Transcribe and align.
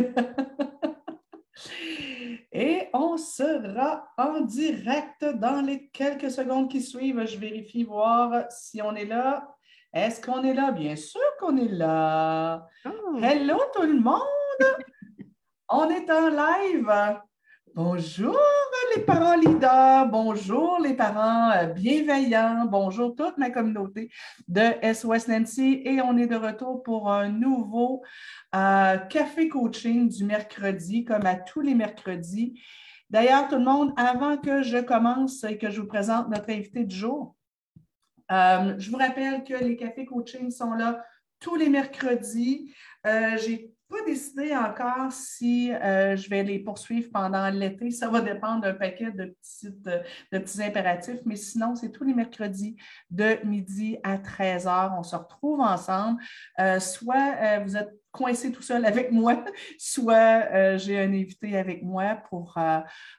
Et 2.52 2.88
on 2.92 3.16
sera 3.16 4.08
en 4.16 4.40
direct 4.40 5.24
dans 5.24 5.64
les 5.64 5.88
quelques 5.90 6.30
secondes 6.30 6.70
qui 6.70 6.80
suivent. 6.80 7.26
Je 7.26 7.38
vérifie 7.38 7.84
voir 7.84 8.44
si 8.50 8.82
on 8.82 8.94
est 8.94 9.04
là. 9.04 9.54
Est-ce 9.92 10.20
qu'on 10.20 10.44
est 10.44 10.54
là? 10.54 10.72
Bien 10.72 10.96
sûr 10.96 11.20
qu'on 11.38 11.56
est 11.56 11.68
là. 11.68 12.66
Oh. 12.84 13.18
Hello 13.22 13.58
tout 13.74 13.82
le 13.82 14.00
monde! 14.00 14.20
on 15.68 15.88
est 15.90 16.10
en 16.10 16.28
live. 16.28 17.20
Bonjour 17.76 18.36
les 18.96 19.02
parents 19.02 19.36
leaders, 19.36 20.08
bonjour 20.08 20.80
les 20.80 20.94
parents 20.94 21.52
euh, 21.52 21.66
bienveillants, 21.66 22.66
bonjour 22.66 23.14
toute 23.14 23.38
ma 23.38 23.50
communauté 23.50 24.10
de 24.48 24.60
SOS 24.92 25.28
Nancy 25.28 25.80
et 25.84 26.00
on 26.00 26.16
est 26.16 26.26
de 26.26 26.34
retour 26.34 26.82
pour 26.82 27.12
un 27.12 27.28
nouveau 27.28 28.02
euh, 28.56 28.96
café 28.96 29.48
coaching 29.48 30.08
du 30.08 30.24
mercredi 30.24 31.04
comme 31.04 31.26
à 31.26 31.36
tous 31.36 31.60
les 31.60 31.76
mercredis. 31.76 32.60
D'ailleurs, 33.08 33.46
tout 33.46 33.56
le 33.56 33.64
monde, 33.64 33.92
avant 33.96 34.36
que 34.36 34.62
je 34.62 34.78
commence 34.78 35.44
et 35.44 35.56
que 35.56 35.70
je 35.70 35.80
vous 35.80 35.86
présente 35.86 36.28
notre 36.28 36.50
invité 36.50 36.82
du 36.82 36.96
jour, 36.96 37.36
euh, 38.32 38.74
je 38.78 38.90
vous 38.90 38.96
rappelle 38.96 39.44
que 39.44 39.54
les 39.54 39.76
cafés 39.76 40.06
coaching 40.06 40.50
sont 40.50 40.72
là 40.72 41.04
tous 41.38 41.54
les 41.54 41.68
mercredis. 41.68 42.74
J'ai 43.04 43.72
pas 43.90 44.04
décidé 44.06 44.54
encore 44.54 45.12
si 45.12 45.72
euh, 45.72 46.16
je 46.16 46.30
vais 46.30 46.42
les 46.42 46.60
poursuivre 46.60 47.10
pendant 47.12 47.50
l'été. 47.50 47.90
Ça 47.90 48.08
va 48.08 48.20
dépendre 48.20 48.62
d'un 48.62 48.74
paquet 48.74 49.10
de, 49.10 49.34
petites, 49.40 49.82
de 49.82 50.38
petits 50.38 50.62
impératifs, 50.62 51.20
mais 51.26 51.36
sinon, 51.36 51.74
c'est 51.74 51.90
tous 51.90 52.04
les 52.04 52.14
mercredis 52.14 52.76
de 53.10 53.44
midi 53.44 53.98
à 54.02 54.16
13 54.16 54.66
h. 54.66 54.98
On 54.98 55.02
se 55.02 55.16
retrouve 55.16 55.60
ensemble. 55.60 56.22
Euh, 56.60 56.78
soit 56.78 57.34
euh, 57.42 57.60
vous 57.64 57.76
êtes 57.76 57.90
coincé 58.12 58.52
tout 58.52 58.62
seul 58.62 58.86
avec 58.86 59.10
moi, 59.12 59.44
soit 59.78 60.76
j'ai 60.78 60.98
un 61.00 61.12
invité 61.12 61.56
avec 61.56 61.82
moi 61.82 62.16
pour, 62.28 62.58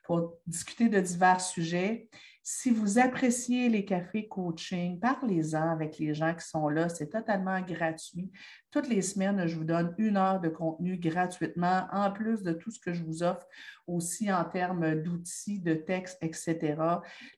pour 0.03 0.33
discuter 0.47 0.89
de 0.89 0.99
divers 0.99 1.41
sujets. 1.41 2.09
Si 2.43 2.71
vous 2.71 2.97
appréciez 2.97 3.69
les 3.69 3.85
cafés 3.85 4.27
coaching, 4.27 4.99
parlez-en 4.99 5.69
avec 5.69 5.99
les 5.99 6.15
gens 6.15 6.33
qui 6.33 6.47
sont 6.47 6.69
là. 6.69 6.89
C'est 6.89 7.09
totalement 7.09 7.61
gratuit. 7.61 8.31
Toutes 8.71 8.87
les 8.87 9.03
semaines, 9.03 9.45
je 9.45 9.55
vous 9.55 9.63
donne 9.63 9.93
une 9.99 10.17
heure 10.17 10.39
de 10.39 10.49
contenu 10.49 10.97
gratuitement, 10.97 11.87
en 11.91 12.11
plus 12.11 12.41
de 12.41 12.53
tout 12.53 12.71
ce 12.71 12.79
que 12.79 12.93
je 12.93 13.03
vous 13.03 13.21
offre 13.21 13.45
aussi 13.85 14.31
en 14.31 14.43
termes 14.43 14.95
d'outils, 14.95 15.59
de 15.59 15.75
textes, 15.75 16.17
etc. 16.21 16.75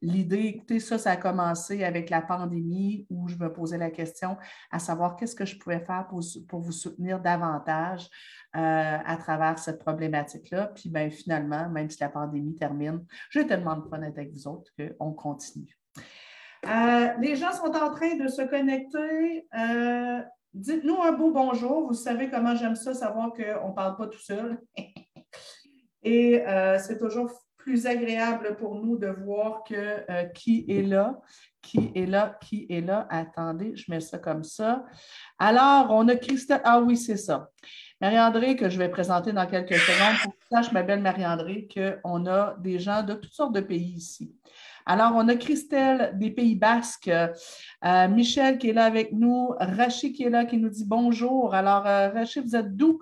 L'idée, 0.02 0.46
écoutez, 0.56 0.80
ça, 0.80 0.98
ça 0.98 1.12
a 1.12 1.18
commencé 1.18 1.84
avec 1.84 2.10
la 2.10 2.22
pandémie 2.22 3.06
où 3.10 3.28
je 3.28 3.36
me 3.36 3.52
posais 3.52 3.78
la 3.78 3.92
question 3.92 4.38
à 4.72 4.80
savoir 4.80 5.18
qu'est-ce 5.18 5.36
que 5.36 5.46
je 5.46 5.58
pouvais 5.58 5.84
faire 5.84 6.08
pour, 6.08 6.22
pour 6.48 6.62
vous 6.62 6.72
soutenir 6.72 7.20
davantage 7.20 8.10
euh, 8.56 8.98
à 9.04 9.18
travers 9.18 9.58
cette 9.58 9.80
problématique-là. 9.80 10.68
Puis 10.76 10.88
ben, 10.88 11.10
finalement, 11.10 11.68
même 11.70 11.90
si 11.90 11.98
la 12.02 12.10
pandémie 12.10 12.54
termine, 12.54 13.04
j'ai 13.32 13.48
tellement 13.48 13.76
de 13.78 13.88
fun 13.90 14.04
avec 14.04 14.32
vous 14.32 14.48
autres 14.48 14.72
qu'on 14.78 15.12
continue. 15.12 15.76
Euh, 16.68 17.08
les 17.20 17.36
gens 17.36 17.52
sont 17.52 17.76
en 17.76 17.92
train 17.92 18.16
de 18.16 18.28
se 18.28 18.44
connecter. 18.44 19.48
Euh, 19.58 20.22
Dites-nous 20.54 21.02
un 21.02 21.14
beau 21.14 21.32
bonjour. 21.32 21.88
Vous 21.88 21.96
savez 21.96 22.30
comment 22.30 22.54
j'aime 22.54 22.76
ça, 22.76 22.94
savoir 22.94 23.34
qu'on 23.34 23.70
ne 23.70 23.74
parle 23.74 23.98
pas 23.98 24.06
tout 24.06 24.22
seul. 24.22 24.62
Et 26.04 26.44
c'est 26.78 27.00
toujours 27.00 27.32
plus 27.58 27.88
agréable 27.88 28.56
pour 28.58 28.76
nous 28.76 28.98
de 28.98 29.08
voir 29.08 29.64
que 29.64 30.32
qui 30.34 30.66
est 30.68 30.84
là, 30.84 31.20
qui 31.64 31.92
est 31.96 32.06
là, 32.06 32.38
qui 32.40 32.68
est 32.70 32.82
là. 32.82 33.08
Attendez, 33.10 33.76
je 33.76 33.90
mets 33.90 34.02
ça 34.02 34.20
comme 34.20 34.44
ça. 34.44 34.86
Alors, 35.40 35.88
on 35.90 36.08
a 36.08 36.16
Christelle. 36.16 36.62
Ah 36.64 36.82
oui, 36.82 36.98
c'est 36.98 37.18
ça. 37.18 37.50
Marie-André, 38.04 38.58
que 38.58 38.70
je 38.70 38.78
vais 38.78 38.90
présenter 38.90 39.32
dans 39.32 39.48
quelques 39.48 39.78
secondes, 39.78 40.18
pour 40.22 40.34
que 40.34 40.40
tu 40.42 40.48
saches, 40.52 40.74
ma 40.74 40.84
belle 40.84 41.02
Marie-André, 41.02 41.70
qu'on 41.74 42.26
a 42.26 42.54
des 42.60 42.78
gens 42.78 43.02
de 43.02 43.14
toutes 43.14 43.32
sortes 43.32 43.56
de 43.56 43.62
pays 43.62 43.94
ici. 43.96 44.36
Alors, 44.86 45.14
on 45.16 45.26
a 45.30 45.38
Christelle 45.38 46.12
des 46.16 46.30
Pays 46.30 46.56
Basques, 46.56 47.08
euh, 47.08 48.08
Michel 48.10 48.58
qui 48.58 48.72
est 48.72 48.74
là 48.74 48.84
avec 48.84 49.14
nous, 49.14 49.56
Rachid 49.58 50.14
qui 50.14 50.24
est 50.24 50.30
là, 50.30 50.44
qui 50.44 50.58
nous 50.58 50.68
dit 50.68 50.84
bonjour. 50.84 51.56
Alors, 51.56 51.88
euh, 51.88 52.10
Rachid, 52.10 52.44
vous 52.44 52.58
êtes 52.58 52.76
d'où? 52.76 53.00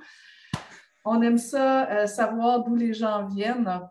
On 1.04 1.20
aime 1.24 1.40
ça, 1.40 1.90
euh, 1.90 2.06
savoir 2.06 2.64
d'où 2.64 2.76
les 2.76 2.94
gens 2.94 3.26
viennent. 3.26 3.82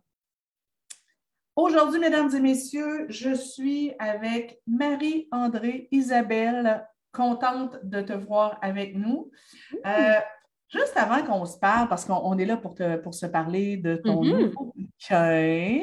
Aujourd'hui, 1.57 1.99
mesdames 1.99 2.33
et 2.37 2.41
messieurs, 2.41 3.07
je 3.09 3.35
suis 3.35 3.95
avec 3.99 4.61
Marie-André 4.69 5.89
Isabelle, 5.91 6.87
contente 7.11 7.81
de 7.83 8.01
te 8.01 8.13
voir 8.13 8.61
avec 8.63 8.95
nous. 8.95 9.33
Juste 10.71 10.97
avant 10.97 11.23
qu'on 11.25 11.45
se 11.47 11.59
parle, 11.59 11.89
parce 11.89 12.05
qu'on 12.05 12.39
est 12.39 12.45
là 12.45 12.57
pour, 12.57 12.75
pour 13.03 13.15
se 13.15 13.27
parler 13.27 13.77
de 13.77 13.97
ton 13.97 14.23
mm-hmm. 14.23 14.39
nouveau 14.39 14.73
bouquin, 14.77 15.83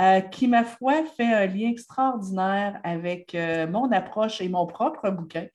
euh, 0.00 0.20
qui, 0.20 0.48
ma 0.48 0.64
foi, 0.64 1.04
fait 1.16 1.32
un 1.32 1.46
lien 1.46 1.70
extraordinaire 1.70 2.80
avec 2.82 3.34
euh, 3.34 3.66
mon 3.66 3.90
approche 3.92 4.40
et 4.40 4.48
mon 4.48 4.66
propre 4.66 5.10
bouquin. 5.10 5.46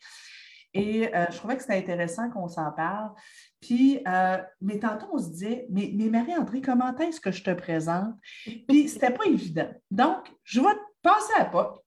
Et 0.73 1.13
euh, 1.13 1.25
je 1.29 1.37
trouvais 1.37 1.57
que 1.57 1.63
c'était 1.63 1.77
intéressant 1.77 2.29
qu'on 2.29 2.47
s'en 2.47 2.71
parle. 2.71 3.11
Puis, 3.59 3.99
mais 4.61 4.79
tantôt, 4.79 5.07
on 5.13 5.19
se 5.19 5.29
disait, 5.29 5.67
mais, 5.69 5.91
mais 5.93 6.05
Marie-André, 6.05 6.61
comment 6.61 6.95
est-ce 6.97 7.19
que 7.19 7.31
je 7.31 7.43
te 7.43 7.51
présente? 7.51 8.15
Puis, 8.67 8.87
c'était 8.87 9.11
pas 9.11 9.25
évident. 9.25 9.69
Donc, 9.91 10.31
je 10.43 10.61
vais 10.61 10.73
te 10.73 10.79
passer 11.03 11.33
à 11.37 11.45
POC. 11.45 11.81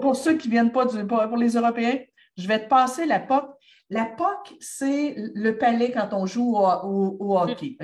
pour, 0.00 0.16
ceux 0.16 0.36
qui 0.36 0.48
ne 0.48 0.52
viennent 0.52 0.72
pas 0.72 0.86
du, 0.86 1.06
pour, 1.06 1.36
les 1.36 1.54
Européens, 1.54 1.98
je 2.36 2.46
vais 2.46 2.62
te 2.62 2.68
passer 2.68 3.04
la 3.04 3.20
POC 3.20 3.50
la 3.90 4.04
POC, 4.04 4.56
c'est 4.60 5.14
le 5.16 5.58
palais 5.58 5.90
quand 5.90 6.10
on 6.12 6.24
joue 6.24 6.56
au, 6.56 7.38
hockey. 7.38 7.76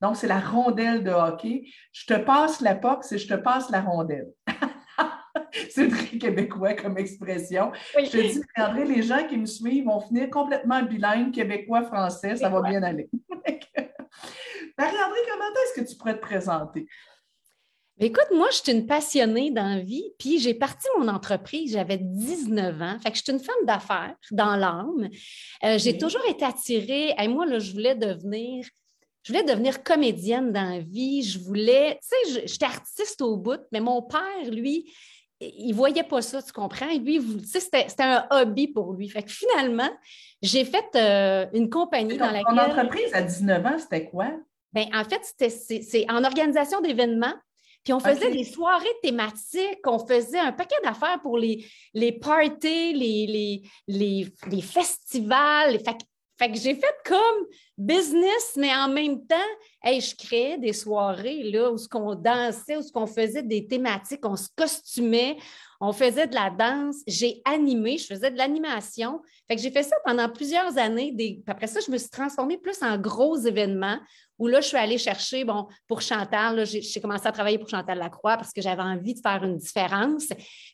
Donc, 0.00 0.16
c'est 0.16 0.28
la 0.28 0.38
rondelle 0.38 1.02
de 1.02 1.10
hockey. 1.10 1.64
Je 1.92 2.06
te 2.06 2.14
passe 2.14 2.60
la 2.60 2.76
POC, 2.76 3.04
c'est 3.04 3.18
je 3.18 3.28
te 3.28 3.34
passe 3.34 3.68
la 3.70 3.80
rondelle. 3.80 4.28
c'est 5.70 5.88
très 5.88 6.18
québécois 6.18 6.74
comme 6.74 6.98
expression. 6.98 7.72
Je 7.98 8.10
te 8.10 8.16
dis, 8.16 8.40
André, 8.56 8.84
les 8.84 9.02
gens 9.02 9.26
qui 9.26 9.36
me 9.36 9.46
suivent 9.46 9.86
vont 9.86 10.00
finir 10.00 10.30
complètement 10.30 10.82
bilingues, 10.82 11.32
québécois-français, 11.32 12.36
ça 12.36 12.48
va 12.48 12.62
bien 12.62 12.82
aller. 12.84 13.10
Marie-André, 14.78 15.18
comment 15.30 15.50
est-ce 15.64 15.80
que 15.80 15.88
tu 15.88 15.96
pourrais 15.96 16.14
te 16.14 16.22
présenter? 16.22 16.86
Écoute, 18.00 18.26
moi, 18.32 18.48
je 18.50 18.56
suis 18.56 18.72
une 18.72 18.86
passionnée 18.86 19.52
dans 19.52 19.80
vie, 19.80 20.10
puis 20.18 20.40
j'ai 20.40 20.54
parti 20.54 20.86
mon 20.98 21.06
entreprise, 21.06 21.72
j'avais 21.72 21.98
19 21.98 22.82
ans. 22.82 22.96
Fait 23.00 23.10
que 23.12 23.16
je 23.16 23.22
suis 23.22 23.32
une 23.32 23.38
femme 23.38 23.64
d'affaires 23.64 24.16
dans 24.32 24.56
l'âme. 24.56 25.08
Euh, 25.64 25.78
j'ai 25.78 25.96
toujours 25.96 26.24
été 26.28 26.44
attirée. 26.44 27.14
Et 27.16 27.28
moi, 27.28 27.46
là, 27.46 27.60
je 27.60 27.72
voulais 27.72 27.94
devenir. 27.94 28.66
Je 29.22 29.32
voulais 29.32 29.44
devenir 29.44 29.82
comédienne 29.84 30.52
dans 30.52 30.68
la 30.68 30.80
vie. 30.80 31.22
Je 31.22 31.38
voulais, 31.38 31.98
tu 32.02 32.32
sais, 32.32 32.46
j'étais 32.46 32.66
artiste 32.66 33.22
au 33.22 33.36
bout, 33.36 33.60
mais 33.70 33.80
mon 33.80 34.02
père, 34.02 34.50
lui, 34.50 34.92
il 35.40 35.70
ne 35.70 35.74
voyait 35.74 36.02
pas 36.02 36.20
ça, 36.20 36.42
tu 36.42 36.52
comprends? 36.52 36.92
Lui, 36.98 37.20
tu 37.20 37.46
sais, 37.46 37.60
c'était 37.60 37.86
un 38.00 38.26
hobby 38.30 38.68
pour 38.68 38.92
lui. 38.92 39.08
Fait 39.08 39.22
que 39.22 39.30
finalement, 39.30 39.90
j'ai 40.42 40.64
fait 40.64 40.84
euh, 40.96 41.46
une 41.54 41.70
compagnie 41.70 42.18
dans 42.18 42.26
laquelle. 42.26 42.44
Ton 42.48 42.58
entreprise 42.58 43.14
à 43.14 43.22
19 43.22 43.66
ans, 43.66 43.78
c'était 43.78 44.06
quoi? 44.06 44.32
Bien, 44.72 44.86
en 44.92 45.04
fait, 45.04 45.22
c'est 45.48 46.10
en 46.10 46.24
organisation 46.24 46.80
d'événements. 46.80 47.34
Puis 47.84 47.92
on 47.92 48.00
faisait 48.00 48.30
des 48.30 48.44
soirées 48.44 48.96
thématiques, 49.02 49.86
on 49.86 49.98
faisait 49.98 50.38
un 50.38 50.52
paquet 50.52 50.76
d'affaires 50.82 51.20
pour 51.20 51.36
les, 51.36 51.66
les 51.92 52.12
parties, 52.12 52.94
les, 52.94 53.62
les, 53.86 54.32
les, 54.50 54.62
festivals. 54.62 55.78
Fait, 55.84 55.98
fait 56.38 56.50
que 56.50 56.58
j'ai 56.58 56.74
fait 56.74 56.96
comme 57.04 57.46
business, 57.76 58.54
mais 58.56 58.74
en 58.74 58.88
même 58.88 59.26
temps, 59.26 59.36
hey, 59.82 60.00
je 60.00 60.16
créais 60.16 60.56
des 60.56 60.72
soirées 60.72 61.42
là, 61.42 61.70
où 61.70 61.76
on 61.94 62.14
dansait, 62.14 62.78
où 62.78 62.82
on 62.94 63.06
faisait 63.06 63.42
des 63.42 63.66
thématiques, 63.66 64.24
on 64.24 64.36
se 64.36 64.48
costumait, 64.56 65.36
on 65.86 65.92
faisait 65.92 66.26
de 66.26 66.34
la 66.34 66.48
danse, 66.48 66.96
j'ai 67.06 67.42
animé, 67.44 67.98
je 67.98 68.06
faisais 68.06 68.30
de 68.30 68.38
l'animation. 68.38 69.20
Fait 69.46 69.56
que 69.56 69.60
j'ai 69.60 69.70
fait 69.70 69.82
ça 69.82 69.96
pendant 70.04 70.30
plusieurs 70.30 70.78
années. 70.78 71.14
Après 71.46 71.66
ça, 71.66 71.80
je 71.86 71.90
me 71.90 71.98
suis 71.98 72.08
transformée 72.08 72.56
plus 72.56 72.82
en 72.82 72.96
gros 72.96 73.36
événements 73.36 73.98
où 74.38 74.48
là, 74.48 74.60
je 74.60 74.68
suis 74.68 74.76
allée 74.76 74.98
chercher, 74.98 75.44
bon, 75.44 75.68
pour 75.86 76.00
Chantal, 76.00 76.64
j'ai 76.66 77.00
commencé 77.00 77.26
à 77.26 77.32
travailler 77.32 77.58
pour 77.58 77.68
Chantal 77.68 77.98
Lacroix 77.98 78.36
parce 78.36 78.52
que 78.52 78.60
j'avais 78.60 78.82
envie 78.82 79.14
de 79.14 79.20
faire 79.20 79.44
une 79.44 79.58
différence. 79.58 80.28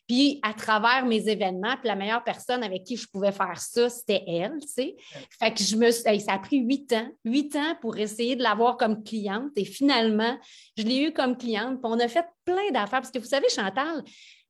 Puis, 0.07 0.39
à 0.41 0.53
travers 0.53 1.05
mes 1.05 1.27
événements, 1.27 1.75
puis 1.77 1.87
la 1.87 1.95
meilleure 1.95 2.23
personne 2.23 2.63
avec 2.63 2.83
qui 2.85 2.95
je 2.97 3.07
pouvais 3.07 3.31
faire 3.31 3.59
ça, 3.59 3.89
c'était 3.89 4.23
elle, 4.27 4.57
tu. 4.61 4.93
Fait 5.39 5.53
que 5.53 5.61
je 5.61 5.75
me 5.75 5.91
ça 5.91 6.11
a 6.33 6.39
pris 6.39 6.57
huit 6.57 6.91
ans, 6.93 7.07
huit 7.23 7.55
ans 7.55 7.75
pour 7.81 7.97
essayer 7.97 8.35
de 8.35 8.41
l'avoir 8.41 8.77
comme 8.77 9.03
cliente. 9.03 9.51
Et 9.55 9.65
finalement, 9.65 10.37
je 10.77 10.83
l'ai 10.83 11.03
eu 11.03 11.13
comme 11.13 11.37
cliente. 11.37 11.81
Puis 11.81 11.91
on 11.91 11.99
a 11.99 12.07
fait 12.07 12.25
plein 12.45 12.71
d'affaires 12.71 13.01
parce 13.01 13.11
que 13.11 13.19
vous 13.19 13.25
savez, 13.25 13.47
Chantal, 13.49 14.03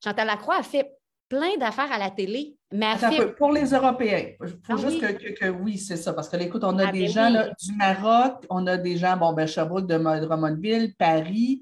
Chantal 0.03 0.27
Lacroix 0.27 0.57
a 0.57 0.63
fait 0.63 0.91
plein 1.29 1.55
d'affaires 1.57 1.91
à 1.91 1.97
la 1.97 2.09
télé. 2.09 2.57
Mais 2.73 2.93
Pour 3.37 3.51
les 3.51 3.71
Européens, 3.71 4.33
il 4.41 4.47
faut 4.47 4.73
ah 4.73 4.75
juste 4.77 5.01
Que, 5.39 5.49
oui, 5.49 5.77
c'est 5.77 5.97
ça. 5.97 6.13
Parce 6.13 6.27
que, 6.27 6.37
écoute, 6.37 6.63
on 6.63 6.77
a 6.77 6.87
ah, 6.87 6.91
des 6.91 7.05
ben 7.05 7.09
gens 7.09 7.31
du 7.31 7.75
Maroc, 7.75 8.45
on 8.49 8.67
a 8.67 8.77
des 8.77 8.97
gens, 8.97 9.15
bon, 9.17 9.33
ben, 9.33 9.47
Sherbrooke 9.47 9.87
de 9.87 9.97
Drummondville, 9.97 10.93
Paris, 10.95 11.61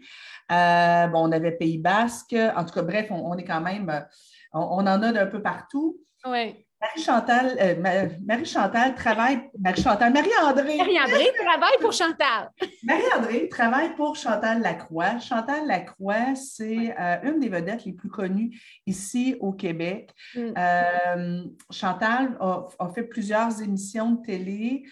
euh, 0.52 1.08
bon, 1.08 1.28
on 1.28 1.32
avait 1.32 1.52
Pays 1.52 1.78
Basque. 1.78 2.36
En 2.56 2.66
tout 2.66 2.74
cas, 2.74 2.82
bref, 2.82 3.08
on, 3.12 3.36
est 3.38 3.44
quand 3.44 3.62
même, 3.62 4.06
on, 4.54 4.60
en 4.60 4.88
a 4.88 5.12
d'un 5.12 5.28
peu 5.28 5.42
partout. 5.42 6.00
Oui. 6.26 6.66
Marie-Chantal, 6.82 7.58
euh, 7.60 8.10
Marie-Chantal 8.26 8.96
travaille, 8.96 9.50
Marie-Chantal, 9.60 10.14
Marie-André. 10.14 10.78
Marie-André 10.78 11.32
travaille 11.38 11.78
pour 11.82 11.92
Chantal. 11.92 12.52
Marie-André 12.84 13.50
travaille 13.50 13.94
pour 13.96 14.16
Chantal 14.16 14.62
Lacroix. 14.62 15.20
Chantal 15.20 15.68
Lacroix, 15.68 16.36
c'est 16.36 16.96
euh, 16.98 17.18
une 17.24 17.40
des 17.42 17.50
vedettes 17.50 17.84
les 17.84 17.92
plus 17.92 18.10
connues 18.10 18.58
ici 18.86 19.36
au 19.42 19.52
Québec. 19.52 20.12
Mm. 20.36 20.54
Euh, 20.58 21.44
Chantal 21.70 22.38
a, 22.40 22.90
fait 22.96 23.04
plusieurs 23.04 23.62
émissions 23.62 24.12
de 24.12 24.22
télé 24.26 24.84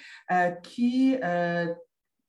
qui 0.63 1.17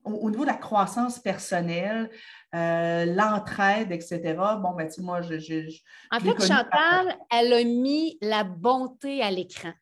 au, 0.05 0.31
niveau 0.31 0.45
de 0.45 0.51
la 0.51 0.57
croissance 0.57 1.19
personnelle, 1.19 2.11
euh, 2.55 3.05
l'entraide, 3.05 3.93
etc. 3.93 4.21
Bon, 4.61 4.75
ben, 4.75 4.89
tu 4.89 5.03
moi, 5.03 5.21
je. 5.21 5.35
en 6.11 6.21
fait, 6.21 6.47
Chantal, 6.47 7.19
elle 7.31 7.53
a 7.53 7.65
mis 7.65 8.19
la 8.23 8.45
bonté 8.45 9.23
à 9.23 9.31
l'écran. 9.31 9.73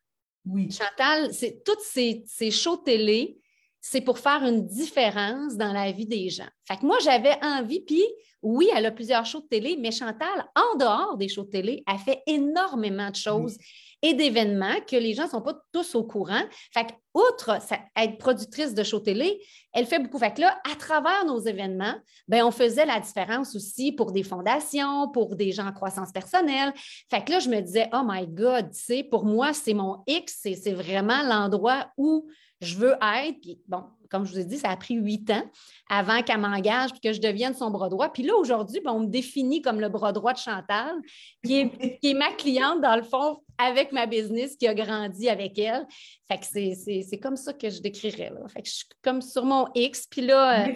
Oui. 0.45 0.69
Chantal, 0.71 1.33
c'est 1.33 1.63
toutes 1.63 1.81
ces, 1.81 2.23
ces 2.25 2.51
shows 2.51 2.77
télé, 2.77 3.39
c'est 3.79 4.01
pour 4.01 4.19
faire 4.19 4.43
une 4.43 4.65
différence 4.65 5.55
dans 5.55 5.71
la 5.71 5.91
vie 5.91 6.05
des 6.05 6.29
gens. 6.29 6.47
Fait 6.67 6.77
que 6.77 6.85
moi, 6.85 6.97
j'avais 7.01 7.37
envie, 7.41 7.81
puis 7.81 8.03
oui, 8.41 8.69
elle 8.75 8.85
a 8.85 8.91
plusieurs 8.91 9.25
shows 9.25 9.41
de 9.41 9.47
télé, 9.47 9.77
mais 9.79 9.91
Chantal, 9.91 10.45
en 10.55 10.77
dehors 10.77 11.17
des 11.17 11.27
shows 11.27 11.43
de 11.43 11.49
télé, 11.49 11.83
elle 11.87 11.99
fait 11.99 12.21
énormément 12.27 13.09
de 13.09 13.15
choses 13.15 13.57
et 14.01 14.13
d'événements 14.13 14.79
que 14.89 14.95
les 14.95 15.13
gens 15.13 15.23
ne 15.25 15.29
sont 15.29 15.41
pas 15.41 15.59
tous 15.71 15.95
au 15.95 16.03
courant. 16.03 16.41
Fait 16.73 16.87
outre 17.13 17.57
être 17.95 18.17
productrice 18.17 18.73
de 18.73 18.83
show 18.83 18.99
télé, 18.99 19.41
elle 19.73 19.87
fait 19.87 19.99
beaucoup. 19.99 20.19
Fait 20.19 20.33
que 20.33 20.41
là, 20.41 20.59
à 20.71 20.75
travers 20.75 21.25
nos 21.25 21.39
événements, 21.39 21.95
ben, 22.27 22.43
on 22.43 22.51
faisait 22.51 22.85
la 22.85 22.99
différence 22.99 23.55
aussi 23.55 23.91
pour 23.91 24.11
des 24.11 24.23
fondations, 24.23 25.09
pour 25.09 25.35
des 25.35 25.51
gens 25.51 25.67
en 25.67 25.73
croissance 25.73 26.11
personnelle. 26.11 26.73
Fait 27.09 27.23
que 27.23 27.31
là, 27.31 27.39
je 27.39 27.49
me 27.49 27.59
disais, 27.59 27.89
oh 27.93 28.03
my 28.05 28.27
God, 28.27 28.69
tu 28.71 29.03
pour 29.05 29.25
moi, 29.25 29.53
c'est 29.53 29.73
mon 29.73 30.03
X, 30.05 30.41
c'est 30.43 30.73
vraiment 30.73 31.23
l'endroit 31.23 31.87
où 31.97 32.27
je 32.61 32.77
veux 32.77 32.93
être. 32.93 33.39
Puis 33.41 33.59
bon, 33.67 33.83
comme 34.09 34.25
je 34.25 34.31
vous 34.31 34.39
ai 34.39 34.45
dit, 34.45 34.57
ça 34.57 34.69
a 34.69 34.77
pris 34.77 34.95
huit 34.95 35.29
ans 35.29 35.43
avant 35.89 36.21
qu'elle 36.21 36.39
m'engage 36.39 36.91
et 36.95 37.07
que 37.07 37.13
je 37.13 37.21
devienne 37.21 37.53
son 37.53 37.69
bras 37.69 37.89
droit. 37.89 38.11
Puis 38.11 38.23
là, 38.23 38.35
aujourd'hui, 38.35 38.81
ben, 38.83 38.91
on 38.91 39.01
me 39.01 39.07
définit 39.07 39.61
comme 39.61 39.79
le 39.79 39.89
bras 39.89 40.13
droit 40.13 40.33
de 40.33 40.37
Chantal, 40.37 40.95
qui 41.43 41.59
est, 41.59 41.69
qui 42.01 42.11
est 42.11 42.13
ma 42.13 42.31
cliente, 42.31 42.81
dans 42.81 42.95
le 42.95 43.03
fond, 43.03 43.41
avec 43.57 43.91
ma 43.91 44.05
business, 44.05 44.55
qui 44.55 44.67
a 44.67 44.73
grandi 44.73 45.29
avec 45.29 45.57
elle. 45.57 45.85
Fait 46.27 46.37
que 46.37 46.45
c'est 46.45 47.19
comme 47.19 47.37
ça 47.37 47.53
que 47.53 47.69
je 47.69 47.81
décrirais. 47.81 48.29
Là. 48.29 48.47
Fait 48.47 48.61
que 48.61 48.67
je 48.67 48.75
suis 48.75 48.87
comme 49.01 49.21
sur 49.21 49.45
mon 49.45 49.67
X. 49.73 50.07
Puis 50.07 50.21
là. 50.21 50.67
Euh, 50.67 50.73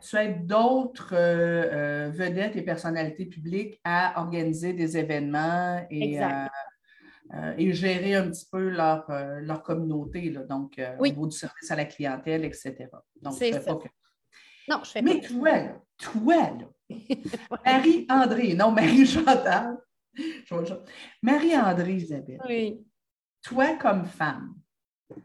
tu 0.00 0.16
aides 0.16 0.46
d'autres 0.46 1.12
euh, 1.12 2.06
euh, 2.06 2.10
vedettes 2.12 2.56
et 2.56 2.62
personnalités 2.62 3.26
publiques 3.26 3.80
à 3.84 4.20
organiser 4.20 4.72
des 4.72 4.96
événements 4.96 5.84
et. 5.90 6.20
Euh, 7.32 7.54
et 7.56 7.72
gérer 7.72 8.16
un 8.16 8.28
petit 8.28 8.46
peu 8.50 8.70
leur, 8.70 9.08
euh, 9.08 9.38
leur 9.40 9.62
communauté, 9.62 10.30
là, 10.30 10.42
donc 10.42 10.76
euh, 10.80 10.96
au 10.98 11.06
niveau 11.06 11.28
du 11.28 11.36
service 11.36 11.70
à 11.70 11.76
la 11.76 11.84
clientèle, 11.84 12.44
etc. 12.44 12.88
Donc, 13.22 13.34
je 13.34 13.38
fais 13.38 13.60
Pas 13.60 13.76
que... 13.76 13.88
Non, 14.68 14.80
je 14.82 14.90
fais 14.90 15.02
Mais 15.02 15.20
toi, 15.20 15.50
là, 15.52 15.80
toi, 15.96 16.34
là, 16.34 16.66
Marie-André, 17.64 18.54
non, 18.54 18.72
Marie-Chantal, 18.72 19.78
Marie-André 21.22 21.94
Isabelle, 21.94 22.40
oui. 22.48 22.84
toi 23.44 23.76
comme 23.76 24.06
femme, 24.06 24.56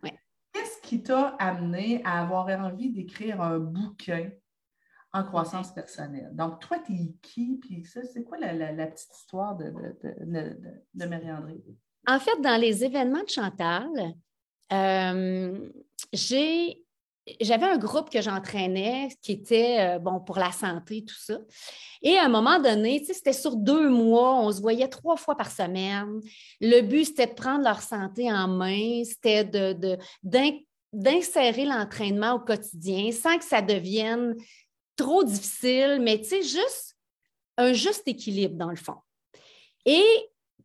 oui. 0.03 0.11
qu'est-ce 0.53 0.79
qui 0.87 1.01
t'a 1.01 1.29
amené 1.39 2.03
à 2.03 2.21
avoir 2.21 2.47
envie 2.49 2.91
d'écrire 2.91 3.41
un 3.41 3.57
bouquin 3.57 4.29
en 5.11 5.23
croissance 5.23 5.73
personnelle? 5.73 6.29
Donc, 6.33 6.59
toi, 6.59 6.77
tu 6.85 6.93
es 6.93 7.15
qui? 7.23 7.57
Puis 7.57 7.83
ça, 7.83 8.03
c'est 8.03 8.23
quoi 8.23 8.37
la, 8.37 8.53
la, 8.53 8.85
petite 8.85 9.11
histoire 9.11 9.55
de, 9.55 9.71
de, 9.71 10.23
de, 10.23 10.83
de 10.93 11.05
Marie-André? 11.07 11.63
En 12.07 12.19
fait, 12.19 12.39
dans 12.41 12.59
les 12.59 12.83
événements 12.83 13.23
de 13.23 13.29
Chantal, 13.29 13.89
euh, 14.71 15.69
j'avais 17.41 17.65
un 17.65 17.77
groupe 17.77 18.09
que 18.09 18.21
j'entraînais 18.21 19.09
qui 19.21 19.33
était 19.33 19.79
euh, 19.79 19.99
bon 19.99 20.19
pour 20.19 20.37
la 20.37 20.51
santé, 20.51 21.03
tout 21.03 21.15
ça. 21.17 21.37
Et 22.01 22.17
à 22.17 22.25
un 22.25 22.29
moment 22.29 22.59
donné, 22.59 23.03
c'était 23.03 23.33
sur 23.33 23.55
deux 23.55 23.89
mois, 23.89 24.35
on 24.35 24.51
se 24.51 24.61
voyait 24.61 24.87
trois 24.87 25.17
fois 25.17 25.35
par 25.35 25.51
semaine. 25.51 26.21
Le 26.61 26.81
but, 26.81 27.05
c'était 27.05 27.27
de 27.27 27.33
prendre 27.33 27.63
leur 27.63 27.81
santé 27.81 28.31
en 28.31 28.47
main, 28.47 29.03
c'était 29.03 29.43
de, 29.43 29.97
d'insérer 30.93 31.65
l'entraînement 31.65 32.33
au 32.33 32.39
quotidien 32.39 33.11
sans 33.11 33.37
que 33.37 33.45
ça 33.45 33.61
devienne 33.61 34.35
trop 34.95 35.23
difficile, 35.23 35.99
mais 36.01 36.19
tu 36.19 36.25
sais, 36.25 36.43
juste 36.43 36.95
un 37.57 37.73
juste 37.73 38.07
équilibre 38.07 38.55
dans 38.55 38.69
le 38.69 38.75
fond. 38.75 38.97
Et 39.85 40.03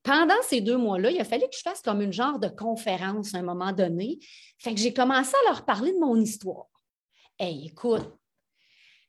pendant 0.03 0.41
ces 0.43 0.61
deux 0.61 0.77
mois-là, 0.77 1.11
il 1.11 1.21
a 1.21 1.25
fallu 1.25 1.43
que 1.43 1.57
je 1.57 1.63
fasse 1.63 1.83
comme 1.83 2.01
une 2.01 2.13
genre 2.13 2.39
de 2.39 2.49
conférence 2.49 3.35
à 3.35 3.39
un 3.39 3.43
moment 3.43 3.73
donné. 3.73 4.19
Fait 4.59 4.75
que 4.75 4.81
j'ai 4.81 4.95
commencé 4.95 5.35
à 5.45 5.51
leur 5.51 5.65
parler 5.65 5.93
de 5.93 5.99
mon 5.99 6.17
histoire. 6.17 6.67
Hey, 7.39 7.67
écoute, 7.67 8.09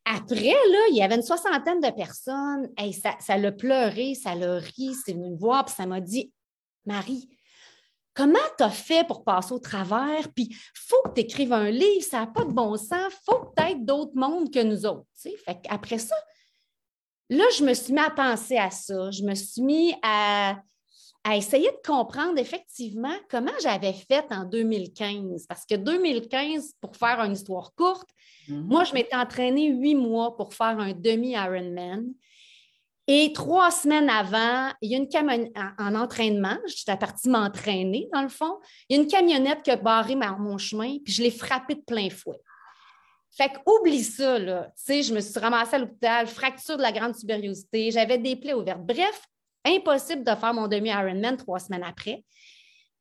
après, 0.06 0.36
là, 0.36 0.88
il 0.90 0.96
y 0.96 1.04
avait 1.04 1.16
une 1.16 1.22
soixantaine 1.22 1.80
de 1.80 1.92
personnes. 1.92 2.70
Hey, 2.78 2.94
ça, 2.94 3.16
ça 3.20 3.38
l'a 3.38 3.52
pleuré, 3.52 4.16
ça 4.16 4.36
l'a 4.36 4.58
ri, 4.58 4.96
c'est 5.06 5.14
venu 5.14 5.32
me 5.32 5.38
voir, 5.38 5.66
puis 5.66 5.76
ça 5.76 5.86
m'a 5.86 6.02
dit 6.02 6.34
Marie, 6.86 7.30
comment 8.14 8.40
tu 8.58 8.64
as 8.64 8.70
fait 8.70 9.06
pour 9.08 9.24
passer 9.24 9.54
au 9.54 9.60
travers? 9.60 10.32
Puis, 10.34 10.56
faut 10.74 11.02
que 11.06 11.14
tu 11.16 11.22
écrives 11.22 11.54
un 11.54 11.70
livre, 11.70 12.04
ça 12.04 12.22
n'a 12.22 12.28
pas 12.28 12.44
de 12.44 12.52
bon 12.52 12.76
sens, 12.78 13.14
faut 13.26 13.52
peut-être 13.56 13.86
d'autres 13.86 14.16
mondes 14.16 14.52
que 14.52 14.64
nous 14.64 14.86
autres. 14.86 15.06
Fait 15.16 15.62
Après 15.70 16.00
ça, 16.00 16.16
là, 17.30 17.44
je 17.58 17.64
me 17.64 17.74
suis 17.74 17.94
mis 17.94 18.00
à 18.00 18.10
penser 18.10 18.58
à 18.58 18.72
ça. 18.72 19.12
Je 19.12 19.24
me 19.24 19.36
suis 19.36 19.62
mis 19.62 19.94
à 20.02 20.62
à 21.24 21.38
essayer 21.38 21.70
de 21.70 21.88
comprendre 21.88 22.40
effectivement 22.40 23.16
comment 23.30 23.52
j'avais 23.62 23.94
fait 23.94 24.26
en 24.32 24.44
2015. 24.46 25.46
Parce 25.48 25.66
que 25.66 25.76
2015, 25.76 26.74
pour 26.82 26.96
faire 26.96 27.20
une 27.20 27.34
histoire 27.34 27.74
courte, 27.76 28.10
mhm. 28.48 28.62
moi, 28.62 28.84
je 28.84 28.94
m'étais 28.94 29.16
entraînée 29.16 29.70
huit 29.70 29.96
mois 29.96 30.36
pour 30.36 30.54
faire 30.54 30.80
un 30.80 30.94
demi-Ironman. 30.94 32.06
Et 33.08 33.34
trois 33.34 33.72
semaines 33.72 34.10
avant, 34.10 34.72
il 34.82 34.92
y 34.92 34.96
a 34.96 34.98
une 34.98 35.10
camionnette 35.10 35.52
en 35.78 35.96
entraînement, 35.96 36.58
j'étais 36.68 36.96
partie 36.96 37.30
m'entraîner 37.30 38.08
dans 38.14 38.22
le 38.22 38.30
fond. 38.30 38.60
Il 38.88 38.96
y 38.96 39.00
a 39.00 39.04
une 39.04 39.10
camionnette 39.10 39.64
qui 39.64 39.72
a 39.72 39.76
barré 39.76 40.16
mon 40.16 40.58
chemin, 40.58 40.98
puis 41.04 41.12
je 41.14 41.24
l'ai 41.24 41.32
frappée 41.32 41.76
de 41.76 41.82
plein 41.82 42.10
fouet. 42.10 42.40
Fait 43.32 43.50
que 43.50 43.58
oublie 43.66 44.04
ça, 44.04 44.38
là. 44.38 44.72
Tu 44.76 44.84
sais, 44.84 45.04
je 45.04 45.14
me 45.14 45.20
suis 45.20 45.40
ramassée 45.40 45.76
à 45.76 45.80
l'hôpital, 45.80 46.28
fracture 46.28 46.78
de 46.78 46.82
la 46.82 46.92
grande 46.92 47.16
tubérosité, 47.16 47.92
j'avais 47.92 48.18
des 48.18 48.36
plaies 48.36 48.54
ouvertes. 48.54 48.86
Bref, 48.86 49.22
Impossible 49.66 50.24
de 50.24 50.36
faire 50.36 50.54
mon 50.54 50.68
demi-Ironman 50.68 51.38
trois 51.38 51.60
semaines 51.60 51.84
après. 51.84 52.24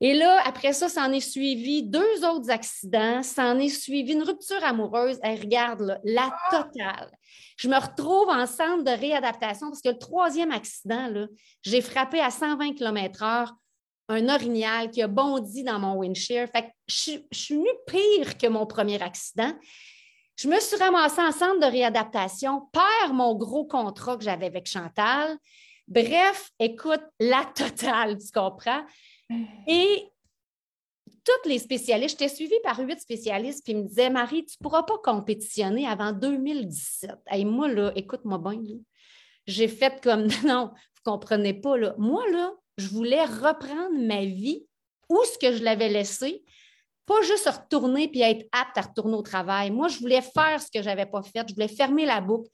Et 0.03 0.15
là, 0.15 0.41
après 0.47 0.73
ça, 0.73 0.89
s'en 0.89 1.13
est 1.13 1.21
suivi 1.21 1.83
deux 1.83 2.25
autres 2.25 2.51
accidents, 2.51 3.23
s'en 3.23 3.59
est 3.59 3.69
suivi 3.69 4.13
une 4.13 4.23
rupture 4.23 4.65
amoureuse. 4.65 5.19
Et 5.23 5.35
regarde, 5.35 6.01
la 6.05 6.35
totale. 6.51 7.11
Je 7.59 7.69
me 7.69 7.77
retrouve 7.77 8.29
en 8.31 8.47
centre 8.47 8.83
de 8.83 8.99
réadaptation 8.99 9.69
parce 9.69 9.83
que 9.83 9.91
le 9.91 9.99
troisième 9.99 10.53
accident, 10.53 11.27
j'ai 11.63 11.83
frappé 11.83 12.21
à 12.21 12.31
120 12.31 12.73
km/h 12.75 13.51
un 14.09 14.29
orignal 14.29 14.91
qui 14.91 15.03
a 15.03 15.07
bondi 15.07 15.63
dans 15.63 15.79
mon 15.79 15.95
windshield. 15.97 16.51
Fait 16.51 16.63
que 16.63 16.69
je, 16.89 17.13
je 17.31 17.39
suis 17.39 17.55
venue 17.55 17.69
pire 17.87 18.39
que 18.39 18.47
mon 18.47 18.67
premier 18.67 19.01
accident. 19.03 19.53
Je 20.37 20.49
me 20.49 20.59
suis 20.59 20.77
ramassée 20.77 21.21
en 21.21 21.33
centre 21.33 21.61
de 21.61 21.71
réadaptation, 21.71 22.63
perds 22.73 23.13
mon 23.13 23.35
gros 23.35 23.67
contrat 23.67 24.17
que 24.17 24.25
j'avais 24.25 24.47
avec 24.47 24.67
Chantal. 24.67 25.37
Bref, 25.91 26.51
écoute, 26.61 27.03
la 27.19 27.45
totale, 27.53 28.17
tu 28.19 28.31
comprends? 28.33 28.85
Et 29.67 30.05
tous 31.25 31.49
les 31.49 31.59
spécialistes, 31.59 32.19
j'étais 32.19 32.33
suivie 32.33 32.61
par 32.63 32.79
huit 32.79 33.01
spécialistes, 33.01 33.65
puis 33.65 33.73
ils 33.73 33.83
me 33.83 33.89
disaient, 33.89 34.09
Marie, 34.09 34.45
tu 34.45 34.57
ne 34.61 34.63
pourras 34.63 34.85
pas 34.85 34.99
compétitionner 35.03 35.89
avant 35.89 36.13
2017. 36.13 37.11
Et 37.33 37.45
moi, 37.45 37.67
là, 37.69 37.93
écoute-moi 37.97 38.39
bien, 38.39 38.79
j'ai 39.47 39.67
fait 39.67 40.01
comme, 40.01 40.27
non, 40.47 40.67
vous 40.67 41.11
ne 41.11 41.13
comprenez 41.13 41.55
pas, 41.55 41.77
là. 41.77 41.97
Moi, 41.99 42.23
là, 42.31 42.53
je 42.79 42.87
voulais 42.87 43.25
reprendre 43.25 43.99
ma 43.99 44.25
vie 44.25 44.65
où 45.09 45.21
ce 45.25 45.39
que 45.39 45.57
je 45.57 45.65
l'avais 45.65 45.89
laissé, 45.89 46.45
pas 47.05 47.21
juste 47.23 47.49
retourner 47.49 48.07
puis 48.07 48.21
être 48.21 48.47
apte 48.53 48.79
à 48.79 48.83
retourner 48.83 49.17
au 49.17 49.23
travail. 49.23 49.73
Moi, 49.73 49.89
je 49.89 49.99
voulais 49.99 50.23
faire 50.23 50.63
ce 50.63 50.71
que 50.73 50.81
je 50.81 50.89
n'avais 50.89 51.07
pas 51.07 51.23
fait. 51.23 51.49
Je 51.49 51.55
voulais 51.55 51.67
fermer 51.67 52.07
la 52.07 52.21
boucle 52.21 52.49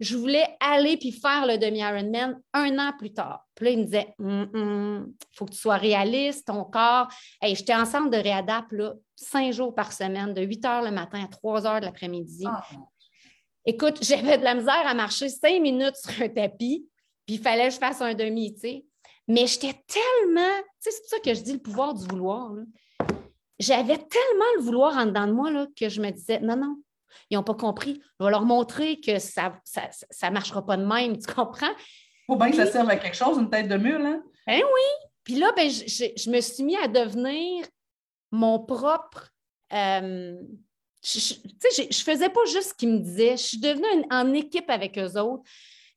je 0.00 0.16
voulais 0.16 0.56
aller 0.60 0.96
puis 0.96 1.12
faire 1.12 1.46
le 1.46 1.58
demi-Ironman 1.58 2.40
un 2.54 2.78
an 2.78 2.92
plus 2.98 3.12
tard. 3.12 3.46
Puis 3.54 3.66
là, 3.66 3.70
il 3.72 3.78
me 3.80 3.84
disait 3.84 4.14
il 4.18 5.36
faut 5.36 5.44
que 5.44 5.52
tu 5.52 5.58
sois 5.58 5.76
réaliste, 5.76 6.46
ton 6.46 6.64
corps. 6.64 7.08
Hey, 7.40 7.54
J'étais 7.54 7.74
ensemble 7.74 8.10
de 8.10 8.16
réadapt 8.16 8.72
là, 8.72 8.94
cinq 9.14 9.52
jours 9.52 9.74
par 9.74 9.92
semaine, 9.92 10.32
de 10.32 10.40
8 10.40 10.64
heures 10.64 10.82
le 10.82 10.90
matin 10.90 11.22
à 11.22 11.28
3 11.28 11.66
heures 11.66 11.80
de 11.80 11.84
l'après-midi. 11.84 12.44
Ah. 12.46 12.64
Écoute, 13.66 13.98
j'avais 14.02 14.38
de 14.38 14.44
la 14.44 14.54
misère 14.54 14.86
à 14.86 14.94
marcher 14.94 15.28
cinq 15.28 15.60
minutes 15.60 15.96
sur 15.96 16.22
un 16.22 16.28
tapis, 16.28 16.88
puis 17.26 17.36
il 17.36 17.40
fallait 17.40 17.68
que 17.68 17.74
je 17.74 17.78
fasse 17.78 18.00
un 18.00 18.14
demi, 18.14 18.54
tu 18.54 18.60
sais. 18.60 18.84
Mais 19.28 19.46
j'étais 19.46 19.74
tellement, 19.86 20.56
tu 20.82 20.90
sais, 20.90 20.90
c'est 20.90 21.00
pour 21.02 21.10
ça 21.10 21.18
que 21.20 21.34
je 21.34 21.42
dis 21.42 21.52
le 21.52 21.58
pouvoir 21.58 21.94
du 21.94 22.04
vouloir. 22.06 22.52
J'avais 23.58 23.98
tellement 23.98 24.50
le 24.56 24.62
vouloir 24.62 24.96
en 24.96 25.06
dedans 25.06 25.26
de 25.26 25.32
moi 25.32 25.50
là, 25.50 25.66
que 25.78 25.88
je 25.90 26.00
me 26.00 26.10
disais, 26.10 26.40
non, 26.40 26.56
non, 26.56 26.82
ils 27.30 27.36
n'ont 27.36 27.42
pas 27.42 27.54
compris. 27.54 28.00
Je 28.18 28.24
vais 28.24 28.30
leur 28.30 28.44
montrer 28.44 29.00
que 29.00 29.18
ça 29.18 29.54
ne 29.76 29.80
ça, 30.10 30.30
marchera 30.30 30.64
pas 30.64 30.76
de 30.76 30.84
même, 30.84 31.18
tu 31.18 31.32
comprends? 31.32 31.70
Il 31.70 32.32
faut 32.32 32.36
bien 32.36 32.50
que 32.50 32.56
ça 32.56 32.66
serve 32.66 32.88
à 32.88 32.96
quelque 32.96 33.16
chose, 33.16 33.38
une 33.38 33.50
tête 33.50 33.68
de 33.68 33.76
mule, 33.76 34.04
hein? 34.04 34.22
Ben 34.46 34.60
oui! 34.62 35.08
Puis 35.24 35.36
là, 35.36 35.52
ben, 35.54 35.68
je, 35.68 36.30
me 36.30 36.40
suis 36.40 36.64
mis 36.64 36.76
à 36.76 36.88
devenir 36.88 37.66
mon 38.30 38.58
propre. 38.58 39.30
Euh, 39.72 40.34
je, 41.02 41.34
ne 41.86 41.92
faisais 41.92 42.28
pas 42.28 42.44
juste 42.46 42.70
ce 42.70 42.74
qu'ils 42.74 42.90
me 42.90 42.98
disaient. 42.98 43.36
Je 43.36 43.42
suis 43.42 43.58
devenue 43.58 43.86
en 44.10 44.32
équipe 44.32 44.70
avec 44.70 44.98
eux 44.98 45.18
autres. 45.18 45.44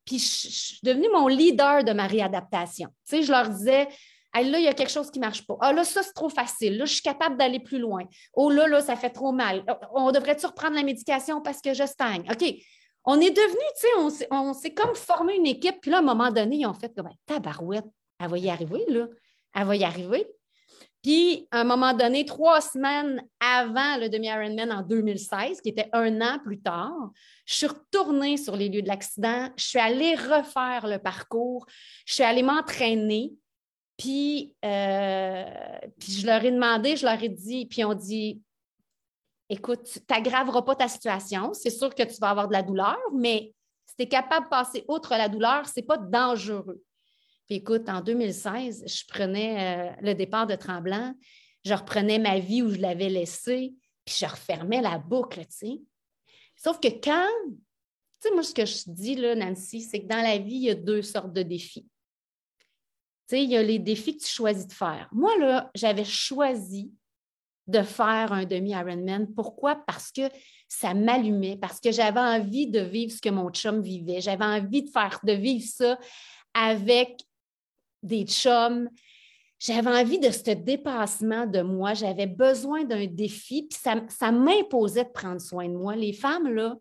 Puis 0.06 0.20
je, 0.20 0.50
suis 0.50 0.80
devenue 0.84 1.08
mon 1.14 1.28
leader 1.28 1.84
de 1.84 1.94
ma 1.94 2.08
réadaptation. 2.08 2.90
Tu 3.08 3.18
sais, 3.18 3.24
je 3.24 3.32
leur 3.32 3.50
disais, 3.50 3.88
là, 4.34 4.58
il 4.58 4.66
y 4.66 4.68
a 4.68 4.74
quelque 4.74 4.92
chose 4.92 5.12
qui 5.12 5.20
ne 5.20 5.26
marche 5.26 5.46
pas. 5.46 5.56
Ah, 5.62 5.74
là, 5.74 5.84
ça, 5.84 6.02
c'est 6.02 6.14
trop 6.14 6.30
facile. 6.30 6.78
Là, 6.78 6.86
je 6.86 6.94
suis 6.94 7.02
capable 7.02 7.38
d'aller 7.38 7.60
plus 7.60 7.78
loin. 7.78 8.04
Oh, 8.34 8.50
là, 8.50 8.68
là, 8.68 8.82
ça 8.82 8.96
fait 8.96 9.12
trop 9.12 9.32
mal. 9.32 9.64
On 9.94 10.12
devrait-tu 10.12 10.48
reprendre 10.48 10.76
la 10.76 10.84
médication 10.84 11.42
parce 11.42 11.62
que 11.62 11.74
je 11.74 11.86
stagne? 11.86 12.26
OK. 12.32 12.56
On 13.06 13.20
est 13.20 13.32
devenu, 13.32 13.66
tu 13.80 14.12
sais, 14.12 14.28
on, 14.32 14.54
s'est 14.54 14.74
comme 14.74 14.96
formé 14.96 15.36
une 15.36 15.46
équipe. 15.46 15.82
Puis 15.82 15.92
là, 15.92 15.98
à 15.98 16.00
un 16.00 16.04
moment 16.04 16.32
donné, 16.32 16.58
ils 16.58 16.66
ont 16.66 16.74
fait 16.74 16.94
comme, 16.96 17.10
tabarouette, 17.26 17.86
elle 18.20 18.30
va 18.30 18.38
y 18.38 18.50
arriver, 18.50 18.86
là. 18.88 19.08
Elle 19.54 19.66
va 19.66 19.76
y 19.76 19.84
arriver. 19.84 20.26
Puis, 21.04 21.50
à 21.52 21.60
un 21.60 21.64
moment 21.66 21.94
donné, 21.94 22.26
trois 22.26 22.62
semaines 22.62 23.22
avant 23.42 23.98
le 23.98 24.08
demi-Ironman 24.08 24.72
en 24.72 24.82
2016, 24.84 25.60
qui 25.60 25.70
était 25.70 25.90
un 25.92 26.22
an 26.22 26.40
plus 26.40 26.62
tard, 26.62 27.12
je 27.46 27.56
suis 27.56 27.68
retournée 27.68 28.38
sur 28.38 28.56
les 28.56 28.70
lieux 28.70 28.82
de 28.82 28.88
l'accident. 28.88 29.50
Je 29.58 29.66
suis 29.66 29.80
allée 29.80 30.16
refaire 30.16 30.88
le 30.88 31.00
parcours. 31.00 31.66
Je 32.06 32.14
suis 32.14 32.24
allée 32.24 32.42
m'entraîner. 32.42 33.34
Puis, 33.98 34.56
euh, 34.66 35.46
puis 36.00 36.12
je 36.12 36.26
leur 36.26 36.44
ai 36.44 36.52
demandé, 36.52 36.96
je 36.96 37.06
leur 37.06 37.22
ai 37.22 37.30
dit, 37.30 37.66
puis 37.66 37.86
on 37.86 37.94
dit 37.94 38.42
écoute, 39.50 39.84
tu 39.84 40.00
n'aggraveras 40.10 40.62
pas 40.64 40.76
ta 40.76 40.88
situation. 40.88 41.54
C'est 41.54 41.70
sûr 41.70 41.94
que 41.94 42.04
tu 42.04 42.16
vas 42.20 42.30
avoir 42.30 42.48
de 42.48 42.54
la 42.54 42.64
douleur, 42.64 42.98
mais 43.14 43.54
si 43.86 43.96
tu 43.96 44.04
es 44.04 44.08
capable 44.08 44.46
de 44.46 44.50
passer 44.50 44.84
outre 44.88 45.12
la 45.12 45.30
douleur, 45.30 45.68
ce 45.68 45.74
n'est 45.78 45.86
pas 45.86 45.98
dangereux. 45.98 46.82
Puis 47.48 47.58
écoute, 47.58 47.88
en 47.90 48.02
2016, 48.02 48.84
je 48.88 49.04
prenais 49.08 49.92
euh, 49.92 49.96
le 50.02 50.14
départ 50.14 50.48
de 50.48 50.56
Tremblant, 50.56 51.14
je 51.66 51.74
reprenais 51.74 52.20
ma 52.20 52.40
vie 52.40 52.62
où 52.62 52.70
je 52.70 52.80
l'avais 52.80 53.10
laissée, 53.10 53.74
puis 54.06 54.16
je 54.20 54.26
refermais 54.26 54.82
la 54.82 54.98
boucle, 54.98 55.42
tu 55.42 55.46
sais. 55.50 55.82
Sauf 56.56 56.80
que 56.80 56.88
quand, 56.88 57.30
tu 57.50 58.30
sais, 58.30 58.32
moi, 58.32 58.44
ce 58.44 58.54
que 58.54 58.66
je 58.66 58.84
dis, 58.88 59.16
là, 59.16 59.36
Nancy, 59.36 59.82
c'est 59.82 60.02
que 60.02 60.08
dans 60.08 60.22
la 60.22 60.38
vie, 60.38 60.56
il 60.56 60.64
y 60.64 60.70
a 60.70 60.76
deux 60.76 61.02
sortes 61.02 61.34
de 61.34 61.42
défis. 61.42 61.88
Tu 63.28 63.36
sais, 63.38 63.44
il 63.44 63.50
y 63.50 63.58
a 63.58 63.64
les 63.64 63.80
défis 63.80 64.18
que 64.18 64.24
tu 64.24 64.30
choisis 64.30 64.68
de 64.68 64.74
faire. 64.74 65.08
Moi, 65.12 65.38
là, 65.38 65.72
j'avais 65.76 66.06
choisi 66.06 66.92
de 67.68 67.82
faire 67.82 68.34
un 68.34 68.46
demi-Ironman. 68.46 69.34
Pourquoi? 69.34 69.76
Parce 69.76 70.12
que 70.12 70.24
ça 70.68 70.94
m'allumait, 70.94 71.58
parce 71.58 71.80
que 71.80 71.92
j'avais 71.92 72.20
envie 72.20 72.68
de 72.68 72.82
vivre 72.82 73.12
ce 73.12 73.22
que 73.22 73.30
mon 73.30 73.50
chum 73.52 73.82
vivait. 73.82 74.22
J'avais 74.22 74.46
envie 74.46 74.84
de 74.84 74.90
faire, 74.90 75.20
de 75.24 75.34
vivre 75.34 75.66
ça 75.66 75.98
avec 76.54 77.22
des 78.02 78.26
chums. 78.26 78.90
J'avais 79.60 79.92
envie 79.92 80.20
de 80.20 80.30
ce 80.30 80.52
dépassement 80.52 81.46
de 81.46 81.62
moi. 81.62 81.94
J'avais 81.94 82.28
besoin 82.28 82.84
d'un 82.84 83.06
défi, 83.06 83.68
puis 83.70 83.80
ça, 83.82 83.96
ça 84.10 84.32
m'imposait 84.32 85.06
de 85.06 85.10
prendre 85.10 85.40
soin 85.40 85.70
de 85.70 85.76
moi. 85.76 85.96
Les 85.96 86.12
femmes, 86.12 86.50
là, 86.54 86.76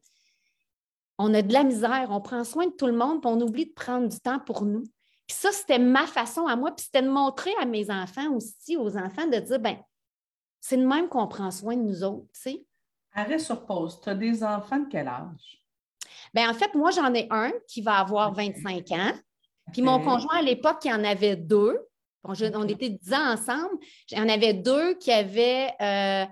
on 1.18 1.32
a 1.34 1.42
de 1.42 1.52
la 1.52 1.62
misère, 1.62 2.08
on 2.10 2.20
prend 2.20 2.42
soin 2.42 2.66
de 2.66 2.72
tout 2.72 2.86
le 2.86 2.96
monde, 2.96 3.22
puis 3.22 3.30
on 3.32 3.40
oublie 3.40 3.66
de 3.66 3.72
prendre 3.72 4.08
du 4.08 4.18
temps 4.18 4.40
pour 4.40 4.64
nous. 4.64 4.82
Puis 5.26 5.36
ça, 5.36 5.52
c'était 5.52 5.78
ma 5.78 6.06
façon 6.06 6.46
à 6.46 6.56
moi, 6.56 6.72
puis 6.74 6.84
c'était 6.84 7.02
de 7.02 7.10
montrer 7.10 7.52
à 7.60 7.64
mes 7.64 7.90
enfants 7.90 8.32
aussi, 8.32 8.76
aux 8.76 8.96
enfants, 8.96 9.26
de 9.26 9.38
dire, 9.38 9.58
ben 9.58 9.78
c'est 10.60 10.76
de 10.76 10.86
même 10.86 11.08
qu'on 11.08 11.26
prend 11.26 11.50
soin 11.50 11.76
de 11.76 11.82
nous 11.82 12.04
autres, 12.04 12.28
tu 12.34 12.40
sais. 12.40 12.64
Arrête 13.14 13.40
sur 13.40 13.66
pause. 13.66 14.00
Tu 14.00 14.08
as 14.08 14.14
des 14.14 14.42
enfants 14.42 14.78
de 14.78 14.88
quel 14.88 15.08
âge? 15.08 15.62
Bien, 16.32 16.50
en 16.50 16.54
fait, 16.54 16.74
moi, 16.74 16.90
j'en 16.90 17.12
ai 17.12 17.26
un 17.30 17.52
qui 17.68 17.82
va 17.82 17.98
avoir 17.98 18.32
25 18.32 18.90
ans. 18.92 19.12
Puis 19.72 19.82
mon 19.82 20.00
conjoint, 20.00 20.38
à 20.38 20.42
l'époque, 20.42 20.78
il 20.84 20.92
en 20.92 21.04
avait 21.04 21.36
deux. 21.36 21.78
On 22.24 22.34
était 22.68 22.90
10 22.90 23.12
ans 23.12 23.32
ensemble. 23.32 23.78
J'en 24.08 24.28
avais 24.28 24.54
deux 24.54 24.94
qui 24.94 25.10
avaient, 25.10 25.68
euh, 25.80 26.26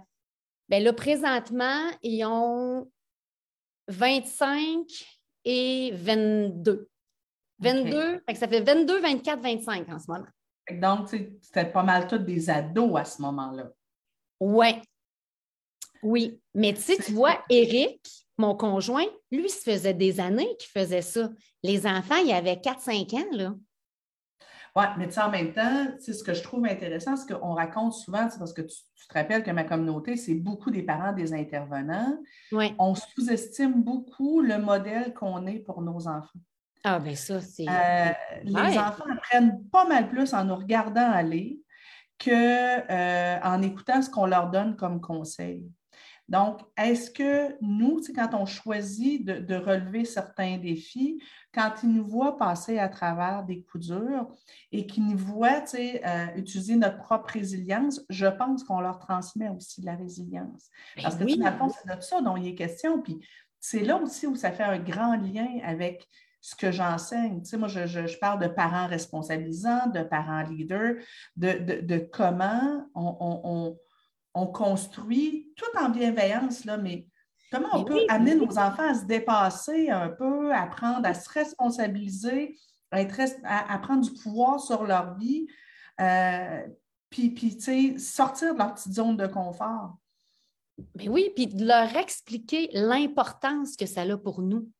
bien 0.69 0.81
là, 0.81 0.93
présentement, 0.93 1.91
ils 2.03 2.25
ont 2.25 2.91
25 3.89 4.87
et 5.45 5.91
22. 5.95 6.89
22, 7.61 8.23
ça 8.35 8.49
fait 8.49 8.61
22, 8.61 9.01
24, 9.01 9.41
25 9.41 9.89
en 9.89 9.99
ce 9.99 10.11
moment. 10.11 10.27
Donc, 10.73 11.09
c'était 11.41 11.67
pas 11.67 11.83
mal 11.83 12.07
tous 12.07 12.19
des 12.19 12.49
ados 12.49 12.99
à 12.99 13.05
ce 13.05 13.21
moment-là. 13.23 13.71
Oui. 14.41 14.81
Oui. 16.03 16.41
Mais 16.55 16.73
tu 16.73 16.81
sais, 16.81 16.97
tu 16.97 17.13
vois, 17.13 17.43
Eric, 17.51 18.01
mon 18.39 18.55
conjoint, 18.55 19.05
lui, 19.31 19.51
ça 19.51 19.73
faisait 19.73 19.95
des 19.95 20.21
années 20.21 20.57
qu'il 20.59 20.71
faisait 20.71 21.03
ça. 21.03 21.31
Les 21.63 21.87
enfants, 21.87 22.17
il 22.17 22.29
y 22.29 22.33
avait 22.33 22.55
4-5 22.55 23.15
ans, 23.15 23.29
là. 23.33 23.55
Oui, 24.77 24.85
mais 24.99 25.09
tu 25.09 25.15
sais, 25.15 25.23
en 25.23 25.31
même 25.31 25.53
temps, 25.53 25.89
ce 26.01 26.23
que 26.23 26.33
je 26.33 26.43
trouve 26.43 26.65
intéressant, 26.65 27.17
c'est 27.17 27.33
qu'on 27.33 27.55
raconte 27.55 27.93
souvent, 27.93 28.29
parce 28.39 28.53
que 28.53 28.63
tu, 28.63 28.77
te 29.09 29.15
rappelles 29.15 29.43
que 29.43 29.51
ma 29.51 29.65
communauté, 29.65 30.17
c'est 30.17 30.35
beaucoup 30.35 30.71
des 30.71 30.83
parents 30.83 31.13
des 31.13 31.35
intervenants. 31.35 32.17
Ouais. 32.53 32.73
On 32.79 32.95
sous-estime 32.95 33.83
beaucoup 33.83 34.41
le 34.41 34.59
modèle 34.59 35.13
qu'on 35.13 35.47
est 35.47 35.59
pour 35.59 35.83
nos 35.83 36.07
enfants. 36.07 36.39
Ah, 36.85 36.99
bien 36.99 37.15
ça, 37.15 37.41
c'est. 37.41 37.69
Euh, 37.69 38.13
les 38.43 38.79
enfants 38.79 39.05
apprennent 39.13 39.63
pas 39.71 39.87
mal 39.87 40.09
plus 40.09 40.33
en 40.33 40.45
nous 40.45 40.57
regardant 40.57 41.11
aller 41.11 41.61
qu'en 42.19 42.31
euh, 42.31 43.63
écoutant 43.63 44.03
ce 44.03 44.11
qu'on 44.11 44.27
leur 44.27 44.51
donne 44.51 44.77
comme 44.77 45.01
conseil. 45.01 45.71
Donc, 46.31 46.61
est-ce 46.79 47.11
que 47.11 47.57
nous, 47.61 48.01
quand 48.15 48.35
on 48.35 48.47
choisit 48.47 49.25
de, 49.25 49.55
relever 49.57 50.05
certains 50.05 50.59
défis, 50.59 51.21
quand 51.53 51.73
ils 51.83 51.91
nous 51.91 52.07
voient 52.07 52.37
passer 52.37 52.79
à 52.79 52.89
travers 52.89 53.43
des 53.43 53.63
coups 53.65 53.89
durs 53.89 54.29
et 54.71 54.87
qu'ils 54.87 55.09
nous 55.09 55.19
voient 55.19 55.65
euh, 55.75 56.27
utiliser 56.37 56.77
notre 56.77 56.99
propre 56.99 57.31
résilience, 57.31 58.01
je 58.09 58.27
pense 58.27 58.63
qu'on 58.63 58.81
leur 58.81 59.01
transmet 59.01 59.49
aussi 59.49 59.81
de 59.81 59.87
la 59.87 59.97
résilience. 59.97 60.71
Ben 60.95 61.03
Parce 61.03 61.17
que, 61.17 61.25
oui. 61.25 61.43
fond, 61.59 61.69
c'est 61.69 61.97
de 61.97 62.01
ça 62.01 62.21
dont 62.21 62.37
il 62.37 62.47
est 62.47 62.55
question. 62.55 63.03
Puis, 63.03 63.19
c'est 63.59 63.83
là 63.83 63.97
aussi 63.97 64.29
où 64.29 64.37
ça 64.37 64.53
fait 64.53 64.63
un 64.63 64.79
grand 64.79 65.17
lien 65.17 65.59
avec 65.65 66.07
ce 66.41 66.55
que 66.55 66.73
j'enseigne. 66.73 67.43
Tu 67.43 67.51
sais, 67.51 67.57
moi, 67.57 67.69
je, 67.69 68.19
parle 68.19 68.41
de 68.41 68.49
parents 68.49 68.87
responsabilisants, 68.87 69.89
de 69.89 70.03
parents 70.03 70.43
leaders, 70.43 70.95
de, 71.37 71.99
comment 72.13 72.87
on, 72.95 74.47
construit 74.47 75.53
tout 75.57 75.79
en 75.79 75.91
bienveillance, 75.91 76.65
là, 76.65 76.77
mais 76.77 77.07
comment 77.53 77.69
on 77.73 77.85
peut 77.85 78.05
amener 78.09 78.35
nos 78.35 78.59
enfants 78.59 78.89
à 78.89 78.95
se 78.95 79.05
dépasser 79.05 79.91
un 79.91 80.09
peu, 80.09 80.53
à 80.53 80.63
apprendre 80.63 81.07
à 81.07 81.15
se 81.15 81.29
responsabiliser, 81.29 82.57
à, 82.91 83.03
être, 83.03 83.21
à, 83.45 83.79
prendre 83.79 84.03
du 84.03 84.13
pouvoir 84.21 84.61
sur 84.61 84.85
leur 84.85 85.17
vie, 85.17 85.47
euh, 86.01 86.63
puis, 87.11 87.31
puis 87.31 87.57
tu 87.57 87.63
sais, 87.63 87.99
sortir 87.99 88.55
de 88.55 88.59
leur 88.59 88.75
petite 88.75 88.95
zone 88.95 89.17
de 89.17 89.27
confort. 89.27 89.97
Mais 90.95 91.09
oui, 91.09 91.31
puis 91.35 91.49
de 91.49 91.67
leur 91.67 91.95
expliquer 91.97 92.71
l'importance 92.73 93.77
que 93.77 93.85
ça 93.85 94.03
a 94.03 94.17
pour 94.17 94.41
nous 94.41 94.71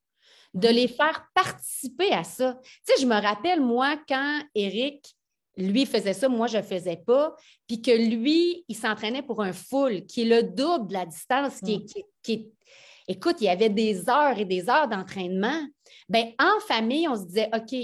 de 0.53 0.67
les 0.67 0.87
faire 0.87 1.25
participer 1.33 2.11
à 2.11 2.23
ça. 2.23 2.59
Tu 2.63 2.93
sais, 2.93 3.01
je 3.01 3.07
me 3.07 3.19
rappelle, 3.19 3.61
moi, 3.61 3.97
quand 4.07 4.41
Eric, 4.53 5.15
lui, 5.57 5.85
faisait 5.85 6.13
ça, 6.13 6.29
moi, 6.29 6.47
je 6.47 6.57
ne 6.57 6.61
faisais 6.61 6.97
pas, 6.97 7.35
puis 7.67 7.81
que 7.81 7.91
lui, 7.91 8.65
il 8.67 8.75
s'entraînait 8.75 9.21
pour 9.21 9.41
un 9.41 9.53
full, 9.53 10.05
qui 10.05 10.21
est 10.21 10.25
le 10.25 10.43
double 10.43 10.87
de 10.87 10.93
la 10.93 11.05
distance, 11.05 11.59
qui, 11.59 11.77
mm. 11.77 12.43
Écoute, 13.07 13.37
il 13.41 13.45
y 13.45 13.49
avait 13.49 13.69
des 13.69 14.09
heures 14.09 14.37
et 14.37 14.45
des 14.45 14.69
heures 14.69 14.87
d'entraînement. 14.87 15.67
Bien, 16.07 16.31
en 16.39 16.59
famille, 16.67 17.07
on 17.07 17.15
se 17.15 17.25
disait, 17.25 17.49
OK, 17.53 17.75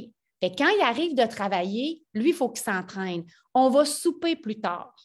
quand 0.57 0.69
il 0.69 0.81
arrive 0.81 1.15
de 1.15 1.25
travailler, 1.25 2.03
lui, 2.13 2.29
il 2.29 2.36
faut 2.36 2.50
qu'il 2.50 2.63
s'entraîne. 2.63 3.25
On 3.53 3.69
va 3.69 3.83
souper 3.83 4.36
plus 4.36 4.62
tard. 4.62 4.95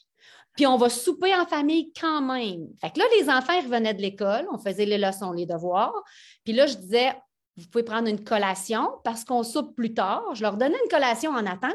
Puis 0.55 0.67
on 0.67 0.77
va 0.77 0.91
souper 0.91 1.35
en 1.35 1.47
famille 1.47 1.93
quand 1.99 2.21
même. 2.21 2.69
Fait 2.81 2.91
que 2.91 2.99
là, 2.99 3.07
les 3.19 3.31
enfants 3.31 3.59
revenaient 3.63 3.95
de 3.95 4.03
l'école, 4.03 4.47
on 4.53 4.59
faisait 4.59 4.85
les 4.85 4.99
leçons, 4.99 5.33
les 5.33 5.47
devoirs. 5.47 6.05
Puis 6.45 6.53
là, 6.53 6.67
je 6.67 6.75
disais, 6.75 7.13
vous 7.57 7.69
pouvez 7.69 7.85
prendre 7.85 8.09
une 8.09 8.25
collation 8.25 8.89
parce 9.05 9.25
qu'on 9.25 9.43
soupe 9.43 9.77
plus 9.77 9.93
tard. 9.93 10.35
Je 10.35 10.43
leur 10.43 10.57
donnais 10.57 10.79
une 10.83 10.91
collation 10.91 11.33
en 11.33 11.45
attente, 11.45 11.75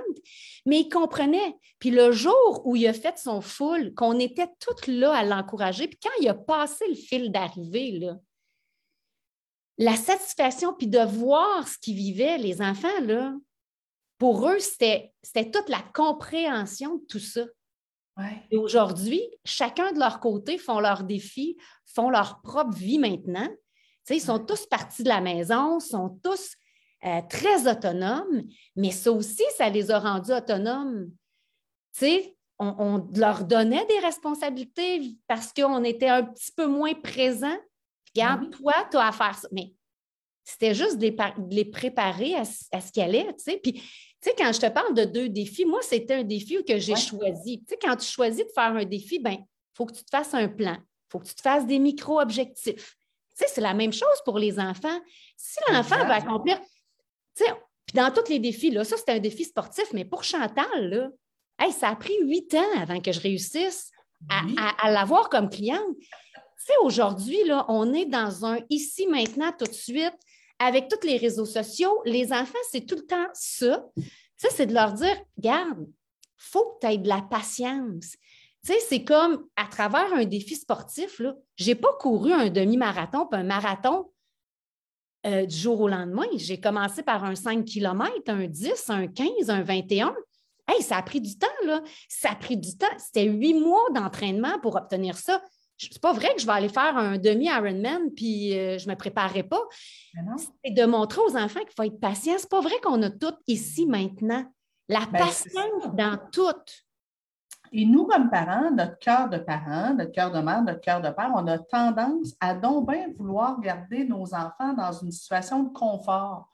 mais 0.65 0.79
ils 0.81 0.89
comprenaient. 0.89 1.55
Puis 1.79 1.91
le 1.91 2.11
jour 2.11 2.61
où 2.65 2.75
il 2.75 2.87
a 2.87 2.93
fait 2.93 3.17
son 3.17 3.41
full, 3.41 3.93
qu'on 3.93 4.17
était 4.19 4.49
toutes 4.59 4.87
là 4.87 5.13
à 5.13 5.23
l'encourager, 5.23 5.87
puis 5.87 5.99
quand 6.01 6.09
il 6.19 6.27
a 6.29 6.33
passé 6.33 6.85
le 6.87 6.95
fil 6.95 7.31
d'arrivée, 7.31 7.99
la 9.77 9.95
satisfaction, 9.95 10.73
puis 10.73 10.87
de 10.87 10.99
voir 10.99 11.67
ce 11.67 11.77
qu'ils 11.77 11.95
vivaient, 11.95 12.39
les 12.39 12.61
enfants, 12.61 12.99
là, 13.03 13.35
pour 14.17 14.49
eux, 14.49 14.57
c'était 14.59 15.13
toute 15.51 15.69
la 15.69 15.83
compréhension 15.93 16.95
de 16.95 17.05
tout 17.05 17.19
ça. 17.19 17.45
Et 18.49 18.57
aujourd'hui, 18.57 19.21
chacun 19.45 19.91
de 19.91 19.99
leur 19.99 20.19
côté 20.19 20.57
font 20.57 20.79
leurs 20.79 21.03
défis, 21.03 21.55
font 21.85 22.09
leur 22.09 22.41
propre 22.41 22.75
vie 22.75 22.97
maintenant 22.97 23.47
ils 24.15 24.21
sont 24.21 24.39
tous 24.39 24.65
partis 24.65 25.03
de 25.03 25.09
la 25.09 25.21
maison, 25.21 25.79
sont 25.79 26.19
tous 26.23 26.55
euh, 27.05 27.21
très 27.29 27.67
autonomes, 27.69 28.43
mais 28.75 28.91
ça 28.91 29.11
aussi, 29.11 29.43
ça 29.55 29.69
les 29.69 29.91
a 29.91 29.99
rendus 29.99 30.31
autonomes. 30.31 31.11
on, 32.59 33.07
leur 33.15 33.43
donnait 33.43 33.85
des 33.85 33.99
responsabilités 33.99 35.15
parce 35.27 35.53
qu'on 35.53 35.83
était 35.83 36.09
un 36.09 36.23
petit 36.23 36.51
peu 36.51 36.65
moins 36.65 36.93
présent. 36.95 37.55
Regarde, 38.15 38.49
toi, 38.49 38.73
tu 38.89 38.97
as 38.97 39.07
à 39.07 39.11
faire 39.11 39.37
ça. 39.37 39.47
Mais 39.51 39.73
C'était 40.43 40.73
juste 40.73 40.97
de 40.97 41.13
les, 41.49 41.65
préparer 41.65 42.35
à, 42.35 42.45
ce 42.45 42.91
qu'elle 42.91 43.13
est. 43.13 43.61
Puis, 43.61 43.73
tu 43.73 43.81
sais, 44.21 44.33
quand 44.35 44.51
je 44.51 44.59
te 44.59 44.69
parle 44.69 44.95
de 44.95 45.03
deux 45.03 45.29
défis, 45.29 45.65
moi, 45.65 45.81
c'était 45.83 46.15
un 46.15 46.23
défi 46.23 46.63
que 46.65 46.79
j'ai 46.79 46.95
choisi. 46.95 47.59
Tu 47.59 47.65
sais, 47.69 47.79
quand 47.79 47.95
tu 47.95 48.07
choisis 48.07 48.43
de 48.43 48.51
faire 48.55 48.75
un 48.75 48.85
défi, 48.85 49.19
ben, 49.19 49.33
il 49.33 49.45
faut 49.75 49.85
que 49.85 49.93
tu 49.93 50.03
te 50.03 50.09
fasses 50.09 50.33
un 50.33 50.47
plan. 50.47 50.77
Il 50.79 51.11
faut 51.11 51.19
que 51.19 51.27
tu 51.27 51.35
te 51.35 51.41
fasses 51.41 51.67
des 51.67 51.77
micro-objectifs. 51.77 52.97
Tu 53.37 53.45
sais, 53.45 53.51
c'est 53.53 53.61
la 53.61 53.73
même 53.73 53.93
chose 53.93 54.21
pour 54.25 54.39
les 54.39 54.59
enfants. 54.59 54.99
Si 55.35 55.59
l'enfant 55.69 56.05
va 56.07 56.15
accomplir, 56.15 56.59
tu 57.35 57.45
sais, 57.45 57.53
puis 57.85 57.95
dans 57.95 58.11
tous 58.11 58.29
les 58.29 58.39
défis, 58.39 58.71
là, 58.71 58.83
ça, 58.83 58.97
c'est 58.97 59.11
un 59.11 59.19
défi 59.19 59.45
sportif, 59.45 59.85
mais 59.93 60.03
pour 60.03 60.23
Chantal, 60.23 60.89
là, 60.89 61.09
ça 61.71 61.89
a 61.89 61.95
pris 61.95 62.17
huit 62.21 62.53
ans 62.53 62.79
avant 62.81 62.99
que 62.99 63.11
je 63.11 63.19
réussisse 63.19 63.91
à, 64.29 64.91
l'avoir 64.91 65.29
comme 65.29 65.49
cliente. 65.49 65.97
Tu 65.99 66.05
sais, 66.57 66.73
aujourd'hui, 66.81 67.43
là, 67.45 67.65
on 67.69 67.93
est 67.93 68.05
dans 68.05 68.45
un 68.45 68.59
ici, 68.69 69.07
maintenant, 69.07 69.51
tout 69.57 69.65
de 69.65 69.73
suite, 69.73 70.17
avec 70.59 70.89
tous 70.89 71.05
les 71.07 71.17
réseaux 71.17 71.45
sociaux. 71.45 72.01
Les 72.05 72.33
enfants, 72.33 72.57
c'est 72.71 72.85
tout 72.85 72.95
le 72.95 73.05
temps 73.05 73.27
ça. 73.33 73.85
Ça, 74.35 74.49
c'est 74.51 74.65
de 74.65 74.73
leur 74.73 74.93
dire, 74.93 75.15
garde, 75.37 75.87
faut 76.35 76.65
que 76.73 76.87
tu 76.87 76.93
aies 76.93 76.97
de 76.97 77.07
la 77.07 77.21
patience. 77.21 78.15
Tu 78.67 78.73
sais, 78.73 78.79
c'est 78.81 79.03
comme 79.05 79.45
à 79.55 79.63
travers 79.63 80.13
un 80.13 80.25
défi 80.25 80.57
sportif, 80.57 81.21
je 81.55 81.65
n'ai 81.65 81.75
pas 81.75 81.93
couru 82.01 82.33
un 82.33 82.49
demi-marathon, 82.49 83.25
puis 83.25 83.39
un 83.39 83.43
marathon 83.43 84.11
euh, 85.25 85.45
du 85.45 85.55
jour 85.55 85.79
au 85.79 85.87
lendemain. 85.87 86.25
J'ai 86.35 86.59
commencé 86.59 87.01
par 87.01 87.23
un 87.23 87.33
5 87.33 87.63
km, 87.63 88.11
un 88.27 88.45
10, 88.45 88.89
un 88.89 89.07
15, 89.07 89.49
un 89.49 89.63
21. 89.63 90.13
Hey, 90.67 90.81
ça 90.81 90.97
a 90.97 91.01
pris 91.01 91.21
du 91.21 91.37
temps, 91.37 91.47
là. 91.65 91.81
Ça 92.09 92.31
a 92.31 92.35
pris 92.35 92.57
du 92.57 92.77
temps. 92.77 92.87
C'était 92.97 93.23
huit 93.23 93.53
mois 93.53 93.89
d'entraînement 93.95 94.59
pour 94.59 94.75
obtenir 94.75 95.17
ça. 95.17 95.41
C'est 95.77 96.01
pas 96.01 96.11
vrai 96.11 96.35
que 96.35 96.41
je 96.41 96.45
vais 96.45 96.51
aller 96.51 96.69
faire 96.69 96.97
un 96.97 97.17
demi-Ironman 97.17 98.11
puis 98.13 98.57
euh, 98.57 98.77
je 98.79 98.85
ne 98.87 98.91
me 98.91 98.97
préparerai 98.97 99.43
pas. 99.43 99.61
C'est 100.65 100.71
de 100.71 100.85
montrer 100.85 101.21
aux 101.21 101.37
enfants 101.37 101.61
qu'il 101.61 101.73
faut 101.73 101.83
être 101.83 102.01
patient. 102.01 102.33
C'est 102.37 102.49
pas 102.49 102.61
vrai 102.61 102.75
qu'on 102.83 103.01
a 103.03 103.09
tout 103.09 103.35
ici 103.47 103.85
maintenant. 103.85 104.43
La 104.89 105.05
ben, 105.05 105.19
patience 105.19 105.93
dans 105.93 106.19
tout. 106.33 106.51
Et 107.71 107.85
nous, 107.85 108.05
comme 108.05 108.29
parents, 108.29 108.71
notre 108.71 108.97
cœur 108.99 109.29
de 109.29 109.37
parents, 109.37 109.93
notre 109.93 110.11
cœur 110.11 110.31
de 110.31 110.39
mère, 110.39 110.61
notre 110.63 110.81
cœur 110.81 111.01
de 111.01 111.09
père, 111.09 111.31
on 111.35 111.45
a 111.47 111.59
tendance 111.59 112.33
à 112.39 112.53
donc 112.53 112.89
bien 112.89 113.07
vouloir 113.17 113.59
garder 113.59 114.05
nos 114.05 114.33
enfants 114.33 114.73
dans 114.73 114.91
une 114.91 115.11
situation 115.11 115.63
de 115.63 115.69
confort. 115.69 116.49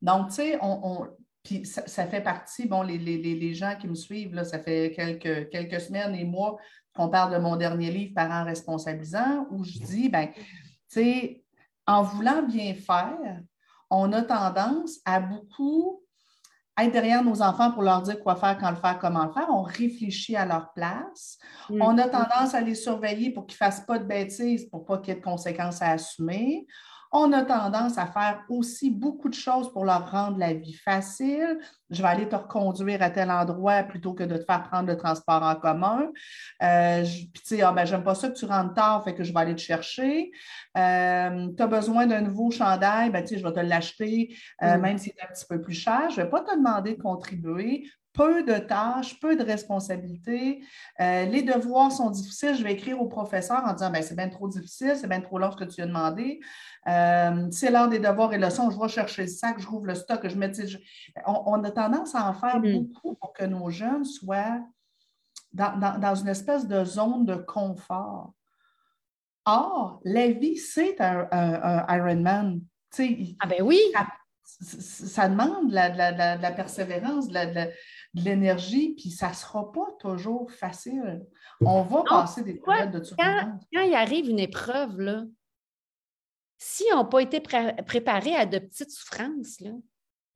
Donc, 0.00 0.28
tu 0.28 0.34
sais, 0.34 0.58
on, 0.62 1.06
puis 1.42 1.66
ça, 1.66 2.06
fait 2.06 2.20
partie, 2.20 2.68
bon, 2.68 2.82
les, 2.82 2.98
les, 2.98 3.54
gens 3.54 3.74
qui 3.78 3.88
me 3.88 3.94
suivent, 3.94 4.34
là, 4.34 4.44
ça 4.44 4.60
fait 4.60 4.92
quelques, 4.94 5.50
quelques 5.50 5.80
semaines 5.80 6.14
et 6.14 6.24
mois 6.24 6.56
qu'on 6.94 7.08
parle 7.08 7.32
de 7.32 7.38
mon 7.38 7.56
dernier 7.56 7.90
livre, 7.90 8.12
Parents 8.14 8.44
responsabilisants, 8.44 9.46
où 9.50 9.64
je 9.64 9.78
dis, 9.78 10.08
ben, 10.08 10.28
tu 10.32 10.42
sais, 10.88 11.44
en 11.86 12.02
voulant 12.02 12.42
bien 12.42 12.74
faire, 12.74 13.40
on 13.90 14.12
a 14.12 14.22
tendance 14.22 15.00
à 15.04 15.20
beaucoup 15.20 16.01
être 16.78 16.92
derrière 16.92 17.22
nos 17.22 17.42
enfants 17.42 17.70
pour 17.70 17.82
leur 17.82 18.02
dire 18.02 18.18
quoi 18.20 18.36
faire, 18.36 18.56
quand 18.58 18.70
le 18.70 18.76
faire, 18.76 18.98
comment 18.98 19.24
le 19.26 19.32
faire. 19.32 19.48
On 19.50 19.62
réfléchit 19.62 20.36
à 20.36 20.46
leur 20.46 20.72
place. 20.72 21.38
On 21.68 21.98
a 21.98 22.08
tendance 22.08 22.54
à 22.54 22.60
les 22.60 22.74
surveiller 22.74 23.30
pour 23.30 23.46
qu'ils 23.46 23.58
ne 23.60 23.66
fassent 23.66 23.84
pas 23.84 23.98
de 23.98 24.04
bêtises, 24.04 24.68
pour 24.70 24.84
pas 24.84 24.98
qu'il 24.98 25.14
y 25.14 25.16
ait 25.16 25.20
de 25.20 25.24
conséquences 25.24 25.82
à 25.82 25.90
assumer. 25.90 26.66
On 27.14 27.30
a 27.32 27.42
tendance 27.42 27.98
à 27.98 28.06
faire 28.06 28.42
aussi 28.48 28.90
beaucoup 28.90 29.28
de 29.28 29.34
choses 29.34 29.70
pour 29.70 29.84
leur 29.84 30.10
rendre 30.10 30.38
la 30.38 30.54
vie 30.54 30.72
facile. 30.72 31.58
Je 31.90 32.00
vais 32.00 32.08
aller 32.08 32.26
te 32.26 32.34
reconduire 32.34 33.02
à 33.02 33.10
tel 33.10 33.30
endroit 33.30 33.82
plutôt 33.82 34.14
que 34.14 34.24
de 34.24 34.38
te 34.38 34.44
faire 34.44 34.62
prendre 34.62 34.88
le 34.88 34.96
transport 34.96 35.42
en 35.42 35.54
commun. 35.56 36.10
Euh, 36.62 37.02
puis, 37.02 37.30
tu 37.34 37.56
sais, 37.56 37.62
ah, 37.62 37.72
ben, 37.72 37.84
j'aime 37.84 38.02
pas 38.02 38.14
ça 38.14 38.30
que 38.30 38.34
tu 38.34 38.46
rentres 38.46 38.72
tard, 38.72 39.04
fait 39.04 39.14
que 39.14 39.24
je 39.24 39.32
vais 39.34 39.40
aller 39.40 39.54
te 39.54 39.60
chercher. 39.60 40.30
Euh, 40.78 41.48
tu 41.54 41.62
as 41.62 41.66
besoin 41.66 42.06
d'un 42.06 42.22
nouveau 42.22 42.50
chandail, 42.50 43.10
ben, 43.10 43.20
tu 43.20 43.28
sais, 43.28 43.38
je 43.38 43.46
vais 43.46 43.52
te 43.52 43.60
l'acheter, 43.60 44.34
euh, 44.62 44.78
mm. 44.78 44.80
même 44.80 44.96
s'il 44.96 45.12
est 45.12 45.22
un 45.22 45.32
petit 45.32 45.46
peu 45.46 45.60
plus 45.60 45.74
cher. 45.74 46.08
Je 46.08 46.18
ne 46.18 46.24
vais 46.24 46.30
pas 46.30 46.40
te 46.40 46.56
demander 46.56 46.94
de 46.94 47.02
contribuer 47.02 47.84
peu 48.12 48.42
de 48.42 48.58
tâches, 48.58 49.18
peu 49.20 49.36
de 49.36 49.42
responsabilités. 49.42 50.62
Euh, 51.00 51.24
les 51.24 51.42
devoirs 51.42 51.90
sont 51.90 52.10
difficiles. 52.10 52.54
Je 52.54 52.62
vais 52.62 52.72
écrire 52.72 53.00
au 53.00 53.06
professeur 53.06 53.62
en 53.64 53.72
disant 53.72 53.90
ben, 53.90 54.02
c'est 54.02 54.16
bien 54.16 54.28
trop 54.28 54.48
difficile, 54.48 54.94
c'est 54.96 55.08
bien 55.08 55.20
trop 55.20 55.38
long 55.38 55.50
ce 55.50 55.56
que 55.56 55.64
tu 55.64 55.80
as 55.82 55.86
demandé. 55.86 56.40
Euh, 56.88 57.48
c'est 57.50 57.70
l'heure 57.70 57.88
des 57.88 57.98
devoirs 57.98 58.32
et 58.34 58.38
leçons, 58.38 58.70
je 58.70 58.78
vais 58.78 58.88
chercher 58.88 59.22
le 59.22 59.28
sac, 59.28 59.58
je 59.58 59.66
rouvre 59.66 59.86
le 59.86 59.94
stock, 59.94 60.26
je 60.26 60.36
mets. 60.36 60.52
On, 61.26 61.62
a 61.62 61.70
tendance 61.70 62.14
à 62.14 62.28
en 62.28 62.34
faire 62.34 62.60
mm-hmm. 62.60 62.78
beaucoup 62.78 63.14
pour 63.14 63.32
que 63.32 63.44
nos 63.44 63.70
jeunes 63.70 64.04
soient 64.04 64.60
dans, 65.52 66.14
une 66.14 66.28
espèce 66.28 66.66
de 66.66 66.84
zone 66.84 67.24
de 67.24 67.34
confort. 67.34 68.32
Or, 69.44 70.00
la 70.04 70.28
vie, 70.28 70.56
c'est 70.56 71.00
un, 71.00 71.28
Ironman. 71.88 72.60
ah 73.40 73.46
ben 73.46 73.62
oui! 73.62 73.80
Ça, 74.44 75.28
demande 75.28 75.70
de 75.70 75.74
la, 75.74 76.52
persévérance, 76.52 77.28
de 77.28 77.34
la, 77.34 77.68
de 78.14 78.22
l'énergie, 78.22 78.94
puis 78.94 79.10
ça 79.10 79.30
ne 79.30 79.34
sera 79.34 79.72
pas 79.72 79.86
toujours 79.98 80.50
facile. 80.52 81.24
On 81.60 81.82
va 81.82 82.02
passer 82.02 82.42
des 82.42 82.54
périodes 82.54 82.90
de 82.90 82.98
turbulence. 82.98 83.62
Quand, 83.72 83.82
il 83.82 83.94
arrive 83.94 84.28
une 84.28 84.38
épreuve, 84.38 85.00
là, 85.00 85.24
si 86.58 86.84
on 86.92 86.98
n'a 86.98 87.04
pas 87.04 87.20
été 87.20 87.40
préparé 87.40 88.36
à 88.36 88.46
de 88.46 88.58
petites 88.58 88.90
souffrances, 88.90 89.60
là, 89.60 89.70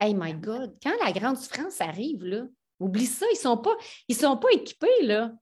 hey 0.00 0.14
my 0.14 0.34
God, 0.34 0.76
quand 0.82 0.92
la 1.04 1.12
grande 1.12 1.36
souffrance 1.36 1.80
arrive, 1.80 2.24
là, 2.24 2.44
oublie 2.80 3.06
ça, 3.06 3.26
ils 3.30 3.36
ne 3.36 3.40
sont, 3.40 3.58
pas, 3.58 3.76
sont 4.10 4.36
pas 4.38 4.48
équipés. 4.52 5.02
Là. 5.02 5.32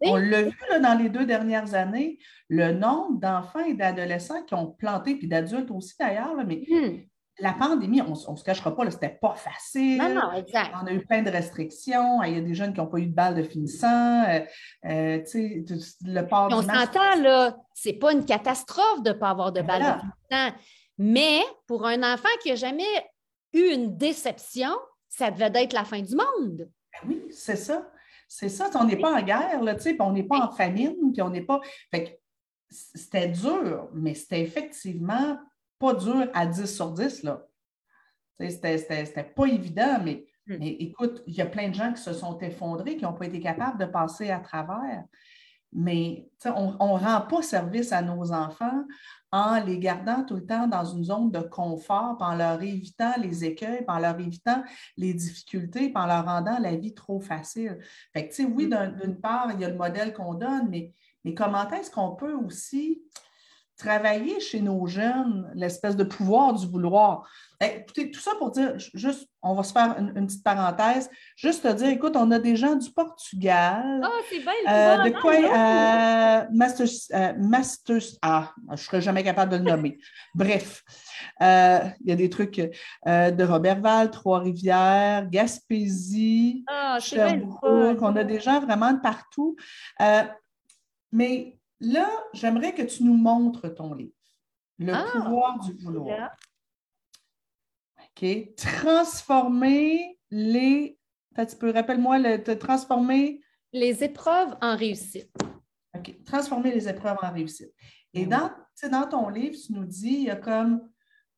On 0.00 0.16
l'a 0.16 0.42
vu 0.42 0.58
dans 0.82 0.98
les 0.98 1.08
deux 1.08 1.26
dernières 1.26 1.74
années, 1.74 2.18
le 2.48 2.72
nombre 2.72 3.20
d'enfants 3.20 3.64
et 3.64 3.74
d'adolescents 3.74 4.42
qui 4.44 4.54
ont 4.54 4.70
planté, 4.70 5.16
puis 5.16 5.28
d'adultes 5.28 5.70
aussi 5.70 5.94
d'ailleurs, 5.98 6.34
mais 6.46 6.64
hmm 6.68 7.04
la 7.38 7.52
pandémie, 7.52 8.00
on 8.00 8.10
ne 8.10 8.36
se 8.36 8.44
cachera 8.44 8.74
pas, 8.74 8.88
c'était 8.90 9.08
pas 9.20 9.34
facile. 9.34 9.98
Non, 9.98 10.14
non, 10.14 10.32
exact. 10.32 10.72
On 10.80 10.86
a 10.86 10.92
eu 10.92 11.04
plein 11.04 11.22
de 11.22 11.30
restrictions. 11.30 12.22
Il 12.22 12.34
y 12.34 12.38
a 12.38 12.40
des 12.40 12.54
jeunes 12.54 12.72
qui 12.72 12.80
n'ont 12.80 12.86
pas 12.86 12.98
eu 12.98 13.06
de 13.06 13.14
balle 13.14 13.34
de 13.34 13.42
finissant. 13.42 14.24
Euh, 14.24 14.40
euh, 14.86 15.22
le 16.04 16.22
port 16.22 16.48
On 16.52 16.62
s'entend, 16.62 17.20
là, 17.20 17.56
c'est 17.74 17.94
pas 17.94 18.12
une 18.12 18.24
catastrophe 18.24 19.02
de 19.02 19.10
ne 19.10 19.14
pas 19.14 19.30
avoir 19.30 19.52
de 19.52 19.62
balle 19.62 19.82
de 19.82 20.00
finissant. 20.00 20.56
Mais 20.98 21.40
pour 21.66 21.86
un 21.86 22.02
enfant 22.14 22.28
qui 22.40 22.50
n'a 22.50 22.54
jamais 22.54 22.84
eu 23.52 23.72
une 23.72 23.96
déception, 23.96 24.70
ça 25.08 25.30
devait 25.30 25.64
être 25.64 25.72
la 25.72 25.84
fin 25.84 26.00
du 26.00 26.14
monde. 26.14 26.68
Ben 26.92 27.08
oui, 27.08 27.22
c'est 27.30 27.56
ça. 27.56 27.90
C'est 28.28 28.48
ça. 28.48 28.70
On 28.74 28.84
n'est 28.84 28.96
pas 28.96 29.12
en 29.12 29.22
guerre, 29.22 29.60
là, 29.62 29.74
puis 29.74 29.96
on 30.00 30.12
n'est 30.12 30.22
pas 30.22 30.38
en 30.38 30.52
famine, 30.52 31.12
puis 31.12 31.22
on 31.22 31.30
n'est 31.30 31.42
pas. 31.42 31.60
Fait 31.90 32.20
c'était 32.70 33.28
dur, 33.28 33.88
mais 33.92 34.14
c'était 34.14 34.40
effectivement 34.40 35.38
pas 35.78 35.94
dur 35.94 36.28
à 36.32 36.46
10 36.46 36.66
sur 36.66 36.92
10. 36.92 37.22
Là. 37.22 37.46
C'était 38.38 39.32
pas 39.34 39.46
évident, 39.46 39.98
hmm. 40.00 40.04
mais, 40.04 40.26
écoute, 40.80 41.22
il 41.26 41.34
y 41.34 41.40
a 41.40 41.46
plein 41.46 41.68
de 41.68 41.74
gens 41.74 41.92
qui 41.92 42.02
se 42.02 42.12
sont 42.12 42.38
effondrés, 42.38 42.96
qui 42.96 43.04
n'ont 43.04 43.12
pas 43.12 43.26
été 43.26 43.40
capables 43.40 43.78
de 43.78 43.86
passer 43.86 44.30
à 44.30 44.40
travers. 44.40 45.04
Mais 45.72 46.28
on 46.44 46.72
ne 46.72 47.04
rend 47.04 47.20
pas 47.22 47.42
service 47.42 47.92
à 47.92 48.00
nos 48.00 48.32
enfants 48.32 48.84
en 49.32 49.60
les 49.64 49.80
gardant 49.80 50.24
tout 50.24 50.36
le 50.36 50.46
temps 50.46 50.68
dans 50.68 50.84
une 50.84 51.02
zone 51.02 51.32
de 51.32 51.40
confort, 51.40 52.16
en 52.20 52.36
leur 52.36 52.62
évitant 52.62 53.14
les 53.20 53.44
écueils, 53.44 53.84
en 53.88 53.98
leur 53.98 54.18
évitant 54.20 54.62
les 54.96 55.12
difficultés, 55.12 55.90
en 55.96 56.06
leur 56.06 56.24
rendant 56.24 56.58
la 56.60 56.76
vie 56.76 56.94
trop 56.94 57.18
facile. 57.18 57.78
Fait 58.12 58.28
que, 58.28 58.42
oui, 58.44 58.66
hmm. 58.66 59.00
d'une 59.00 59.20
part, 59.20 59.50
il 59.52 59.60
y 59.60 59.64
a 59.64 59.68
le 59.68 59.76
modèle 59.76 60.12
qu'on 60.12 60.34
donne, 60.34 60.68
mais, 60.70 60.92
mais 61.24 61.34
comment 61.34 61.68
est-ce 61.70 61.90
qu'on 61.90 62.14
peut 62.14 62.34
aussi 62.34 63.02
travailler 63.76 64.40
chez 64.40 64.60
nos 64.60 64.86
jeunes 64.86 65.50
l'espèce 65.54 65.96
de 65.96 66.04
pouvoir 66.04 66.54
du 66.54 66.66
vouloir. 66.66 67.28
Eh, 67.60 67.78
écoutez, 67.78 68.10
tout 68.10 68.20
ça 68.20 68.32
pour 68.38 68.50
dire, 68.50 68.74
juste, 68.94 69.28
on 69.42 69.54
va 69.54 69.62
se 69.62 69.72
faire 69.72 69.96
une, 69.98 70.26
petite 70.26 70.44
parenthèse, 70.44 71.10
juste 71.36 71.62
te 71.62 71.72
dire, 71.72 71.88
écoute, 71.88 72.14
on 72.16 72.30
a 72.30 72.38
des 72.38 72.56
gens 72.56 72.76
du 72.76 72.90
Portugal. 72.92 74.00
Ah, 74.02 74.10
c'est 74.30 74.40
bien, 74.40 74.52
euh, 74.68 75.04
De 75.04 75.10
quoi 75.20 75.34
euh, 75.34 76.46
Masters, 76.52 76.86
euh, 77.14 78.00
ah, 78.22 78.52
je 78.68 78.72
ne 78.72 78.76
serais 78.76 79.00
jamais 79.00 79.24
capable 79.24 79.52
de 79.52 79.56
le 79.56 79.64
nommer. 79.64 79.98
Bref, 80.34 80.82
euh, 81.42 81.80
il 82.00 82.10
y 82.10 82.12
a 82.12 82.16
des 82.16 82.30
trucs 82.30 82.56
de 82.56 83.44
Robertval, 83.44 84.10
Trois-Rivières, 84.10 85.28
Gaspésie, 85.30 86.64
ah, 86.68 86.98
Sherbrooke, 87.00 88.02
on 88.02 88.16
a 88.16 88.24
des 88.24 88.40
gens 88.40 88.60
vraiment 88.60 88.92
de 88.92 89.00
partout. 89.00 89.56
mais 91.12 91.56
Là, 91.80 92.10
j'aimerais 92.32 92.74
que 92.74 92.82
tu 92.82 93.04
nous 93.04 93.16
montres 93.16 93.74
ton 93.74 93.94
livre. 93.94 94.12
Le 94.78 94.92
ah, 94.92 95.04
pouvoir 95.12 95.60
du 95.60 95.72
vouloir. 95.74 96.36
OK. 98.00 98.54
Transformer 98.56 100.18
les. 100.30 100.98
Tu 101.36 101.56
peux, 101.56 101.70
rappelle-moi, 101.70 102.18
le, 102.18 102.58
transformer. 102.58 103.40
Les 103.72 104.04
épreuves 104.04 104.56
en 104.60 104.76
réussite. 104.76 105.32
OK. 105.96 106.24
Transformer 106.24 106.72
les 106.72 106.88
épreuves 106.88 107.18
en 107.22 107.32
réussite. 107.32 107.72
Et 108.12 108.26
dans, 108.26 108.50
dans 108.90 109.08
ton 109.08 109.28
livre, 109.28 109.56
tu 109.56 109.72
nous 109.72 109.84
dis, 109.84 110.14
il 110.14 110.22
y 110.24 110.30
a 110.30 110.36
comme 110.36 110.88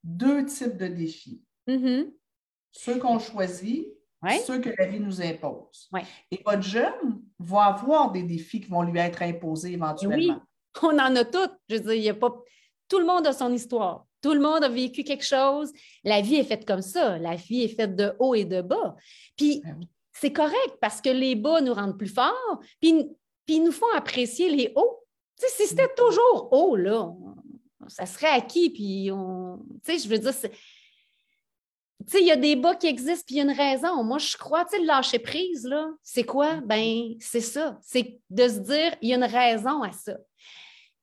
deux 0.05 0.45
types 0.45 0.77
de 0.77 0.87
défis. 0.87 1.43
Mm-hmm. 1.67 2.13
Ceux 2.71 2.99
qu'on 2.99 3.19
choisit, 3.19 3.96
ceux 4.45 4.61
que 4.61 4.71
la 4.79 4.87
vie 4.87 5.01
nous 5.01 5.21
impose. 5.23 5.91
Et 6.31 6.41
votre 6.45 6.63
jeune 6.63 7.23
va 7.39 7.65
avoir 7.65 8.13
des 8.13 8.23
défis 8.23 8.61
qui 8.61 8.69
vont 8.69 8.83
lui 8.83 8.99
être 8.99 9.23
imposés 9.23 9.73
éventuellement. 9.73 10.17
Oui, 10.35 10.83
on 10.83 10.99
en 10.99 11.17
a 11.17 11.25
toutes. 11.25 11.55
Je 11.69 11.77
veux 11.77 11.81
dire, 11.81 11.95
il 11.95 12.03
y 12.03 12.09
a 12.09 12.15
pas... 12.15 12.35
Tout 12.89 12.99
le 12.99 13.07
monde 13.07 13.27
a 13.27 13.33
son 13.33 13.53
histoire. 13.53 14.07
Tout 14.23 14.33
le 14.33 14.41
monde 14.41 14.65
a 14.65 14.69
vécu 14.69 15.05
quelque 15.05 15.25
chose. 15.25 15.73
La 16.05 16.21
vie 16.21 16.37
est 16.37 16.45
faite 16.45 16.67
comme 16.67 16.83
ça. 16.83 17.19
La 17.19 17.37
vie 17.37 17.63
est 17.63 17.77
faite 17.77 17.97
de 17.97 18.15
haut 18.19 18.35
et 18.35 18.45
de 18.45 18.63
bas. 18.63 18.97
Puis 19.37 19.61
Ben 19.65 19.87
c'est 20.21 20.33
correct 20.33 20.79
parce 20.81 21.01
que 21.01 21.11
les 21.11 21.35
bas 21.35 21.61
nous 21.61 21.75
rendent 21.75 21.99
plus 21.99 22.13
forts, 22.13 22.61
puis, 22.81 23.05
puis 23.45 23.57
ils 23.57 23.65
nous 23.65 23.73
font 23.73 23.91
apprécier 23.95 24.49
les 24.49 24.73
hauts. 24.75 25.05
Si 25.37 25.67
c'était 25.67 25.93
toujours 25.95 26.49
haut, 26.53 26.77
là, 26.77 27.13
ça 27.89 28.07
serait 28.07 28.29
acquis, 28.29 28.71
puis 28.71 29.11
on. 29.13 29.59
Tu 29.85 29.93
sais, 29.93 29.99
je 29.99 30.09
veux 30.09 30.19
dire, 30.19 30.33
tu 32.05 32.13
sais, 32.13 32.21
il 32.21 32.27
y 32.27 32.33
a 32.33 32.37
des 32.37 32.57
bas 32.57 32.75
qui 32.75 32.87
existent, 32.87 33.25
puis 33.27 33.37
il 33.37 33.39
y 33.39 33.41
a 33.41 33.45
une 33.45 33.57
raison. 33.57 34.03
Moi, 34.05 34.19
je 34.19 34.37
crois, 34.37 34.65
tu 34.65 34.73
sais, 34.73 34.79
le 34.81 34.87
lâcher 34.87 35.19
prise, 35.19 35.65
là, 35.67 35.89
c'est 36.03 36.25
quoi? 36.25 36.61
Ben, 36.65 37.15
c'est 37.21 37.41
ça. 37.41 37.79
C'est 37.83 38.21
de 38.29 38.49
se 38.49 38.59
dire, 38.59 38.95
il 39.01 39.09
y 39.09 39.15
a 39.15 39.17
une 39.17 39.25
raison 39.25 39.83
à 39.83 39.93
ça. 39.93 40.15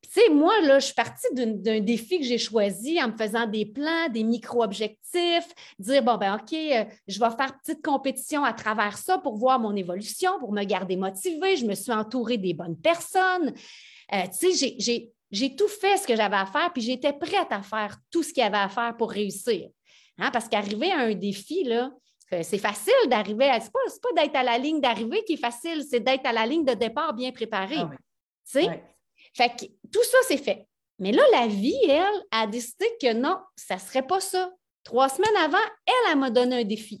Puis, 0.00 0.10
tu 0.12 0.20
sais, 0.20 0.30
moi, 0.30 0.60
là, 0.60 0.78
je 0.78 0.86
suis 0.86 0.94
partie 0.94 1.26
d'un 1.34 1.80
défi 1.80 2.20
que 2.20 2.24
j'ai 2.24 2.38
choisi 2.38 3.02
en 3.02 3.08
me 3.08 3.16
faisant 3.16 3.46
des 3.46 3.66
plans, 3.66 4.08
des 4.08 4.22
micro-objectifs, 4.22 5.52
dire, 5.80 6.02
bon, 6.02 6.16
ben, 6.16 6.36
OK, 6.36 6.52
euh, 6.52 6.84
je 7.08 7.18
vais 7.18 7.30
faire 7.30 7.58
petite 7.58 7.84
compétition 7.84 8.44
à 8.44 8.52
travers 8.52 8.96
ça 8.96 9.18
pour 9.18 9.36
voir 9.36 9.58
mon 9.58 9.74
évolution, 9.74 10.38
pour 10.38 10.52
me 10.52 10.62
garder 10.62 10.96
motivée. 10.96 11.56
Je 11.56 11.66
me 11.66 11.74
suis 11.74 11.92
entourée 11.92 12.38
des 12.38 12.54
bonnes 12.54 12.78
personnes. 12.78 13.52
Euh, 14.12 14.22
tu 14.38 14.52
sais, 14.54 15.10
j'ai 15.30 15.56
tout 15.56 15.68
fait 15.68 15.96
ce 15.96 16.06
que 16.06 16.14
j'avais 16.14 16.36
à 16.36 16.46
faire, 16.46 16.72
puis 16.72 16.82
j'étais 16.82 17.12
prête 17.12 17.50
à 17.50 17.62
faire 17.62 17.96
tout 18.12 18.22
ce 18.22 18.32
qu'il 18.32 18.44
y 18.44 18.46
avait 18.46 18.56
à 18.58 18.68
faire 18.68 18.96
pour 18.96 19.10
réussir. 19.10 19.68
Hein, 20.18 20.30
parce 20.30 20.48
qu'arriver 20.48 20.90
à 20.92 21.00
un 21.00 21.14
défi, 21.14 21.64
là, 21.64 21.90
euh, 22.32 22.42
c'est 22.42 22.58
facile 22.58 22.92
d'arriver 23.08 23.48
à. 23.50 23.58
Pas, 23.58 23.78
c'est 23.88 24.00
pas 24.02 24.12
d'être 24.12 24.36
à 24.36 24.42
la 24.42 24.58
ligne 24.58 24.80
d'arrivée 24.80 25.24
qui 25.24 25.34
est 25.34 25.36
facile, 25.38 25.82
c'est 25.88 26.00
d'être 26.00 26.24
à 26.26 26.32
la 26.32 26.46
ligne 26.46 26.64
de 26.64 26.74
départ 26.74 27.12
bien 27.14 27.32
préparée. 27.32 27.76
Ah 27.78 27.88
oui. 27.90 27.96
Tu 27.96 28.60
sais? 28.60 28.68
Ouais. 28.68 28.84
Fait 29.34 29.48
que 29.50 29.66
tout 29.92 30.02
ça, 30.04 30.18
c'est 30.28 30.36
fait. 30.36 30.66
Mais 31.00 31.10
là, 31.10 31.22
la 31.32 31.46
vie, 31.48 31.76
elle, 31.88 32.24
a 32.30 32.46
décidé 32.46 32.86
que 33.00 33.12
non, 33.12 33.36
ça 33.56 33.74
ne 33.74 33.80
serait 33.80 34.06
pas 34.06 34.20
ça. 34.20 34.52
Trois 34.84 35.08
semaines 35.08 35.36
avant, 35.36 35.58
elle, 35.86 36.12
elle 36.12 36.18
m'a 36.18 36.30
donné 36.30 36.60
un 36.60 36.64
défi. 36.64 36.98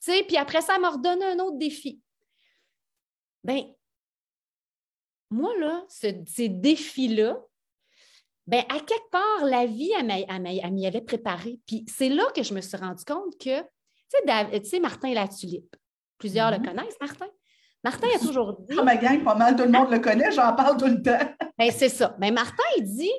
Tu 0.00 0.12
sais, 0.12 0.22
puis 0.22 0.36
après 0.36 0.60
ça, 0.60 0.74
elle 0.76 0.82
m'a 0.82 0.90
redonné 0.90 1.24
un 1.24 1.38
autre 1.40 1.56
défi. 1.58 2.00
Bien, 3.42 3.66
moi, 5.30 5.56
là, 5.58 5.84
ce- 5.88 6.22
ces 6.26 6.48
défis-là, 6.48 7.42
ben, 8.46 8.62
à 8.68 8.78
quelque 8.80 9.10
part, 9.10 9.44
la 9.44 9.66
vie, 9.66 9.92
elle, 9.98 10.72
m'y 10.72 10.86
avait 10.86 11.00
préparé. 11.00 11.60
Puis 11.66 11.84
c'est 11.88 12.08
là 12.08 12.24
que 12.34 12.42
je 12.42 12.52
me 12.54 12.60
suis 12.60 12.76
rendu 12.76 13.04
compte 13.04 13.38
que, 13.38 13.60
tu 13.60 14.64
sais, 14.64 14.80
Martin 14.80 15.14
Latulippe, 15.14 15.74
plusieurs 16.18 16.50
Mhm. 16.52 16.62
le 16.62 16.68
connaissent, 16.68 16.96
Martin? 17.00 17.26
Martin 17.82 18.08
a 18.14 18.18
toujours 18.18 18.58
dit. 18.60 18.74
Dans 18.74 18.84
ma 18.84 18.96
gang, 18.96 19.22
pas 19.22 19.34
mal, 19.34 19.56
tout 19.56 19.64
le 19.64 19.70
monde 19.70 19.90
le 19.90 19.98
connaît, 19.98 20.32
j'en 20.32 20.54
parle 20.54 20.76
tout 20.78 20.86
le 20.86 21.02
temps. 21.02 21.18
Ben, 21.58 21.70
c'est 21.70 21.88
ça. 21.88 22.16
Mais 22.18 22.30
Martin, 22.32 22.64
il 22.78 22.82
dit 22.84 23.12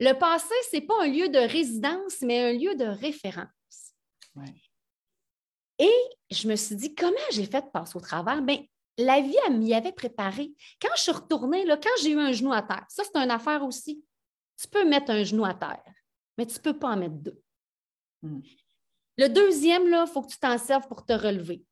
le 0.00 0.14
passé, 0.14 0.54
ce 0.70 0.76
n'est 0.76 0.82
pas 0.82 0.94
un 1.02 1.08
lieu 1.08 1.28
de 1.28 1.38
résidence, 1.38 2.22
mais 2.22 2.40
un 2.40 2.52
lieu 2.52 2.74
de 2.74 2.86
référence. 2.86 3.94
Ouais. 4.34 4.54
Et 5.78 5.94
je 6.30 6.48
me 6.48 6.56
suis 6.56 6.74
dit, 6.74 6.94
comment 6.94 7.12
j'ai 7.30 7.44
fait 7.46 7.60
de 7.60 7.70
passer 7.70 7.96
au 7.96 8.00
travers? 8.00 8.42
Bien, 8.42 8.58
la 8.98 9.20
vie, 9.20 9.36
elle 9.46 9.58
m'y 9.58 9.74
avait 9.74 9.92
préparé. 9.92 10.52
Quand 10.80 10.88
je 10.96 11.02
suis 11.02 11.12
retournée, 11.12 11.64
là, 11.64 11.76
quand 11.76 11.90
j'ai 12.02 12.10
eu 12.10 12.18
un 12.18 12.32
genou 12.32 12.52
à 12.52 12.62
terre, 12.62 12.84
ça, 12.88 13.02
c'est 13.04 13.16
une 13.20 13.30
affaire 13.30 13.64
aussi. 13.64 14.02
Tu 14.62 14.68
peux 14.68 14.88
mettre 14.88 15.10
un 15.10 15.24
genou 15.24 15.44
à 15.44 15.54
terre, 15.54 15.82
mais 16.38 16.46
tu 16.46 16.54
ne 16.54 16.60
peux 16.60 16.78
pas 16.78 16.90
en 16.90 16.96
mettre 16.96 17.16
deux. 17.16 17.42
Hmm. 18.22 18.40
Le 19.18 19.28
deuxième, 19.28 19.82
il 19.86 20.06
faut 20.12 20.22
que 20.22 20.30
tu 20.30 20.38
t'en 20.38 20.56
serves 20.56 20.86
pour 20.86 21.04
te 21.04 21.12
relever. 21.12 21.64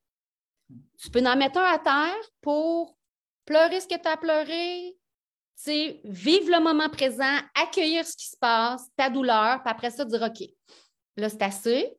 Tu 0.98 1.10
peux 1.10 1.24
en 1.24 1.36
mettre 1.36 1.58
un 1.58 1.72
à 1.72 1.78
terre 1.78 2.30
pour 2.40 2.96
pleurer 3.44 3.80
ce 3.80 3.86
que 3.86 4.00
tu 4.00 4.08
as 4.08 4.16
pleuré, 4.16 4.96
tu 5.56 5.62
sais, 5.62 6.00
vivre 6.04 6.50
le 6.50 6.60
moment 6.60 6.88
présent, 6.88 7.38
accueillir 7.54 8.04
ce 8.04 8.16
qui 8.16 8.26
se 8.26 8.36
passe, 8.36 8.88
ta 8.96 9.08
douleur, 9.08 9.62
puis 9.62 9.70
après 9.70 9.90
ça, 9.90 10.04
dire 10.04 10.22
OK, 10.22 10.48
là, 11.16 11.28
c'est 11.28 11.42
assez, 11.42 11.96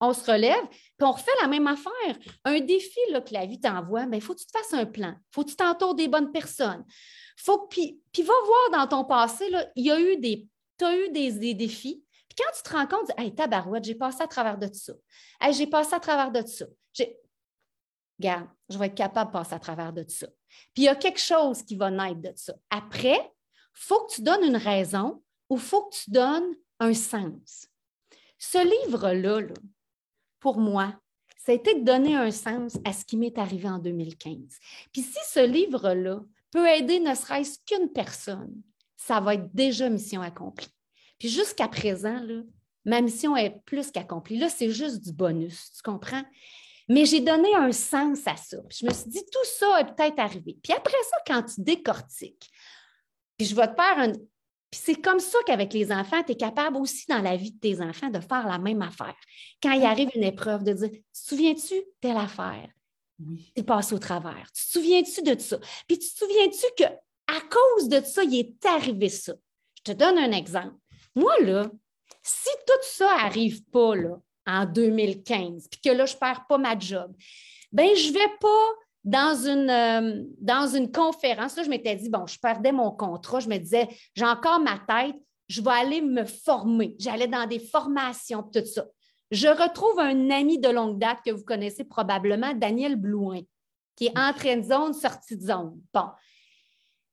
on 0.00 0.12
se 0.12 0.30
relève, 0.30 0.66
puis 0.68 1.06
on 1.06 1.12
refait 1.12 1.30
la 1.40 1.48
même 1.48 1.66
affaire. 1.66 2.18
Un 2.44 2.60
défi 2.60 2.98
là, 3.10 3.20
que 3.20 3.32
la 3.32 3.46
vie 3.46 3.60
t'envoie, 3.60 4.06
il 4.12 4.20
faut 4.20 4.34
que 4.34 4.40
tu 4.40 4.46
te 4.46 4.56
fasses 4.56 4.74
un 4.74 4.86
plan, 4.86 5.14
il 5.16 5.34
faut 5.34 5.44
que 5.44 5.50
tu 5.50 5.56
t'entoures 5.56 5.94
des 5.94 6.08
bonnes 6.08 6.32
personnes. 6.32 6.84
Faut, 7.38 7.66
puis, 7.68 8.00
puis 8.12 8.22
va 8.22 8.32
voir 8.46 8.86
dans 8.86 8.96
ton 8.96 9.04
passé, 9.04 9.48
là, 9.48 9.66
il 9.76 9.86
y 9.86 9.90
a 9.90 10.00
eu 10.00 10.16
des, 10.16 10.48
tu 10.76 10.84
as 10.84 10.96
eu 10.96 11.10
des, 11.10 11.32
des 11.32 11.54
défis. 11.54 12.04
Puis 12.28 12.36
quand 12.36 12.52
tu 12.56 12.62
te 12.62 12.70
rends 12.70 12.86
compte, 12.86 13.10
hey, 13.16 13.34
tabarouette, 13.34 13.84
j'ai 13.84 13.94
passé 13.94 14.22
à 14.22 14.26
travers 14.26 14.58
de 14.58 14.68
ça. 14.72 14.92
Hey, 15.40 15.54
j'ai 15.54 15.66
passé 15.66 15.94
à 15.94 16.00
travers 16.00 16.32
de 16.32 16.44
ça. 16.46 16.66
Regarde, 18.18 18.48
je 18.68 18.76
vais 18.76 18.86
être 18.86 18.96
capable 18.96 19.30
de 19.30 19.32
passer 19.32 19.54
à 19.54 19.60
travers 19.60 19.92
de 19.92 20.04
ça. 20.08 20.26
Puis 20.74 20.82
il 20.82 20.84
y 20.84 20.88
a 20.88 20.96
quelque 20.96 21.20
chose 21.20 21.62
qui 21.62 21.76
va 21.76 21.90
naître 21.90 22.20
de 22.20 22.32
ça. 22.34 22.54
Après, 22.70 23.18
il 23.18 23.80
faut 23.80 24.06
que 24.06 24.14
tu 24.14 24.22
donnes 24.22 24.42
une 24.42 24.56
raison 24.56 25.22
ou 25.48 25.56
il 25.56 25.62
faut 25.62 25.84
que 25.84 25.94
tu 25.94 26.10
donnes 26.10 26.54
un 26.80 26.92
sens. 26.92 27.68
Ce 28.36 28.58
livre-là, 28.58 29.40
là, 29.40 29.54
pour 30.40 30.58
moi, 30.58 30.94
ça 31.36 31.52
a 31.52 31.54
été 31.54 31.74
de 31.74 31.84
donner 31.84 32.16
un 32.16 32.32
sens 32.32 32.76
à 32.84 32.92
ce 32.92 33.04
qui 33.04 33.16
m'est 33.16 33.38
arrivé 33.38 33.68
en 33.68 33.78
2015. 33.78 34.58
Puis 34.92 35.02
si 35.02 35.18
ce 35.24 35.46
livre-là 35.46 36.20
peut 36.50 36.66
aider 36.68 37.00
ne 37.00 37.14
serait-ce 37.14 37.58
qu'une 37.66 37.92
personne, 37.92 38.54
ça 38.96 39.20
va 39.20 39.34
être 39.34 39.54
déjà 39.54 39.88
mission 39.88 40.20
accomplie. 40.22 40.68
Puis 41.18 41.28
jusqu'à 41.28 41.68
présent, 41.68 42.20
là, 42.20 42.42
ma 42.84 43.00
mission 43.00 43.36
est 43.36 43.60
plus 43.64 43.90
qu'accomplie. 43.90 44.38
Là, 44.38 44.48
c'est 44.48 44.70
juste 44.70 45.04
du 45.04 45.12
bonus, 45.12 45.72
tu 45.76 45.82
comprends? 45.82 46.22
Mais 46.88 47.04
j'ai 47.04 47.20
donné 47.20 47.54
un 47.54 47.72
sens 47.72 48.26
à 48.26 48.36
ça. 48.36 48.56
Puis 48.68 48.78
je 48.80 48.86
me 48.86 48.92
suis 48.92 49.10
dit, 49.10 49.22
tout 49.30 49.44
ça 49.58 49.80
est 49.80 49.94
peut-être 49.94 50.18
arrivé. 50.18 50.58
Puis 50.62 50.72
après 50.72 50.96
ça, 51.10 51.16
quand 51.26 51.42
tu 51.42 51.60
décortiques, 51.60 52.50
puis 53.36 53.46
je 53.46 53.54
vais 53.54 53.68
te 53.68 53.74
faire 53.74 53.98
un. 53.98 54.12
Puis 54.70 54.80
c'est 54.84 55.00
comme 55.00 55.20
ça 55.20 55.38
qu'avec 55.46 55.72
les 55.72 55.92
enfants, 55.92 56.22
tu 56.22 56.32
es 56.32 56.36
capable 56.36 56.76
aussi 56.78 57.06
dans 57.08 57.22
la 57.22 57.36
vie 57.36 57.52
de 57.52 57.58
tes 57.58 57.80
enfants 57.80 58.08
de 58.08 58.20
faire 58.20 58.46
la 58.46 58.58
même 58.58 58.82
affaire. 58.82 59.14
Quand 59.62 59.72
il 59.72 59.84
arrive 59.84 60.10
une 60.14 60.24
épreuve, 60.24 60.64
de 60.64 60.72
dire 60.72 60.90
souviens-tu 61.12 61.74
telle 62.00 62.16
affaire? 62.16 62.68
Oui. 63.20 63.52
Tu 63.56 63.94
au 63.94 63.98
travers. 63.98 64.50
Tu 64.54 64.64
te 64.64 64.70
souviens-tu 64.70 65.22
de 65.22 65.38
ça? 65.38 65.58
Puis 65.86 65.98
tu 65.98 66.10
te 66.10 66.18
souviens-tu 66.18 66.66
que 66.76 66.88
à 67.26 67.40
cause 67.50 67.88
de 67.88 68.00
ça, 68.00 68.22
il 68.24 68.38
est 68.38 68.66
arrivé 68.66 69.08
ça? 69.08 69.34
Je 69.76 69.92
te 69.92 69.96
donne 69.96 70.18
un 70.18 70.32
exemple. 70.32 70.74
Moi, 71.14 71.32
là, 71.40 71.70
si 72.22 72.48
tout 72.66 72.82
ça 72.82 73.16
n'arrive 73.16 73.64
pas 73.64 73.96
là, 73.96 74.18
en 74.46 74.64
2015, 74.64 75.68
puis 75.68 75.80
que 75.80 75.90
là, 75.90 76.06
je 76.06 76.14
ne 76.14 76.18
perds 76.18 76.46
pas 76.48 76.58
ma 76.58 76.78
job, 76.78 77.14
ben 77.70 77.94
je 77.94 78.08
ne 78.08 78.14
vais 78.14 78.36
pas 78.40 78.72
dans 79.04 79.34
une, 79.34 79.70
euh, 79.70 80.24
dans 80.40 80.66
une 80.66 80.90
conférence. 80.90 81.56
Là, 81.56 81.62
je 81.62 81.70
m'étais 81.70 81.96
dit, 81.96 82.08
bon, 82.08 82.26
je 82.26 82.38
perdais 82.38 82.72
mon 82.72 82.90
contrat. 82.90 83.40
Je 83.40 83.48
me 83.48 83.58
disais, 83.58 83.88
j'ai 84.14 84.24
encore 84.24 84.60
ma 84.60 84.78
tête, 84.78 85.16
je 85.48 85.60
vais 85.62 85.70
aller 85.70 86.00
me 86.00 86.24
former. 86.24 86.96
J'allais 86.98 87.28
dans 87.28 87.46
des 87.46 87.58
formations, 87.58 88.42
tout 88.42 88.64
ça. 88.64 88.86
Je 89.30 89.48
retrouve 89.48 89.98
un 90.00 90.30
ami 90.30 90.58
de 90.58 90.68
longue 90.68 90.98
date 90.98 91.18
que 91.24 91.30
vous 91.30 91.44
connaissez 91.44 91.84
probablement, 91.84 92.54
Daniel 92.54 92.96
Blouin, 92.96 93.40
qui 93.94 94.06
est 94.06 94.18
entrée 94.18 94.56
de 94.56 94.62
zone, 94.62 94.94
sortie 94.94 95.36
de 95.36 95.46
zone. 95.46 95.80
Bon. 95.92 96.08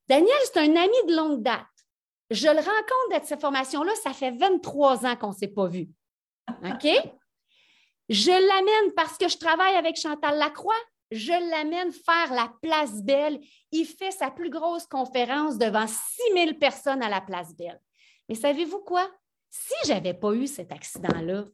Daniel, 0.07 0.37
c'est 0.45 0.59
un 0.59 0.75
ami 0.75 0.97
de 1.07 1.15
longue 1.15 1.41
date. 1.41 1.65
Je 2.29 2.47
le 2.47 2.57
rencontre 2.57 3.15
à 3.15 3.21
cette 3.23 3.41
formation-là, 3.41 3.91
ça 4.03 4.13
fait 4.13 4.31
23 4.31 5.05
ans 5.05 5.15
qu'on 5.15 5.29
ne 5.29 5.35
s'est 5.35 5.47
pas 5.47 5.67
vu. 5.67 5.89
OK? 6.63 6.87
Je 8.09 8.31
l'amène 8.31 8.93
parce 8.93 9.17
que 9.17 9.27
je 9.27 9.37
travaille 9.37 9.75
avec 9.75 9.97
Chantal 9.97 10.37
Lacroix. 10.37 10.73
Je 11.11 11.31
l'amène 11.51 11.91
faire 11.91 12.33
la 12.33 12.51
Place 12.61 13.03
Belle. 13.03 13.39
Il 13.71 13.85
fait 13.85 14.11
sa 14.11 14.31
plus 14.31 14.49
grosse 14.49 14.87
conférence 14.87 15.57
devant 15.57 15.85
6000 15.87 16.57
personnes 16.57 17.03
à 17.03 17.09
la 17.09 17.21
Place 17.21 17.55
Belle. 17.55 17.79
Mais 18.27 18.35
savez-vous 18.35 18.79
quoi? 18.79 19.09
Si 19.49 19.73
je 19.85 19.93
n'avais 19.93 20.13
pas 20.13 20.33
eu 20.33 20.47
cet 20.47 20.71
accident-là, 20.71 21.45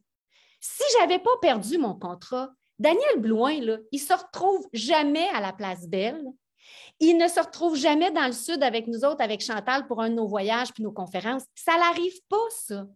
si 0.62 0.82
je 0.94 0.98
n'avais 1.00 1.18
pas 1.18 1.36
perdu 1.40 1.76
mon 1.76 1.94
contrat, 1.94 2.50
Daniel 2.78 3.18
Blouin, 3.18 3.60
là, 3.60 3.78
il 3.90 4.00
ne 4.00 4.06
se 4.06 4.12
retrouve 4.12 4.66
jamais 4.72 5.28
à 5.34 5.40
la 5.40 5.52
Place 5.52 5.88
Belle. 5.88 6.24
Il 7.00 7.18
ne 7.18 7.26
se 7.26 7.40
retrouve 7.40 7.76
jamais 7.76 8.12
dans 8.12 8.26
le 8.26 8.32
sud 8.32 8.62
avec 8.62 8.86
nous 8.86 9.04
autres, 9.04 9.22
avec 9.22 9.40
Chantal, 9.40 9.88
pour 9.88 10.00
un 10.00 10.08
de 10.08 10.14
nos 10.14 10.28
voyages 10.28 10.72
puis 10.72 10.84
nos 10.84 10.92
conférences. 10.92 11.42
Ça 11.56 11.76
n'arrive 11.76 12.16
pas, 12.28 12.48
ça. 12.50 12.86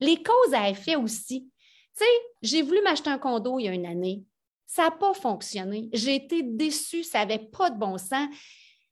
Les 0.00 0.22
causes 0.22 0.54
à 0.54 0.68
effet 0.68 0.96
aussi. 0.96 1.48
Tu 1.96 2.04
sais, 2.04 2.10
j'ai 2.42 2.62
voulu 2.62 2.82
m'acheter 2.82 3.10
un 3.10 3.18
condo 3.18 3.60
il 3.60 3.66
y 3.66 3.68
a 3.68 3.72
une 3.72 3.86
année. 3.86 4.24
Ça 4.66 4.84
n'a 4.84 4.90
pas 4.90 5.14
fonctionné. 5.14 5.88
J'ai 5.92 6.16
été 6.16 6.42
déçue, 6.42 7.04
ça 7.04 7.20
n'avait 7.20 7.38
pas 7.38 7.70
de 7.70 7.78
bon 7.78 7.96
sens. 7.96 8.28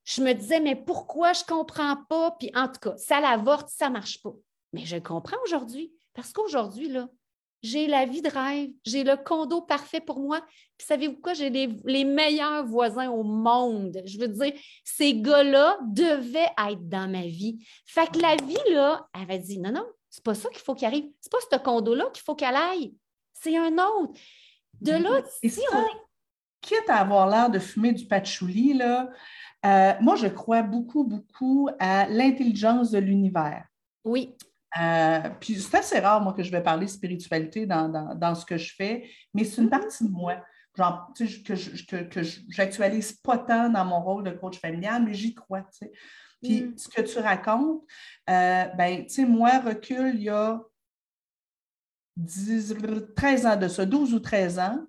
Je 0.04 0.22
me 0.22 0.32
disais, 0.32 0.60
mais 0.60 0.76
pourquoi? 0.76 1.32
Je 1.32 1.42
ne 1.42 1.46
comprends 1.46 1.96
pas? 2.08 2.36
Puis 2.38 2.52
en 2.54 2.68
tout 2.68 2.78
cas, 2.80 2.96
ça 2.96 3.20
l'avorte, 3.20 3.68
ça 3.68 3.88
ne 3.88 3.94
marche 3.94 4.22
pas. 4.22 4.32
Mais 4.72 4.84
je 4.84 4.96
comprends 4.96 5.38
aujourd'hui, 5.44 5.92
parce 6.14 6.32
qu'aujourd'hui, 6.32 6.88
là, 6.88 7.08
j'ai 7.62 7.86
la 7.86 8.06
vie 8.06 8.22
de 8.22 8.28
rêve, 8.28 8.70
j'ai 8.84 9.04
le 9.04 9.16
condo 9.16 9.62
parfait 9.62 10.00
pour 10.00 10.20
moi. 10.20 10.40
Puis 10.76 10.86
savez-vous 10.86 11.20
quoi? 11.20 11.34
J'ai 11.34 11.48
les, 11.48 11.68
les, 11.84 12.04
meilleurs 12.04 12.66
voisins 12.66 13.10
au 13.10 13.22
monde. 13.22 14.02
Je 14.04 14.18
veux 14.18 14.28
dire, 14.28 14.52
ces 14.84 15.14
gars-là 15.14 15.78
devaient 15.82 16.50
être 16.70 16.88
dans 16.88 17.10
ma 17.10 17.22
vie. 17.22 17.64
Fait 17.86 18.10
que 18.10 18.18
la 18.18 18.36
vie, 18.36 18.72
là, 18.72 19.08
elle 19.14 19.22
avait 19.22 19.38
dit, 19.38 19.58
non, 19.58 19.72
non, 19.72 19.86
c'est 20.10 20.24
pas 20.24 20.34
ça 20.34 20.48
qu'il 20.50 20.60
faut 20.60 20.74
qu'il 20.74 20.86
arrive. 20.86 21.04
C'est 21.20 21.32
pas 21.32 21.38
ce 21.50 21.56
condo-là 21.56 22.06
qu'il 22.12 22.22
faut 22.22 22.34
qu'elle 22.34 22.56
aille. 22.56 22.94
C'est 23.32 23.56
un 23.56 23.72
autre. 23.78 24.12
De 24.80 24.92
là, 24.92 25.22
Et 25.42 25.48
si 25.48 25.60
ça, 25.60 25.66
on 25.72 25.80
est... 25.80 26.00
quitte 26.60 26.88
à 26.88 26.96
avoir 26.96 27.28
l'air 27.28 27.48
de 27.48 27.58
fumer 27.58 27.92
du 27.92 28.06
patchouli, 28.06 28.74
là, 28.74 29.08
euh, 29.64 29.92
moi, 30.00 30.16
je 30.16 30.26
crois 30.26 30.62
beaucoup, 30.62 31.04
beaucoup 31.04 31.68
à 31.78 32.08
l'intelligence 32.08 32.90
de 32.90 32.98
l'univers. 32.98 33.64
Oui. 34.04 34.36
Euh, 34.80 35.28
puis 35.40 35.60
c'est 35.60 35.76
assez 35.76 35.98
rare, 35.98 36.20
moi, 36.20 36.32
que 36.32 36.42
je 36.42 36.50
vais 36.50 36.62
parler 36.62 36.86
spiritualité 36.86 37.66
dans, 37.66 38.34
ce 38.34 38.46
que 38.46 38.56
je 38.56 38.74
fais, 38.74 39.08
mais 39.34 39.44
c'est 39.44 39.60
une 39.60 39.68
mm-hmm. 39.68 39.70
partie 39.70 40.04
de 40.04 40.10
moi. 40.10 40.36
Genre, 40.76 41.10
tu 41.14 41.28
sais, 41.28 41.42
que 41.42 41.54
je 41.54 42.04
que, 42.04 42.22
j'actualise 42.48 43.12
pas 43.12 43.36
tant 43.38 43.68
dans 43.68 43.84
mon 43.84 44.00
rôle 44.00 44.24
de 44.24 44.30
coach 44.30 44.58
familial, 44.58 45.04
mais 45.04 45.12
j'y 45.12 45.34
crois, 45.34 45.60
tu 45.62 45.86
sais. 45.86 45.92
Puis 46.42 46.62
mm. 46.62 46.78
ce 46.78 46.88
que 46.88 47.02
tu 47.02 47.18
racontes, 47.18 47.82
euh, 48.30 48.64
ben, 48.76 49.04
tu 49.04 49.14
sais, 49.14 49.26
moi, 49.26 49.58
recul, 49.58 50.14
il 50.14 50.22
y 50.22 50.30
a 50.30 50.60
10, 52.16 52.74
13 53.14 53.46
ans 53.46 53.56
de 53.56 53.68
ça, 53.68 53.84
12 53.84 54.14
ou 54.14 54.20
13 54.20 54.58
ans. 54.58 54.86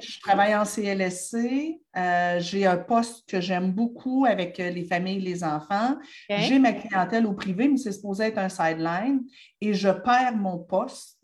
Je 0.00 0.20
travaille 0.20 0.54
en 0.54 0.64
CLSC. 0.64 1.80
Euh, 1.96 2.38
j'ai 2.40 2.66
un 2.66 2.76
poste 2.76 3.28
que 3.28 3.40
j'aime 3.40 3.72
beaucoup 3.72 4.24
avec 4.24 4.60
euh, 4.60 4.70
les 4.70 4.84
familles 4.84 5.16
et 5.16 5.20
les 5.20 5.44
enfants. 5.44 5.96
J'ai 6.28 6.58
ma 6.58 6.72
clientèle 6.72 7.26
au 7.26 7.32
privé, 7.32 7.68
mais 7.68 7.76
c'est 7.76 7.92
supposé 7.92 8.24
être 8.24 8.38
un 8.38 8.48
sideline. 8.48 9.22
Et 9.60 9.74
je 9.74 9.88
perds 9.88 10.36
mon 10.36 10.58
poste. 10.58 11.18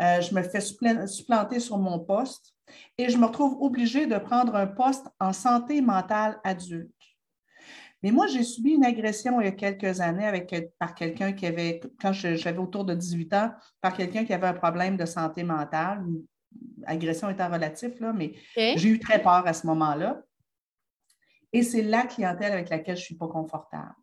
Euh, 0.00 0.20
je 0.20 0.34
me 0.34 0.42
fais 0.42 0.60
supplanter 0.60 1.60
sur 1.60 1.78
mon 1.78 1.98
poste 1.98 2.54
et 2.96 3.08
je 3.08 3.16
me 3.16 3.26
retrouve 3.26 3.56
obligée 3.60 4.06
de 4.06 4.16
prendre 4.16 4.54
un 4.54 4.66
poste 4.66 5.06
en 5.18 5.32
santé 5.32 5.80
mentale 5.80 6.38
adulte. 6.44 6.92
Mais 8.02 8.12
moi, 8.12 8.28
j'ai 8.28 8.44
subi 8.44 8.72
une 8.72 8.84
agression 8.84 9.40
il 9.40 9.46
y 9.46 9.48
a 9.48 9.52
quelques 9.52 10.00
années 10.00 10.26
avec, 10.26 10.54
par 10.78 10.94
quelqu'un 10.94 11.32
qui 11.32 11.46
avait, 11.46 11.80
quand 12.00 12.12
j'avais 12.12 12.58
autour 12.58 12.84
de 12.84 12.94
18 12.94 13.34
ans, 13.34 13.50
par 13.80 13.96
quelqu'un 13.96 14.24
qui 14.24 14.32
avait 14.32 14.46
un 14.46 14.54
problème 14.54 14.96
de 14.96 15.04
santé 15.04 15.42
mentale, 15.42 16.04
agression 16.86 17.28
étant 17.28 17.50
relatif, 17.50 18.00
là, 18.00 18.12
mais 18.12 18.34
j'ai 18.56 18.88
eu 18.88 18.98
très 18.98 19.22
peur 19.22 19.46
à 19.46 19.52
ce 19.52 19.66
moment-là. 19.66 20.22
Et 21.52 21.62
c'est 21.62 21.82
la 21.82 22.02
clientèle 22.02 22.52
avec 22.52 22.68
laquelle 22.68 22.96
je 22.96 23.02
ne 23.02 23.06
suis 23.06 23.16
pas 23.16 23.28
confortable. 23.28 23.94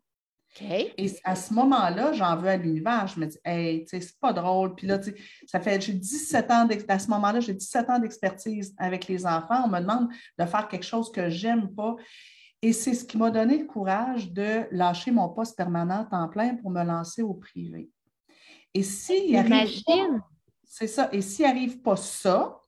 Et 0.96 1.12
à 1.24 1.36
ce 1.36 1.52
moment-là, 1.52 2.12
j'en 2.12 2.36
veux 2.36 2.48
à 2.48 2.56
l'univers. 2.56 3.06
Je 3.08 3.20
me 3.20 3.26
dis, 3.26 3.38
hey, 3.44 3.84
tu 3.84 3.90
sais, 3.90 4.00
c'est 4.00 4.18
pas 4.18 4.32
drôle. 4.32 4.74
Puis 4.74 4.86
là, 4.86 4.98
tu 4.98 5.10
sais, 5.10 5.16
ça 5.46 5.60
fait, 5.60 5.80
j'ai 5.80 5.92
17 5.92 6.50
ans, 6.50 6.68
à 6.88 6.98
ce 6.98 7.10
moment-là, 7.10 7.40
j'ai 7.40 7.52
17 7.52 7.90
ans 7.90 7.98
d'expertise 7.98 8.74
avec 8.78 9.06
les 9.06 9.26
enfants. 9.26 9.64
On 9.64 9.68
me 9.68 9.80
demande 9.80 10.08
de 10.38 10.44
faire 10.46 10.66
quelque 10.68 10.86
chose 10.86 11.12
que 11.12 11.28
j'aime 11.28 11.74
pas. 11.74 11.96
Et 12.62 12.72
c'est 12.72 12.94
ce 12.94 13.04
qui 13.04 13.18
m'a 13.18 13.30
donné 13.30 13.58
le 13.58 13.66
courage 13.66 14.32
de 14.32 14.66
lâcher 14.70 15.10
mon 15.10 15.28
poste 15.28 15.56
permanent 15.56 16.08
en 16.10 16.28
plein 16.28 16.56
pour 16.56 16.70
me 16.70 16.82
lancer 16.82 17.22
au 17.22 17.34
privé. 17.34 17.90
Et 18.72 18.82
si 18.82 19.28
Imagine! 19.28 20.22
C'est 20.66 20.88
ça. 20.88 21.08
Et 21.12 21.22
s'il 21.22 21.46
n'arrive 21.46 21.80
pas 21.80 21.96
ça, 21.96 22.60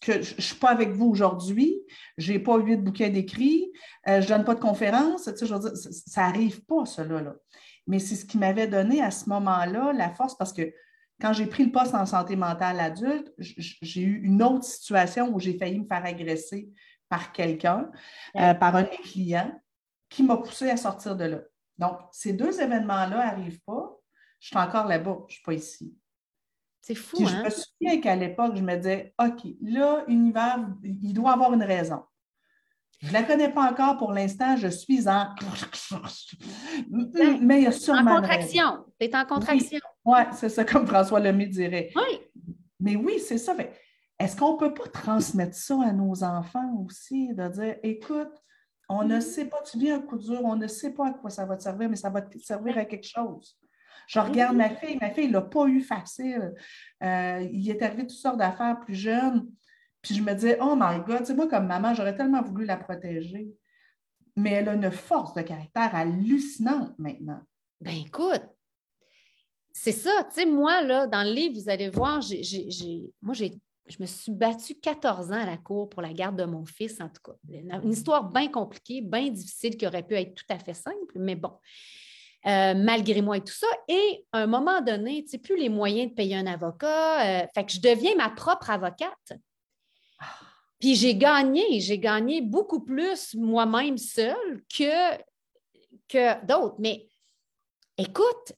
que 0.00 0.22
je 0.22 0.36
ne 0.36 0.40
suis 0.40 0.56
pas 0.56 0.70
avec 0.70 0.90
vous 0.90 1.06
aujourd'hui, 1.06 1.80
je 2.18 2.32
n'ai 2.32 2.38
pas 2.38 2.58
huit 2.58 2.76
bouquets 2.76 3.10
d'écrits, 3.10 3.70
euh, 4.08 4.20
je 4.20 4.30
ne 4.30 4.36
donne 4.36 4.44
pas 4.44 4.54
de 4.54 4.60
conférences, 4.60 5.28
ça 5.34 6.22
n'arrive 6.22 6.64
pas, 6.64 6.84
cela. 6.86 7.20
Là. 7.20 7.34
Mais 7.86 7.98
c'est 7.98 8.16
ce 8.16 8.24
qui 8.24 8.38
m'avait 8.38 8.68
donné 8.68 9.02
à 9.02 9.10
ce 9.10 9.28
moment-là 9.28 9.92
la 9.92 10.10
force 10.10 10.36
parce 10.36 10.52
que 10.52 10.72
quand 11.20 11.32
j'ai 11.32 11.46
pris 11.46 11.64
le 11.64 11.72
poste 11.72 11.94
en 11.94 12.06
santé 12.06 12.36
mentale 12.36 12.80
adulte, 12.80 13.32
j'ai 13.38 14.00
eu 14.00 14.22
une 14.22 14.42
autre 14.42 14.64
situation 14.64 15.34
où 15.34 15.38
j'ai 15.38 15.58
failli 15.58 15.78
me 15.78 15.86
faire 15.86 16.04
agresser 16.04 16.70
par 17.08 17.32
quelqu'un, 17.32 17.90
euh, 18.36 18.54
par 18.54 18.76
un 18.76 18.84
de 18.84 18.88
mes 18.90 18.96
clients, 18.98 19.60
qui 20.08 20.22
m'a 20.22 20.38
poussé 20.38 20.70
à 20.70 20.76
sortir 20.76 21.16
de 21.16 21.24
là. 21.24 21.40
Donc, 21.78 21.98
ces 22.12 22.32
deux 22.32 22.60
événements-là 22.60 23.26
n'arrivent 23.26 23.60
pas. 23.66 23.98
Je 24.38 24.48
suis 24.48 24.56
encore 24.56 24.86
là-bas, 24.86 25.18
je 25.28 25.32
ne 25.32 25.34
suis 25.34 25.42
pas 25.42 25.52
ici. 25.52 25.94
C'est 26.80 26.94
fou. 26.94 27.18
Je 27.18 27.36
me 27.36 27.46
hein? 27.46 27.50
souviens 27.50 28.00
qu'à 28.00 28.16
l'époque, 28.16 28.56
je 28.56 28.62
me 28.62 28.76
disais, 28.76 29.14
OK, 29.18 29.46
là, 29.62 30.04
univers, 30.08 30.66
il 30.82 31.12
doit 31.12 31.32
avoir 31.32 31.52
une 31.52 31.62
raison. 31.62 32.02
Je 33.02 33.08
ne 33.08 33.12
la 33.14 33.22
connais 33.22 33.50
pas 33.50 33.70
encore 33.70 33.96
pour 33.96 34.12
l'instant, 34.12 34.56
je 34.56 34.68
suis 34.68 35.08
en. 35.08 35.34
Mais 37.40 37.60
il 37.60 37.64
y 37.64 37.66
a 37.66 37.72
sûrement. 37.72 38.12
En 38.12 38.16
contraction. 38.16 38.84
Tu 38.98 39.06
es 39.06 39.16
en 39.16 39.24
contraction. 39.24 39.78
Oui, 40.04 40.12
ouais, 40.12 40.26
c'est 40.32 40.50
ça, 40.50 40.64
comme 40.64 40.86
François 40.86 41.20
Lemay 41.20 41.46
dirait. 41.46 41.90
Oui. 41.96 42.20
Mais 42.78 42.96
oui, 42.96 43.18
c'est 43.18 43.38
ça. 43.38 43.54
Est-ce 44.18 44.36
qu'on 44.36 44.54
ne 44.54 44.58
peut 44.58 44.74
pas 44.74 44.88
transmettre 44.88 45.54
ça 45.54 45.78
à 45.82 45.92
nos 45.92 46.22
enfants 46.22 46.84
aussi, 46.86 47.32
de 47.34 47.48
dire, 47.48 47.76
écoute, 47.82 48.32
on 48.90 49.04
ne 49.04 49.16
mm-hmm. 49.16 49.20
sait 49.20 49.46
pas, 49.46 49.62
tu 49.62 49.78
vis 49.78 49.92
un 49.92 50.00
coup 50.00 50.18
dur, 50.18 50.40
on 50.44 50.56
ne 50.56 50.66
sait 50.66 50.92
pas 50.92 51.08
à 51.08 51.12
quoi 51.12 51.30
ça 51.30 51.46
va 51.46 51.56
te 51.56 51.62
servir, 51.62 51.88
mais 51.88 51.96
ça 51.96 52.10
va 52.10 52.20
te 52.20 52.36
servir 52.38 52.76
à 52.76 52.84
quelque 52.84 53.06
chose. 53.06 53.56
Je 54.10 54.18
regarde 54.18 54.56
ma 54.56 54.68
fille, 54.70 54.98
ma 55.00 55.10
fille, 55.10 55.26
elle 55.26 55.30
n'a 55.30 55.40
pas 55.40 55.66
eu 55.66 55.82
facile. 55.82 56.52
Euh, 57.00 57.48
il 57.52 57.70
est 57.70 57.80
arrivé 57.80 58.02
toutes 58.02 58.18
sortes 58.18 58.38
d'affaires 58.38 58.80
plus 58.80 58.96
jeunes. 58.96 59.48
Puis 60.02 60.16
je 60.16 60.22
me 60.22 60.34
disais, 60.34 60.58
oh 60.60 60.74
my 60.76 60.98
God, 61.06 61.30
moi, 61.36 61.46
comme 61.46 61.68
maman, 61.68 61.94
j'aurais 61.94 62.16
tellement 62.16 62.42
voulu 62.42 62.64
la 62.64 62.76
protéger. 62.76 63.46
Mais 64.34 64.50
elle 64.50 64.68
a 64.68 64.74
une 64.74 64.90
force 64.90 65.32
de 65.34 65.42
caractère 65.42 65.94
hallucinante 65.94 66.98
maintenant. 66.98 67.40
Ben 67.80 67.94
écoute, 68.04 68.42
c'est 69.70 69.92
ça. 69.92 70.24
Tu 70.24 70.40
sais, 70.40 70.46
moi, 70.46 70.82
là, 70.82 71.06
dans 71.06 71.22
le 71.22 71.32
livre, 71.32 71.60
vous 71.60 71.68
allez 71.68 71.88
voir, 71.88 72.20
moi, 73.22 73.34
j'ai 73.34 73.60
je 73.86 73.96
me 74.00 74.06
suis 74.06 74.32
battue 74.32 74.74
14 74.74 75.30
ans 75.30 75.40
à 75.40 75.46
la 75.46 75.56
cour 75.56 75.88
pour 75.88 76.02
la 76.02 76.12
garde 76.12 76.36
de 76.36 76.44
mon 76.44 76.64
fils, 76.64 77.00
en 77.00 77.08
tout 77.08 77.22
cas. 77.24 77.36
Une 77.48 77.92
histoire 77.92 78.28
bien 78.28 78.48
compliquée, 78.48 79.02
bien 79.02 79.28
difficile, 79.28 79.76
qui 79.76 79.86
aurait 79.86 80.04
pu 80.04 80.14
être 80.14 80.34
tout 80.34 80.44
à 80.48 80.58
fait 80.58 80.74
simple, 80.74 81.16
mais 81.16 81.36
bon. 81.36 81.52
Euh, 82.46 82.72
malgré 82.74 83.20
moi 83.20 83.36
et 83.36 83.44
tout 83.44 83.52
ça. 83.52 83.66
Et 83.86 84.24
à 84.32 84.38
un 84.38 84.46
moment 84.46 84.80
donné, 84.80 85.22
tu 85.24 85.30
sais, 85.30 85.38
plus 85.38 85.58
les 85.58 85.68
moyens 85.68 86.10
de 86.10 86.14
payer 86.14 86.36
un 86.36 86.46
avocat. 86.46 87.42
Euh, 87.42 87.46
fait 87.54 87.66
que 87.66 87.72
je 87.72 87.80
deviens 87.80 88.16
ma 88.16 88.30
propre 88.30 88.70
avocate. 88.70 89.32
Puis 90.78 90.94
j'ai 90.94 91.14
gagné, 91.14 91.80
j'ai 91.80 91.98
gagné 91.98 92.40
beaucoup 92.40 92.80
plus 92.80 93.34
moi-même 93.34 93.98
seule 93.98 94.62
que, 94.74 95.18
que 96.08 96.46
d'autres. 96.46 96.76
Mais 96.78 97.06
écoute, 97.98 98.54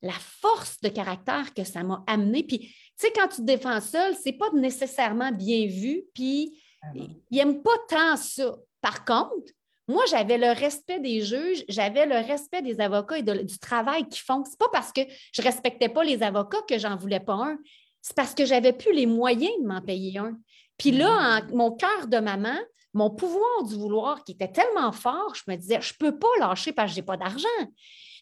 la 0.00 0.12
force 0.12 0.80
de 0.80 0.88
caractère 0.88 1.52
que 1.52 1.64
ça 1.64 1.82
m'a 1.82 2.04
amené. 2.06 2.44
Puis, 2.44 2.60
tu 2.60 2.68
sais, 2.94 3.12
quand 3.12 3.26
tu 3.26 3.38
te 3.38 3.42
défends 3.42 3.80
seul, 3.80 4.14
c'est 4.14 4.32
pas 4.32 4.50
nécessairement 4.52 5.32
bien 5.32 5.66
vu. 5.66 6.04
Puis, 6.14 6.62
ah 6.82 6.86
ils 6.94 7.20
n'aiment 7.32 7.62
pas 7.62 7.76
tant 7.88 8.16
ça. 8.16 8.54
Par 8.80 9.04
contre, 9.04 9.52
moi, 9.88 10.04
j'avais 10.10 10.36
le 10.36 10.48
respect 10.48 11.00
des 11.00 11.22
juges, 11.22 11.64
j'avais 11.68 12.04
le 12.04 12.16
respect 12.16 12.60
des 12.60 12.78
avocats 12.78 13.18
et 13.18 13.22
du 13.22 13.58
travail 13.58 14.06
qu'ils 14.06 14.22
font. 14.22 14.44
Ce 14.44 14.50
n'est 14.50 14.56
pas 14.58 14.68
parce 14.70 14.92
que 14.92 15.00
je 15.32 15.40
ne 15.40 15.46
respectais 15.46 15.88
pas 15.88 16.04
les 16.04 16.22
avocats 16.22 16.62
que 16.68 16.78
j'en 16.78 16.94
voulais 16.94 17.20
pas 17.20 17.34
un. 17.34 17.56
C'est 18.02 18.14
parce 18.14 18.34
que 18.34 18.44
j'avais 18.44 18.74
plus 18.74 18.92
les 18.92 19.06
moyens 19.06 19.52
de 19.62 19.66
m'en 19.66 19.80
payer 19.80 20.18
un. 20.18 20.38
Puis 20.76 20.90
là, 20.90 21.40
mm. 21.40 21.54
mon 21.54 21.72
cœur 21.72 22.06
de 22.06 22.18
maman, 22.18 22.56
mon 22.92 23.10
pouvoir 23.10 23.64
du 23.64 23.76
vouloir 23.76 24.24
qui 24.24 24.32
était 24.32 24.52
tellement 24.52 24.92
fort, 24.92 25.34
je 25.34 25.50
me 25.50 25.56
disais, 25.56 25.80
je 25.80 25.94
ne 25.94 26.10
peux 26.10 26.18
pas 26.18 26.28
lâcher 26.38 26.72
parce 26.72 26.90
que 26.90 26.96
je 26.96 27.00
n'ai 27.00 27.06
pas 27.06 27.16
d'argent. 27.16 27.48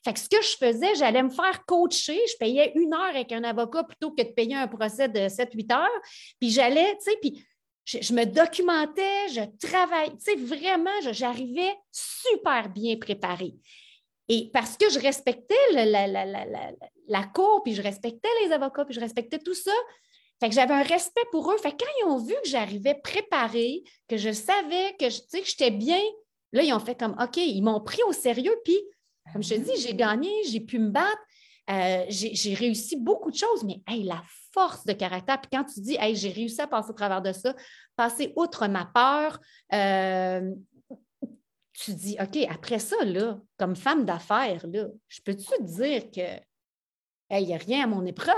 Fait 0.04 0.12
que 0.12 0.20
ce 0.20 0.28
que 0.28 0.40
je 0.40 0.56
faisais, 0.56 0.94
j'allais 0.94 1.22
me 1.24 1.30
faire 1.30 1.64
coacher. 1.66 2.20
Je 2.28 2.36
payais 2.38 2.72
une 2.76 2.94
heure 2.94 3.10
avec 3.10 3.32
un 3.32 3.42
avocat 3.42 3.82
plutôt 3.82 4.12
que 4.12 4.22
de 4.22 4.28
payer 4.28 4.54
un 4.54 4.68
procès 4.68 5.08
de 5.08 5.18
7-8 5.18 5.74
heures. 5.74 6.02
Puis 6.38 6.50
j'allais, 6.50 6.96
tu 6.98 7.10
sais, 7.10 7.18
puis 7.20 7.44
je, 7.86 8.12
me 8.12 8.24
documentais, 8.24 9.28
je 9.28 9.42
travaillais, 9.64 10.10
tu 10.16 10.24
sais, 10.24 10.34
vraiment, 10.34 10.90
j'arrivais 11.12 11.74
super 11.92 12.68
bien 12.68 12.96
préparée. 12.96 13.54
Et 14.28 14.50
parce 14.52 14.76
que 14.76 14.90
je 14.90 14.98
respectais 14.98 15.54
la, 15.72 17.24
cour, 17.32 17.62
puis 17.62 17.74
je 17.74 17.82
respectais 17.82 18.28
les 18.44 18.52
avocats, 18.52 18.84
puis 18.84 18.94
je 18.94 19.00
respectais 19.00 19.38
tout 19.38 19.54
ça, 19.54 19.72
fait 20.40 20.48
que 20.48 20.54
j'avais 20.54 20.74
un 20.74 20.82
respect 20.82 21.24
pour 21.30 21.50
eux. 21.52 21.56
Fait 21.58 21.70
que 21.70 21.76
quand 21.76 21.90
ils 22.00 22.04
ont 22.06 22.18
vu 22.18 22.34
que 22.42 22.48
j'arrivais 22.48 22.96
préparée, 22.96 23.84
que 24.08 24.16
je 24.16 24.32
savais 24.32 24.94
que, 24.98 25.06
que 25.06 25.44
j'étais 25.44 25.70
bien, 25.70 26.00
là, 26.52 26.62
ils 26.64 26.72
ont 26.72 26.80
fait 26.80 26.98
comme, 26.98 27.16
OK, 27.22 27.36
ils 27.36 27.62
m'ont 27.62 27.80
pris 27.80 28.02
au 28.02 28.12
sérieux, 28.12 28.56
puis, 28.64 28.78
comme 29.32 29.44
je 29.44 29.54
te 29.54 29.60
dis, 29.60 29.80
j'ai 29.80 29.94
gagné, 29.94 30.30
j'ai 30.50 30.60
pu 30.60 30.80
me 30.80 30.90
battre, 30.90 31.22
euh, 31.70 32.04
j'ai 32.08 32.54
réussi 32.54 32.96
beaucoup 32.96 33.30
de 33.30 33.36
choses, 33.36 33.62
mais 33.62 33.80
hey, 33.86 34.02
la 34.02 34.22
force 34.56 34.86
de 34.86 34.92
caractère. 34.92 35.40
Puis 35.40 35.50
quand 35.52 35.64
tu 35.64 35.80
dis, 35.80 35.96
hey, 36.00 36.16
j'ai 36.16 36.30
réussi 36.30 36.60
à 36.62 36.66
passer 36.66 36.90
au 36.90 36.94
travers 36.94 37.20
de 37.20 37.32
ça, 37.32 37.54
passer 37.94 38.32
outre 38.36 38.66
ma 38.68 38.86
peur, 38.86 39.38
euh, 39.74 40.54
tu 41.74 41.92
dis, 41.92 42.16
OK, 42.20 42.38
après 42.48 42.78
ça, 42.78 42.96
là, 43.04 43.38
comme 43.58 43.76
femme 43.76 44.06
d'affaires, 44.06 44.66
là, 44.66 44.86
je 45.08 45.20
peux-tu 45.20 45.44
te 45.44 45.62
dire 45.62 46.10
que 46.10 46.42
il 47.30 47.46
n'y 47.46 47.54
a 47.54 47.58
rien 47.58 47.84
à 47.84 47.86
mon 47.86 48.06
épreuve? 48.06 48.36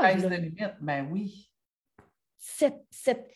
Ben 0.80 1.08
oui. 1.12 1.50
Cette, 2.38 2.84
cette, 2.90 3.30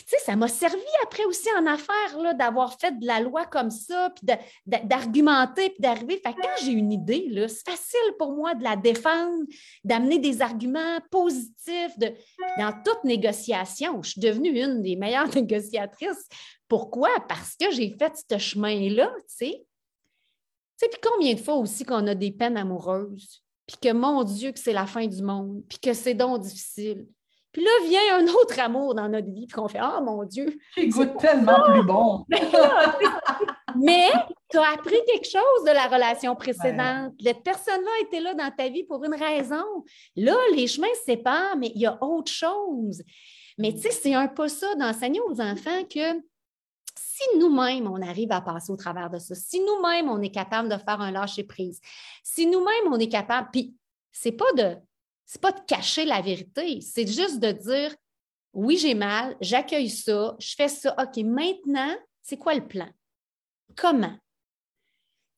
puis, 0.00 0.06
tu 0.06 0.16
sais, 0.16 0.24
ça 0.24 0.34
m'a 0.34 0.48
servi 0.48 0.80
après 1.02 1.26
aussi 1.26 1.48
en 1.58 1.66
affaires 1.66 2.34
d'avoir 2.34 2.80
fait 2.80 2.98
de 2.98 3.04
la 3.04 3.20
loi 3.20 3.44
comme 3.44 3.70
ça, 3.70 4.10
puis 4.16 4.34
d'argumenter, 4.66 5.68
puis 5.68 5.80
d'arriver. 5.80 6.22
Quand 6.24 6.32
j'ai 6.62 6.72
une 6.72 6.90
idée, 6.90 7.30
c'est 7.48 7.68
facile 7.68 8.14
pour 8.18 8.32
moi 8.32 8.54
de 8.54 8.64
la 8.64 8.76
défendre, 8.76 9.44
d'amener 9.84 10.18
des 10.18 10.40
arguments 10.40 11.00
positifs. 11.10 11.92
Dans 12.56 12.72
toute 12.82 13.04
négociation, 13.04 14.02
je 14.02 14.12
suis 14.12 14.22
devenue 14.22 14.58
une 14.58 14.80
des 14.80 14.96
meilleures 14.96 15.28
négociatrices. 15.34 16.26
Pourquoi? 16.66 17.10
Parce 17.28 17.54
que 17.56 17.70
j'ai 17.70 17.94
fait 17.98 18.14
ce 18.30 18.38
chemin-là, 18.38 19.12
tu 19.18 19.24
sais. 19.26 19.66
Tu 20.78 20.86
sais, 20.86 20.88
puis 20.88 21.00
combien 21.02 21.34
de 21.34 21.40
fois 21.40 21.56
aussi 21.56 21.84
qu'on 21.84 22.06
a 22.06 22.14
des 22.14 22.30
peines 22.30 22.56
amoureuses, 22.56 23.44
puis 23.66 23.76
que, 23.82 23.92
mon 23.92 24.24
Dieu, 24.24 24.52
que 24.52 24.60
c'est 24.60 24.72
la 24.72 24.86
fin 24.86 25.06
du 25.06 25.22
monde, 25.22 25.62
puis 25.68 25.78
que 25.78 25.92
c'est 25.92 26.14
donc 26.14 26.40
difficile. 26.40 27.06
Puis 27.52 27.64
là 27.64 27.70
vient 27.86 28.18
un 28.18 28.26
autre 28.28 28.58
amour 28.60 28.94
dans 28.94 29.08
notre 29.08 29.30
vie, 29.30 29.46
puis 29.46 29.54
qu'on 29.56 29.68
fait 29.68 29.80
Ah 29.80 30.00
mon 30.00 30.24
Dieu! 30.24 30.58
Qui 30.74 30.88
goûte 30.88 31.16
tellement 31.18 31.62
plus 31.64 31.82
bon! 31.82 32.24
Mais 33.76 34.10
tu 34.50 34.58
as 34.58 34.72
appris 34.72 34.98
quelque 35.06 35.28
chose 35.28 35.64
de 35.64 35.72
la 35.72 35.86
relation 35.86 36.34
précédente. 36.34 37.12
Cette 37.22 37.42
personne-là 37.42 37.90
était 38.02 38.20
là 38.20 38.34
dans 38.34 38.50
ta 38.50 38.68
vie 38.68 38.84
pour 38.84 39.04
une 39.04 39.14
raison. 39.14 39.64
Là, 40.16 40.36
les 40.54 40.66
chemins 40.66 40.92
se 40.98 41.04
séparent, 41.04 41.56
mais 41.56 41.70
il 41.74 41.80
y 41.80 41.86
a 41.86 41.96
autre 42.02 42.32
chose. 42.32 43.02
Mais 43.58 43.72
tu 43.72 43.82
sais, 43.82 43.90
c'est 43.90 44.14
un 44.14 44.28
peu 44.28 44.48
ça 44.48 44.74
d'enseigner 44.74 45.20
aux 45.20 45.40
enfants 45.40 45.84
que 45.84 46.20
si 46.96 47.38
nous-mêmes, 47.38 47.86
on 47.86 48.00
arrive 48.00 48.32
à 48.32 48.40
passer 48.40 48.72
au 48.72 48.76
travers 48.76 49.10
de 49.10 49.18
ça, 49.18 49.34
si 49.34 49.60
nous-mêmes, 49.60 50.08
on 50.08 50.20
est 50.22 50.30
capable 50.30 50.68
de 50.68 50.76
faire 50.76 51.00
un 51.00 51.10
lâcher-prise, 51.10 51.80
si 52.24 52.46
nous-mêmes, 52.46 52.92
on 52.92 52.98
est 52.98 53.08
capable, 53.08 53.48
puis 53.52 53.74
c'est 54.10 54.32
pas 54.32 54.50
de 54.56 54.76
c'est 55.30 55.40
pas 55.40 55.52
de 55.52 55.60
cacher 55.60 56.04
la 56.04 56.20
vérité, 56.20 56.80
c'est 56.80 57.06
juste 57.06 57.38
de 57.38 57.52
dire 57.52 57.94
oui, 58.52 58.76
j'ai 58.76 58.94
mal, 58.94 59.36
j'accueille 59.40 59.88
ça, 59.88 60.34
je 60.40 60.56
fais 60.56 60.66
ça. 60.66 60.92
OK, 60.98 61.22
maintenant, 61.22 61.96
c'est 62.20 62.36
quoi 62.36 62.52
le 62.52 62.66
plan? 62.66 62.88
Comment? 63.76 64.16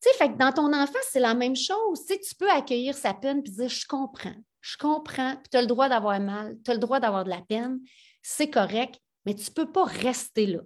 Tu 0.00 0.08
sais, 0.08 0.16
fait 0.16 0.32
que 0.32 0.38
dans 0.38 0.50
ton 0.50 0.72
enfant, 0.72 0.98
c'est 1.10 1.20
la 1.20 1.34
même 1.34 1.54
chose. 1.54 2.06
Tu, 2.06 2.18
tu 2.20 2.34
peux 2.34 2.48
accueillir 2.50 2.94
sa 2.94 3.12
peine 3.12 3.42
et 3.44 3.50
dire 3.50 3.68
Je 3.68 3.86
comprends, 3.86 4.34
je 4.62 4.78
comprends, 4.78 5.36
puis 5.36 5.50
tu 5.50 5.58
as 5.58 5.60
le 5.60 5.66
droit 5.66 5.90
d'avoir 5.90 6.18
mal, 6.20 6.56
tu 6.64 6.70
as 6.70 6.74
le 6.74 6.80
droit 6.80 6.98
d'avoir 6.98 7.24
de 7.24 7.30
la 7.30 7.42
peine, 7.42 7.78
c'est 8.22 8.48
correct, 8.48 8.98
mais 9.26 9.34
tu 9.34 9.50
ne 9.50 9.54
peux 9.54 9.70
pas 9.70 9.84
rester 9.84 10.46
là. 10.46 10.60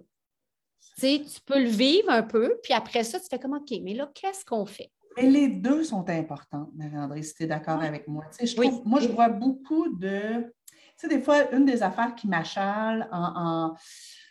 Tu, 0.99 1.01
sais, 1.01 1.21
tu 1.21 1.41
peux 1.41 1.61
le 1.61 1.69
vivre 1.69 2.09
un 2.11 2.23
peu, 2.23 2.57
puis 2.63 2.71
après 2.71 3.03
ça, 3.03 3.19
tu 3.19 3.27
fais 3.29 3.39
comme 3.39 3.55
OK, 3.55 3.77
mais 3.81 3.93
là, 3.93 4.09
qu'est-ce 4.15 4.45
qu'on 4.45 4.65
fait? 4.65 4.89
Mais 5.17 5.23
les 5.23 5.47
deux 5.49 5.83
sont 5.83 6.07
importantes, 6.09 6.69
Marie-André, 6.75 7.21
si 7.23 7.33
tu 7.33 7.43
es 7.43 7.47
d'accord 7.47 7.81
avec 7.81 8.07
moi. 8.07 8.23
Je 8.41 8.55
trouve, 8.55 8.81
Moi, 8.85 9.01
je 9.01 9.09
vois 9.09 9.29
beaucoup 9.29 9.89
de. 9.97 10.53
Tu 10.99 11.07
sais, 11.07 11.07
des 11.07 11.21
fois, 11.21 11.51
une 11.51 11.65
des 11.65 11.83
affaires 11.83 12.15
qui 12.15 12.27
m'achale 12.27 13.09
en 13.11 13.75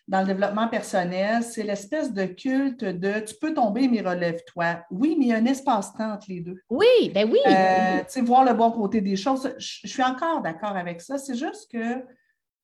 dans 0.09 0.21
le 0.21 0.27
développement 0.27 0.69
personnel, 0.69 1.43
c'est 1.43 1.65
l'espèce 1.65 2.13
de 2.13 2.27
culte 2.27 2.85
de 2.85 3.21
tu 3.21 3.35
peux 3.41 3.53
tomber, 3.53 3.89
mais 3.89 4.01
relève-toi. 4.01 4.85
Oui, 4.91 5.17
mais 5.19 5.27
il 5.27 5.29
y 5.29 5.33
a 5.33 5.37
un 5.37 5.45
espace-temps 5.47 6.13
entre 6.13 6.27
les 6.29 6.41
deux. 6.41 6.61
Oui, 6.71 7.11
ben 7.13 7.29
oui. 7.31 7.41
Euh, 7.47 7.99
tu 7.99 8.05
sais, 8.09 8.21
voir 8.21 8.45
le 8.45 8.55
bon 8.55 8.71
côté 8.71 9.01
des 9.01 9.17
choses. 9.17 9.53
Je, 9.59 9.89
suis 9.89 10.03
encore 10.05 10.43
d'accord 10.43 10.77
avec 10.77 11.01
ça. 11.01 11.19
C'est 11.19 11.35
juste 11.35 11.71
que 11.73 12.05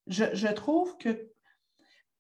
je, 0.07 0.53
trouve 0.53 0.97
que, 0.99 1.31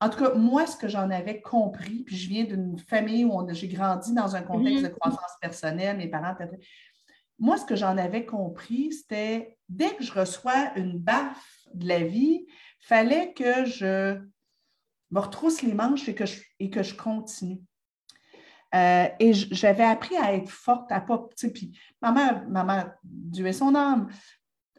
en 0.02 0.08
tout 0.08 0.18
cas, 0.18 0.34
moi, 0.34 0.66
ce 0.66 0.76
que 0.76 0.88
j'en 0.88 1.10
avais 1.10 1.40
compris, 1.40 2.02
puis 2.02 2.16
je 2.16 2.28
viens 2.28 2.42
d'une 2.42 2.76
famille 2.76 3.24
où 3.24 3.46
j'ai 3.52 3.68
grandi 3.68 4.12
dans 4.12 4.34
un 4.34 4.42
contexte 4.42 4.82
mm-hmm. 4.82 4.88
de 4.88 4.94
croissance 4.94 5.36
personnelle, 5.40 5.96
mes 5.96 6.08
parents 6.08 6.34
moi, 7.38 7.56
ce 7.56 7.64
que 7.64 7.76
j'en 7.76 7.96
avais 7.96 8.24
compris, 8.24 8.92
c'était 8.92 9.56
dès 9.68 9.94
que 9.96 10.02
je 10.02 10.12
reçois 10.12 10.72
une 10.76 10.98
baffe 10.98 11.66
de 11.74 11.86
la 11.88 12.00
vie, 12.00 12.46
il 12.46 12.86
fallait 12.86 13.32
que 13.32 13.64
je 13.64 14.18
me 15.10 15.20
retrousse 15.20 15.62
les 15.62 15.74
manches 15.74 16.08
et 16.08 16.14
que 16.14 16.26
je, 16.26 16.40
et 16.58 16.68
que 16.70 16.82
je 16.82 16.94
continue. 16.94 17.60
Euh, 18.74 19.06
et 19.20 19.32
j'avais 19.34 19.84
appris 19.84 20.16
à 20.16 20.34
être 20.34 20.50
forte, 20.50 20.90
à 20.90 21.00
pas. 21.00 21.28
Puis 21.52 21.78
ma 22.00 22.10
mère, 22.10 22.48
ma 22.48 22.64
mère, 22.64 22.94
Dieu 23.04 23.46
est 23.46 23.52
son 23.52 23.74
âme, 23.74 24.08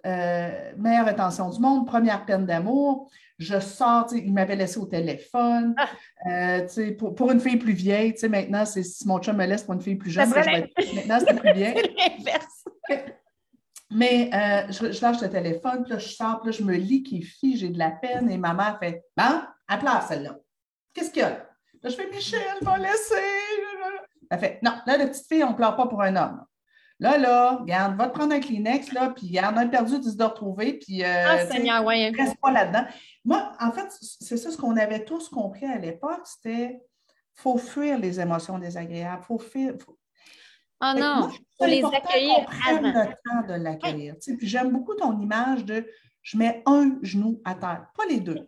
euh, 0.06 0.72
meilleure 0.78 1.08
intention 1.08 1.50
du 1.50 1.60
monde, 1.60 1.88
première 1.88 2.26
peine 2.26 2.46
d'amour. 2.46 3.10
Je 3.40 3.60
sors, 3.60 4.08
il 4.14 4.34
m'avait 4.34 4.56
laissé 4.56 4.78
au 4.78 4.86
téléphone. 4.86 5.76
Ah. 5.78 5.88
Euh, 6.30 6.68
pour, 6.98 7.16
pour, 7.16 7.32
une 7.32 7.40
fille 7.40 7.58
plus 7.58 7.74
vieille, 7.74 8.14
maintenant, 8.30 8.66
si 8.66 8.84
mon 9.06 9.20
chum 9.20 9.36
me 9.36 9.46
laisse 9.46 9.64
pour 9.64 9.74
une 9.74 9.82
fille 9.82 9.96
plus 9.96 10.12
jeune, 10.12 10.30
maintenant, 10.30 11.20
c'est 11.20 11.40
plus 11.40 11.54
vieille. 11.54 11.96
Mais 13.96 14.30
je, 14.70 14.92
je, 14.92 15.02
lâche 15.02 15.22
le 15.22 15.30
téléphone, 15.30 15.84
puis 15.84 15.94
là, 15.94 16.00
je 16.00 16.10
sors, 16.10 16.42
puis 16.42 16.52
là, 16.52 16.58
je 16.58 16.64
me 16.64 16.74
lis 16.74 17.04
qui 17.04 17.22
fille, 17.22 17.58
j'ai 17.58 17.70
de 17.70 17.78
la 17.78 17.92
peine, 17.92 18.30
et 18.30 18.38
ma 18.38 18.54
mère 18.54 18.78
fait 18.80 19.04
Bon, 19.16 19.42
elle 19.70 19.80
pleure, 19.80 20.02
celle-là. 20.02 20.38
Qu'est-ce 20.94 21.12
qu'il 21.12 21.22
y 21.22 21.26
a 21.26 21.30
là? 21.30 21.48
je 21.84 21.96
fais 21.96 22.10
Michel, 22.10 22.40
va 22.62 22.78
laisser. 22.78 23.16
Elle 24.30 24.40
fait 24.40 24.60
Non, 24.64 24.72
là, 24.86 24.98
la 24.98 25.08
petite 25.08 25.28
fille, 25.28 25.44
on 25.44 25.52
ne 25.52 25.56
pleure 25.56 25.76
pas 25.76 25.88
pour 25.88 26.02
un 26.02 26.16
homme. 26.16 26.44
Là, 27.04 27.18
là, 27.18 27.58
regarde, 27.58 27.98
va 27.98 28.08
te 28.08 28.14
prendre 28.14 28.34
un 28.34 28.40
Kleenex, 28.40 28.94
là, 28.94 29.10
puis 29.10 29.28
regarde, 29.28 29.56
on 29.58 29.60
a 29.60 29.66
perdu, 29.66 30.00
tu 30.00 30.16
de 30.16 30.24
retrouver, 30.24 30.80
puis. 30.80 31.04
Euh, 31.04 31.26
ah, 31.28 31.46
Seigneur. 31.48 31.86
Reste 31.86 32.38
pas 32.42 32.50
là-dedans. 32.50 32.86
Moi, 33.26 33.52
en 33.60 33.74
fait, 33.74 33.90
c'est 34.00 34.38
ça 34.38 34.50
ce 34.50 34.56
qu'on 34.56 34.78
avait 34.78 35.04
tous 35.04 35.28
compris 35.28 35.66
à 35.66 35.78
l'époque, 35.78 36.22
c'était 36.24 36.82
faut 37.34 37.58
fuir 37.58 38.00
les 38.00 38.22
émotions 38.22 38.58
désagréables, 38.58 39.22
faut 39.24 39.38
fuir. 39.38 39.74
Oh 40.80 40.94
non, 40.98 41.30
il 41.30 41.46
faut 41.58 41.66
les 41.66 41.84
accueillir. 41.84 42.46
Prendre 42.46 42.88
le 42.88 43.14
temps 43.26 43.54
de 43.54 43.62
l'accueillir. 43.62 44.16
Puis 44.26 44.48
j'aime 44.48 44.72
beaucoup 44.72 44.96
ton 44.96 45.20
image 45.20 45.66
de 45.66 45.86
je 46.22 46.38
mets 46.38 46.64
un 46.66 47.00
genou 47.02 47.42
à 47.44 47.56
terre, 47.56 47.88
pas 47.98 48.06
les 48.06 48.22
deux. 48.22 48.48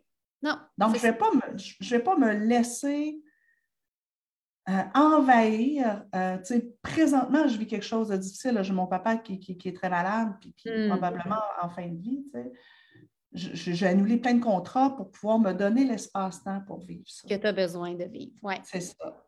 Donc, 0.77 0.95
je 0.95 1.05
ne 1.05 1.11
vais, 1.11 1.13
pas 1.13 1.31
me, 1.33 1.89
vais 1.89 1.99
pas 1.99 2.15
me 2.15 2.31
laisser 2.31 3.19
euh, 4.69 4.81
envahir. 4.93 6.05
Euh, 6.15 6.37
présentement, 6.81 7.47
je 7.47 7.57
vis 7.57 7.67
quelque 7.67 7.85
chose 7.85 8.09
de 8.09 8.17
difficile. 8.17 8.57
J'ai 8.61 8.73
mon 8.73 8.87
papa 8.87 9.17
qui, 9.17 9.57
est 9.65 9.75
très 9.75 9.89
malade, 9.89 10.33
puis 10.39 10.53
qui 10.53 10.69
est 10.69 10.87
hmm. 10.87 10.89
probablement 10.89 11.41
en 11.61 11.69
fin 11.69 11.87
de 11.87 12.01
vie. 12.01 12.25
J'ai 13.33 13.87
annulé 13.87 14.17
plein 14.17 14.35
de 14.35 14.43
contrats 14.43 14.95
pour 14.95 15.11
pouvoir 15.11 15.39
me 15.39 15.53
donner 15.53 15.85
l'espace-temps 15.85 16.61
pour 16.65 16.79
vivre 16.79 17.03
ça. 17.07 17.27
Que 17.27 17.35
tu 17.35 17.47
as 17.47 17.53
besoin 17.53 17.93
de 17.93 18.05
vivre, 18.05 18.35
oui. 18.43 18.55
C'est 18.63 18.81
ça. 18.81 19.23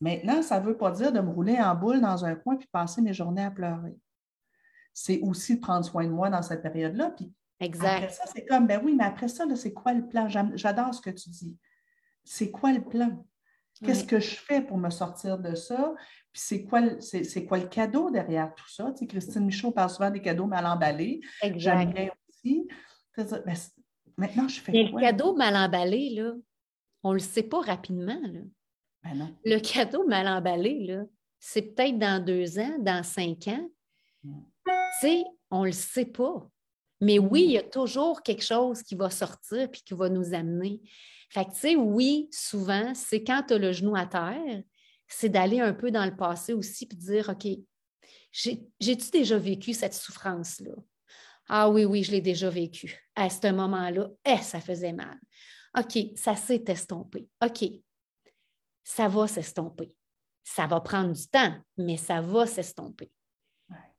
Maintenant, 0.00 0.42
ça 0.42 0.60
ne 0.60 0.66
veut 0.66 0.76
pas 0.76 0.90
dire 0.90 1.12
de 1.12 1.20
me 1.20 1.30
rouler 1.30 1.60
en 1.60 1.74
boule 1.74 2.00
dans 2.00 2.24
un 2.24 2.34
coin 2.34 2.56
puis 2.56 2.68
passer 2.70 3.00
mes 3.00 3.12
journées 3.12 3.44
à 3.44 3.50
pleurer. 3.50 3.96
C'est 4.92 5.20
aussi 5.20 5.56
de 5.56 5.60
prendre 5.60 5.84
soin 5.84 6.04
de 6.04 6.10
moi 6.10 6.30
dans 6.30 6.42
cette 6.42 6.62
période-là, 6.62 7.10
puis 7.10 7.32
Exact. 7.60 7.86
Après 7.86 8.08
ça, 8.10 8.24
c'est 8.32 8.44
comme, 8.44 8.66
ben 8.66 8.80
oui, 8.84 8.94
mais 8.94 9.04
après 9.04 9.28
ça, 9.28 9.44
c'est 9.56 9.72
quoi 9.72 9.92
le 9.92 10.06
plan? 10.06 10.28
J'adore 10.28 10.94
ce 10.94 11.00
que 11.00 11.10
tu 11.10 11.30
dis. 11.30 11.56
C'est 12.24 12.50
quoi 12.50 12.72
le 12.72 12.82
plan? 12.82 13.24
Qu'est-ce 13.84 14.04
que 14.04 14.20
je 14.20 14.36
fais 14.36 14.60
pour 14.60 14.78
me 14.78 14.90
sortir 14.90 15.38
de 15.38 15.54
ça? 15.54 15.94
Puis 16.32 16.42
c'est 16.44 16.64
quoi, 16.64 16.82
c'est, 17.00 17.44
quoi 17.46 17.58
le 17.58 17.68
cadeau 17.68 18.10
derrière 18.10 18.54
tout 18.54 18.68
ça? 18.68 18.92
Tu 18.98 19.06
Christine 19.06 19.44
Michaud 19.44 19.70
parle 19.70 19.90
souvent 19.90 20.10
des 20.10 20.20
cadeaux 20.20 20.46
mal 20.46 20.66
emballés. 20.66 21.20
J'aime 21.56 21.92
bien 21.92 22.10
aussi. 22.28 22.66
Ben, 23.16 23.54
maintenant, 24.16 24.48
je 24.48 24.60
fais 24.60 24.72
mais 24.72 24.84
Le 24.84 25.00
cadeau 25.00 25.36
mal 25.36 25.54
emballé, 25.54 26.10
là, 26.10 26.32
on 27.04 27.10
ne 27.10 27.14
le 27.14 27.20
sait 27.20 27.44
pas 27.44 27.60
rapidement. 27.60 28.20
Là. 28.20 28.40
Ben 29.04 29.14
non. 29.14 29.36
Le 29.44 29.58
cadeau 29.58 30.06
mal 30.06 30.26
emballé, 30.26 30.86
là, 30.86 31.04
c'est 31.38 31.62
peut-être 31.62 31.98
dans 31.98 32.24
deux 32.24 32.58
ans, 32.58 32.76
dans 32.80 33.02
cinq 33.04 33.46
ans. 33.48 33.68
Tu 34.24 34.30
sais, 35.00 35.24
on 35.50 35.60
ne 35.60 35.66
le 35.66 35.72
sait 35.72 36.06
pas. 36.06 36.50
Mais 37.04 37.18
oui, 37.18 37.44
il 37.44 37.50
y 37.50 37.58
a 37.58 37.62
toujours 37.62 38.22
quelque 38.22 38.42
chose 38.42 38.82
qui 38.82 38.94
va 38.94 39.10
sortir 39.10 39.70
puis 39.70 39.82
qui 39.82 39.92
va 39.92 40.08
nous 40.08 40.32
amener. 40.32 40.80
Fait 41.28 41.44
que, 41.44 41.50
tu 41.50 41.58
sais, 41.58 41.76
oui, 41.76 42.28
souvent, 42.32 42.94
c'est 42.94 43.22
quand 43.22 43.42
tu 43.46 43.54
as 43.54 43.58
le 43.58 43.72
genou 43.72 43.94
à 43.94 44.06
terre, 44.06 44.62
c'est 45.06 45.28
d'aller 45.28 45.60
un 45.60 45.74
peu 45.74 45.90
dans 45.90 46.06
le 46.06 46.16
passé 46.16 46.54
aussi 46.54 46.86
puis 46.86 46.96
de 46.96 47.02
dire, 47.02 47.28
OK, 47.28 47.46
j'ai-tu 48.32 49.10
déjà 49.10 49.36
vécu 49.36 49.74
cette 49.74 49.92
souffrance-là? 49.92 50.72
Ah 51.46 51.68
oui, 51.68 51.84
oui, 51.84 52.02
je 52.04 52.10
l'ai 52.10 52.22
déjà 52.22 52.48
vécu. 52.48 52.98
À 53.14 53.28
ce 53.28 53.52
moment-là, 53.52 54.08
eh, 54.24 54.38
ça 54.38 54.60
faisait 54.60 54.94
mal. 54.94 55.20
OK, 55.78 55.98
ça 56.16 56.34
s'est 56.36 56.64
estompé. 56.68 57.28
OK, 57.44 57.68
ça 58.82 59.08
va 59.08 59.28
s'estomper. 59.28 59.94
Ça 60.42 60.66
va 60.66 60.80
prendre 60.80 61.12
du 61.12 61.28
temps, 61.28 61.54
mais 61.76 61.98
ça 61.98 62.22
va 62.22 62.46
s'estomper. 62.46 63.12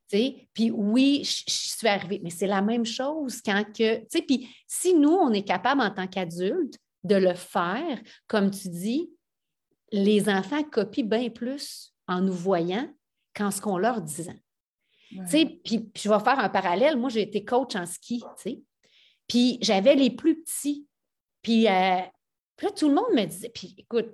Puis 0.09 0.71
oui, 0.71 1.23
je, 1.23 1.43
suis 1.47 1.87
arrivée, 1.87 2.19
mais 2.23 2.29
c'est 2.29 2.47
la 2.47 2.61
même 2.61 2.85
chose 2.85 3.41
quand 3.43 3.63
que, 3.63 4.05
puis 4.21 4.47
si 4.67 4.93
nous, 4.93 5.11
on 5.11 5.33
est 5.33 5.43
capable 5.43 5.81
en 5.81 5.91
tant 5.91 6.07
qu'adultes 6.07 6.77
de 7.03 7.15
le 7.15 7.33
faire, 7.33 7.99
comme 8.27 8.51
tu 8.51 8.69
dis, 8.69 9.09
les 9.91 10.29
enfants 10.29 10.63
copient 10.63 11.05
bien 11.05 11.29
plus 11.29 11.93
en 12.07 12.21
nous 12.21 12.33
voyant 12.33 12.91
qu'en 13.33 13.51
ce 13.51 13.61
qu'on 13.61 13.77
leur 13.77 14.01
disant. 14.01 14.35
Puis, 15.29 15.91
je 15.95 16.09
vais 16.09 16.19
faire 16.19 16.39
un 16.39 16.49
parallèle. 16.49 16.97
Moi, 16.97 17.09
j'ai 17.09 17.21
été 17.21 17.45
coach 17.45 17.75
en 17.75 17.85
ski. 17.85 18.23
Puis 19.27 19.57
j'avais 19.61 19.95
les 19.95 20.09
plus 20.09 20.41
petits. 20.41 20.87
Puis, 21.41 21.67
euh, 21.67 22.01
puis 22.55 22.67
là, 22.67 22.73
tout 22.73 22.87
le 22.89 22.95
monde 22.95 23.13
me 23.13 23.25
disait, 23.25 23.49
puis 23.49 23.75
écoute, 23.77 24.09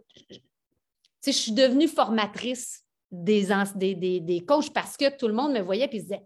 je 1.25 1.31
suis 1.31 1.51
devenue 1.53 1.87
formatrice 1.87 2.85
des, 3.11 3.95
des, 3.95 4.19
des, 4.19 4.45
coachs 4.45 4.71
parce 4.71 4.95
que 4.95 5.15
tout 5.15 5.27
le 5.27 5.33
monde 5.33 5.53
me 5.53 5.61
voyait 5.61 5.89
et 5.91 5.99
disait 5.99 6.21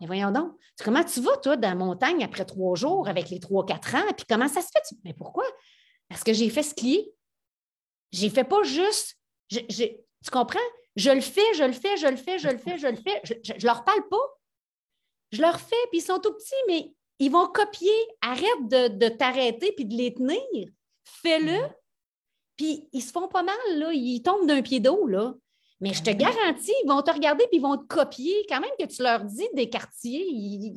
Mais 0.00 0.06
voyons 0.06 0.30
donc, 0.30 0.52
comment 0.82 1.04
tu 1.04 1.20
vas, 1.20 1.36
toi, 1.36 1.56
dans 1.56 1.68
la 1.68 1.74
montagne 1.74 2.24
après 2.24 2.44
trois 2.44 2.74
jours 2.76 3.08
avec 3.08 3.30
les 3.30 3.40
trois, 3.40 3.64
quatre 3.66 3.94
ans? 3.94 4.12
Puis 4.16 4.26
comment 4.28 4.48
ça 4.48 4.62
se 4.62 4.68
fait? 4.68 4.96
Mais 5.04 5.12
pourquoi? 5.12 5.44
Parce 6.08 6.24
que 6.24 6.32
j'ai 6.32 6.48
fait 6.50 6.62
skier. 6.62 7.12
J'ai 8.12 8.30
fait 8.30 8.44
pas 8.44 8.62
juste. 8.62 9.16
tu 9.48 10.30
comprends? 10.32 10.58
Je 10.96 11.10
le 11.10 11.20
fais, 11.20 11.54
je 11.54 11.64
le 11.64 11.72
fais, 11.72 11.96
je 11.96 12.08
le 12.08 12.16
fais, 12.16 12.38
je 12.38 12.48
le 12.48 12.58
fais, 12.58 12.78
je 12.78 12.86
le 12.88 12.96
fais. 12.96 13.20
Je, 13.24 13.34
je, 13.58 13.66
leur 13.66 13.84
parle 13.84 14.08
pas. 14.08 14.40
Je 15.30 15.40
leur 15.40 15.60
fais, 15.60 15.76
puis 15.90 16.00
ils 16.00 16.04
sont 16.04 16.18
tout 16.18 16.32
petits, 16.32 16.54
mais 16.66 16.92
ils 17.20 17.30
vont 17.30 17.46
copier. 17.46 17.92
Arrête 18.22 18.68
de, 18.68 18.88
de 18.88 19.08
t'arrêter 19.08 19.72
puis 19.72 19.84
de 19.84 19.94
les 19.94 20.14
tenir. 20.14 20.68
Fais-le. 21.04 21.58
Puis 22.56 22.88
ils 22.92 23.02
se 23.02 23.12
font 23.12 23.28
pas 23.28 23.42
mal, 23.42 23.56
là. 23.76 23.92
Ils 23.92 24.22
tombent 24.22 24.46
d'un 24.46 24.62
pied 24.62 24.80
d'eau, 24.80 25.06
là. 25.06 25.34
Mais 25.80 25.94
je 25.94 26.02
te 26.02 26.10
garantis, 26.10 26.74
ils 26.84 26.88
vont 26.88 27.00
te 27.02 27.10
regarder 27.10 27.46
puis 27.48 27.56
ils 27.56 27.62
vont 27.62 27.78
te 27.78 27.86
copier. 27.86 28.44
Quand 28.48 28.60
même 28.60 28.70
que 28.78 28.84
tu 28.84 29.02
leur 29.02 29.24
dis 29.24 29.48
des 29.54 29.70
quartiers, 29.70 30.74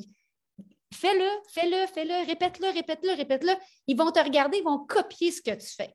fais-le, 0.94 1.28
fais-le, 1.50 1.88
fais-le, 1.88 2.26
répète-le, 2.26 2.68
répète-le, 2.74 3.14
répète-le. 3.16 3.54
Ils 3.88 3.98
vont 3.98 4.12
te 4.12 4.20
regarder, 4.20 4.60
ils 4.60 4.64
vont 4.64 4.80
copier 4.80 5.32
ce 5.32 5.42
que 5.42 5.52
tu 5.52 5.68
fais. 5.68 5.94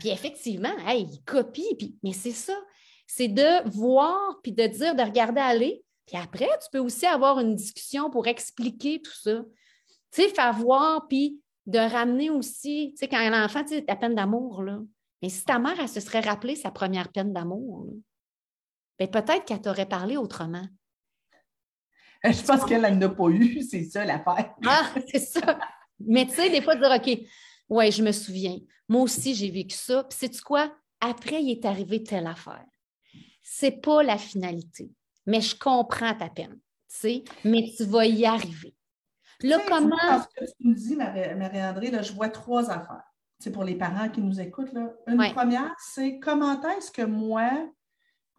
Puis 0.00 0.08
effectivement, 0.08 0.76
ils 0.88 1.22
copient, 1.24 1.74
puis... 1.76 1.96
mais 2.02 2.12
c'est 2.12 2.32
ça. 2.32 2.54
c'est 3.06 3.28
de 3.28 3.68
voir 3.70 4.38
puis 4.42 4.52
de 4.52 4.66
dire, 4.66 4.94
de 4.94 5.02
regarder 5.02 5.40
aller. 5.40 5.84
Puis 6.06 6.16
après, 6.16 6.48
tu 6.62 6.68
peux 6.72 6.78
aussi 6.78 7.06
avoir 7.06 7.38
une 7.38 7.54
discussion 7.54 8.10
pour 8.10 8.26
expliquer 8.26 9.00
tout 9.00 9.14
ça. 9.22 9.42
Tu 10.10 10.22
sais, 10.22 10.28
faire 10.28 10.54
voir, 10.54 11.06
puis 11.06 11.40
de 11.66 11.78
ramener 11.78 12.30
aussi, 12.30 12.92
tu 12.92 12.96
sais, 12.96 13.08
quand 13.08 13.28
l'enfant, 13.28 13.62
tu 13.62 13.74
sais, 13.74 13.84
ta 13.84 13.94
peine 13.94 14.14
d'amour, 14.14 14.62
là. 14.62 14.78
Mais 15.20 15.28
si 15.28 15.44
ta 15.44 15.58
mère, 15.58 15.78
elle 15.78 15.88
se 15.88 16.00
serait 16.00 16.20
rappelée 16.20 16.54
sa 16.54 16.70
première 16.70 17.10
peine 17.10 17.32
d'amour, 17.32 17.86
bien, 18.98 19.06
peut-être 19.06 19.44
qu'elle 19.44 19.60
t'aurait 19.60 19.86
parlé 19.86 20.16
autrement. 20.16 20.66
Je 22.24 22.42
pense 22.42 22.64
qu'elle 22.64 22.82
n'en 22.82 23.00
a 23.02 23.08
pas 23.08 23.28
eu, 23.28 23.62
c'est 23.70 23.84
ça 23.84 24.04
l'affaire. 24.04 24.54
Ah, 24.66 24.90
c'est 25.10 25.20
ça. 25.20 25.58
Mais 26.00 26.26
tu 26.26 26.34
sais, 26.34 26.50
des 26.50 26.62
fois, 26.62 26.76
dire 26.76 26.90
OK, 26.90 27.20
ouais, 27.68 27.90
je 27.90 28.02
me 28.02 28.12
souviens. 28.12 28.58
Moi 28.88 29.02
aussi, 29.02 29.34
j'ai 29.34 29.50
vécu 29.50 29.76
ça. 29.76 30.04
Puis 30.04 30.18
sais-tu 30.18 30.40
quoi? 30.42 30.72
Après, 31.00 31.42
il 31.42 31.50
est 31.50 31.64
arrivé 31.64 32.02
telle 32.02 32.26
affaire. 32.26 32.64
C'est 33.42 33.80
pas 33.80 34.02
la 34.02 34.18
finalité. 34.18 34.90
Mais 35.26 35.40
je 35.40 35.56
comprends 35.56 36.14
ta 36.14 36.28
peine. 36.28 36.58
Tu 36.88 36.96
sais, 36.96 37.24
mais 37.44 37.70
tu 37.76 37.84
vas 37.84 38.06
y 38.06 38.24
arriver. 38.24 38.74
Là, 39.42 39.58
comment. 39.68 39.96
Ce 39.96 40.40
que 40.40 40.50
tu 40.58 40.68
me 40.68 40.74
dis, 40.74 40.96
Marie-André, 40.96 41.92
je 42.02 42.12
vois 42.12 42.30
trois 42.30 42.70
affaires. 42.70 43.04
C'est 43.38 43.52
pour 43.52 43.62
les 43.62 43.76
parents 43.76 44.08
qui 44.08 44.20
nous 44.20 44.40
écoutent. 44.40 44.72
Là. 44.72 44.92
Une 45.06 45.32
première, 45.32 45.74
c'est 45.78 46.18
comment 46.18 46.60
est-ce 46.76 46.90
que 46.90 47.02
moi, 47.02 47.50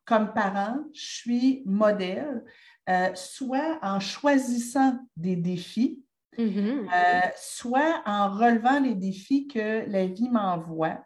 comme 0.10 0.34
parent, 0.34 0.80
je 0.92 1.06
suis 1.06 1.64
modèle, 1.68 2.44
euh, 2.90 3.14
soit 3.14 3.78
en 3.84 4.00
choisissant 4.00 4.98
des 5.16 5.36
défis, 5.36 6.04
mm-hmm. 6.36 6.88
euh, 6.92 7.30
soit 7.38 8.02
en 8.08 8.36
relevant 8.36 8.80
les 8.80 8.96
défis 8.96 9.48
que 9.48 9.88
la 9.88 10.08
vie 10.08 10.30
m'envoie, 10.30 10.98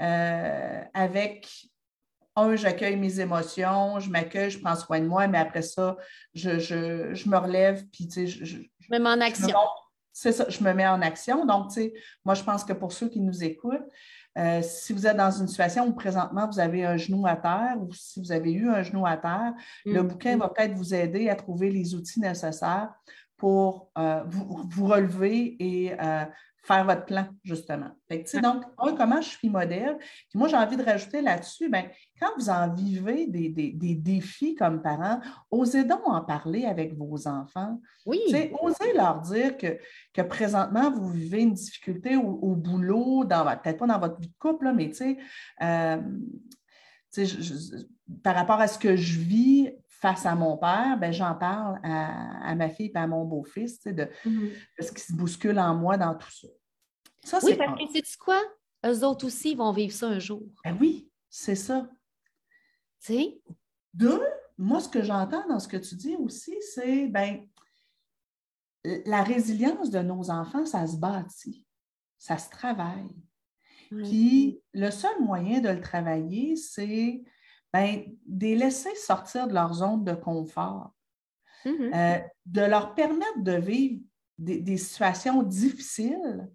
euh, 0.00 0.82
avec 0.92 1.48
un, 2.34 2.56
j'accueille 2.56 2.96
mes 2.96 3.20
émotions, 3.20 4.00
je 4.00 4.10
m'accueille, 4.10 4.50
je 4.50 4.58
prends 4.58 4.74
soin 4.74 4.98
de 4.98 5.06
moi, 5.06 5.28
mais 5.28 5.38
après 5.38 5.62
ça, 5.62 5.96
je, 6.34 7.28
me 7.28 7.36
relève, 7.36 7.84
puis 7.92 8.08
tu 8.08 8.12
sais, 8.12 8.26
je, 8.26 8.44
je, 8.44 8.58
me 8.90 8.98
mets 8.98 9.10
en 9.10 9.20
action. 9.20 9.56
C'est 10.12 10.32
ça, 10.32 10.46
je 10.48 10.62
me 10.64 10.72
mets 10.74 10.86
en 10.86 11.00
action. 11.00 11.46
Donc, 11.46 11.68
tu 11.68 11.74
sais, 11.74 11.94
moi, 12.24 12.34
je 12.34 12.42
pense 12.42 12.64
que 12.64 12.72
pour 12.72 12.92
ceux 12.92 13.08
qui 13.08 13.20
nous 13.20 13.44
écoutent, 13.44 13.88
euh, 14.38 14.62
si 14.62 14.92
vous 14.92 15.06
êtes 15.06 15.16
dans 15.16 15.30
une 15.30 15.46
situation 15.46 15.86
où 15.86 15.92
présentement 15.92 16.48
vous 16.48 16.58
avez 16.58 16.84
un 16.84 16.96
genou 16.96 17.26
à 17.26 17.36
terre 17.36 17.76
ou 17.78 17.92
si 17.92 18.20
vous 18.20 18.32
avez 18.32 18.52
eu 18.52 18.68
un 18.68 18.82
genou 18.82 19.06
à 19.06 19.16
terre, 19.16 19.52
le 19.84 20.02
mm. 20.02 20.08
bouquin 20.08 20.36
va 20.38 20.48
peut-être 20.48 20.74
vous 20.74 20.94
aider 20.94 21.28
à 21.28 21.34
trouver 21.34 21.70
les 21.70 21.94
outils 21.94 22.20
nécessaires 22.20 22.94
pour 23.36 23.90
euh, 23.98 24.22
vous, 24.26 24.86
relever 24.86 25.56
et 25.58 25.92
euh, 26.00 26.24
faire 26.62 26.84
votre 26.84 27.04
plan, 27.04 27.26
justement. 27.42 27.90
donc, 28.40 28.64
comment 28.96 29.20
je 29.20 29.28
suis 29.28 29.50
modèle? 29.50 29.98
Puis 29.98 30.38
moi, 30.38 30.46
j'ai 30.48 30.56
envie 30.56 30.76
de 30.76 30.84
rajouter 30.84 31.20
là-dessus, 31.20 31.68
ben, 31.68 31.86
quand 32.20 32.28
vous 32.38 32.50
en 32.50 32.72
vivez 32.72 33.26
des, 33.26 33.94
défis 33.94 34.54
comme 34.54 34.80
parents, 34.80 35.20
osez 35.50 35.84
donc 35.84 36.02
en 36.04 36.20
parler 36.22 36.64
avec 36.64 36.96
vos 36.96 37.26
enfants. 37.26 37.80
Oui. 38.06 38.20
Osez 38.60 38.92
leur 38.94 39.20
dire 39.22 39.56
que, 39.56 39.78
que 40.14 40.22
présentement, 40.22 40.90
vous 40.90 41.10
vivez 41.10 41.42
une 41.42 41.54
difficulté 41.54 42.16
au, 42.16 42.54
boulot, 42.54 43.24
peut-être 43.24 43.78
pas 43.78 43.86
dans 43.86 43.98
votre 43.98 44.20
vie 44.20 44.28
de 44.28 44.38
couple, 44.38 44.66
là, 44.66 44.72
mais 44.72 44.90
euh, 45.62 46.00
par 48.22 48.34
rapport 48.34 48.60
à 48.60 48.68
ce 48.68 48.78
que 48.78 48.96
je 48.96 49.18
vis, 49.18 49.70
face 50.02 50.26
à 50.26 50.34
mon 50.34 50.56
père, 50.58 50.98
ben, 50.98 51.12
j'en 51.12 51.36
parle 51.36 51.78
à, 51.84 52.56
ma 52.56 52.68
fille 52.68 52.90
et 52.92 52.98
à 52.98 53.06
mon 53.06 53.24
beau-fils 53.24 53.86
mm-hmm. 53.86 53.94
de, 53.94 54.08
ce 54.80 54.90
qui 54.90 55.00
se 55.00 55.12
bouscule 55.12 55.60
en 55.60 55.76
moi 55.76 55.96
dans 55.96 56.16
tout 56.16 56.30
ça. 56.30 56.48
ça 57.22 57.38
oui, 57.44 57.54
parce 57.54 57.78
que 57.78 58.00
c'est 58.04 58.18
quoi? 58.18 58.42
Eux 58.84 59.04
autres 59.04 59.26
aussi 59.26 59.54
vont 59.54 59.70
vivre 59.70 59.94
ça 59.94 60.08
un 60.08 60.18
jour. 60.18 60.42
Ben 60.64 60.76
oui, 60.80 61.08
c'est 61.30 61.54
ça. 61.54 61.88
Tu 63.00 63.14
sais? 63.14 63.40
Deux, 63.94 64.20
moi, 64.58 64.80
ce 64.80 64.88
que 64.88 65.04
j'entends 65.04 65.46
dans 65.46 65.60
ce 65.60 65.68
que 65.68 65.76
tu 65.76 65.94
dis 65.94 66.16
aussi, 66.16 66.56
c'est 66.74 67.06
ben, 67.06 67.46
la 69.06 69.22
résilience 69.22 69.90
de 69.90 70.00
nos 70.00 70.30
enfants, 70.32 70.66
ça 70.66 70.84
se 70.84 70.96
bâtit, 70.96 71.64
ça 72.18 72.38
se 72.38 72.50
travaille. 72.50 73.14
Puis 73.88 74.60
le 74.72 74.90
seul 74.90 75.20
moyen 75.20 75.60
de 75.60 75.68
le 75.68 75.80
travailler, 75.80 76.56
c'est 76.56 77.22
ben, 77.72 78.04
de 78.26 78.46
les 78.46 78.56
laisser 78.56 78.94
sortir 78.96 79.48
de 79.48 79.54
leur 79.54 79.72
zone 79.72 80.04
de 80.04 80.12
confort, 80.12 80.92
mm-hmm. 81.64 81.94
euh, 81.94 82.18
de 82.46 82.60
leur 82.62 82.94
permettre 82.94 83.42
de 83.42 83.52
vivre 83.52 84.00
des, 84.38 84.76
situations 84.76 85.42
difficiles 85.42 86.48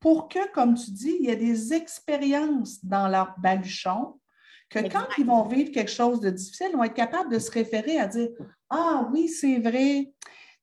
pour 0.00 0.28
que, 0.28 0.52
comme 0.52 0.74
tu 0.74 0.90
dis, 0.90 1.16
il 1.20 1.26
y 1.26 1.30
ait 1.30 1.36
des 1.36 1.72
expériences 1.72 2.84
dans 2.84 3.08
leur 3.08 3.34
baluchon, 3.38 4.20
que 4.68 4.80
quand 4.88 5.06
ils 5.18 5.26
vont 5.26 5.46
vivre 5.46 5.70
quelque 5.70 5.90
chose 5.90 6.20
de 6.20 6.30
difficile, 6.30 6.68
ils 6.70 6.76
vont 6.76 6.84
être 6.84 6.94
capables 6.94 7.32
de 7.32 7.38
se 7.38 7.50
référer 7.50 7.98
à 7.98 8.06
dire 8.06 8.28
Ah 8.68 9.08
oui, 9.12 9.28
c'est 9.28 9.58
vrai. 9.58 10.12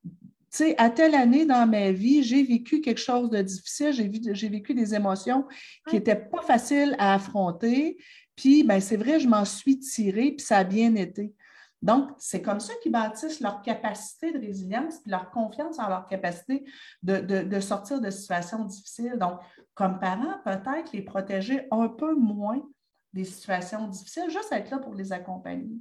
Tu 0.03 0.11
sais, 0.49 0.75
à 0.77 0.89
telle 0.89 1.15
année 1.15 1.45
dans 1.45 1.65
ma 1.65 1.91
vie, 1.91 2.23
j'ai 2.23 2.43
vécu 2.43 2.81
quelque 2.81 2.99
chose 2.99 3.29
de 3.29 3.41
difficile, 3.41 3.93
j'ai 4.33 4.49
vécu 4.49 4.73
des 4.73 4.93
émotions 4.93 5.47
qui 5.87 5.95
n'étaient 5.95 6.15
pas 6.15 6.41
faciles 6.41 6.93
à 6.99 7.13
affronter, 7.13 7.97
puis, 8.41 8.63
ben, 8.63 8.81
c'est 8.81 8.97
vrai, 8.97 9.19
je 9.19 9.27
m'en 9.27 9.45
suis 9.45 9.77
tirée, 9.77 10.31
puis 10.31 10.43
ça 10.43 10.57
a 10.57 10.63
bien 10.63 10.95
été. 10.95 11.35
Donc, 11.83 12.09
c'est 12.17 12.41
comme 12.41 12.59
ça 12.59 12.73
qu'ils 12.81 12.91
bâtissent 12.91 13.39
leur 13.39 13.61
capacité 13.61 14.31
de 14.31 14.39
résilience, 14.39 14.97
puis 14.97 15.11
leur 15.11 15.29
confiance 15.29 15.77
en 15.77 15.87
leur 15.87 16.07
capacité 16.07 16.65
de, 17.03 17.59
sortir 17.59 18.01
de 18.01 18.09
situations 18.09 18.65
difficiles. 18.65 19.15
Donc, 19.19 19.39
comme 19.75 19.99
parents, 19.99 20.39
peut-être 20.43 20.91
les 20.91 21.03
protéger 21.03 21.67
un 21.69 21.87
peu 21.87 22.15
moins 22.15 22.67
des 23.13 23.25
situations 23.25 23.87
difficiles, 23.87 24.31
juste 24.31 24.51
être 24.51 24.71
là 24.71 24.79
pour 24.79 24.95
les 24.95 25.13
accompagner. 25.13 25.77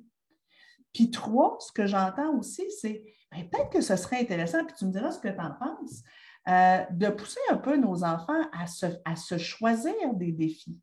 Puis 0.92 1.10
trois, 1.10 1.56
ce 1.60 1.72
que 1.72 1.86
j'entends 1.86 2.36
aussi, 2.36 2.70
c'est 2.78 3.02
ben, 3.32 3.48
peut-être 3.48 3.70
que 3.70 3.80
ce 3.80 3.96
serait 3.96 4.20
intéressant, 4.20 4.66
puis 4.66 4.76
tu 4.78 4.84
me 4.84 4.92
diras 4.92 5.12
ce 5.12 5.18
que 5.18 5.28
tu 5.28 5.40
en 5.40 5.52
penses, 5.52 6.02
euh, 6.46 6.84
de 6.90 7.08
pousser 7.08 7.40
un 7.48 7.56
peu 7.56 7.78
nos 7.78 8.04
enfants 8.04 8.50
à 8.52 8.66
à 9.06 9.16
se 9.16 9.38
choisir 9.38 10.12
des 10.12 10.32
défis. 10.32 10.78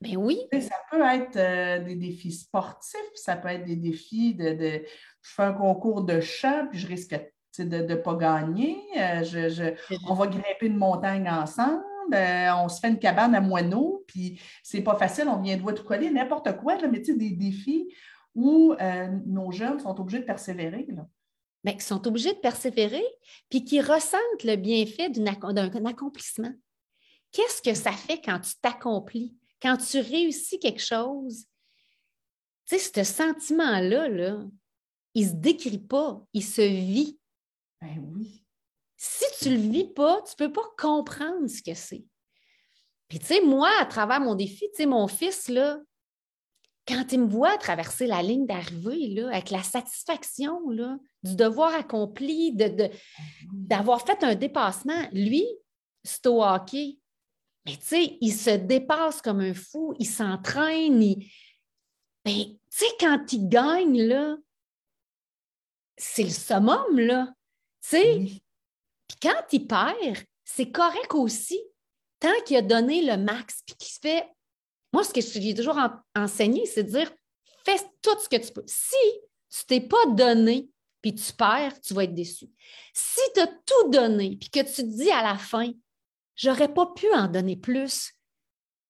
Ben 0.00 0.16
oui. 0.16 0.40
Ça 0.52 0.76
peut 0.90 1.02
être 1.02 1.36
euh, 1.36 1.84
des 1.84 1.94
défis 1.94 2.32
sportifs, 2.32 3.00
ça 3.14 3.36
peut 3.36 3.48
être 3.48 3.64
des 3.64 3.76
défis 3.76 4.34
de, 4.34 4.54
de, 4.54 4.82
je 5.22 5.30
fais 5.34 5.42
un 5.42 5.52
concours 5.52 6.02
de 6.02 6.20
chant, 6.20 6.66
puis 6.70 6.78
je 6.78 6.86
risque 6.86 7.20
de 7.58 7.76
ne 7.76 7.94
pas 7.96 8.14
gagner. 8.14 8.78
Euh, 8.98 9.22
je, 9.22 9.74
on 10.08 10.14
va 10.14 10.26
grimper 10.26 10.66
une 10.66 10.78
montagne 10.78 11.28
ensemble. 11.28 11.82
Euh, 12.14 12.48
on 12.54 12.68
se 12.68 12.80
fait 12.80 12.88
une 12.88 12.98
cabane 12.98 13.34
à 13.34 13.40
moineaux, 13.40 14.04
puis 14.06 14.40
c'est 14.62 14.80
pas 14.80 14.96
facile, 14.96 15.28
on 15.28 15.40
vient 15.40 15.56
de 15.56 15.72
tout 15.72 15.84
coller, 15.84 16.10
n'importe 16.10 16.56
quoi, 16.56 16.76
là, 16.76 16.88
mais 16.88 17.00
des 17.00 17.30
défis 17.30 17.94
où 18.34 18.74
nos 19.26 19.50
jeunes 19.52 19.80
sont 19.80 20.00
obligés 20.00 20.20
de 20.20 20.24
persévérer. 20.24 20.86
Là. 20.88 21.06
Bien, 21.62 21.74
ils 21.74 21.82
sont 21.82 22.06
obligés 22.06 22.32
de 22.32 22.38
persévérer, 22.38 23.04
puis 23.50 23.64
qui 23.64 23.80
ressentent 23.80 24.44
le 24.44 24.56
bienfait 24.56 25.10
d'un 25.10 25.84
accomplissement. 25.84 26.52
Qu'est-ce 27.32 27.60
que 27.60 27.74
ça 27.74 27.92
fait 27.92 28.20
quand 28.24 28.40
tu 28.40 28.54
t'accomplis? 28.60 29.36
Quand 29.60 29.76
tu 29.76 30.00
réussis 30.00 30.58
quelque 30.58 30.82
chose, 30.82 31.44
tu 32.66 32.78
sais, 32.78 33.04
ce 33.04 33.04
sentiment-là, 33.04 34.08
là, 34.08 34.44
il 35.14 35.24
ne 35.24 35.30
se 35.30 35.34
décrit 35.34 35.78
pas, 35.78 36.22
il 36.32 36.44
se 36.44 36.62
vit. 36.62 37.18
Ben 37.80 37.98
oui. 38.12 38.44
Si 38.96 39.24
tu 39.38 39.50
ne 39.50 39.56
le 39.56 39.70
vis 39.70 39.88
pas, 39.88 40.22
tu 40.22 40.34
ne 40.38 40.46
peux 40.46 40.52
pas 40.52 40.68
comprendre 40.78 41.48
ce 41.48 41.62
que 41.62 41.74
c'est. 41.74 42.04
Puis, 43.08 43.18
tu 43.18 43.26
sais, 43.26 43.40
moi, 43.40 43.70
à 43.80 43.86
travers 43.86 44.20
mon 44.20 44.36
défi, 44.36 44.68
tu 44.70 44.76
sais, 44.76 44.86
mon 44.86 45.08
fils, 45.08 45.48
là, 45.48 45.80
quand 46.86 47.12
il 47.12 47.22
me 47.22 47.28
voit 47.28 47.58
traverser 47.58 48.06
la 48.06 48.22
ligne 48.22 48.46
d'arrivée, 48.46 49.08
là, 49.08 49.30
avec 49.30 49.50
la 49.50 49.64
satisfaction 49.64 50.70
là, 50.70 50.96
du 51.24 51.34
devoir 51.34 51.74
accompli, 51.74 52.52
de, 52.52 52.88
d'avoir 53.52 54.06
fait 54.06 54.22
un 54.22 54.36
dépassement, 54.36 55.08
lui, 55.12 55.44
c'est 56.04 56.26
au 56.26 56.42
hockey. 56.42 56.99
Mais 57.70 57.76
tu 57.76 57.86
sais, 57.86 58.18
il 58.20 58.32
se 58.32 58.50
dépasse 58.50 59.22
comme 59.22 59.38
un 59.38 59.54
fou, 59.54 59.94
il 60.00 60.06
s'entraîne, 60.06 61.00
il... 61.00 61.30
Ben, 62.24 62.34
tu 62.34 62.58
sais, 62.68 62.86
quand 62.98 63.32
il 63.32 63.48
gagne, 63.48 64.02
là, 64.02 64.36
c'est 65.96 66.24
le 66.24 66.30
summum, 66.30 66.98
là. 66.98 67.32
Tu 67.80 67.90
sais, 67.90 68.18
puis 69.06 69.18
quand 69.22 69.42
il 69.52 69.68
perd, 69.68 70.18
c'est 70.44 70.72
correct 70.72 71.14
aussi, 71.14 71.62
tant 72.18 72.40
qu'il 72.44 72.56
a 72.56 72.62
donné 72.62 73.02
le 73.02 73.16
max, 73.16 73.62
puis 73.64 73.76
qu'il 73.76 73.92
se 73.92 74.00
fait... 74.00 74.28
Moi, 74.92 75.04
ce 75.04 75.12
que 75.12 75.20
j'ai 75.20 75.54
toujours 75.54 75.78
enseigné, 76.16 76.66
c'est 76.66 76.82
de 76.82 76.90
dire, 76.90 77.12
fais 77.64 77.78
tout 78.02 78.18
ce 78.20 78.28
que 78.28 78.44
tu 78.44 78.52
peux. 78.52 78.64
Si 78.66 78.96
tu 79.48 79.64
t'es 79.66 79.80
pas 79.80 80.06
donné, 80.06 80.68
puis 81.00 81.14
tu 81.14 81.32
perds, 81.32 81.80
tu 81.80 81.94
vas 81.94 82.02
être 82.02 82.14
déçu. 82.14 82.50
Si 82.92 83.20
tu 83.32 83.40
as 83.40 83.46
tout 83.46 83.90
donné, 83.90 84.36
puis 84.36 84.50
que 84.50 84.58
tu 84.58 84.82
te 84.82 84.96
dis 84.96 85.10
à 85.12 85.22
la 85.22 85.38
fin, 85.38 85.70
j'aurais 86.40 86.72
pas 86.72 86.86
pu 86.86 87.06
en 87.14 87.28
donner 87.28 87.56
plus. 87.56 88.12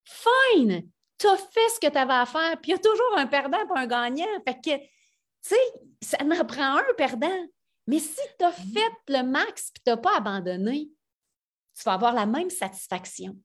Fine! 0.04 0.88
Tu 1.18 1.26
as 1.26 1.36
fait 1.36 1.68
ce 1.74 1.80
que 1.80 1.92
tu 1.92 1.98
avais 1.98 2.12
à 2.12 2.26
faire, 2.26 2.58
puis 2.60 2.70
il 2.70 2.74
y 2.74 2.74
a 2.74 2.78
toujours 2.78 3.18
un 3.18 3.26
perdant 3.26 3.66
pour 3.66 3.76
un 3.76 3.86
gagnant. 3.86 4.26
Fait 4.46 4.54
que, 4.54 4.76
tu 4.76 4.86
sais, 5.42 5.56
ça 6.00 6.16
en 6.22 6.44
prend 6.44 6.78
un 6.78 6.94
perdant. 6.96 7.46
Mais 7.86 7.98
si 7.98 8.20
tu 8.38 8.44
as 8.44 8.50
mm-hmm. 8.50 8.72
fait 8.72 8.92
le 9.08 9.22
max 9.24 9.68
et 9.68 9.80
tu 9.84 9.90
n'as 9.90 9.96
pas 9.96 10.16
abandonné, 10.16 10.88
tu 11.76 11.82
vas 11.84 11.94
avoir 11.94 12.14
la 12.14 12.26
même 12.26 12.50
satisfaction. 12.50 13.36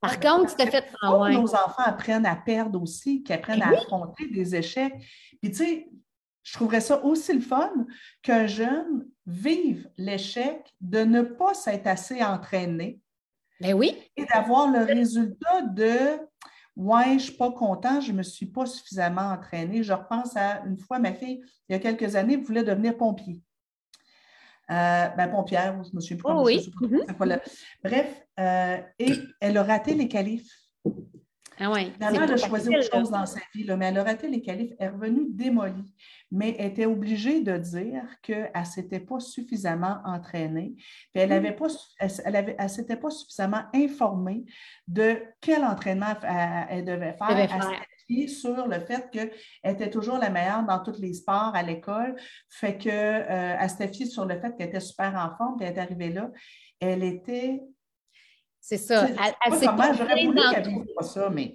Par 0.00 0.20
contre, 0.20 0.50
tu 0.50 0.56
t'as 0.56 0.70
fait. 0.70 0.92
Ah, 1.00 1.30
Nos 1.30 1.54
enfants 1.54 1.82
apprennent 1.82 2.26
à 2.26 2.36
perdre 2.36 2.80
aussi, 2.82 3.22
qu'ils 3.22 3.34
apprennent 3.34 3.62
à 3.62 3.70
affronter 3.70 4.28
des 4.28 4.54
échecs. 4.54 4.94
Puis, 5.40 5.50
tu 5.50 5.54
sais, 5.54 5.88
je 6.42 6.52
trouverais 6.52 6.82
ça 6.82 7.02
aussi 7.02 7.32
le 7.32 7.40
fun 7.40 7.72
qu'un 8.22 8.46
jeune 8.46 9.08
vive 9.26 9.90
l'échec 9.96 10.74
de 10.80 11.00
ne 11.00 11.22
pas 11.22 11.54
s'être 11.54 11.86
assez 11.86 12.22
entraîné. 12.22 13.00
Ben 13.64 13.72
oui. 13.74 13.96
Et 14.16 14.26
d'avoir 14.26 14.70
le 14.70 14.84
résultat 14.84 15.62
de 15.62 16.20
Ouais, 16.76 17.04
je 17.04 17.12
ne 17.12 17.18
suis 17.18 17.32
pas 17.34 17.52
content, 17.52 18.00
je 18.00 18.10
ne 18.10 18.18
me 18.18 18.22
suis 18.22 18.46
pas 18.46 18.66
suffisamment 18.66 19.30
entraîné. 19.30 19.82
Je 19.82 19.92
repense 19.92 20.36
à 20.36 20.64
une 20.66 20.76
fois, 20.76 20.98
ma 20.98 21.12
fille, 21.12 21.40
il 21.68 21.72
y 21.72 21.74
a 21.76 21.78
quelques 21.78 22.16
années, 22.16 22.36
voulait 22.36 22.64
devenir 22.64 22.96
pompier. 22.96 23.40
Euh, 24.70 25.08
ben, 25.08 25.28
pompière, 25.28 25.82
je 25.84 25.94
me 25.94 26.00
suis 26.00 26.16
plus 26.16 26.26
oh, 26.28 26.42
oui. 26.44 26.72
Mm-hmm. 26.80 27.40
Bref, 27.84 28.22
euh, 28.40 28.78
et 28.98 29.12
elle 29.40 29.56
a 29.56 29.62
raté 29.62 29.94
les 29.94 30.08
qualifs. 30.08 30.50
Ah 31.60 31.70
ouais, 31.70 31.92
elle 32.00 32.32
a 32.32 32.36
choisi 32.36 32.68
autre 32.68 32.90
chose 32.92 33.10
dans 33.10 33.26
sa 33.26 33.40
vie, 33.54 33.64
mais 33.76 33.86
elle 33.86 33.98
a 33.98 34.04
raté 34.04 34.28
les 34.28 34.42
qualifs, 34.42 34.72
elle 34.78 34.86
est 34.86 34.90
revenue 34.90 35.26
démolie. 35.28 35.94
Mais 36.30 36.56
elle 36.58 36.72
était 36.72 36.86
obligée 36.86 37.42
de 37.42 37.56
dire 37.56 38.04
qu'elle 38.22 38.50
ne 38.54 38.64
s'était 38.64 39.00
pas 39.00 39.20
suffisamment 39.20 39.98
entraînée, 40.04 40.74
puis 41.12 41.22
elle 41.22 41.30
ne 41.30 41.50
mm. 41.50 42.56
elle, 42.58 42.70
s'était 42.70 42.96
pas 42.96 43.10
suffisamment 43.10 43.62
informée 43.72 44.44
de 44.88 45.22
quel 45.40 45.64
entraînement 45.64 46.14
elle, 46.68 46.84
devait 46.84 47.14
faire. 47.14 47.30
Elle 47.30 47.48
devait 47.48 48.28
sur 48.28 48.66
le 48.66 48.80
fait 48.80 49.10
qu'elle 49.10 49.32
était 49.64 49.90
toujours 49.90 50.18
la 50.18 50.30
meilleure 50.30 50.64
dans 50.64 50.80
tous 50.80 51.00
les 51.00 51.14
sports 51.14 51.54
à 51.54 51.62
l'école, 51.62 52.16
fait 52.48 52.76
que 52.76 52.88
euh, 52.90 53.56
elle 53.58 53.70
s'était 53.70 53.88
fiée 53.88 54.06
sur 54.06 54.24
le 54.26 54.38
fait 54.40 54.54
qu'elle 54.56 54.68
était 54.68 54.80
super 54.80 55.14
en 55.14 55.36
forme, 55.36 55.56
puis 55.56 55.66
elle 55.66 55.74
est 55.74 55.80
arrivée 55.80 56.10
là. 56.10 56.30
Elle 56.80 57.02
était 57.02 57.62
c'est 58.64 58.78
ça. 58.78 59.06
Elle, 59.06 59.54
s'est 59.56 59.66
qu'elle 59.66 59.76
pas 60.96 61.02
ça, 61.02 61.28
mais 61.28 61.54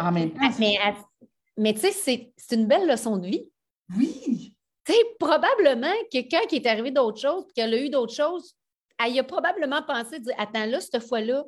en 0.00 0.10
même 0.10 0.32
temps. 0.32 0.40
Mais, 0.58 0.76
mais 1.56 1.72
tu 1.72 1.92
sais, 1.92 2.32
c'est 2.36 2.56
une 2.56 2.66
belle 2.66 2.88
leçon 2.88 3.16
de 3.16 3.28
vie. 3.28 3.48
Oui. 3.96 4.52
Tu 4.84 4.92
sais, 4.92 4.98
probablement 5.20 5.92
quelqu'un 6.10 6.40
qui 6.48 6.56
est 6.56 6.66
arrivé 6.66 6.90
d'autres 6.90 7.20
choses, 7.20 7.44
qu'elle 7.54 7.72
a 7.72 7.78
eu 7.78 7.90
d'autres 7.90 8.14
choses, 8.14 8.56
elle 8.98 9.16
a 9.16 9.22
probablement 9.22 9.84
pensé, 9.84 10.18
dire, 10.18 10.34
attends 10.36 10.66
là, 10.66 10.80
cette 10.80 11.04
fois-là, 11.04 11.44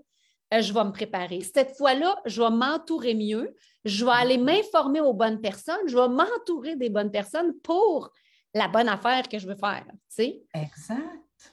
euh, 0.54 0.62
je 0.62 0.72
vais 0.72 0.84
me 0.84 0.92
préparer. 0.92 1.40
Cette 1.40 1.76
fois-là, 1.76 2.16
je 2.24 2.40
vais 2.40 2.50
m'entourer 2.50 3.14
mieux, 3.14 3.52
je 3.84 4.04
vais 4.04 4.12
aller 4.12 4.38
m'informer 4.38 5.00
aux 5.00 5.12
bonnes 5.12 5.40
personnes, 5.40 5.88
je 5.88 5.96
vais 5.96 6.08
m'entourer 6.08 6.76
des 6.76 6.88
bonnes 6.88 7.10
personnes 7.10 7.52
pour 7.64 8.12
la 8.54 8.68
bonne 8.68 8.88
affaire 8.88 9.28
que 9.28 9.40
je 9.40 9.48
veux 9.48 9.56
faire. 9.56 9.86
Tu 9.90 9.98
sais? 10.10 10.42
Exact. 10.54 11.52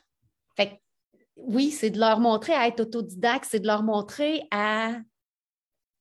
Fait 0.56 0.80
oui, 1.46 1.72
c'est 1.72 1.90
de 1.90 2.00
leur 2.00 2.20
montrer 2.20 2.54
à 2.54 2.68
être 2.68 2.82
autodidacte, 2.82 3.46
c'est 3.50 3.60
de 3.60 3.68
leur 3.68 3.84
montrer 3.84 4.44
à, 4.52 4.94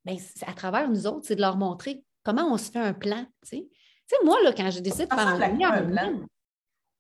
bien, 0.04 0.16
à 0.46 0.52
travers 0.52 0.88
nous 0.88 1.06
autres, 1.06 1.26
c'est 1.26 1.36
de 1.36 1.40
leur 1.40 1.56
montrer 1.56 2.04
comment 2.22 2.52
on 2.52 2.56
se 2.56 2.70
fait 2.70 2.78
un 2.78 2.92
plan. 2.92 3.24
Tu 3.48 3.58
sais, 3.58 4.16
moi, 4.24 4.42
là, 4.42 4.52
quand 4.52 4.70
j'ai 4.70 4.80
décidé 4.80 5.06
de 5.06 5.14
faire 5.14 5.26
un, 5.26 5.38
plan, 5.38 6.20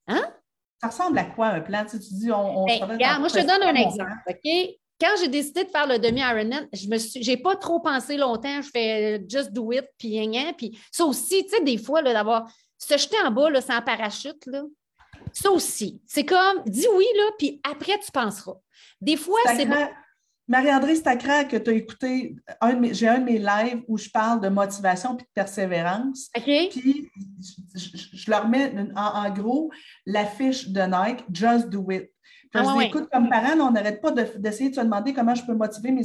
hein? 0.08 0.34
Ça 0.80 0.88
ressemble 0.88 1.18
à 1.18 1.24
quoi 1.24 1.48
un 1.48 1.60
plan? 1.60 1.84
Tu, 1.84 1.98
dis, 1.98 2.30
on, 2.32 2.64
ben, 2.64 2.84
regarde, 2.84 3.20
moi, 3.20 3.28
je 3.28 3.34
te 3.34 3.46
donne 3.46 3.62
un 3.62 3.74
exemple, 3.74 4.12
OK? 4.28 4.76
Quand 5.00 5.14
j'ai 5.18 5.28
décidé 5.28 5.64
de 5.64 5.70
faire 5.70 5.86
le 5.86 5.98
demi-Ironman, 5.98 6.68
je 6.72 6.88
me 6.88 6.98
suis, 6.98 7.22
j'ai 7.22 7.36
pas 7.38 7.56
trop 7.56 7.80
pensé 7.80 8.18
longtemps. 8.18 8.60
Je 8.60 8.68
fais 8.70 9.24
just 9.28 9.50
do 9.50 9.72
it, 9.72 9.86
puis 9.98 10.18
rien, 10.18 10.52
puis 10.52 10.78
ça 10.92 11.04
aussi, 11.04 11.44
tu 11.44 11.50
sais, 11.50 11.62
des 11.62 11.78
fois, 11.78 12.02
d'avoir 12.02 12.50
se 12.76 12.96
jeter 12.96 13.16
en 13.24 13.30
bas, 13.30 13.50
là, 13.50 13.60
sans 13.60 13.80
parachute, 13.82 14.44
là, 14.46 14.62
ça 15.32 15.50
aussi. 15.50 16.00
C'est 16.06 16.24
comme, 16.24 16.62
dis 16.66 16.86
oui, 16.94 17.06
là, 17.16 17.24
puis 17.38 17.60
après, 17.62 17.98
tu 17.98 18.10
penseras. 18.12 18.56
Des 19.00 19.16
fois, 19.16 19.38
c'est 19.46 19.66
Marie-André, 20.48 20.96
c'est 20.96 21.16
que 21.48 21.56
tu 21.56 21.70
as 21.70 21.72
écouté, 21.72 22.34
j'ai 22.90 23.06
un 23.06 23.18
de 23.20 23.24
mes 23.24 23.38
lives 23.38 23.84
où 23.86 23.96
je 23.96 24.10
parle 24.10 24.40
de 24.40 24.48
motivation 24.48 25.14
puis 25.14 25.24
de 25.24 25.30
persévérance. 25.32 26.28
OK. 26.36 26.50
Puis, 26.72 27.08
je, 27.76 28.28
leur 28.28 28.48
mets 28.48 28.74
en, 28.96 29.26
en 29.26 29.30
gros 29.30 29.70
l'affiche 30.06 30.68
de 30.68 30.80
Nike, 30.80 31.24
Just 31.32 31.68
Do 31.68 31.88
It. 31.92 32.10
Ah, 32.52 32.74
écoute, 32.82 33.08
comme 33.12 33.28
parent, 33.28 33.58
on 33.60 33.70
n'arrête 33.70 34.00
pas 34.00 34.10
d'essayer 34.10 34.70
de, 34.70 34.74
se 34.74 34.80
demander 34.80 35.14
comment 35.14 35.36
je 35.36 35.44
peux 35.44 35.54
motiver 35.54 35.92
mes, 35.92 36.02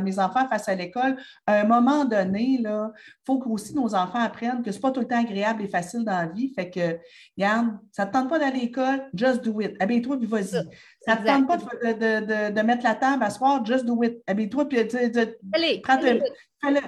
mes, 0.00 0.18
enfants 0.18 0.46
face 0.48 0.68
à 0.68 0.74
l'école. 0.74 1.16
À 1.46 1.60
un 1.60 1.64
moment 1.64 2.04
donné, 2.04 2.58
il 2.60 2.90
faut 3.26 3.42
aussi 3.46 3.74
nos 3.74 3.94
enfants 3.94 4.20
apprennent 4.20 4.62
que 4.62 4.72
ce 4.72 4.76
n'est 4.76 4.82
pas 4.82 4.90
tout 4.90 5.00
le 5.00 5.06
temps 5.06 5.20
agréable 5.20 5.62
et 5.62 5.68
facile 5.68 6.04
dans 6.04 6.18
la 6.18 6.26
vie. 6.26 6.52
Fait 6.54 6.70
que, 6.70 6.98
Yann, 7.38 7.80
ça 7.92 8.04
ne 8.04 8.10
te 8.10 8.12
tente 8.12 8.28
pas 8.28 8.38
d'aller 8.38 8.58
à 8.58 8.62
l'école, 8.62 9.08
just 9.14 9.42
do 9.42 9.58
it. 9.62 9.74
Habille-toi 9.80 10.18
puis 10.18 10.26
vas-y. 10.26 10.68
Ça 11.00 11.14
ne 11.14 11.20
te 11.20 11.26
tente 11.26 11.46
pas 11.46 11.56
de, 11.56 12.50
de, 12.50 12.60
mettre 12.62 12.84
la 12.84 12.94
table 12.94 13.22
à 13.22 13.30
soir, 13.30 13.64
just 13.64 13.86
do 13.86 14.02
it. 14.02 14.22
Habille-toi 14.26 14.68
puis 14.68 14.78
allez, 14.80 15.82
fais-le. 16.62 16.80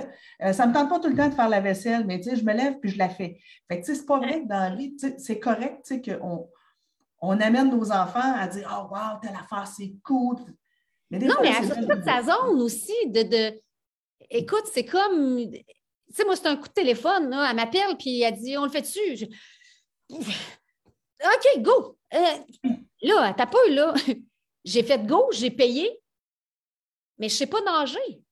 Euh, 0.42 0.52
ça 0.52 0.66
ne 0.66 0.70
me 0.70 0.74
tente 0.74 0.90
pas 0.90 1.00
tout 1.00 1.08
le 1.08 1.16
temps 1.16 1.28
de 1.28 1.34
faire 1.34 1.48
la 1.48 1.60
vaisselle, 1.60 2.04
mais 2.06 2.20
je 2.22 2.44
me 2.44 2.52
lève 2.52 2.78
puis 2.78 2.90
je 2.90 2.98
la 2.98 3.08
fais. 3.08 3.38
Fait 3.70 3.80
que, 3.80 3.86
c'est 3.86 4.04
pas 4.04 4.18
vrai 4.18 4.42
que 4.42 4.48
dans 4.48 4.60
la 4.60 4.74
vie, 4.74 4.94
c'est 5.16 5.38
correct 5.38 5.90
qu'on 6.04 6.48
on 7.22 7.40
amène 7.40 7.70
nos 7.70 7.90
enfants 7.92 8.34
à 8.36 8.48
dire 8.48 8.68
Oh, 8.70 8.92
wow, 8.92 9.18
telle 9.22 9.36
affaire, 9.36 9.66
c'est 9.66 9.94
cool. 10.02 10.36
non, 11.10 11.36
mais 11.40 11.52
elle 11.56 11.68
sort 11.68 11.96
de 11.96 12.02
sa 12.02 12.22
zone 12.22 12.60
aussi. 12.60 12.92
De, 13.06 13.60
Écoute, 14.28 14.64
c'est 14.72 14.84
comme. 14.84 15.38
Tu 15.50 15.64
sais, 16.10 16.24
moi, 16.24 16.36
c'est 16.36 16.48
un 16.48 16.56
coup 16.56 16.68
de 16.68 16.74
téléphone. 16.74 17.30
Là. 17.30 17.48
Elle 17.48 17.56
m'appelle, 17.56 17.96
puis 17.96 18.20
elle 18.20 18.36
dit 18.36 18.58
On 18.58 18.64
le 18.64 18.70
fait 18.70 18.82
dessus. 18.82 19.28
OK, 20.10 21.62
go. 21.62 21.96
Euh, 22.12 22.36
là, 23.02 23.32
t'as 23.34 23.46
pas 23.46 23.58
eu, 23.68 23.74
là. 23.74 23.94
J'ai 24.64 24.82
fait 24.84 25.04
go, 25.04 25.28
j'ai 25.32 25.50
payé, 25.50 26.00
mais 27.18 27.28
je 27.28 27.34
ne 27.34 27.38
sais 27.38 27.46
pas 27.48 27.60
nager. 27.62 28.22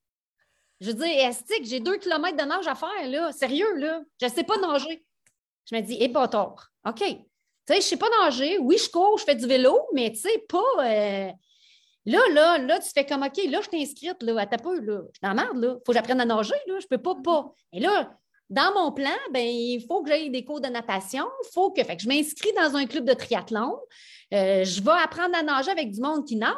Je 0.80 0.86
veux 0.86 0.94
dire, 0.94 1.28
Estique, 1.28 1.64
j'ai 1.64 1.80
deux 1.80 1.98
kilomètres 1.98 2.36
de 2.36 2.48
nage 2.48 2.68
à 2.68 2.76
faire, 2.76 3.08
là? 3.08 3.32
Sérieux, 3.32 3.74
là? 3.74 4.00
Je 4.20 4.26
ne 4.26 4.30
sais 4.30 4.44
pas 4.44 4.56
nager. 4.58 5.04
Je 5.68 5.74
me 5.74 5.80
dis, 5.80 5.96
eh, 5.98 6.06
bâtard. 6.06 6.70
OK, 6.86 7.02
tu 7.70 7.76
sais, 7.76 7.82
je 7.82 7.86
sais 7.86 7.96
pas 7.96 8.08
nager. 8.22 8.58
Oui, 8.58 8.78
je 8.78 8.90
cours, 8.90 9.18
je 9.18 9.24
fais 9.24 9.34
du 9.34 9.46
vélo, 9.46 9.78
mais 9.94 10.10
tu 10.10 10.20
sais, 10.20 10.44
pas. 10.48 10.58
Euh, 10.80 11.30
là, 12.06 12.20
là, 12.32 12.58
là, 12.58 12.78
tu 12.80 12.90
fais 12.92 13.06
comme 13.06 13.22
OK, 13.22 13.36
là, 13.48 13.60
je 13.62 13.68
t'ai 13.68 13.82
inscrite, 13.82 14.22
là, 14.22 14.40
à 14.40 14.46
ta 14.46 14.58
peu, 14.58 14.80
là. 14.80 15.02
Je 15.12 15.28
suis 15.28 15.34
merde, 15.34 15.56
là. 15.56 15.74
Faut 15.86 15.92
que 15.92 15.94
j'apprenne 15.94 16.20
à 16.20 16.24
nager, 16.24 16.54
là. 16.66 16.78
Je 16.80 16.86
peux 16.86 16.98
pas, 16.98 17.14
pas. 17.14 17.52
Et 17.72 17.80
là, 17.80 18.10
dans 18.48 18.74
mon 18.74 18.90
plan, 18.90 19.16
ben, 19.32 19.46
il 19.46 19.84
faut 19.86 20.02
que 20.02 20.08
j'aille 20.08 20.30
des 20.30 20.44
cours 20.44 20.60
de 20.60 20.68
natation. 20.68 21.24
Faut 21.54 21.70
que, 21.70 21.84
fait 21.84 21.96
que 21.96 22.02
je 22.02 22.08
m'inscris 22.08 22.52
dans 22.56 22.74
un 22.74 22.86
club 22.86 23.04
de 23.04 23.14
triathlon. 23.14 23.78
Euh, 24.34 24.64
je 24.64 24.82
vais 24.82 24.90
apprendre 24.90 25.36
à 25.36 25.42
nager 25.42 25.70
avec 25.70 25.92
du 25.92 26.00
monde 26.00 26.26
qui 26.26 26.34
nage. 26.34 26.54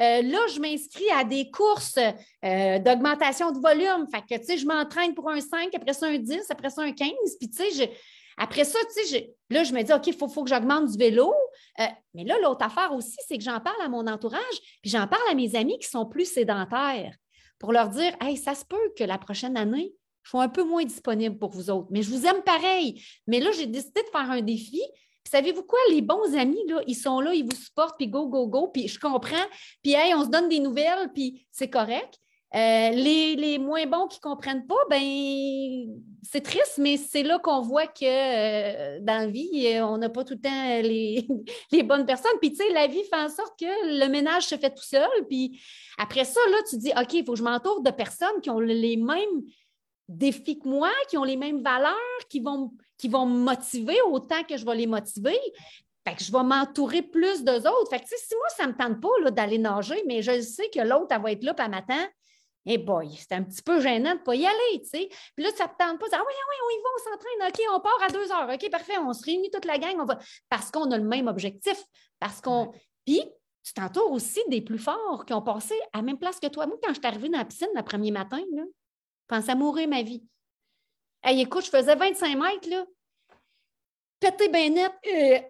Euh, 0.00 0.22
là, 0.22 0.38
je 0.52 0.60
m'inscris 0.60 1.10
à 1.12 1.24
des 1.24 1.50
courses 1.50 1.98
d'augmentation 2.42 3.50
de 3.50 3.58
volume. 3.58 4.06
Fait 4.12 4.20
que, 4.20 4.40
tu 4.40 4.46
sais, 4.46 4.58
je 4.58 4.66
m'entraîne 4.66 5.14
pour 5.14 5.28
un 5.28 5.40
5, 5.40 5.74
après 5.74 5.92
ça 5.92 6.06
un 6.06 6.18
10, 6.18 6.46
après 6.50 6.70
ça 6.70 6.82
un 6.82 6.92
15. 6.92 7.10
Puis, 7.40 7.50
tu 7.50 7.56
sais, 7.56 7.70
après 8.36 8.64
ça, 8.64 8.78
tu 8.94 9.06
sais, 9.06 9.34
là, 9.50 9.64
je 9.64 9.72
me 9.72 9.82
dis, 9.82 9.92
OK, 9.92 10.06
il 10.06 10.14
faut, 10.14 10.28
que 10.28 10.50
j'augmente 10.50 10.90
du 10.90 10.98
vélo. 10.98 11.32
Euh, 11.80 11.84
mais 12.14 12.24
là, 12.24 12.36
l'autre 12.42 12.64
affaire 12.64 12.92
aussi, 12.92 13.16
c'est 13.26 13.38
que 13.38 13.44
j'en 13.44 13.60
parle 13.60 13.80
à 13.82 13.88
mon 13.88 14.06
entourage, 14.06 14.80
puis 14.82 14.90
j'en 14.90 15.06
parle 15.06 15.22
à 15.30 15.34
mes 15.34 15.54
amis 15.56 15.78
qui 15.78 15.88
sont 15.88 16.06
plus 16.06 16.30
sédentaires 16.30 17.14
pour 17.58 17.72
leur 17.72 17.88
dire, 17.88 18.14
hey, 18.20 18.36
ça 18.36 18.54
se 18.54 18.64
peut 18.64 18.92
que 18.96 19.04
la 19.04 19.18
prochaine 19.18 19.56
année, 19.56 19.94
je 20.22 20.30
sois 20.30 20.42
un 20.42 20.48
peu 20.48 20.64
moins 20.64 20.84
disponible 20.84 21.38
pour 21.38 21.50
vous 21.50 21.70
autres, 21.70 21.88
mais 21.90 22.02
je 22.02 22.10
vous 22.10 22.26
aime 22.26 22.42
pareil. 22.42 23.02
Mais 23.26 23.40
là, 23.40 23.50
j'ai 23.52 23.66
décidé 23.66 24.02
de 24.02 24.08
faire 24.08 24.30
un 24.30 24.40
défi. 24.40 24.80
Savez-vous 25.30 25.62
quoi? 25.62 25.78
Les 25.90 26.02
bons 26.02 26.34
amis, 26.36 26.62
là, 26.68 26.80
ils 26.86 26.94
sont 26.94 27.20
là, 27.20 27.34
ils 27.34 27.44
vous 27.44 27.56
supportent, 27.56 27.96
puis 27.96 28.08
go, 28.08 28.26
go, 28.28 28.46
go, 28.46 28.68
puis 28.68 28.88
je 28.88 28.98
comprends. 28.98 29.46
Puis, 29.82 29.92
hey, 29.92 30.14
on 30.14 30.24
se 30.24 30.30
donne 30.30 30.48
des 30.48 30.60
nouvelles, 30.60 31.10
puis 31.14 31.46
c'est 31.50 31.70
correct. 31.70 32.18
Euh, 32.54 32.90
les, 32.90 33.58
moins 33.58 33.84
bons 33.86 34.06
qui 34.06 34.18
ne 34.18 34.30
comprennent 34.30 34.66
pas, 34.66 34.78
ben 34.88 35.00
c'est 36.22 36.40
triste, 36.40 36.78
mais 36.78 36.96
c'est 36.96 37.24
là 37.24 37.40
qu'on 37.40 37.60
voit 37.60 37.88
que 37.88 38.04
euh, 38.04 39.00
dans 39.00 39.24
la 39.24 39.26
vie, 39.26 39.66
euh, 39.66 39.84
on 39.84 39.98
n'a 39.98 40.08
pas 40.08 40.22
tout 40.22 40.34
le 40.34 40.40
temps 40.40 40.80
les, 41.72 41.82
bonnes 41.82 42.06
personnes. 42.06 42.38
Puis, 42.40 42.50
tu 42.50 42.58
sais, 42.58 42.72
la 42.72 42.86
vie 42.86 43.02
fait 43.04 43.16
en 43.16 43.28
sorte 43.28 43.58
que 43.58 43.66
le 43.66 44.08
ménage 44.08 44.46
se 44.46 44.56
fait 44.56 44.70
tout 44.70 44.84
seul. 44.84 45.08
Puis 45.28 45.60
après 45.98 46.24
ça, 46.24 46.38
là, 46.50 46.58
tu 46.70 46.76
dis, 46.78 46.92
OK, 46.96 47.14
il 47.14 47.24
faut 47.24 47.32
que 47.32 47.38
je 47.38 47.42
m'entoure 47.42 47.82
de 47.82 47.90
personnes 47.90 48.40
qui 48.40 48.50
ont 48.50 48.60
les 48.60 48.96
mêmes 48.96 49.42
défis 50.08 50.58
que 50.60 50.68
moi, 50.68 50.90
qui 51.08 51.18
ont 51.18 51.24
les 51.24 51.36
mêmes 51.36 51.62
valeurs, 51.62 51.94
qui 52.28 52.38
vont, 52.38 52.72
qui 52.96 53.08
vont 53.08 53.26
me 53.26 53.38
motiver 53.38 54.00
autant 54.02 54.44
que 54.48 54.56
je 54.56 54.64
vais 54.64 54.76
les 54.76 54.86
motiver. 54.86 55.38
Fait 56.06 56.14
que 56.14 56.22
je 56.22 56.30
vais 56.30 56.42
m'entourer 56.44 57.02
plus 57.02 57.42
d'eux 57.42 57.66
autres. 57.66 57.90
Fait 57.90 57.98
que, 57.98 58.06
si 58.06 58.34
moi, 58.36 58.48
ça 58.56 58.66
ne 58.66 58.72
me 58.72 58.76
tente 58.76 59.00
pas 59.00 59.30
d'aller 59.32 59.58
nager, 59.58 60.00
mais 60.06 60.22
je 60.22 60.40
sais 60.40 60.68
que 60.72 60.80
l'autre, 60.80 61.08
elle 61.10 61.22
va 61.22 61.32
être 61.32 61.42
là, 61.42 61.54
puis 61.54 61.66
elle 61.66 61.72
eh 62.66 62.78
boy, 62.78 63.14
c'est 63.16 63.32
un 63.32 63.42
petit 63.42 63.62
peu 63.62 63.80
gênant 63.80 64.14
de 64.14 64.18
ne 64.18 64.24
pas 64.24 64.34
y 64.34 64.46
aller, 64.46 64.80
tu 64.80 64.88
sais. 64.88 65.08
Puis 65.34 65.44
là, 65.44 65.50
ça 65.54 65.64
ne 65.64 65.68
te 65.68 65.76
tente 65.76 66.00
pas. 66.00 66.06
Ah 66.12 66.22
oui, 66.26 66.34
ah 66.34 66.46
oui, 66.48 66.56
on 66.64 66.70
y 66.70 66.82
va, 66.82 66.88
on 66.94 67.10
s'entraîne. 67.10 67.48
OK, 67.48 67.76
on 67.76 67.80
part 67.80 68.02
à 68.02 68.08
deux 68.08 68.32
heures. 68.32 68.48
OK, 68.52 68.70
parfait, 68.70 68.98
on 68.98 69.12
se 69.12 69.22
réunit 69.24 69.50
toute 69.50 69.66
la 69.66 69.78
gang. 69.78 69.96
On 70.00 70.04
va... 70.04 70.18
Parce 70.48 70.70
qu'on 70.70 70.90
a 70.90 70.96
le 70.96 71.04
même 71.04 71.28
objectif. 71.28 71.82
Parce 72.18 72.40
qu'on. 72.40 72.72
Puis, 73.04 73.22
tu 73.62 73.72
t'entoures 73.74 74.10
aussi 74.10 74.40
des 74.48 74.62
plus 74.62 74.78
forts 74.78 75.24
qui 75.26 75.34
ont 75.34 75.42
passé 75.42 75.74
à 75.92 75.98
la 75.98 76.02
même 76.02 76.18
place 76.18 76.40
que 76.40 76.46
toi. 76.46 76.66
Moi, 76.66 76.78
quand 76.82 76.94
je 76.94 76.98
suis 76.98 77.06
arrivée 77.06 77.28
dans 77.28 77.38
la 77.38 77.44
piscine 77.44 77.68
le 77.74 77.82
premier 77.82 78.10
matin, 78.10 78.42
là, 78.54 78.62
je 78.64 79.36
pensais 79.36 79.52
à 79.52 79.54
mourir 79.54 79.88
ma 79.88 80.02
vie. 80.02 80.22
Hey, 81.22 81.40
écoute, 81.40 81.64
je 81.66 81.70
faisais 81.70 81.94
25 81.94 82.36
mètres, 82.36 82.68
là. 82.68 82.84
Pété 84.20 84.48
bien 84.48 84.70
net, 84.70 84.92
euh, 85.06 85.40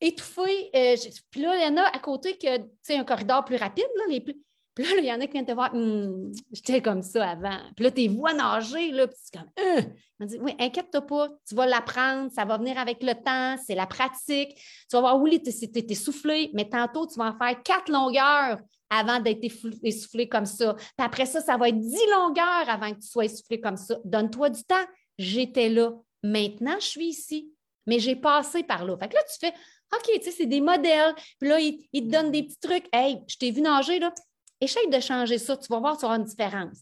étouffé. 0.00 0.70
Euh, 0.74 0.96
puis 1.30 1.40
là, 1.40 1.56
il 1.56 1.62
y 1.62 1.66
en 1.66 1.76
a 1.78 1.82
à 1.82 1.98
côté 1.98 2.36
que, 2.36 2.58
tu 2.58 2.70
sais, 2.82 2.96
un 2.96 3.04
corridor 3.04 3.44
plus 3.44 3.56
rapide, 3.56 3.88
là, 3.96 4.04
les 4.08 4.20
plus 4.20 4.38
Puis 4.78 4.86
là, 4.86 5.00
il 5.00 5.04
y 5.06 5.12
en 5.12 5.20
a 5.20 5.26
qui 5.26 5.32
viennent 5.32 5.44
te 5.44 5.50
voir, 5.50 5.74
Hum, 5.74 6.30
j'étais 6.52 6.80
comme 6.80 7.02
ça 7.02 7.30
avant. 7.30 7.58
Puis 7.74 7.84
là, 7.84 7.90
tes 7.90 8.06
voix 8.06 8.32
nager, 8.32 8.92
là, 8.92 9.08
puis 9.08 9.16
c'est 9.20 9.36
comme, 9.36 9.50
euh. 9.58 9.82
On 10.20 10.24
dit, 10.24 10.38
oui, 10.40 10.54
inquiète-toi 10.60 11.00
pas, 11.02 11.28
tu 11.48 11.56
vas 11.56 11.66
l'apprendre, 11.66 12.30
ça 12.32 12.44
va 12.44 12.58
venir 12.58 12.78
avec 12.78 13.02
le 13.02 13.14
temps, 13.14 13.56
c'est 13.64 13.74
la 13.74 13.86
pratique. 13.86 14.54
Tu 14.54 14.92
vas 14.92 15.00
voir, 15.00 15.20
oui, 15.20 15.42
tu 15.42 15.50
es 15.50 15.86
essoufflé, 15.90 16.52
mais 16.54 16.68
tantôt, 16.68 17.08
tu 17.08 17.18
vas 17.18 17.26
en 17.26 17.38
faire 17.38 17.60
quatre 17.64 17.90
longueurs 17.90 18.60
avant 18.88 19.18
d'être 19.18 19.44
essoufflé 19.82 20.28
comme 20.28 20.46
ça. 20.46 20.74
Puis 20.74 20.92
après 20.98 21.26
ça, 21.26 21.40
ça 21.40 21.56
va 21.56 21.68
être 21.70 21.78
dix 21.80 22.06
longueurs 22.12 22.68
avant 22.68 22.92
que 22.92 23.00
tu 23.00 23.08
sois 23.08 23.24
essoufflé 23.24 23.60
comme 23.60 23.76
ça. 23.76 23.96
Donne-toi 24.04 24.50
du 24.50 24.62
temps. 24.62 24.86
J'étais 25.18 25.68
là. 25.68 25.92
Maintenant, 26.22 26.76
je 26.78 26.86
suis 26.86 27.06
ici. 27.08 27.52
Mais 27.86 27.98
j'ai 27.98 28.16
passé 28.16 28.62
par 28.62 28.84
là. 28.84 28.96
Fait 28.98 29.08
que 29.08 29.14
là, 29.14 29.22
tu 29.22 29.38
fais 29.40 29.54
OK, 29.94 30.10
tu 30.14 30.22
sais, 30.22 30.30
c'est 30.30 30.46
des 30.46 30.60
modèles. 30.60 31.14
Puis 31.40 31.48
là, 31.48 31.58
ils, 31.60 31.78
te 31.92 32.10
donnent 32.10 32.30
des 32.30 32.42
petits 32.42 32.60
trucs. 32.60 32.86
Hey, 32.92 33.18
je 33.26 33.36
t'ai 33.36 33.50
vu 33.50 33.60
nager, 33.60 33.98
là. 33.98 34.12
Essaye 34.60 34.88
de 34.88 35.00
changer 35.00 35.38
ça. 35.38 35.56
Tu 35.56 35.68
vas 35.68 35.78
voir, 35.78 35.96
tu 35.96 36.02
vas 36.02 36.08
avoir 36.08 36.20
une 36.20 36.26
différence. 36.26 36.78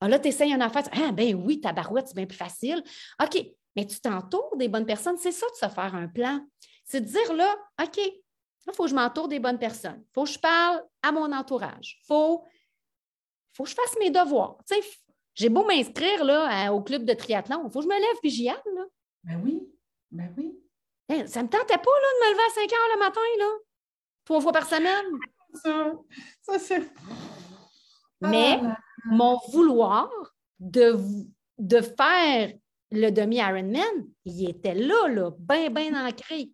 Ah, 0.00 0.08
là, 0.08 0.18
tu 0.18 0.28
essayes 0.28 0.52
une 0.52 0.62
affaire. 0.62 0.84
Ah, 0.92 1.12
ben 1.12 1.34
oui, 1.34 1.60
ta 1.60 1.72
barouette, 1.72 2.08
c'est 2.08 2.16
bien 2.16 2.26
plus 2.26 2.36
facile. 2.36 2.82
OK, 3.22 3.44
mais 3.76 3.86
tu 3.86 4.00
t'entoures 4.00 4.56
des 4.56 4.68
bonnes 4.68 4.86
personnes. 4.86 5.18
C'est 5.18 5.32
ça 5.32 5.46
de 5.46 5.54
se 5.54 5.72
faire 5.72 5.94
un 5.94 6.08
plan. 6.08 6.40
C'est 6.84 7.02
de 7.02 7.06
dire 7.06 7.34
là, 7.34 7.54
OK, 7.82 7.98
il 7.98 8.72
faut 8.74 8.84
que 8.84 8.90
je 8.90 8.94
m'entoure 8.94 9.28
des 9.28 9.38
bonnes 9.38 9.58
personnes. 9.58 10.00
Il 10.00 10.12
faut 10.14 10.24
que 10.24 10.30
je 10.30 10.38
parle 10.38 10.82
à 11.02 11.12
mon 11.12 11.30
entourage. 11.32 11.98
Il 12.02 12.06
faut, 12.06 12.44
faut 13.52 13.64
que 13.64 13.70
je 13.70 13.74
fasse 13.74 13.96
mes 13.98 14.10
devoirs. 14.10 14.56
Tu 14.68 14.74
sais, 14.74 14.88
j'ai 15.34 15.48
beau 15.48 15.64
m'inscrire 15.64 16.24
là, 16.24 16.72
au 16.72 16.82
club 16.82 17.04
de 17.04 17.12
triathlon. 17.12 17.64
Il 17.66 17.70
faut 17.70 17.80
que 17.80 17.84
je 17.84 17.88
me 17.88 18.00
lève 18.00 18.20
puis 18.20 18.30
j'y 18.30 18.48
aille. 18.48 18.56
Là. 18.74 18.84
Ben 19.24 19.40
oui, 19.44 19.68
ben 20.10 20.32
oui. 20.36 20.56
Ça 21.08 21.26
ça 21.26 21.42
me 21.42 21.48
tentait 21.48 21.78
pas 21.78 21.90
là, 21.90 22.08
de 22.14 22.26
me 22.26 22.32
lever 22.32 22.42
à 22.42 22.54
5 22.54 22.72
heures 22.72 22.94
le 22.94 22.98
matin, 23.00 23.20
là, 23.38 23.50
trois 24.24 24.40
fois 24.40 24.52
par 24.52 24.66
semaine. 24.68 25.06
Ça, 25.54 25.92
ça 26.42 26.58
c'est. 26.58 26.90
Mais 28.20 28.60
ah 28.62 28.76
mon 29.06 29.38
vouloir 29.52 30.10
de, 30.58 30.96
de 31.58 31.80
faire 31.80 32.52
le 32.90 33.10
demi-Ironman, 33.10 34.08
il 34.24 34.50
était 34.50 34.74
là, 34.74 35.08
là, 35.08 35.30
bien, 35.38 35.70
bien 35.70 36.06
ancré. 36.06 36.50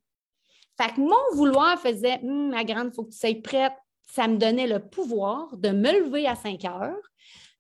Fait 0.79 0.95
que 0.95 1.01
mon 1.01 1.35
vouloir 1.37 1.79
faisait 1.79 2.21
hum, 2.23 2.51
ma 2.51 2.65
grande, 2.65 2.89
il 2.93 2.95
faut 2.95 3.05
que 3.05 3.13
tu 3.13 3.19
sois 3.19 3.43
prête. 3.43 3.73
Ça 4.09 4.29
me 4.29 4.37
donnait 4.37 4.67
le 4.67 4.79
pouvoir 4.79 5.57
de 5.57 5.71
me 5.71 6.01
lever 6.01 6.29
à 6.29 6.37
5 6.37 6.65
heures, 6.65 7.03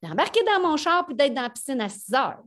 d'embarquer 0.02 0.44
dans 0.44 0.68
mon 0.68 0.76
char 0.76 1.04
puis 1.06 1.14
d'être 1.14 1.34
dans 1.34 1.42
la 1.42 1.50
piscine 1.50 1.80
à 1.80 1.88
6 1.88 2.14
heures. 2.14 2.42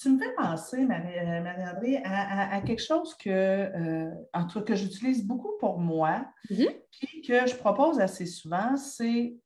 Tu 0.00 0.08
me 0.08 0.18
fais 0.18 0.32
penser, 0.34 0.78
euh, 0.78 0.86
Marie-André, 0.86 2.00
à, 2.04 2.60
quelque 2.62 2.82
chose 2.82 3.14
que, 3.14 3.28
euh, 3.28 4.10
en 4.32 4.46
tout 4.46 4.60
cas, 4.60 4.64
que 4.64 4.74
j'utilise 4.74 5.26
beaucoup 5.26 5.52
pour 5.60 5.78
moi, 5.78 6.26
mm-hmm. 6.50 6.74
puis 6.90 7.22
que 7.22 7.46
je 7.46 7.54
propose 7.54 8.00
assez 8.00 8.24
souvent, 8.24 8.76
c'est 8.78 9.36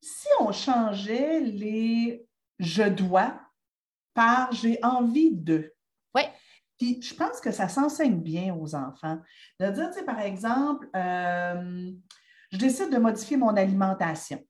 si 0.00 0.26
on 0.40 0.50
changeait 0.50 1.40
les 1.40 2.26
je 2.58 2.82
dois 2.82 3.40
par 4.14 4.52
j'ai 4.52 4.78
envie 4.82 5.32
de. 5.32 5.72
Oui. 6.14 6.22
Puis 6.78 7.00
je 7.00 7.14
pense 7.14 7.40
que 7.40 7.52
ça 7.52 7.68
s'enseigne 7.68 8.20
bien 8.20 8.54
aux 8.54 8.74
enfants. 8.74 9.18
De 9.60 9.70
dire, 9.70 9.90
tu 9.90 10.00
sais, 10.00 10.04
par 10.04 10.20
exemple, 10.20 10.88
euh, 10.96 11.92
je 12.50 12.58
décide 12.58 12.90
de 12.90 12.98
modifier 12.98 13.36
mon 13.36 13.56
alimentation. 13.56 14.42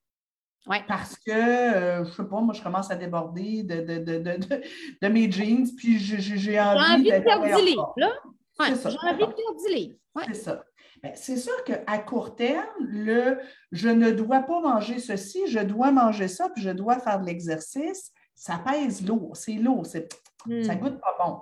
Parce 0.86 1.16
que, 1.16 1.30
euh, 1.30 2.04
je 2.04 2.10
ne 2.10 2.14
sais 2.14 2.24
pas, 2.24 2.40
moi, 2.40 2.54
je 2.54 2.62
commence 2.62 2.90
à 2.90 2.96
déborder 2.96 3.64
de, 3.64 3.80
de, 3.80 5.08
mes 5.08 5.30
jeans, 5.30 5.66
puis 5.76 5.98
j'ai 5.98 6.60
envie, 6.60 7.04
de 7.04 7.18
perdre 7.18 7.56
du 7.56 7.64
livre, 7.64 7.92
là. 7.96 8.12
j'ai 8.60 8.64
envie 8.64 8.74
de 8.74 9.32
perdre 9.32 9.66
du 9.66 9.74
livre. 9.74 9.94
C'est 10.28 10.34
ça. 10.34 10.64
Ben, 11.02 11.12
c'est 11.16 11.36
sûr 11.36 11.64
qu'à 11.64 11.98
court 11.98 12.36
terme, 12.36 12.68
le 12.78 13.40
je 13.72 13.88
ne 13.88 14.12
dois 14.12 14.40
pas 14.40 14.60
manger 14.60 15.00
ceci, 15.00 15.48
je 15.48 15.58
dois 15.58 15.90
manger 15.90 16.28
ça, 16.28 16.48
puis 16.48 16.62
je 16.62 16.70
dois 16.70 17.00
faire 17.00 17.18
de 17.18 17.26
l'exercice, 17.26 18.12
ça 18.36 18.62
pèse 18.64 19.04
lourd, 19.04 19.36
c'est 19.36 19.54
lourd, 19.54 19.84
ça 19.84 19.98
ne 20.46 20.62
hmm. 20.62 20.78
goûte 20.78 21.00
pas 21.00 21.16
bon. 21.18 21.40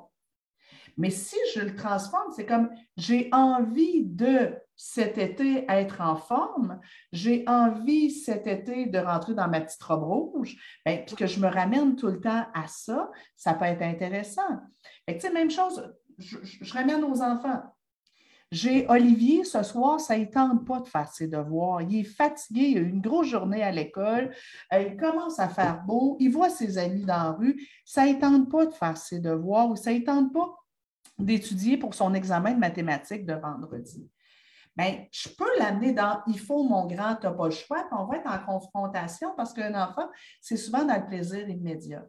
Mais 0.97 1.11
si 1.11 1.37
je 1.55 1.61
le 1.61 1.75
transforme, 1.77 2.33
c'est 2.35 2.47
comme 2.47 2.71
j'ai 2.97 3.29
envie 3.33 4.03
de 4.03 4.55
cet 4.83 5.19
été 5.19 5.67
être 5.69 6.01
en 6.01 6.17
forme, 6.17 6.81
j'ai 7.13 7.45
envie 7.47 8.11
cet 8.11 8.47
été 8.47 8.87
de 8.87 8.99
rentrer 8.99 9.35
dans 9.35 9.47
ma 9.47 9.61
petite 9.61 9.83
robe 9.83 10.05
rouge, 10.05 10.57
bien, 10.87 11.03
puis 11.07 11.17
que 11.17 11.27
je 11.27 11.39
me 11.39 11.49
ramène 11.49 11.97
tout 11.97 12.07
le 12.07 12.19
temps 12.19 12.47
à 12.55 12.67
ça, 12.67 13.11
ça 13.37 13.53
peut 13.53 13.67
être 13.67 13.83
intéressant. 13.83 14.59
Fait 15.07 15.31
même 15.35 15.51
chose, 15.51 15.95
je, 16.17 16.73
ramène 16.73 17.05
aux 17.05 17.21
enfants. 17.21 17.63
J'ai 18.51 18.87
Olivier, 18.89 19.45
ce 19.45 19.63
soir, 19.63 20.01
ça 20.01 20.17
ne 20.17 20.25
tente 20.25 20.67
pas 20.67 20.81
de 20.81 20.89
faire 20.89 21.13
ses 21.13 21.29
devoirs. 21.29 21.83
Il 21.83 22.01
est 22.01 22.05
fatigué, 22.05 22.69
il 22.69 22.79
a 22.79 22.81
eu 22.81 22.89
une 22.89 23.03
grosse 23.03 23.29
journée 23.29 23.63
à 23.63 23.73
l'école, 23.73 24.35
euh, 24.73 24.81
il 24.81 24.97
commence 24.97 25.39
à 25.39 25.51
faire 25.51 25.85
beau, 25.85 26.17
il 26.21 26.31
voit 26.31 26.49
ses 26.49 26.79
amis 26.79 27.05
dans 27.05 27.23
la 27.23 27.33
rue, 27.33 27.69
ça 27.85 28.07
ne 28.07 28.19
tente 28.19 28.51
pas 28.51 28.65
de 28.65 28.73
faire 28.73 28.97
ses 28.97 29.21
devoirs 29.21 29.69
ou 29.69 29.77
ça 29.77 29.93
ne 29.93 29.99
tente 29.99 30.33
pas 30.33 30.57
d'étudier 31.19 31.77
pour 31.77 31.93
son 31.93 32.15
examen 32.15 32.55
de 32.55 32.61
mathématiques 32.61 33.27
de 33.27 33.35
vendredi. 33.35 34.11
Bien, 34.81 35.05
je 35.13 35.29
peux 35.29 35.59
l'amener 35.59 35.93
dans 35.93 36.23
il 36.27 36.39
faut 36.39 36.63
mon 36.63 36.87
grand, 36.87 37.17
tu 37.17 37.27
n'as 37.27 37.33
pas 37.33 37.45
le 37.45 37.51
choix, 37.51 37.81
puis 37.81 37.99
on 37.99 38.07
va 38.07 38.17
être 38.17 38.27
en 38.27 38.39
confrontation 38.39 39.35
parce 39.37 39.53
qu'un 39.53 39.75
enfant, 39.75 40.09
c'est 40.41 40.57
souvent 40.57 40.85
dans 40.85 40.97
le 40.97 41.07
plaisir 41.07 41.47
immédiat. 41.49 42.07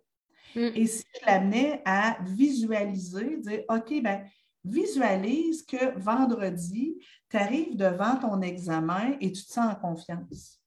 Mm. 0.55 0.69
Et 0.76 0.88
si 0.88 1.03
je 1.19 1.26
l'amenais 1.26 1.82
à 1.84 2.17
visualiser, 2.22 3.38
dire 3.38 3.63
OK, 3.67 3.89
bien, 3.89 4.24
visualise 4.63 5.63
que 5.63 5.99
vendredi, 5.99 6.97
tu 7.30 7.38
arrives 7.38 7.76
devant 7.76 8.15
ton 8.15 8.41
examen 8.41 9.17
et 9.19 9.34
tu 9.34 9.43
te 9.43 9.51
sens 9.51 9.74
en 9.74 9.76
confiance. 9.76 10.61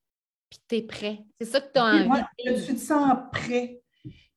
Puis 0.51 0.61
tu 0.69 0.77
es 0.77 0.83
prêt. 0.83 1.25
C'est 1.41 1.47
ça 1.47 1.61
que 1.63 1.73
tu 1.73 1.79
as 1.79 1.85
envie. 1.85 2.65
tu 2.67 2.75
te 2.75 2.81
sens 2.81 3.17
prêt. 3.33 3.81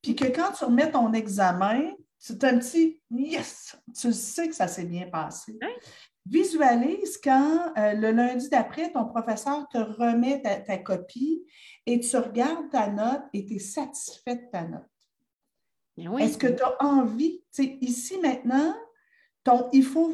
Puis 0.02 0.16
que 0.16 0.26
quand 0.26 0.54
tu 0.54 0.64
remets 0.64 0.90
ton 0.90 1.12
examen, 1.12 1.92
c'est 2.18 2.42
un 2.46 2.60
petit 2.60 3.02
yes, 3.12 3.78
tu 3.94 4.14
sais 4.14 4.48
que 4.48 4.56
ça 4.56 4.70
s'est 4.70 4.86
bien 4.86 5.08
passé. 5.08 5.60
Visualise 6.30 7.18
quand 7.24 7.74
euh, 7.78 7.94
le 7.94 8.12
lundi 8.12 8.50
d'après, 8.50 8.92
ton 8.92 9.06
professeur 9.06 9.68
te 9.70 9.78
remet 9.78 10.42
ta, 10.42 10.78
copie 10.78 11.46
et 11.86 12.00
tu 12.00 12.18
regardes 12.18 12.70
ta 12.70 12.88
note 12.90 13.24
et 13.34 13.46
tu 13.46 13.56
es 13.56 13.60
satisfait 13.60 14.36
de 14.36 14.52
ta 14.52 14.64
note. 14.64 16.20
Est-ce 16.20 16.38
que 16.38 16.48
tu 16.48 16.62
as 16.62 16.84
envie, 16.84 17.44
ici 17.60 18.20
maintenant, 18.20 18.76
ton, 19.44 19.70
il 19.74 19.84
faut 19.84 20.14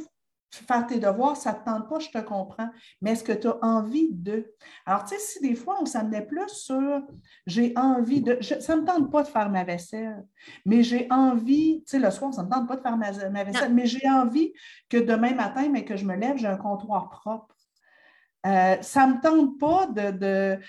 faire 0.56 0.86
tes 0.88 1.00
devoirs, 1.00 1.36
ça 1.36 1.54
ne 1.54 1.58
te 1.58 1.66
tente 1.66 1.90
pas, 1.90 2.00
je 2.00 2.10
te 2.10 2.18
comprends, 2.20 2.70
mais 3.02 3.12
est-ce 3.12 3.24
que 3.24 3.32
tu 3.32 3.48
as 3.48 3.58
envie 3.62 4.10
de? 4.12 4.54
Alors, 4.86 5.04
tu 5.06 5.16
sais, 5.16 5.20
si 5.20 5.42
des 5.42 5.56
fois, 5.56 5.78
on 5.82 5.86
s'amenait 5.86 6.26
plus 6.26 6.50
sur 6.50 7.02
j'ai 7.46 7.74
envie 7.76 8.22
de. 8.22 8.38
ça 8.42 8.76
ne 8.76 8.82
me 8.82 8.86
tente 8.86 9.12
pas 9.12 9.24
de 9.24 9.28
faire 9.28 9.50
ma 9.50 9.64
vaisselle, 9.64 10.26
mais 10.66 10.84
j'ai 10.84 11.08
envie, 11.10 11.84
tu 11.86 11.92
sais, 11.92 12.00
le 12.00 12.12
soir, 12.12 12.34
ça 12.34 12.44
ne 12.44 12.48
me 12.48 12.52
tente 12.52 12.68
pas 12.68 12.78
de 12.78 12.82
faire 12.82 12.98
ma, 12.98 13.12
vaisselle, 13.44 13.74
mais 13.74 13.86
j'ai 13.86 14.10
envie 14.10 14.54
que 14.90 14.98
demain 14.98 15.34
matin, 15.34 15.70
mais 15.70 15.86
que 15.86 15.96
je 15.96 16.06
me 16.06 16.16
lève, 16.16 16.38
j'ai 16.38 16.48
un 16.48 16.58
comptoir 16.58 17.10
propre. 17.10 17.56
Euh, 18.46 18.76
ça 18.82 19.08
ne 19.08 19.14
me 19.14 19.22
tente 19.22 19.58
pas 19.58 19.88
de, 19.88 20.12
de 20.12 20.60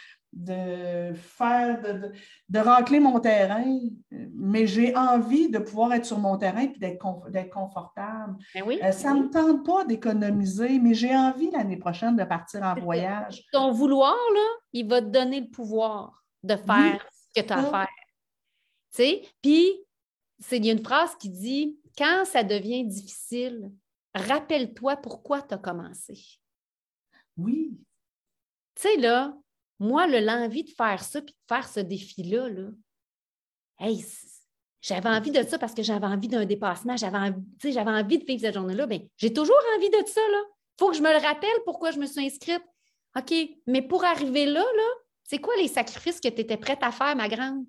faire, 1.15 1.81
de, 1.83 2.13
de, 2.49 2.59
racler 2.59 3.01
mon 3.01 3.21
terrain, 3.21 3.79
mais 4.11 4.67
j'ai 4.67 4.97
envie 4.97 5.49
de 5.49 5.59
pouvoir 5.59 5.93
être 5.93 6.05
sur 6.05 6.19
mon 6.19 6.37
terrain 6.37 6.63
et 6.63 6.79
d'être 6.79 7.51
confortable. 7.51 8.37
Ben 8.55 8.65
oui, 8.67 8.79
euh, 8.83 8.93
ça 8.93 9.15
ne 9.15 9.25
me 9.25 9.31
tente 9.31 9.65
pas 9.65 9.85
d'économiser, 9.85 10.79
mais 10.79 10.95
j'ai 10.95 11.15
envie 11.17 11.51
l'année 11.51 11.77
prochaine 11.77 12.17
de 12.17 12.25
partir 12.25 12.63
en 12.63 12.75
voyage. 12.75 13.45
Ton 13.53 13.73
vouloir, 13.73 14.17
là, 14.35 14.49
il 14.73 14.89
va 14.89 15.01
te 15.01 15.07
donner 15.07 15.41
le 15.41 15.51
pouvoir 15.51 16.25
de 16.43 16.57
faire 16.57 17.07
ce 17.13 17.41
que 17.41 17.47
tu 17.47 17.53
as 17.53 17.59
à 17.59 17.63
faire. 17.63 17.89
Tu 18.95 19.03
sais, 19.03 19.23
puis 19.43 19.85
il 20.53 20.65
y 20.65 20.71
a 20.71 20.73
une 20.73 20.85
phrase 20.85 21.17
qui 21.17 21.31
dit 21.31 21.79
Quand 21.97 22.25
ça 22.25 22.43
devient 22.43 22.85
difficile, 22.85 23.71
rappelle-toi 24.15 24.97
pourquoi 24.97 25.43
tu 25.43 25.55
as 25.55 25.59
commencé. 25.59 26.19
Oui. 27.37 27.79
Tu 28.75 28.83
sais, 28.83 28.97
là, 28.97 29.37
moi, 29.85 30.07
l'envie 30.07 30.65
de 30.65 30.71
faire 30.71 31.03
ça 31.03 31.21
puis 31.21 31.33
de 31.33 31.55
faire 31.55 31.69
ce 31.69 31.81
défi-là, 31.81 32.49
là, 32.49 32.69
j'avais 34.81 35.09
envie 35.09 35.31
de 35.31 35.43
ça 35.43 35.59
parce 35.59 35.75
que 35.75 35.83
j'avais 35.83 36.07
envie 36.07 36.29
d'un 36.29 36.45
dépassement, 36.45 36.97
j'avais 36.97 37.19
envie, 37.19 37.79
envie 37.79 38.19
de 38.19 38.25
vivre 38.25 38.41
cette 38.41 38.55
journée-là. 38.55 38.87
Bien, 38.87 39.01
j'ai 39.17 39.33
toujours 39.33 39.61
envie 39.77 39.91
de 39.91 40.07
ça. 40.07 40.21
Il 40.21 40.79
faut 40.79 40.91
que 40.91 40.97
je 40.97 41.03
me 41.03 41.13
le 41.13 41.19
rappelle 41.19 41.57
pourquoi 41.65 41.91
je 41.91 41.99
me 41.99 42.07
suis 42.07 42.25
inscrite. 42.25 42.63
OK, 43.17 43.33
mais 43.67 43.83
pour 43.83 44.05
arriver 44.05 44.47
là, 44.47 44.61
là 44.61 44.89
c'est 45.23 45.39
quoi 45.39 45.55
les 45.57 45.69
sacrifices 45.69 46.21
que 46.21 46.29
tu 46.29 46.41
étais 46.41 46.57
prête 46.57 46.83
à 46.83 46.91
faire, 46.91 47.15
ma 47.17 47.29
grande? 47.29 47.65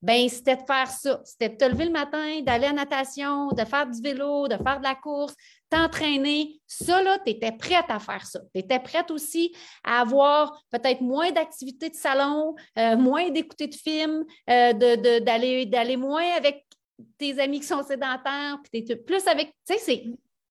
Ben 0.00 0.28
c'était 0.28 0.56
de 0.56 0.62
faire 0.66 0.90
ça. 0.90 1.20
C'était 1.24 1.48
de 1.48 1.56
te 1.56 1.64
lever 1.64 1.86
le 1.86 1.90
matin, 1.90 2.40
d'aller 2.42 2.66
à 2.66 2.72
natation, 2.72 3.48
de 3.48 3.64
faire 3.64 3.86
du 3.86 4.00
vélo, 4.00 4.46
de 4.48 4.56
faire 4.56 4.78
de 4.78 4.84
la 4.84 4.94
course, 4.94 5.34
t'entraîner. 5.70 6.60
Ça, 6.66 7.02
là, 7.02 7.18
tu 7.24 7.32
étais 7.32 7.52
prête 7.52 7.86
à 7.88 7.98
faire 7.98 8.24
ça. 8.24 8.40
Tu 8.54 8.60
étais 8.60 8.78
prête 8.78 9.10
aussi 9.10 9.54
à 9.84 10.00
avoir 10.00 10.62
peut-être 10.70 11.00
moins 11.00 11.32
d'activités 11.32 11.90
de 11.90 11.94
salon, 11.96 12.54
euh, 12.78 12.96
moins 12.96 13.30
d'écouter 13.30 13.66
de 13.66 13.74
films, 13.74 14.24
euh, 14.48 14.72
d'aller, 14.72 15.96
moins 15.96 16.26
avec 16.36 16.64
tes 17.16 17.38
amis 17.40 17.60
qui 17.60 17.66
sont 17.66 17.82
sédentaires, 17.82 18.58
puis 18.70 18.84
tu 18.84 18.96
plus 18.96 19.26
avec. 19.26 19.52
Tu 19.68 19.78
sais, 19.78 20.04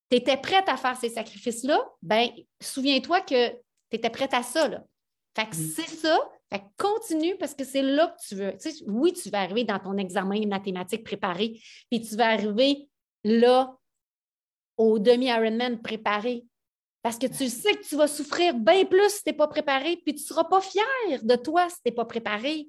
tu 0.10 0.18
étais 0.18 0.38
prête 0.38 0.68
à 0.68 0.78
faire 0.78 0.98
ces 0.98 1.10
sacrifices-là. 1.10 1.84
Ben, 2.02 2.30
souviens-toi 2.62 3.22
que 3.22 3.50
tu 3.50 3.58
étais 3.94 4.10
prête 4.10 4.34
à 4.34 4.44
ça. 4.44 4.68
Là. 4.68 4.84
Fait 5.36 5.48
que 5.48 5.56
c'est 5.56 5.88
ça, 5.88 6.20
Fait 6.50 6.64
continue 6.78 7.36
parce 7.38 7.54
que 7.54 7.66
c'est 7.66 7.82
là 7.82 8.08
que 8.08 8.28
tu 8.28 8.36
veux. 8.36 8.54
oui, 8.88 9.14
tu 9.14 9.30
vas 9.30 9.42
arriver 9.42 9.66
dans 9.66 9.80
ton 9.80 9.98
examen 9.98 10.46
mathématique 10.48 11.04
préparé, 11.04 11.60
puis 11.90 12.02
tu 12.02 12.16
vas 12.16 12.30
arriver 12.30 12.88
là 13.24 13.76
au 14.78 15.00
demi-Ironman 15.00 15.82
préparé. 15.82 16.46
Parce 17.02 17.18
que 17.18 17.28
tu 17.28 17.50
sais 17.50 17.74
que 17.74 17.84
tu 17.84 17.96
vas 17.96 18.08
souffrir 18.08 18.54
bien 18.54 18.86
plus 18.86 19.10
si 19.10 19.24
tu 19.24 19.30
n'es 19.30 19.34
pas 19.34 19.48
préparé, 19.48 19.98
puis 19.98 20.14
tu 20.16 20.22
ne 20.22 20.28
seras 20.28 20.44
pas 20.46 20.62
fier 20.62 20.84
de 21.22 21.36
toi 21.36 21.70
si 21.70 21.76
tu 21.78 21.82
n'es 21.86 21.92
pas 21.92 22.06
préparé. 22.06 22.68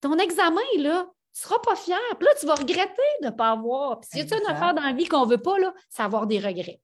Ton 0.00 0.18
examen, 0.18 0.60
là, 0.78 1.06
tu 1.32 1.40
ne 1.40 1.48
seras 1.48 1.58
pas 1.60 1.76
fier. 1.76 1.98
Puis 2.18 2.26
là, 2.26 2.34
tu 2.38 2.46
vas 2.46 2.54
regretter 2.54 3.02
de 3.20 3.26
ne 3.26 3.30
pas 3.30 3.50
avoir. 3.50 4.00
Puis 4.00 4.10
si 4.12 4.18
y 4.18 4.20
a 4.20 4.38
une 4.38 4.46
affaire 4.46 4.74
dans 4.74 4.82
la 4.82 4.92
vie 4.92 5.06
qu'on 5.06 5.24
ne 5.24 5.30
veut 5.30 5.40
pas, 5.40 5.58
là, 5.58 5.72
c'est 5.88 6.02
avoir 6.02 6.26
des 6.26 6.38
regrets. 6.38 6.80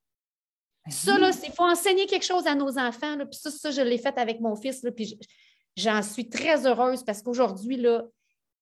Ben 0.87 0.93
ça, 0.93 1.18
là, 1.18 1.31
il 1.31 1.53
faut 1.53 1.64
enseigner 1.64 2.07
quelque 2.07 2.24
chose 2.24 2.47
à 2.47 2.55
nos 2.55 2.79
enfants. 2.79 3.16
Là, 3.16 3.26
puis 3.26 3.39
ça, 3.39 3.51
ça, 3.51 3.70
je 3.70 3.83
l'ai 3.83 3.99
fait 3.99 4.16
avec 4.16 4.41
mon 4.41 4.57
fils. 4.57 4.83
Là, 4.83 4.91
puis 4.91 5.18
j'en 5.79 6.03
suis 6.03 6.29
très 6.29 6.66
heureuse 6.66 7.03
parce 7.05 7.22
qu'aujourd'hui, 7.22 7.76
là, 7.76 8.05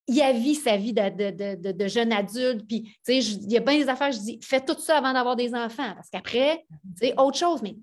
il 0.08 0.22
a 0.22 0.32
vu 0.32 0.54
sa 0.54 0.76
vie 0.76 0.92
de, 0.92 1.72
de, 1.72 1.88
jeune 1.88 2.12
adulte. 2.12 2.66
Puis, 2.68 2.82
tu 2.82 2.98
sais, 3.02 3.18
il 3.18 3.50
y 3.50 3.56
a 3.56 3.60
bien 3.60 3.78
des 3.78 3.88
affaires, 3.88 4.12
je 4.12 4.18
dis, 4.18 4.38
fais 4.40 4.64
tout 4.64 4.78
ça 4.78 4.98
avant 4.98 5.12
d'avoir 5.12 5.34
des 5.34 5.54
enfants. 5.54 5.94
Parce 5.94 6.10
qu'après, 6.10 6.64
c'est 6.96 7.18
autre 7.18 7.36
chose. 7.36 7.60
Mais 7.62 7.76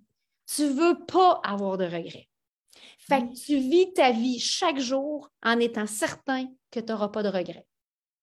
tu 0.45 0.63
ne 0.63 0.69
veux 0.69 1.05
pas 1.05 1.41
avoir 1.43 1.77
de 1.77 1.86
regrets. 1.86 2.29
Fait 2.99 3.21
que 3.21 3.34
tu 3.34 3.57
vis 3.57 3.91
ta 3.93 4.11
vie 4.11 4.39
chaque 4.39 4.79
jour 4.79 5.29
en 5.43 5.59
étant 5.59 5.88
certain 5.88 6.47
que 6.71 6.79
tu 6.79 6.91
n'auras 6.91 7.09
pas 7.09 7.23
de 7.23 7.27
regrets. 7.27 7.65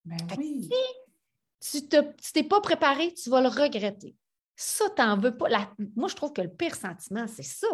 Ben 0.07 0.17
oui. 0.39 0.71
Si 1.61 1.87
tu 1.87 1.97
ne 1.97 2.03
t'es 2.33 2.43
pas 2.43 2.63
préparé, 2.63 3.13
tu 3.13 3.29
vas 3.29 3.43
le 3.43 3.49
regretter. 3.49 4.17
Ça, 4.57 4.87
tu 4.97 5.03
n'en 5.03 5.19
veux 5.19 5.37
pas. 5.37 5.49
Moi, 5.95 6.09
je 6.09 6.17
trouve 6.17 6.33
que 6.33 6.41
le 6.41 6.51
pire 6.51 6.75
sentiment, 6.75 7.27
c'est 7.27 7.43
ça. 7.43 7.69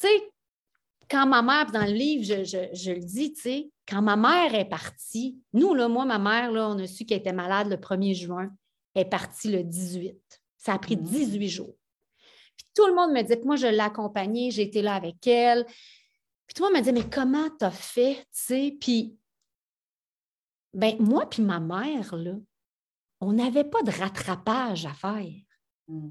Tu 0.00 0.08
sais, 0.08 0.32
quand 1.10 1.26
ma 1.26 1.42
mère, 1.42 1.70
dans 1.72 1.84
le 1.84 1.92
livre, 1.92 2.24
je, 2.24 2.90
le 2.92 3.00
dis, 3.00 3.32
tu 3.32 3.42
sais, 3.42 3.70
quand 3.86 4.00
ma 4.00 4.16
mère 4.16 4.54
est 4.54 4.68
partie, 4.68 5.38
nous, 5.52 5.74
là, 5.74 5.88
moi, 5.88 6.04
ma 6.04 6.18
mère, 6.18 6.52
là, 6.52 6.68
on 6.68 6.78
a 6.78 6.86
su 6.86 7.04
qu'elle 7.04 7.18
était 7.18 7.32
malade 7.32 7.68
le 7.68 7.76
1er 7.76 8.14
juin, 8.14 8.48
elle 8.94 9.02
est 9.02 9.10
partie 9.10 9.50
le 9.50 9.64
18. 9.64 10.16
Ça 10.56 10.74
a 10.74 10.78
pris 10.78 10.96
18 10.96 11.38
mmh. 11.38 11.48
jours. 11.48 11.74
Puis 12.56 12.66
tout 12.74 12.86
le 12.86 12.94
monde 12.94 13.12
me 13.12 13.22
dit 13.22 13.40
que 13.40 13.44
moi, 13.44 13.56
je 13.56 13.66
l'ai 13.66 13.80
accompagnée, 13.80 14.52
j'ai 14.52 14.62
été 14.62 14.82
là 14.82 14.94
avec 14.94 15.26
elle. 15.26 15.64
Puis 16.46 16.54
tout 16.54 16.62
le 16.64 16.68
monde 16.68 16.78
me 16.78 16.84
dit, 16.84 16.92
mais 16.92 17.08
comment 17.08 17.48
tu 17.58 17.64
as 17.64 17.70
fait, 17.70 18.14
tu 18.14 18.26
sais? 18.30 18.76
Puis, 18.80 19.16
ben 20.72 20.96
moi 21.00 21.28
puis 21.28 21.42
ma 21.42 21.58
mère, 21.58 22.14
là, 22.14 22.34
on 23.20 23.32
n'avait 23.32 23.64
pas 23.64 23.82
de 23.82 23.90
rattrapage 23.90 24.86
à 24.86 24.94
faire. 24.94 25.42
Mmh. 25.88 26.10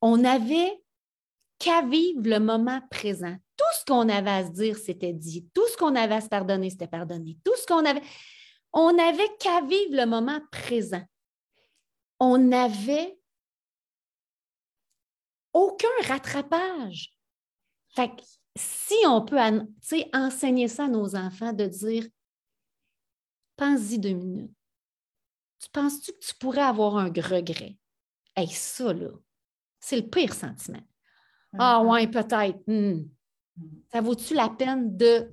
On 0.00 0.16
n'avait 0.16 0.82
qu'à 1.58 1.82
vivre 1.82 2.22
le 2.24 2.40
moment 2.40 2.80
présent. 2.90 3.36
Tout 3.66 3.78
ce 3.80 3.84
qu'on 3.84 4.08
avait 4.08 4.30
à 4.30 4.46
se 4.46 4.52
dire, 4.52 4.76
c'était 4.76 5.12
dit. 5.12 5.48
Tout 5.52 5.66
ce 5.68 5.76
qu'on 5.76 5.96
avait 5.96 6.14
à 6.14 6.20
se 6.20 6.28
pardonner, 6.28 6.70
c'était 6.70 6.86
pardonné. 6.86 7.36
Tout 7.44 7.56
ce 7.56 7.66
qu'on 7.66 7.84
avait. 7.84 8.02
On 8.72 8.92
n'avait 8.92 9.36
qu'à 9.40 9.60
vivre 9.62 9.96
le 9.96 10.06
moment 10.06 10.40
présent. 10.52 11.02
On 12.20 12.38
n'avait 12.38 13.18
aucun 15.52 15.88
rattrapage. 16.06 17.12
Fait 17.88 18.08
que 18.08 18.22
si 18.56 18.94
on 19.06 19.24
peut 19.24 19.40
enseigner 20.12 20.68
ça 20.68 20.84
à 20.84 20.88
nos 20.88 21.16
enfants, 21.16 21.52
de 21.52 21.66
dire 21.66 22.06
pense-y 23.56 23.98
deux 23.98 24.12
minutes. 24.12 24.52
Tu 25.58 25.68
penses-tu 25.70 26.12
que 26.12 26.18
tu 26.18 26.34
pourrais 26.34 26.62
avoir 26.62 26.98
un 26.98 27.06
regret? 27.06 27.76
Hey, 28.36 28.48
ça, 28.48 28.92
là, 28.92 29.08
c'est 29.80 29.96
le 29.96 30.08
pire 30.08 30.34
sentiment. 30.34 30.82
Ah, 31.58 31.82
ouais, 31.82 32.06
peut-être. 32.06 32.60
Hmm. 32.66 33.04
Ça 33.92 34.00
vaut-tu 34.00 34.34
la 34.34 34.48
peine 34.48 34.96
de 34.96 35.32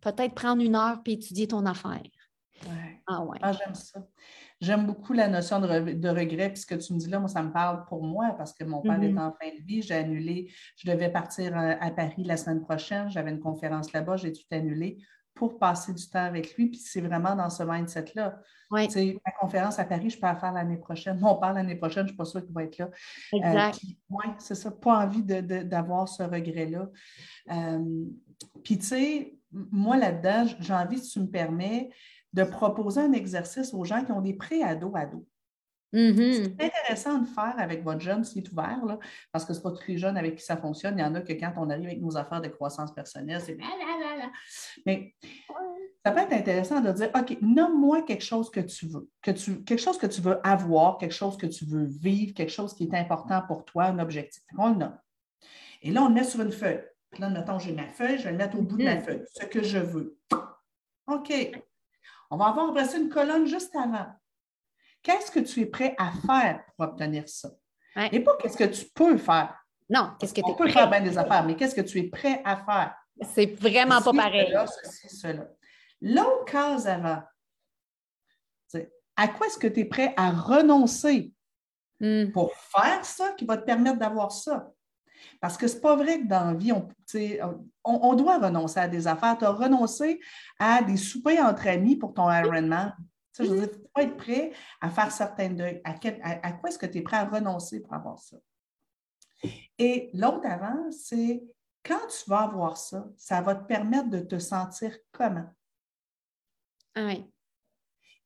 peut-être 0.00 0.34
prendre 0.34 0.62
une 0.62 0.74
heure 0.74 1.00
et 1.06 1.12
étudier 1.12 1.48
ton 1.48 1.66
affaire? 1.66 2.02
Ah, 3.06 3.24
ouais. 3.24 3.38
Ah, 3.42 3.52
j'aime 3.52 3.74
ça. 3.74 4.06
J'aime 4.60 4.86
beaucoup 4.86 5.14
la 5.14 5.26
notion 5.28 5.58
de, 5.58 5.66
regret. 5.66 6.50
Puis 6.50 6.62
ce 6.62 6.66
que 6.66 6.74
tu 6.74 6.92
me 6.92 6.98
dis 6.98 7.08
là, 7.08 7.18
moi, 7.18 7.28
ça 7.28 7.42
me 7.42 7.50
parle 7.50 7.86
pour 7.86 8.02
moi 8.02 8.34
parce 8.36 8.52
que 8.52 8.64
mon 8.64 8.82
père 8.82 9.02
est 9.02 9.08
mm-hmm. 9.08 9.18
en 9.18 9.32
fin 9.32 9.48
de 9.48 9.64
vie. 9.64 9.82
J'ai 9.82 9.94
annulé. 9.94 10.52
Je 10.76 10.90
devais 10.90 11.10
partir 11.10 11.56
à, 11.56 11.90
Paris 11.90 12.24
la 12.24 12.36
semaine 12.36 12.60
prochaine. 12.60 13.10
J'avais 13.10 13.30
une 13.30 13.40
conférence 13.40 13.92
là-bas. 13.92 14.16
J'ai 14.16 14.32
tout 14.32 14.44
annulé 14.50 14.98
pour 15.40 15.58
passer 15.58 15.94
du 15.94 16.06
temps 16.06 16.22
avec 16.22 16.54
lui. 16.54 16.66
Puis 16.68 16.78
c'est 16.78 17.00
vraiment 17.00 17.34
dans 17.34 17.48
ce 17.48 17.62
mindset-là. 17.62 18.38
Ouais. 18.70 18.86
Ma 19.24 19.32
conférence 19.40 19.78
à 19.78 19.84
Paris, 19.84 20.10
je 20.10 20.20
peux 20.20 20.26
la 20.26 20.36
faire 20.36 20.52
l'année 20.52 20.76
prochaine. 20.76 21.18
Mon 21.18 21.36
père, 21.36 21.54
l'année 21.54 21.76
prochaine, 21.76 22.02
je 22.02 22.02
ne 22.02 22.08
suis 22.08 22.16
pas 22.16 22.26
sûre 22.26 22.44
qu'il 22.44 22.52
va 22.52 22.64
être 22.64 22.76
là. 22.76 22.90
Exact. 23.32 23.80
Euh, 23.82 23.88
oui, 24.10 24.24
c'est 24.38 24.54
ça. 24.54 24.70
Pas 24.70 24.98
envie 24.98 25.22
d'avoir 25.22 26.06
ce 26.10 26.22
regret-là. 26.22 26.90
Euh, 27.52 28.04
puis, 28.62 28.76
tu 28.76 28.84
sais, 28.84 29.38
moi, 29.50 29.96
là-dedans, 29.96 30.44
j'ai 30.60 30.74
envie, 30.74 30.98
si 30.98 31.10
tu 31.10 31.20
me 31.20 31.30
permets, 31.30 31.88
de 32.34 32.44
proposer 32.44 33.00
un 33.00 33.12
exercice 33.12 33.72
aux 33.72 33.84
gens 33.84 34.04
qui 34.04 34.12
ont 34.12 34.20
des 34.20 34.34
pré-ados 34.34 34.92
ados. 34.94 35.24
Mm-hmm. 35.92 36.54
C'est 36.58 36.64
intéressant 36.66 37.18
de 37.18 37.26
faire 37.26 37.54
avec 37.56 37.82
votre 37.82 38.00
jeune 38.00 38.22
s'il 38.24 38.44
est 38.44 38.52
ouvert, 38.52 38.84
là, 38.86 38.98
parce 39.32 39.44
que 39.44 39.54
ce 39.54 39.58
n'est 39.58 39.62
pas 39.62 39.72
tous 39.72 39.88
les 39.88 39.98
jeunes 39.98 40.16
avec 40.16 40.36
qui 40.36 40.44
ça 40.44 40.56
fonctionne. 40.56 40.98
Il 40.98 41.00
y 41.00 41.04
en 41.04 41.14
a 41.14 41.22
que 41.22 41.32
quand 41.32 41.52
on 41.56 41.70
arrive 41.70 41.86
avec 41.86 42.00
nos 42.00 42.16
affaires 42.16 42.40
de 42.40 42.48
croissance 42.48 42.94
personnelle, 42.94 43.40
c'est 43.40 43.56
Mais 44.86 45.14
ça 46.04 46.12
peut 46.12 46.20
être 46.20 46.32
intéressant 46.32 46.80
de 46.80 46.92
dire 46.92 47.10
OK, 47.14 47.36
nomme-moi 47.40 48.02
quelque 48.02 48.24
chose 48.24 48.50
que 48.50 48.60
tu 48.60 48.86
veux, 48.86 49.08
que 49.22 49.30
tu, 49.30 49.62
quelque 49.64 49.80
chose 49.80 49.98
que 49.98 50.06
tu 50.06 50.20
veux 50.20 50.44
avoir, 50.46 50.98
quelque 50.98 51.14
chose 51.14 51.36
que 51.36 51.46
tu 51.46 51.64
veux 51.64 51.84
vivre, 51.84 52.34
quelque 52.34 52.52
chose 52.52 52.74
qui 52.74 52.84
est 52.84 52.94
important 52.94 53.42
pour 53.46 53.64
toi, 53.64 53.84
un 53.84 53.98
objectif. 53.98 54.42
On 54.58 54.70
le 54.70 54.76
nomme. 54.76 54.98
Et 55.82 55.90
là, 55.90 56.02
on 56.02 56.08
le 56.08 56.14
met 56.14 56.24
sur 56.24 56.40
une 56.40 56.52
feuille. 56.52 56.82
Là, 57.18 57.28
mettons, 57.28 57.58
j'ai 57.58 57.72
ma 57.72 57.88
feuille, 57.88 58.18
je 58.18 58.24
vais 58.24 58.32
le 58.32 58.38
mettre 58.38 58.58
au 58.58 58.62
bout 58.62 58.76
de 58.76 58.84
ma 58.84 58.96
mm-hmm. 58.96 59.02
feuille, 59.02 59.24
ce 59.34 59.44
que 59.46 59.62
je 59.62 59.78
veux. 59.78 60.18
OK. 61.06 61.32
On 62.30 62.36
va 62.36 62.46
avoir 62.46 62.70
après 62.70 62.96
une 62.96 63.08
colonne 63.08 63.46
juste 63.46 63.74
avant. 63.74 64.06
Qu'est-ce 65.02 65.30
que 65.30 65.40
tu 65.40 65.60
es 65.60 65.66
prêt 65.66 65.94
à 65.98 66.12
faire 66.12 66.62
pour 66.76 66.86
obtenir 66.86 67.28
ça? 67.28 67.50
Et 68.12 68.20
pas 68.20 68.36
qu'est-ce 68.36 68.56
que 68.56 68.64
tu 68.64 68.86
peux 68.94 69.18
faire. 69.18 69.56
Non, 69.88 70.12
qu'est-ce 70.18 70.32
que 70.32 70.40
tu 70.40 70.50
es 70.50 70.54
prêt 70.54 70.70
faire 70.70 70.88
bien 70.88 71.00
des 71.00 71.18
affaires, 71.18 71.44
mais 71.44 71.56
qu'est-ce 71.56 71.74
que 71.74 71.80
tu 71.80 71.98
es 71.98 72.04
prêt 72.04 72.40
à 72.44 72.56
faire? 72.56 72.94
C'est 73.34 73.58
vraiment 73.60 74.00
pas 74.00 74.12
pareil. 74.12 74.54
L'autre 76.02 76.44
case 76.46 76.86
avant, 76.86 77.22
à 79.16 79.28
quoi 79.28 79.46
est-ce 79.46 79.58
que 79.58 79.66
tu 79.66 79.80
es 79.80 79.84
prêt 79.84 80.14
à 80.16 80.30
renoncer 80.30 81.34
hmm. 82.00 82.30
pour 82.32 82.54
faire 82.54 83.04
ça 83.04 83.32
qui 83.32 83.44
va 83.44 83.58
te 83.58 83.64
permettre 83.66 83.98
d'avoir 83.98 84.32
ça? 84.32 84.72
Parce 85.40 85.58
que 85.58 85.68
ce 85.68 85.74
n'est 85.74 85.80
pas 85.80 85.96
vrai 85.96 86.20
que 86.20 86.26
dans 86.26 86.52
la 86.52 86.54
vie, 86.54 86.72
on, 87.84 88.14
doit 88.14 88.38
renoncer 88.38 88.80
à 88.80 88.88
des 88.88 89.06
affaires. 89.06 89.36
Tu 89.36 89.44
as 89.44 89.50
renoncé 89.50 90.20
à 90.58 90.82
des 90.82 90.96
soupers 90.96 91.40
entre 91.40 91.68
amis 91.68 91.96
pour 91.96 92.14
ton 92.14 92.30
Ironman. 92.30 92.96
Tu 93.34 93.44
je 93.44 93.50
veux 93.50 93.66
dire, 93.66 93.76
faut 93.94 94.02
être 94.02 94.16
prêt 94.16 94.52
à 94.80 94.88
faire 94.88 95.12
certains 95.12 95.50
deuils. 95.50 95.82
À, 95.84 95.94
à, 96.42 96.52
quoi 96.52 96.70
est-ce 96.70 96.78
que 96.78 96.86
tu 96.86 96.98
es 96.98 97.02
prêt 97.02 97.18
à 97.18 97.26
renoncer 97.26 97.80
pour 97.80 97.92
avoir 97.92 98.18
ça? 98.18 98.36
Et 99.78 100.10
l'autre 100.14 100.46
avant, 100.46 100.90
c'est 100.90 101.42
quand 101.84 102.06
tu 102.08 102.28
vas 102.28 102.40
avoir 102.40 102.76
ça, 102.76 103.08
ça 103.16 103.40
va 103.40 103.54
te 103.54 103.66
permettre 103.66 104.10
de 104.10 104.20
te 104.20 104.38
sentir 104.38 104.96
comment? 105.12 105.48
Ah 106.94 107.06
oui. 107.06 107.24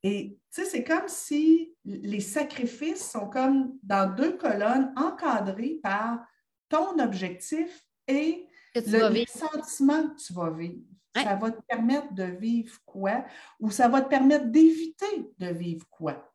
Et 0.02 0.38
tu 0.52 0.62
sais, 0.62 0.68
c'est 0.68 0.84
comme 0.84 1.08
si 1.08 1.74
les 1.84 2.20
sacrifices 2.20 3.10
sont 3.10 3.28
comme 3.28 3.78
dans 3.82 4.14
deux 4.14 4.36
colonnes 4.36 4.92
encadrées 4.96 5.80
par 5.82 6.26
ton 6.68 6.98
objectif 6.98 7.86
et 8.06 8.46
le, 8.74 9.24
sentiment 9.26 10.08
que 10.08 10.20
tu 10.20 10.32
vas 10.34 10.50
vivre. 10.50 10.82
Ça 11.16 11.36
va 11.36 11.52
te 11.52 11.62
permettre 11.62 12.12
de 12.12 12.24
vivre 12.24 12.76
quoi? 12.84 13.24
Ou 13.60 13.70
ça 13.70 13.88
va 13.88 14.02
te 14.02 14.08
permettre 14.08 14.46
d'éviter 14.46 15.32
de 15.38 15.46
vivre 15.46 15.86
quoi? 15.88 16.30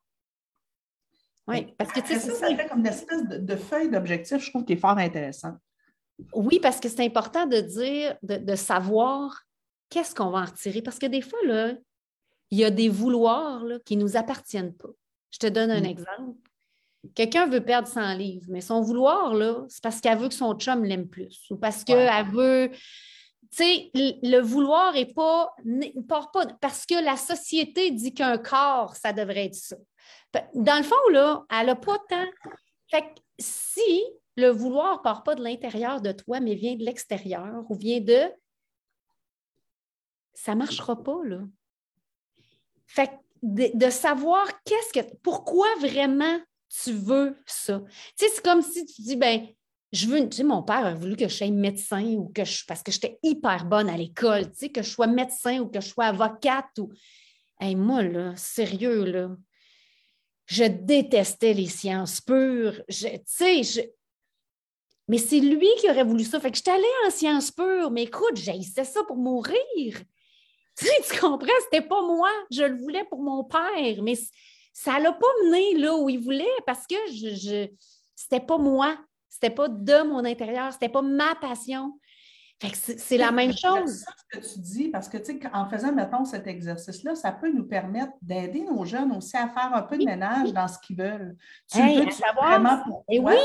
Oui, 1.48 1.74
parce 1.78 1.92
que 1.92 2.00
tu 2.00 2.08
sais, 2.08 2.20
ça, 2.20 2.34
ça 2.34 2.56
fait 2.56 2.68
comme 2.68 2.80
une 2.80 2.88
espèce 2.88 3.24
de, 3.24 3.56
feuille 3.56 3.90
d'objectif, 3.90 4.38
je 4.38 4.50
trouve, 4.50 4.66
qui 4.66 4.74
est 4.74 4.78
fort 4.78 4.98
intéressant. 4.98 5.58
Oui, 6.34 6.60
parce 6.62 6.80
que 6.80 6.90
c'est 6.90 7.04
important 7.04 7.46
de 7.46 7.60
dire, 7.60 8.18
de, 8.24 8.56
savoir 8.56 9.44
qu'est-ce 9.90 10.14
qu'on 10.14 10.30
va 10.30 10.40
en 10.40 10.46
retirer. 10.46 10.82
Parce 10.82 11.00
que 11.00 11.06
des 11.06 11.22
fois, 11.22 11.40
là, 11.46 11.74
il 12.52 12.60
y 12.60 12.66
a 12.66 12.72
des 12.72 12.90
vouloirs 12.90 13.64
qui 13.86 13.98
ne 13.98 14.04
nous 14.04 14.18
appartiennent 14.18 14.74
pas. 14.74 14.90
Je 15.32 15.40
te 15.40 15.48
donne 15.48 15.72
un 15.72 15.82
mm. 15.82 15.86
exemple. 15.86 16.38
Quelqu'un 17.16 17.48
veut 17.48 17.64
perdre 17.64 17.88
100 17.88 18.16
livres, 18.16 18.48
mais 18.50 18.62
son 18.62 18.82
vouloir, 18.82 19.34
là, 19.34 19.64
c'est 19.70 19.82
parce 19.82 20.02
qu'elle 20.02 20.18
veut 20.18 20.28
que 20.28 20.34
son 20.34 20.54
chum 20.56 20.84
l'aime 20.84 21.08
plus 21.08 21.46
ou 21.50 21.56
parce 21.56 21.84
qu'elle 21.84 22.28
veut. 22.28 22.72
Tu 23.52 23.64
sais, 23.64 23.92
le 23.96 24.40
vouloir 24.42 24.94
n'est 24.94 25.06
pas, 25.06 25.56
part 26.08 26.32
pas 26.32 26.46
parce 26.60 26.86
que 26.86 27.04
la 27.04 27.16
société 27.16 27.90
dit 27.92 28.14
qu'un 28.14 28.38
corps, 28.38 28.96
ça 28.96 29.14
devrait 29.14 29.46
être 29.46 29.56
ça. 29.56 29.78
Dans 30.54 30.78
le 30.78 30.84
fond, 30.84 31.10
là, 31.12 31.46
elle 31.50 31.68
n'a 31.68 31.76
pas 31.76 31.98
tant. 32.10 32.28
Fait 32.92 33.02
que 33.02 33.22
si 33.40 34.04
le 34.40 34.50
vouloir 34.50 34.98
ne 34.98 35.04
part 35.04 35.24
pas 35.24 35.36
de 35.36 35.44
l'intérieur 35.44 36.02
de 36.02 36.12
toi, 36.12 36.40
mais 36.40 36.56
vient 36.56 36.76
de 36.76 36.84
l'extérieur 36.84 37.64
ou 37.70 37.76
vient 37.76 38.00
de. 38.00 38.32
Ça 40.34 40.54
ne 40.54 40.60
marchera 40.60 41.02
pas, 41.02 41.24
là. 41.24 41.42
Fait 42.88 43.12
de, 43.42 43.70
de 43.74 43.90
savoir 43.90 44.48
qu'est-ce 44.64 45.00
que. 45.00 45.16
Pourquoi 45.22 45.68
vraiment 45.80 46.40
tu 46.84 46.92
veux 46.94 47.38
ça? 47.46 47.82
Tu 48.18 48.26
sais, 48.26 48.32
c'est 48.34 48.44
comme 48.44 48.62
si 48.62 48.86
tu 48.86 49.02
dis, 49.02 49.16
ben, 49.16 49.48
je 49.92 50.08
veux, 50.08 50.30
tu 50.30 50.38
sais, 50.38 50.44
mon 50.44 50.64
père 50.64 50.86
a 50.86 50.94
voulu 50.94 51.16
que 51.16 51.28
je 51.28 51.36
sois 51.36 51.50
médecin 51.50 52.04
ou 52.16 52.30
que 52.30 52.46
je, 52.46 52.64
parce 52.66 52.84
que 52.84 52.92
j'étais 52.92 53.20
hyper 53.24 53.66
bonne 53.66 53.90
à 53.90 53.98
l'école, 53.98 54.52
tu 54.52 54.58
sais, 54.58 54.70
que 54.70 54.82
je 54.82 54.90
sois 54.90 55.08
médecin 55.08 55.60
ou 55.60 55.68
que 55.68 55.82
je 55.82 55.88
sois 55.88 56.06
avocate 56.06 56.78
ou. 56.80 56.92
Hey, 57.60 57.76
moi, 57.76 58.04
là, 58.04 58.34
sérieux, 58.38 59.04
là, 59.04 59.36
je 60.46 60.64
détestais 60.64 61.54
les 61.54 61.68
sciences 61.68 62.22
pures. 62.22 62.82
Tu 62.88 63.08
sais, 63.26 63.64
je... 63.64 63.82
mais 65.10 65.18
c'est 65.18 65.40
lui 65.40 65.68
qui 65.80 65.90
aurait 65.90 66.04
voulu 66.04 66.24
ça. 66.24 66.40
Fait 66.40 66.52
que 66.52 66.58
j'étais 66.58 66.72
allée 66.72 66.84
en 67.06 67.10
sciences 67.10 67.52
pures, 67.52 67.90
mais 67.90 68.04
écoute, 68.04 68.36
j'haïssais 68.36 68.86
ça 68.86 69.04
pour 69.04 69.18
mourir. 69.18 69.58
Tu, 70.80 70.86
sais, 70.86 70.94
tu 71.12 71.20
comprends? 71.20 71.52
C'était 71.66 71.86
pas 71.86 72.02
moi. 72.02 72.30
Je 72.50 72.64
le 72.64 72.78
voulais 72.78 73.04
pour 73.04 73.22
mon 73.22 73.44
père, 73.44 74.02
mais 74.02 74.14
ça 74.72 74.98
l'a 74.98 75.12
pas 75.12 75.28
mené 75.44 75.76
là 75.76 75.94
où 75.98 76.08
il 76.08 76.20
voulait 76.20 76.46
parce 76.66 76.88
que 76.88 76.96
je, 77.12 77.36
je... 77.36 77.68
c'était 78.16 78.40
pas 78.40 78.58
moi. 78.58 78.96
C'était 79.28 79.50
pas 79.50 79.68
de 79.68 80.04
mon 80.04 80.24
intérieur, 80.24 80.72
c'était 80.72 80.88
pas 80.88 81.02
ma 81.02 81.36
passion. 81.36 82.00
c'est 82.72 83.18
la 83.18 83.34
même 83.34 83.52
chose. 83.52 84.06
ce 84.32 84.38
que 84.40 84.54
tu 84.54 84.60
dis, 84.60 84.88
parce 84.88 85.10
que 85.10 85.18
tu 85.18 85.38
sais, 85.38 85.40
en 85.54 85.70
faisant, 85.70 85.92
mettons, 85.92 86.24
cet 86.24 86.48
exercice-là, 86.48 87.16
ça 87.16 87.34
peut 87.34 87.52
nous 87.52 87.66
permettre 87.66 88.14
d'aider 88.22 88.62
nos 88.62 88.86
jeunes 88.86 89.12
aussi 89.18 89.36
à 89.36 89.50
faire 89.50 89.74
un 89.74 89.82
peu 89.82 89.98
de 89.98 90.06
ménage 90.06 90.54
dans 90.54 90.70
ce 90.70 90.80
qu'ils 90.80 90.96
veulent. 90.96 91.36
Tu 91.70 91.78
veux 91.82 92.06
vraiment 92.38 92.82
pour 92.84 93.04
Et 93.10 93.20
oui! 93.20 93.36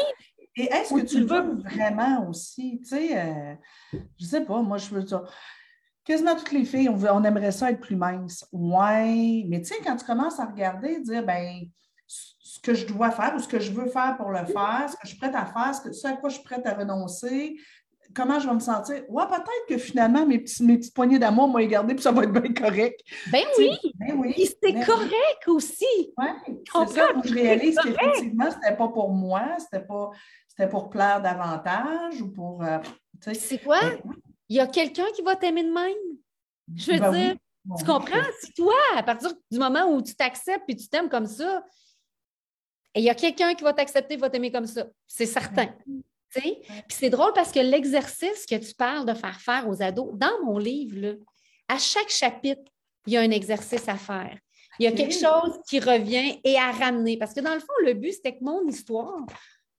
Et 0.57 0.65
est-ce 0.65 0.95
que 0.95 1.01
tu 1.01 1.21
le 1.21 1.27
veux 1.27 1.55
vraiment 1.63 2.29
aussi? 2.29 2.81
Tu 2.83 2.89
sais, 2.89 3.19
euh, 3.19 3.55
je 4.19 4.25
sais 4.25 4.43
pas, 4.43 4.63
moi, 4.63 4.79
je 4.79 4.89
veux 4.91 5.03
dire, 5.03 5.23
quasiment 6.05 6.37
toutes 6.37 6.53
les 6.53 6.65
filles, 6.65 6.89
on, 6.89 7.03
on 7.03 7.25
aimerait 7.25 7.53
ça 7.53 7.71
être 7.71 7.81
plus 7.81 7.97
mince. 7.97 8.47
Ouais, 8.53 9.45
mais 9.49 9.61
tu 9.61 9.69
sais, 9.69 9.77
quand 9.85 9.97
tu 9.97 10.05
commences 10.05 10.39
à 10.39 10.47
regarder, 10.47 11.01
dire, 11.01 11.25
ben 11.25 11.67
ce 12.07 12.61
que 12.61 12.75
je 12.75 12.87
dois 12.87 13.11
faire 13.11 13.35
ou 13.37 13.39
ce 13.41 13.49
que 13.49 13.59
je 13.59 13.73
veux 13.73 13.87
faire 13.87 14.17
pour 14.17 14.31
le 14.31 14.45
faire, 14.45 14.87
ce 14.89 14.93
que 14.93 15.01
je 15.05 15.09
suis 15.09 15.19
prête 15.19 15.35
à 15.35 15.47
faire, 15.47 15.75
ce, 15.75 16.07
à 16.07 16.13
quoi 16.13 16.29
je 16.29 16.37
suis 16.37 16.45
prête 16.45 16.67
à 16.67 16.75
renoncer, 16.75 17.57
comment 18.15 18.39
je 18.39 18.47
vais 18.47 18.55
me 18.55 18.61
sentir? 18.61 19.03
Ouais, 19.09 19.25
peut-être 19.27 19.67
que 19.69 19.79
finalement, 19.79 20.25
mes, 20.27 20.39
petits, 20.39 20.63
mes 20.63 20.79
petites 20.79 20.95
poignées 20.95 21.19
d'amour 21.19 21.49
m'ont 21.49 21.67
gardé 21.67 21.95
puis 21.95 22.03
ça 22.03 22.13
va 22.13 22.23
être 22.25 22.33
bien 22.33 22.53
correct. 22.53 23.01
Ben 23.33 23.43
oui! 23.59 23.77
Ben 23.97 24.15
oui. 24.17 24.35
c'est 24.37 24.73
ben 24.73 24.85
correct 24.85 25.49
aussi. 25.49 26.13
Oui, 26.17 26.27
c'est 26.73 26.89
ça. 26.95 27.09
Je 27.25 27.35
réalise 27.35 27.77
qu'effectivement, 27.83 28.51
ce 28.51 28.57
n'était 28.57 28.77
pas 28.77 28.89
pour 28.89 29.11
moi, 29.11 29.57
c'était 29.59 29.85
pas 29.85 30.11
c'était 30.57 30.69
pour 30.69 30.91
plaire 30.91 31.21
davantage 31.21 32.21
ou 32.21 32.31
pour. 32.31 32.63
Euh, 32.63 32.79
c'est 33.21 33.59
quoi? 33.59 33.81
Ben 33.81 34.01
Il 34.49 34.57
y 34.57 34.61
a 34.61 34.67
quelqu'un 34.67 35.07
qui 35.15 35.23
va 35.23 35.37
t'aimer 35.37 35.65
de 35.65 35.73
même? 35.73 36.19
Je 36.75 36.93
veux 36.93 37.13
dire, 37.13 37.37
tu 37.79 37.85
comprends? 37.85 38.23
Si 38.41 38.53
toi, 38.53 38.75
à 38.97 39.03
partir 39.03 39.33
du 39.51 39.59
moment 39.59 39.87
où 39.93 40.03
tu 40.03 40.15
t'acceptes 40.15 40.65
et 40.69 40.77
tu 40.77 40.89
t'aimes 40.89 41.09
comme 41.09 41.27
ça, 41.27 41.65
et 42.95 43.01
il 43.01 43.05
y 43.05 43.11
a 43.11 43.15
quelqu'un 43.15 43.55
qui 43.55 43.65
va 43.65 43.73
t'accepter, 43.73 44.17
va 44.17 44.31
t'aimer 44.31 44.53
comme 44.53 44.67
ça. 44.67 44.87
C'est 45.07 45.27
certain. 45.27 45.75
Puis 46.31 46.65
c'est 46.89 47.11
drôle 47.11 47.33
parce 47.33 47.53
que 47.53 47.61
l'exercice 47.61 48.47
que 48.47 48.57
tu 48.57 48.75
parles 48.75 49.07
de 49.07 49.15
faire 49.15 49.41
faire 49.41 49.69
aux 49.69 49.83
ados, 49.83 50.15
dans 50.15 50.45
mon 50.45 50.59
livre, 50.59 51.17
à 51.69 51.79
chaque 51.79 52.11
chapitre, 52.11 52.63
il 53.07 53.15
y 53.15 53.17
a 53.17 53.21
un 53.21 53.31
exercice 53.31 53.89
à 53.89 53.97
faire. 53.97 54.39
Il 54.79 54.85
y 54.85 54.89
a 54.89 54.93
quelque 54.93 55.15
chose 55.15 55.61
qui 55.69 55.79
revient 55.79 56.41
et 56.43 56.57
à 56.57 56.73
ramener. 56.73 57.17
Parce 57.17 57.33
que 57.33 57.41
dans 57.41 57.55
le 57.55 57.61
fond, 57.61 57.73
le 57.85 57.95
but, 57.95 58.13
c'était 58.13 58.37
que 58.37 58.43
mon 58.43 58.67
histoire, 58.67 59.25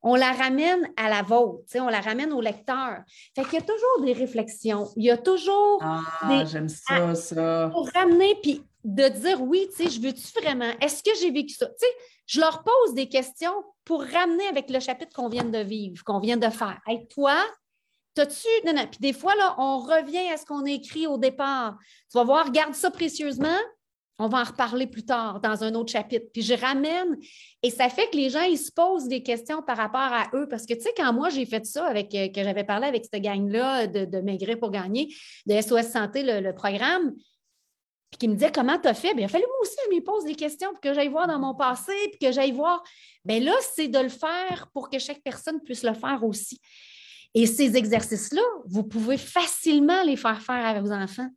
on 0.05 0.15
la 0.15 0.31
ramène 0.31 0.87
à 0.95 1.09
la 1.09 1.23
vôtre, 1.23 1.65
on 1.75 1.89
la 1.89 1.99
ramène 1.99 2.31
au 2.31 2.39
lecteur. 2.39 2.99
Fait 3.35 3.43
qu'il 3.43 3.55
y 3.55 3.57
a 3.57 3.61
toujours 3.61 4.05
des 4.05 4.13
réflexions, 4.13 4.87
il 4.95 5.05
y 5.05 5.11
a 5.11 5.17
toujours 5.17 5.79
ah, 5.81 6.45
j'aime 6.45 6.69
ça, 6.69 7.15
ça. 7.15 7.69
Pour 7.73 7.89
ramener, 7.89 8.35
puis 8.41 8.63
de 8.83 9.07
dire 9.09 9.41
oui, 9.41 9.67
tu 9.75 9.83
sais, 9.83 9.89
je 9.89 9.99
veux-tu 9.99 10.27
vraiment, 10.39 10.71
est-ce 10.79 11.01
que 11.01 11.09
j'ai 11.19 11.31
vécu 11.31 11.55
ça? 11.55 11.65
Tu 11.65 11.73
sais, 11.79 11.93
je 12.27 12.39
leur 12.39 12.63
pose 12.63 12.93
des 12.93 13.09
questions 13.09 13.63
pour 13.83 14.03
ramener 14.03 14.47
avec 14.47 14.69
le 14.69 14.79
chapitre 14.79 15.11
qu'on 15.13 15.27
vient 15.27 15.43
de 15.43 15.57
vivre, 15.57 16.03
qu'on 16.03 16.19
vient 16.19 16.37
de 16.37 16.49
faire. 16.49 16.79
Hey, 16.87 17.07
toi, 17.07 17.35
T'as-tu. 18.13 18.47
Non, 18.65 18.73
non. 18.73 18.87
Puis 18.87 18.99
des 19.01 19.11
fois, 19.11 19.35
là, 19.35 19.55
on 19.57 19.79
revient 19.79 20.31
à 20.31 20.37
ce 20.37 20.45
qu'on 20.45 20.63
a 20.63 20.69
écrit 20.69 21.05
au 21.05 21.17
départ. 21.17 21.77
Tu 22.09 22.17
vas 22.17 22.23
voir, 22.23 22.49
garde 22.49 22.73
ça 22.73 22.89
précieusement. 22.89 23.57
On 24.17 24.27
va 24.27 24.41
en 24.41 24.43
reparler 24.45 24.87
plus 24.87 25.05
tard 25.05 25.41
dans 25.41 25.63
un 25.63 25.73
autre 25.75 25.91
chapitre. 25.91 26.25
Puis 26.33 26.41
je 26.41 26.53
ramène. 26.53 27.17
Et 27.61 27.69
ça 27.69 27.89
fait 27.89 28.09
que 28.09 28.15
les 28.15 28.29
gens, 28.29 28.43
ils 28.43 28.57
se 28.57 28.71
posent 28.71 29.07
des 29.07 29.23
questions 29.23 29.61
par 29.61 29.77
rapport 29.77 29.99
à 29.99 30.29
eux. 30.33 30.47
Parce 30.49 30.65
que, 30.65 30.73
tu 30.73 30.81
sais, 30.81 30.93
quand 30.95 31.11
moi, 31.11 31.29
j'ai 31.29 31.45
fait 31.45 31.65
ça, 31.65 31.85
avec 31.85 32.15
euh, 32.15 32.29
que 32.29 32.43
j'avais 32.43 32.63
parlé 32.63 32.87
avec 32.87 33.05
cette 33.11 33.21
gang-là 33.21 33.87
de, 33.87 34.05
de 34.05 34.19
Maigrir 34.19 34.57
pour 34.57 34.71
gagner, 34.71 35.13
de 35.45 35.59
SOS 35.59 35.91
Santé, 35.91 36.23
le 36.23 36.53
programme, 36.53 37.13
puis 38.11 38.19
qui 38.19 38.27
me 38.27 38.35
disait 38.35 38.51
comment 38.51 38.79
tu 38.79 38.87
as 38.87 38.93
fait, 38.93 39.13
bien, 39.13 39.25
il 39.27 39.29
fallait 39.29 39.45
moi 39.45 39.57
aussi 39.61 39.75
je 39.89 39.95
me 39.95 40.01
pose 40.01 40.25
des 40.25 40.35
questions 40.35 40.71
pour 40.71 40.79
que 40.79 40.93
j'aille 40.93 41.09
voir 41.09 41.27
dans 41.27 41.39
mon 41.39 41.55
passé, 41.55 41.91
puis 42.11 42.19
que 42.19 42.31
j'aille 42.31 42.51
voir. 42.51 42.83
Bien 43.23 43.39
là, 43.39 43.53
c'est 43.73 43.87
de 43.87 43.99
le 43.99 44.09
faire 44.09 44.69
pour 44.73 44.89
que 44.89 44.99
chaque 44.99 45.21
personne 45.21 45.61
puisse 45.61 45.83
le 45.83 45.93
faire 45.93 46.23
aussi. 46.23 46.61
Et 47.33 47.45
ces 47.45 47.75
exercices-là, 47.75 48.43
vous 48.67 48.83
pouvez 48.83 49.17
facilement 49.17 50.03
les 50.03 50.15
faire 50.15 50.41
faire 50.41 50.65
avec 50.65 50.83
vos 50.83 50.93
enfants. 50.93 51.27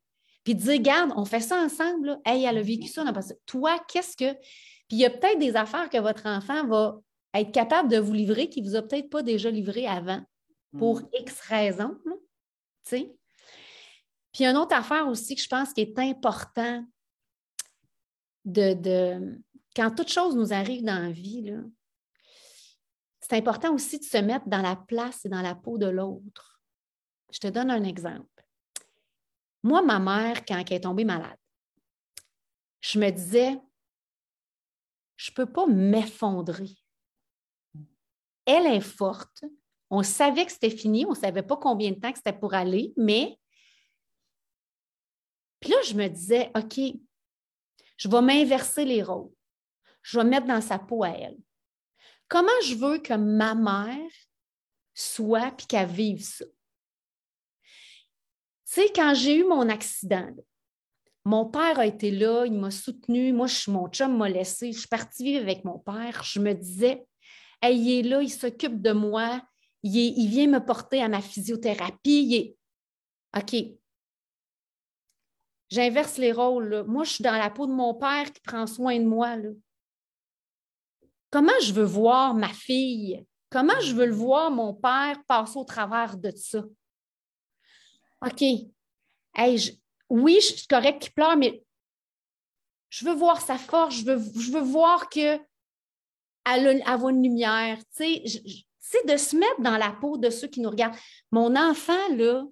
Puis 0.49 0.55
dire, 0.55 0.78
regarde, 0.78 1.12
on 1.14 1.26
fait 1.26 1.42
ça 1.42 1.62
ensemble. 1.62 2.07
Là. 2.07 2.20
Hey, 2.24 2.44
elle 2.44 2.57
a 2.57 2.62
vécu 2.62 2.88
ça, 2.88 3.03
on 3.03 3.07
a 3.07 3.12
passé. 3.12 3.38
Toi, 3.44 3.78
qu'est-ce 3.86 4.16
que. 4.16 4.32
Puis 4.32 4.96
il 4.96 4.99
y 5.01 5.05
a 5.05 5.11
peut-être 5.11 5.38
des 5.38 5.57
affaires 5.57 5.90
que 5.90 5.99
votre 5.99 6.24
enfant 6.24 6.66
va 6.66 6.99
être 7.34 7.53
capable 7.53 7.90
de 7.90 7.99
vous 7.99 8.14
livrer 8.14 8.49
qui 8.49 8.62
ne 8.62 8.66
vous 8.66 8.74
a 8.74 8.80
peut-être 8.80 9.11
pas 9.11 9.22
déjà 9.22 9.51
livré 9.51 9.86
avant 9.86 10.22
pour 10.78 11.03
mm. 11.03 11.09
X 11.20 11.40
raisons. 11.42 11.99
Tu 12.03 12.12
sais? 12.84 13.12
Puis 14.32 14.46
une 14.46 14.57
autre 14.57 14.74
affaire 14.74 15.07
aussi 15.09 15.34
que 15.34 15.42
je 15.42 15.49
pense 15.49 15.74
qui 15.74 15.82
est 15.82 15.99
important 15.99 16.82
de, 18.46 19.38
quand 19.76 19.94
toute 19.94 20.09
chose 20.09 20.34
nous 20.34 20.55
arrive 20.55 20.82
dans 20.82 20.99
la 20.99 21.11
vie, 21.11 21.53
c'est 23.20 23.34
important 23.34 23.74
aussi 23.74 23.99
de 23.99 24.05
se 24.05 24.16
mettre 24.16 24.49
dans 24.49 24.62
la 24.62 24.76
place 24.76 25.26
et 25.26 25.28
dans 25.28 25.42
la 25.42 25.55
peau 25.55 25.76
de 25.76 25.90
l'autre. 25.90 26.62
Je 27.30 27.38
te 27.38 27.49
donne 27.49 27.70
un 27.70 27.84
exemple. 27.84 28.38
Moi, 29.68 29.82
ma 29.82 29.98
mère, 29.98 30.46
quand 30.46 30.58
elle 30.58 30.76
est 30.76 30.80
tombée 30.80 31.04
malade, 31.04 31.36
je 32.80 32.98
me 32.98 33.10
disais, 33.10 33.60
je 35.16 35.30
ne 35.30 35.34
peux 35.34 35.44
pas 35.44 35.66
m'effondrer. 35.66 36.70
Elle 38.46 38.64
est 38.64 38.80
forte. 38.80 39.44
On 39.90 40.02
savait 40.02 40.46
que 40.46 40.52
c'était 40.52 40.70
fini, 40.70 41.04
on 41.04 41.10
ne 41.10 41.14
savait 41.14 41.42
pas 41.42 41.58
combien 41.58 41.90
de 41.90 42.00
temps 42.00 42.10
que 42.10 42.16
c'était 42.16 42.32
pour 42.32 42.54
aller, 42.54 42.94
mais 42.96 43.38
puis 45.60 45.68
là, 45.68 45.76
je 45.84 45.92
me 45.92 46.08
disais, 46.08 46.50
OK, 46.56 46.80
je 47.98 48.08
vais 48.08 48.22
m'inverser 48.22 48.86
les 48.86 49.02
rôles. 49.02 49.30
Je 50.00 50.18
vais 50.18 50.24
mettre 50.24 50.46
dans 50.46 50.62
sa 50.62 50.78
peau 50.78 51.04
à 51.04 51.10
elle. 51.10 51.36
Comment 52.26 52.48
je 52.64 52.74
veux 52.74 53.00
que 53.00 53.12
ma 53.12 53.54
mère 53.54 54.10
soit 54.94 55.50
puis 55.50 55.66
qu'elle 55.66 55.90
vive 55.90 56.24
ça? 56.24 56.46
Sais, 58.70 58.92
quand 58.94 59.14
j'ai 59.14 59.38
eu 59.38 59.44
mon 59.44 59.70
accident, 59.70 60.28
mon 61.24 61.46
père 61.46 61.78
a 61.78 61.86
été 61.86 62.10
là, 62.10 62.44
il 62.44 62.52
m'a 62.52 62.70
soutenu. 62.70 63.32
Moi, 63.32 63.46
je, 63.46 63.70
mon 63.70 63.88
chum 63.88 64.18
m'a 64.18 64.28
laissé. 64.28 64.72
Je 64.72 64.80
suis 64.80 64.88
partie 64.88 65.24
vivre 65.24 65.40
avec 65.40 65.64
mon 65.64 65.78
père. 65.78 66.22
Je 66.22 66.38
me 66.38 66.52
disais, 66.52 67.06
il 67.62 67.90
est 67.90 68.02
là, 68.02 68.20
il 68.20 68.28
s'occupe 68.28 68.82
de 68.82 68.92
moi. 68.92 69.40
Il, 69.82 69.96
il, 69.96 70.28
vient 70.28 70.48
me 70.48 70.62
porter 70.62 71.02
à 71.02 71.08
ma 71.08 71.22
physiothérapie. 71.22 72.26
Il 72.26 72.34
est... 72.34 72.56
OK, 73.34 73.56
J'inverse 75.70 76.18
les 76.18 76.32
rôles. 76.32 76.84
Moi, 76.86 77.04
je 77.04 77.12
suis 77.12 77.24
dans 77.24 77.38
la 77.38 77.48
peau 77.48 77.66
de 77.66 77.72
mon 77.72 77.94
père 77.94 78.30
qui 78.30 78.42
prend 78.42 78.66
soin 78.66 78.98
de 78.98 79.06
moi. 79.06 79.34
Comment 81.30 81.58
je 81.62 81.72
veux 81.72 81.84
voir 81.84 82.34
ma 82.34 82.48
fille? 82.48 83.24
Comment 83.48 83.80
je 83.80 83.94
veux 83.94 84.06
le 84.06 84.14
voir, 84.14 84.50
mon 84.50 84.74
père, 84.74 85.16
passer 85.26 85.56
au 85.58 85.64
travers 85.64 86.18
de 86.18 86.30
ça? 86.32 86.62
OK. 88.24 88.42
oui, 90.10 90.38
je 90.40 90.54
suis 90.54 90.66
correct 90.66 91.02
qu'il 91.02 91.12
pleure, 91.12 91.36
mais 91.36 91.62
je 92.90 93.04
veux 93.04 93.14
voir 93.14 93.40
sa 93.40 93.58
force, 93.58 93.96
je 93.96 94.04
veux, 94.04 94.40
je 94.40 94.50
veux 94.50 94.62
voir 94.62 95.08
qu'elle 95.08 95.40
a, 96.44 96.94
une 96.94 97.22
lumière. 97.22 97.78
C'est 97.90 98.22
de 99.06 99.16
se 99.16 99.36
mettre 99.36 99.60
dans 99.60 99.76
la 99.76 99.92
peau 99.92 100.16
de 100.16 100.30
ceux 100.30 100.48
qui 100.48 100.60
nous 100.60 100.70
regardent. 100.70 100.96
Mon 101.30 101.54
enfant, 101.56 102.08
là, 102.16 102.44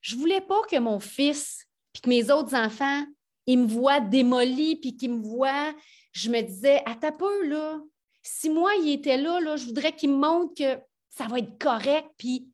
je 0.00 0.14
ne 0.14 0.20
voulais 0.20 0.40
pas 0.40 0.60
que 0.70 0.78
mon 0.78 1.00
fils 1.00 1.66
puis 1.92 2.02
que 2.02 2.08
mes 2.10 2.30
autres 2.30 2.54
enfants, 2.54 3.04
ils 3.46 3.58
me 3.58 3.66
voient 3.66 4.00
démolie, 4.00 4.76
puis 4.76 4.96
qu'ils 4.96 5.14
me 5.14 5.22
voient, 5.22 5.74
je 6.12 6.28
me 6.30 6.42
disais, 6.42 6.82
à 6.84 6.94
ta 6.94 7.12
peu, 7.12 7.46
là, 7.46 7.80
si 8.22 8.50
moi, 8.50 8.74
il 8.74 8.92
était 8.92 9.16
là, 9.16 9.40
là 9.40 9.56
je 9.56 9.66
voudrais 9.66 9.94
qu'il 9.94 10.10
me 10.10 10.16
montre 10.16 10.54
que 10.54 10.80
ça 11.08 11.26
va 11.26 11.38
être 11.38 11.56
correct, 11.58 12.08
puis 12.18 12.48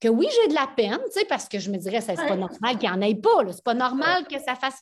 que 0.00 0.08
oui, 0.08 0.26
j'ai 0.34 0.48
de 0.48 0.54
la 0.54 0.66
peine, 0.66 0.98
tu 1.06 1.20
sais, 1.20 1.24
parce 1.26 1.48
que 1.48 1.58
je 1.58 1.70
me 1.70 1.76
dirais, 1.76 2.00
c'est 2.00 2.16
pas 2.16 2.36
normal 2.36 2.78
qu'il 2.78 2.88
n'y 2.90 2.96
en 2.96 3.00
ait 3.02 3.14
pas, 3.14 3.52
c'est 3.52 3.62
pas 3.62 3.74
normal 3.74 4.26
que 4.26 4.38
ça 4.40 4.54
fasse. 4.54 4.80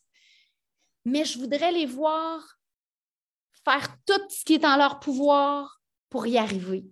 Mais 1.05 1.25
je 1.25 1.39
voudrais 1.39 1.73
les 1.73 1.87
voir 1.87 2.41
faire 3.65 3.89
tout 4.07 4.21
ce 4.29 4.45
qui 4.45 4.55
est 4.55 4.65
en 4.65 4.77
leur 4.77 5.01
pouvoir 5.01 5.81
pour 6.09 6.27
y 6.27 6.39
arriver. 6.39 6.85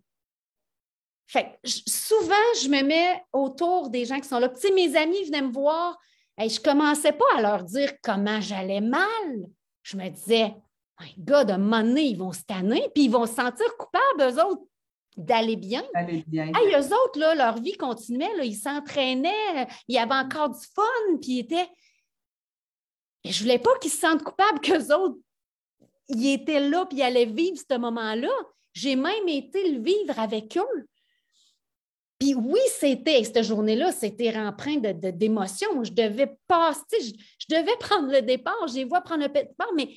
Fait 1.27 1.59
souvent, 1.65 2.35
je 2.61 2.69
me 2.69 2.83
mets 2.83 3.23
autour 3.33 3.91
des 3.91 4.05
gens 4.05 4.21
qui 4.21 4.29
sont 4.29 4.39
là. 4.39 4.49
Tu 4.49 4.61
sais, 4.61 4.73
mes 4.73 4.97
amis 4.97 5.25
venaient 5.25 5.43
me 5.43 5.53
voir, 5.53 5.99
je 6.39 6.45
ne 6.45 6.63
commençais 6.63 7.13
pas 7.13 7.25
à 7.37 7.43
leur 7.43 7.65
dire 7.65 7.93
comment 8.03 8.41
j'allais 8.41 8.81
mal. 8.81 9.47
Je 9.83 9.97
me 9.97 10.09
disais, 10.09 10.55
my 11.01 11.15
God, 11.19 11.51
à 11.51 11.55
un 11.55 11.59
moment 11.59 11.83
donné, 11.83 12.03
ils 12.03 12.19
vont 12.19 12.33
se 12.33 12.43
tanner, 12.43 12.91
puis 12.95 13.05
ils 13.05 13.11
vont 13.11 13.27
se 13.27 13.35
sentir 13.35 13.77
coupables, 13.77 14.23
eux 14.23 14.45
autres. 14.45 14.63
D'aller 15.17 15.57
bien. 15.57 15.85
Bien. 16.27 16.53
Hey, 16.55 16.75
eux 16.75 16.95
autres, 16.95 17.19
là, 17.19 17.35
leur 17.35 17.61
vie 17.61 17.77
continuait, 17.77 18.35
là, 18.37 18.45
ils 18.45 18.57
s'entraînaient, 18.57 19.67
ils 19.89 19.99
avaient 19.99 20.15
encore 20.15 20.51
du 20.51 20.67
fun, 20.75 21.17
puis 21.21 21.33
ils 21.33 21.41
étaient. 21.41 21.69
Et 23.25 23.33
je 23.33 23.43
voulais 23.43 23.59
pas 23.59 23.77
qu'ils 23.81 23.91
se 23.91 23.99
sentent 23.99 24.23
coupables 24.23 24.61
qu'eux 24.61 24.95
autres, 24.95 25.17
ils 26.09 26.33
étaient 26.33 26.61
là, 26.61 26.87
puis 26.87 26.99
ils 26.99 27.03
allaient 27.03 27.25
vivre 27.25 27.57
ce 27.59 27.77
moment-là. 27.77 28.31
J'ai 28.73 28.95
même 28.95 29.27
été 29.27 29.71
le 29.71 29.81
vivre 29.81 30.19
avec 30.19 30.57
eux. 30.59 30.87
Puis 32.19 32.35
oui, 32.35 32.61
c'était, 32.79 33.25
cette 33.25 33.43
journée-là, 33.43 33.93
c'était 33.93 34.37
empreint 34.37 34.77
d'émotions. 34.77 35.81
De, 35.81 35.85
je 35.85 35.93
devais 35.93 36.37
passer, 36.47 37.01
je, 37.01 37.13
je, 37.39 37.57
devais 37.57 37.77
prendre 37.79 38.11
le 38.11 38.23
départ, 38.23 38.67
j'ai 38.69 38.85
vu 38.85 38.91
prendre 39.05 39.23
le 39.23 39.29
départ, 39.29 39.73
mais 39.75 39.89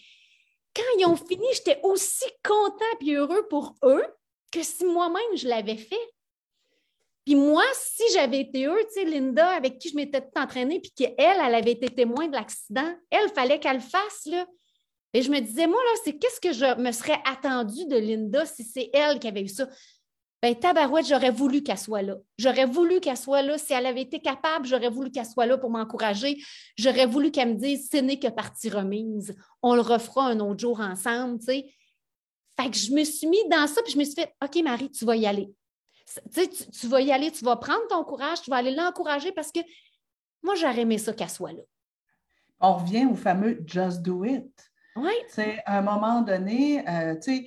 quand 0.76 0.84
ils 0.98 1.06
ont 1.06 1.16
fini, 1.16 1.46
j'étais 1.54 1.80
aussi 1.84 2.26
content 2.44 2.86
et 3.02 3.14
heureux 3.14 3.48
pour 3.50 3.76
eux 3.84 4.06
que 4.52 4.64
si 4.64 4.86
moi-même 4.86 5.36
je 5.36 5.48
l'avais 5.48 5.78
fait. 5.78 5.96
Puis 7.26 7.36
moi, 7.36 7.64
si 7.74 8.04
j'avais 8.14 8.42
été 8.42 8.66
eux, 8.66 8.82
tu 8.88 9.02
sais, 9.02 9.06
Linda, 9.06 9.50
avec 9.50 9.78
qui 9.78 9.90
je 9.90 9.96
m'étais 9.96 10.24
entraînée, 10.36 10.80
puis 10.80 10.92
qu'elle, 10.92 11.14
elle 11.18 11.56
avait 11.56 11.74
été 11.74 11.88
témoin 11.88 12.28
de 12.28 12.34
l'accident, 12.34 12.92
elle, 13.12 13.30
fallait 13.30 13.60
qu'elle 13.60 13.76
le 13.76 13.82
fasse, 13.82 14.26
là. 14.26 14.48
Et 15.14 15.22
je 15.22 15.32
me 15.32 15.40
disais, 15.40 15.68
moi, 15.68 15.78
là, 15.78 16.00
c'est 16.04 16.18
qu'est-ce 16.18 16.40
que 16.40 16.54
je 16.54 16.80
me 16.80 16.92
serais 16.92 17.20
attendu 17.26 17.86
de 17.86 17.98
Linda 17.98 18.46
si 18.46 18.64
c'est 18.64 18.90
elle 18.94 19.20
qui 19.20 19.28
avait 19.28 19.42
eu 19.42 19.48
ça? 19.48 19.68
Ben, 20.42 20.56
tabarouette, 20.56 21.08
j'aurais 21.08 21.32
voulu 21.32 21.64
qu'elle 21.64 21.78
soit 21.78 22.02
là. 22.02 22.16
J'aurais 22.38 22.66
voulu 22.66 23.02
qu'elle 23.02 23.18
soit 23.18 23.42
là. 23.42 23.58
Si 23.58 23.74
elle 23.74 23.86
avait 23.86 24.04
été 24.04 24.22
capable, 24.22 24.66
j'aurais 24.66 24.90
voulu 24.90 25.12
qu'elle 25.12 25.26
soit 25.26 25.46
là 25.46 25.58
pour 25.58 25.70
m'encourager. 25.70 26.38
J'aurais 26.78 27.06
voulu 27.06 27.30
qu'elle 27.30 27.50
me 27.50 27.60
dise, 27.60 27.90
ce 27.92 27.98
n'est 27.98 28.20
que 28.20 28.30
partie 28.30 28.70
remise. 28.70 29.36
On 29.62 29.76
le 29.76 29.82
refera 29.82 30.28
un 30.28 30.40
autre 30.40 30.60
jour 30.60 30.80
ensemble, 30.80 31.40
tu 31.40 31.46
sais. 31.46 31.66
Fait 32.60 32.70
que 32.70 32.76
je 32.76 32.92
me 32.92 33.04
suis 33.06 33.28
mis 33.28 33.48
dans 33.50 33.68
ça, 33.68 33.82
puis 33.84 33.94
je 33.94 33.98
me 33.98 34.04
suis 34.04 34.16
fait, 34.16 34.36
OK, 34.44 34.62
Marie, 34.64 34.92
tu 34.92 35.06
vas 35.06 35.16
y 35.16 35.26
aller. 35.26 35.54
Tu, 36.34 36.88
vas 36.88 37.00
y 37.00 37.12
aller, 37.12 37.32
tu 37.32 37.46
vas 37.46 37.56
prendre 37.56 37.88
ton 37.88 38.04
courage, 38.04 38.42
tu 38.42 38.50
vas 38.50 38.58
aller 38.58 38.76
l'encourager 38.76 39.32
parce 39.32 39.52
que 39.52 39.60
moi, 40.44 40.56
j'aurais 40.56 40.82
aimé 40.82 40.98
ça 40.98 41.14
qu'elle 41.14 41.30
soit 41.30 41.54
là. 41.54 41.62
On 42.60 42.74
revient 42.74 43.06
au 43.06 43.16
fameux 43.16 43.64
just 43.66 44.02
do 44.02 44.26
it. 44.26 44.52
Oui. 44.98 45.14
C'est 45.30 45.62
à 45.66 45.78
un 45.78 45.82
moment 45.82 46.22
donné, 46.22 46.86
euh, 46.90 47.16
tu 47.16 47.22
sais, 47.22 47.46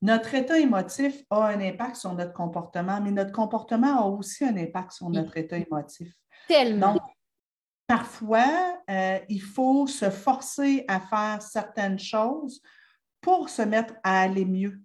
notre 0.00 0.34
état 0.34 0.58
émotif 0.58 1.24
a 1.28 1.48
un 1.48 1.60
impact 1.60 1.96
sur 1.96 2.14
notre 2.14 2.32
comportement, 2.32 3.00
mais 3.02 3.10
notre 3.10 3.32
comportement 3.32 4.00
a 4.00 4.06
aussi 4.06 4.44
un 4.44 4.56
impact 4.56 4.92
sur 4.92 5.10
notre 5.10 5.36
état 5.36 5.58
émotif. 5.58 6.14
Tellement. 6.48 6.94
Donc, 6.94 7.02
parfois, 7.86 8.78
euh, 8.88 9.18
il 9.28 9.42
faut 9.42 9.86
se 9.86 10.08
forcer 10.08 10.86
à 10.88 11.00
faire 11.00 11.42
certaines 11.42 11.98
choses 11.98 12.62
pour 13.24 13.48
se 13.48 13.62
mettre 13.62 13.94
à 14.04 14.20
aller 14.20 14.44
mieux. 14.44 14.78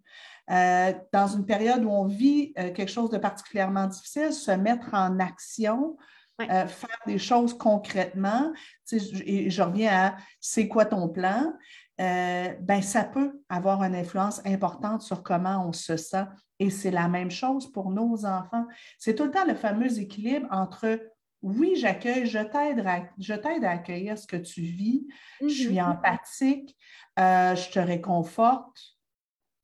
Euh, 0.50 0.94
dans 1.12 1.28
une 1.28 1.46
période 1.46 1.84
où 1.84 1.90
on 1.90 2.06
vit 2.06 2.54
euh, 2.58 2.72
quelque 2.72 2.90
chose 2.90 3.10
de 3.10 3.18
particulièrement 3.18 3.86
difficile, 3.86 4.32
se 4.32 4.52
mettre 4.52 4.94
en 4.94 5.20
action, 5.20 5.98
euh, 6.42 6.66
faire 6.66 6.98
des 7.06 7.18
choses 7.20 7.54
concrètement. 7.56 8.54
Et 8.92 9.50
je 9.50 9.62
reviens 9.62 9.92
à 9.92 10.18
c'est 10.40 10.68
quoi 10.68 10.86
ton 10.86 11.10
plan? 11.10 11.54
ben, 11.98 12.82
ça 12.82 13.04
peut 13.04 13.42
avoir 13.50 13.84
une 13.84 13.94
influence 13.94 14.42
importante 14.46 15.02
sur 15.02 15.22
comment 15.22 15.68
on 15.68 15.74
se 15.74 15.98
sent. 15.98 16.24
Et 16.58 16.70
c'est 16.70 16.92
la 16.92 17.10
même 17.10 17.30
chose 17.30 17.70
pour 17.70 17.92
nos 17.92 18.26
enfants. 18.26 18.66
C'est 18.98 19.16
tout 19.16 19.26
le 19.26 19.32
temps 19.32 19.44
le 19.44 19.54
fameux 19.54 20.00
équilibre 20.00 20.48
entre 20.50 20.98
oui, 21.42 21.76
j'accueille, 21.76 22.26
je 22.26 22.40
t'aide 22.40 22.86
à, 22.86 23.04
je 23.18 23.34
t'aide 23.34 23.64
à 23.64 23.72
accueillir 23.72 24.18
ce 24.18 24.28
que 24.28 24.38
tu 24.38 24.62
vis, 24.62 25.08
je 25.42 25.48
suis 25.48 25.76
mm-hmm. 25.76 25.92
empathique, 25.92 26.78
je 27.18 27.72
te 27.72 27.80
réconforte, 27.80 28.98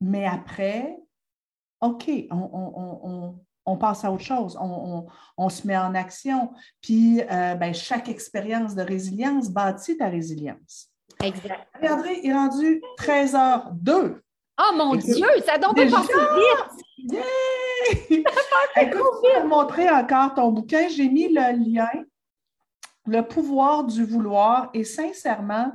mais 0.02 0.26
après, 0.26 0.98
OK, 1.82 2.10
on, 2.32 3.78
passe 3.78 4.06
à 4.06 4.12
autre 4.12 4.24
chose, 4.24 4.58
on, 4.60 5.50
se 5.50 5.68
met 5.68 5.78
en 5.78 5.96
action. 5.96 6.52
Puis, 6.82 7.22
euh, 7.22 7.56
ben, 7.56 7.74
chaque 7.74 8.10
expérience 8.10 8.76
de 8.76 8.82
résilience 8.82 9.50
bâtit 9.50 9.98
ta 9.98 10.10
résilience. 10.10 10.90
Exact. 11.24 11.68
Regardez, 11.76 12.20
il 12.24 12.30
est 12.30 12.34
rendu 12.34 12.82
13h02. 13.00 14.22
Oh 14.58 14.76
mon 14.76 14.96
Dieu, 14.96 15.26
ça 15.46 15.58
donne 15.58 15.76
pas 15.76 15.86
vite! 15.86 16.10
Yeah! 16.98 17.22
Écoute, 18.82 19.02
je 19.24 19.40
vais 19.40 19.48
montrer 19.48 19.90
encore 19.90 20.34
ton 20.34 20.52
bouquin. 20.52 20.88
J'ai 20.90 21.10
mis 21.10 21.30
le 21.30 21.74
lien 21.74 21.90
le 23.08 23.22
pouvoir 23.22 23.84
du 23.86 24.04
vouloir 24.04 24.70
et 24.74 24.84
sincèrement, 24.84 25.72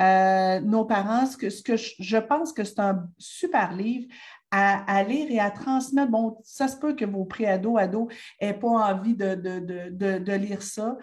euh, 0.00 0.60
nos 0.60 0.84
parents, 0.84 1.26
ce 1.26 1.36
que, 1.36 1.50
ce 1.50 1.62
que 1.62 1.76
je, 1.76 2.16
pense 2.16 2.52
que 2.52 2.64
c'est 2.64 2.80
un 2.80 3.06
super 3.18 3.72
livre 3.74 4.06
à, 4.50 5.04
lire 5.04 5.30
et 5.30 5.38
à 5.38 5.50
transmettre. 5.50 6.10
Bon, 6.10 6.38
ça 6.42 6.66
se 6.66 6.76
peut 6.76 6.94
que 6.94 7.04
vos 7.04 7.24
préados, 7.24 7.76
ados 7.76 8.12
n'aient 8.40 8.54
pas 8.54 8.68
envie 8.68 9.14
de, 9.14 9.34
de, 9.34 10.32
lire 10.32 10.62
ça. 10.62 10.96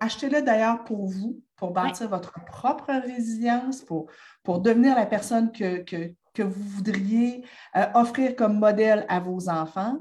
Achetez-le 0.00 0.42
d'ailleurs 0.42 0.82
pour 0.84 1.06
vous, 1.06 1.40
pour 1.54 1.70
bâtir 1.70 2.08
votre 2.08 2.32
propre 2.46 2.92
résilience, 2.92 3.82
pour, 3.82 4.06
pour 4.42 4.60
devenir 4.60 4.96
la 4.96 5.06
personne 5.06 5.52
que, 5.52 5.82
que, 5.84 6.12
vous 6.42 6.62
voudriez 6.76 7.44
euh, 7.76 7.86
offrir 7.94 8.36
comme 8.36 8.58
modèle 8.58 9.06
à 9.08 9.20
vos 9.20 9.48
enfants, 9.48 9.98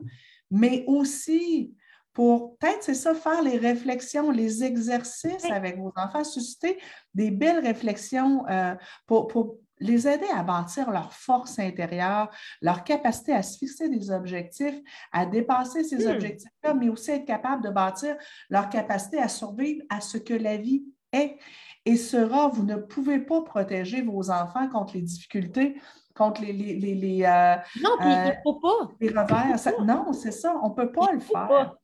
mais 0.51 0.83
aussi 0.87 1.75
pour 2.13 2.57
peut-être, 2.57 2.83
c'est 2.83 2.95
ça, 2.95 3.13
faire 3.15 3.41
les 3.41 3.57
réflexions, 3.57 4.31
les 4.31 4.63
exercices 4.63 5.45
avec 5.45 5.77
vos 5.77 5.93
enfants, 5.95 6.23
susciter 6.23 6.77
des 7.13 7.31
belles 7.31 7.65
réflexions 7.65 8.45
euh, 8.49 8.75
pour, 9.05 9.57
les 9.79 10.07
aider 10.07 10.27
à 10.35 10.43
bâtir 10.43 10.91
leur 10.91 11.13
force 11.13 11.57
intérieure, 11.57 12.29
leur 12.61 12.83
capacité 12.83 13.33
à 13.33 13.41
se 13.41 13.57
fixer 13.57 13.87
des 13.87 14.11
objectifs, 14.11 14.77
à 15.13 15.25
dépasser 15.25 15.85
ces 15.85 16.05
hmm. 16.05 16.11
objectifs-là, 16.11 16.73
mais 16.73 16.89
aussi 16.89 17.11
être 17.11 17.25
capable 17.25 17.63
de 17.63 17.69
bâtir 17.69 18.17
leur 18.49 18.67
capacité 18.67 19.19
à 19.19 19.29
survivre 19.29 19.81
à 19.89 20.01
ce 20.01 20.17
que 20.17 20.33
la 20.33 20.57
vie 20.57 20.83
est. 21.13 21.37
Et 21.85 21.95
sera, 21.95 22.49
vous 22.49 22.63
ne 22.63 22.75
pouvez 22.75 23.19
pas 23.19 23.41
protéger 23.41 24.01
vos 24.01 24.29
enfants 24.29 24.67
contre 24.67 24.95
les 24.95 25.01
difficultés, 25.01 25.77
contre 26.19 26.41
les, 26.41 26.51
les, 26.51 27.23
euh, 27.23 27.55
non, 27.81 27.91
puis 27.97 28.09
il 28.09 28.39
faut 28.43 28.55
pas. 28.55 28.89
Les 28.99 29.07
revers. 29.07 29.81
non, 29.85 30.11
c'est 30.11 30.31
ça, 30.31 30.53
on 30.61 30.69
ne 30.69 30.75
peut 30.75 30.91
pas 30.91 31.13
le 31.13 31.21
faire. 31.21 31.75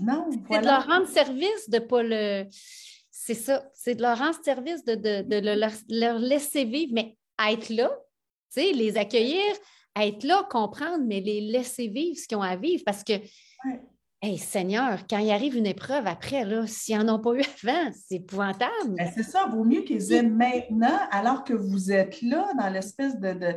Non, 0.00 0.28
C'est 0.50 0.60
de 0.60 0.66
leur 0.66 0.84
rendre 0.86 1.06
service 1.06 1.70
de 1.70 1.78
ne 1.78 1.84
pas 1.84 2.02
le. 2.02 2.46
C'est 3.10 3.34
ça, 3.34 3.64
c'est 3.74 3.94
de 3.94 4.02
leur 4.02 4.18
rendre 4.18 4.36
service 4.42 4.84
de, 4.84 6.00
leur, 6.00 6.18
laisser 6.18 6.64
vivre, 6.64 6.92
mais 6.92 7.16
être 7.48 7.68
là, 7.68 7.90
tu 8.52 8.62
sais, 8.62 8.72
les 8.72 8.96
accueillir, 8.96 9.44
être 9.96 10.24
là, 10.24 10.46
comprendre, 10.50 11.04
mais 11.06 11.20
les 11.20 11.40
laisser 11.40 11.88
vivre 11.88 12.18
ce 12.18 12.26
qu'ils 12.26 12.38
ont 12.38 12.42
à 12.42 12.56
vivre 12.56 12.82
parce 12.84 13.04
que 13.04 13.12
Hey, 14.20 14.36
Seigneur, 14.36 15.06
quand 15.08 15.18
il 15.18 15.30
arrive 15.30 15.56
une 15.56 15.66
épreuve 15.66 16.08
après, 16.08 16.44
s'ils 16.66 16.98
n'en 16.98 17.14
ont 17.14 17.18
pas 17.20 17.34
eu 17.34 17.42
avant, 17.62 17.92
c'est 17.92 18.16
épouvantable. 18.16 18.96
Ben, 18.96 19.12
c'est 19.14 19.22
ça, 19.22 19.46
vaut 19.46 19.62
mieux 19.62 19.82
qu'ils 19.82 20.12
aient 20.12 20.24
maintenant, 20.24 20.98
alors 21.12 21.44
que 21.44 21.52
vous 21.52 21.92
êtes 21.92 22.20
là, 22.22 22.50
dans 22.58 22.68
l'espèce 22.68 23.16
de, 23.20 23.54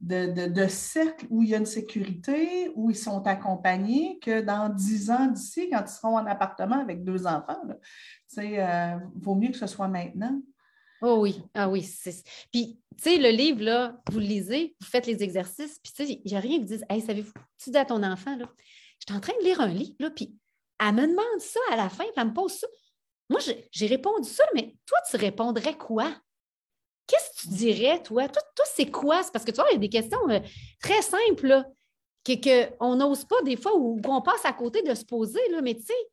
de, 0.00 0.66
cercle 0.66 1.26
où 1.30 1.44
il 1.44 1.50
y 1.50 1.54
a 1.54 1.58
une 1.58 1.66
sécurité, 1.66 2.72
où 2.74 2.90
ils 2.90 2.96
sont 2.96 3.24
accompagnés, 3.24 4.18
que 4.20 4.40
dans 4.40 4.68
dix 4.68 5.12
ans 5.12 5.28
d'ici, 5.28 5.70
quand 5.70 5.84
ils 5.86 5.92
seront 5.92 6.18
en 6.18 6.26
appartement 6.26 6.80
avec 6.80 7.04
deux 7.04 7.28
enfants. 7.28 7.62
Il 8.36 8.58
euh, 8.58 8.96
vaut 9.14 9.36
mieux 9.36 9.50
que 9.50 9.58
ce 9.58 9.68
soit 9.68 9.86
maintenant. 9.86 10.42
Oh 11.02 11.18
oui, 11.20 11.40
ah 11.54 11.70
oui. 11.70 11.88
Puis, 12.52 12.80
tu 12.96 13.02
sais, 13.02 13.16
le 13.16 13.30
livre, 13.30 13.62
là, 13.62 13.96
vous 14.10 14.18
le 14.18 14.26
lisez, 14.26 14.74
vous 14.80 14.86
faites 14.86 15.06
les 15.06 15.22
exercices, 15.22 15.78
puis 15.78 15.92
tu 15.96 16.04
sais, 16.04 16.20
il 16.24 16.30
n'y 16.30 16.36
a 16.36 16.40
rien 16.40 16.58
qui 16.58 16.64
dit 16.64 16.80
Hey, 16.90 17.00
savez-vous, 17.00 17.32
tu 17.62 17.70
dis 17.70 17.78
à 17.78 17.84
ton 17.84 18.02
enfant, 18.02 18.36
là, 18.36 18.46
J'étais 19.00 19.14
en 19.14 19.20
train 19.20 19.32
de 19.40 19.44
lire 19.44 19.60
un 19.60 19.68
livre, 19.68 19.96
là, 19.98 20.10
puis 20.10 20.32
elle 20.78 20.94
me 20.94 21.02
demande 21.02 21.40
ça 21.40 21.60
à 21.70 21.76
la 21.76 21.88
fin, 21.88 22.04
puis 22.04 22.12
elle 22.16 22.28
me 22.28 22.34
pose 22.34 22.52
ça. 22.52 22.66
Moi, 23.28 23.40
j'ai 23.72 23.86
répondu 23.86 24.28
ça, 24.28 24.44
mais 24.54 24.76
toi, 24.86 24.98
tu 25.08 25.16
répondrais 25.16 25.76
quoi? 25.76 26.14
Qu'est-ce 27.06 27.30
que 27.30 27.40
tu 27.42 27.54
dirais, 27.54 28.02
toi? 28.02 28.28
Toi, 28.28 28.42
c'est 28.74 28.90
quoi? 28.90 29.22
Parce 29.32 29.44
que 29.44 29.50
tu 29.50 29.56
vois, 29.56 29.68
il 29.70 29.74
y 29.74 29.76
a 29.76 29.80
des 29.80 29.88
questions 29.88 30.28
euh, 30.28 30.40
très 30.80 31.02
simples, 31.02 31.64
qu'on 32.24 32.96
n'ose 32.96 33.24
pas 33.24 33.42
des 33.42 33.56
fois 33.56 33.74
ou 33.76 34.00
qu'on 34.00 34.22
passe 34.22 34.44
à 34.44 34.52
côté 34.52 34.82
de 34.82 34.94
se 34.94 35.04
poser, 35.04 35.40
là, 35.50 35.62
mais 35.62 35.74
tu 35.74 35.82
sais, 35.82 36.10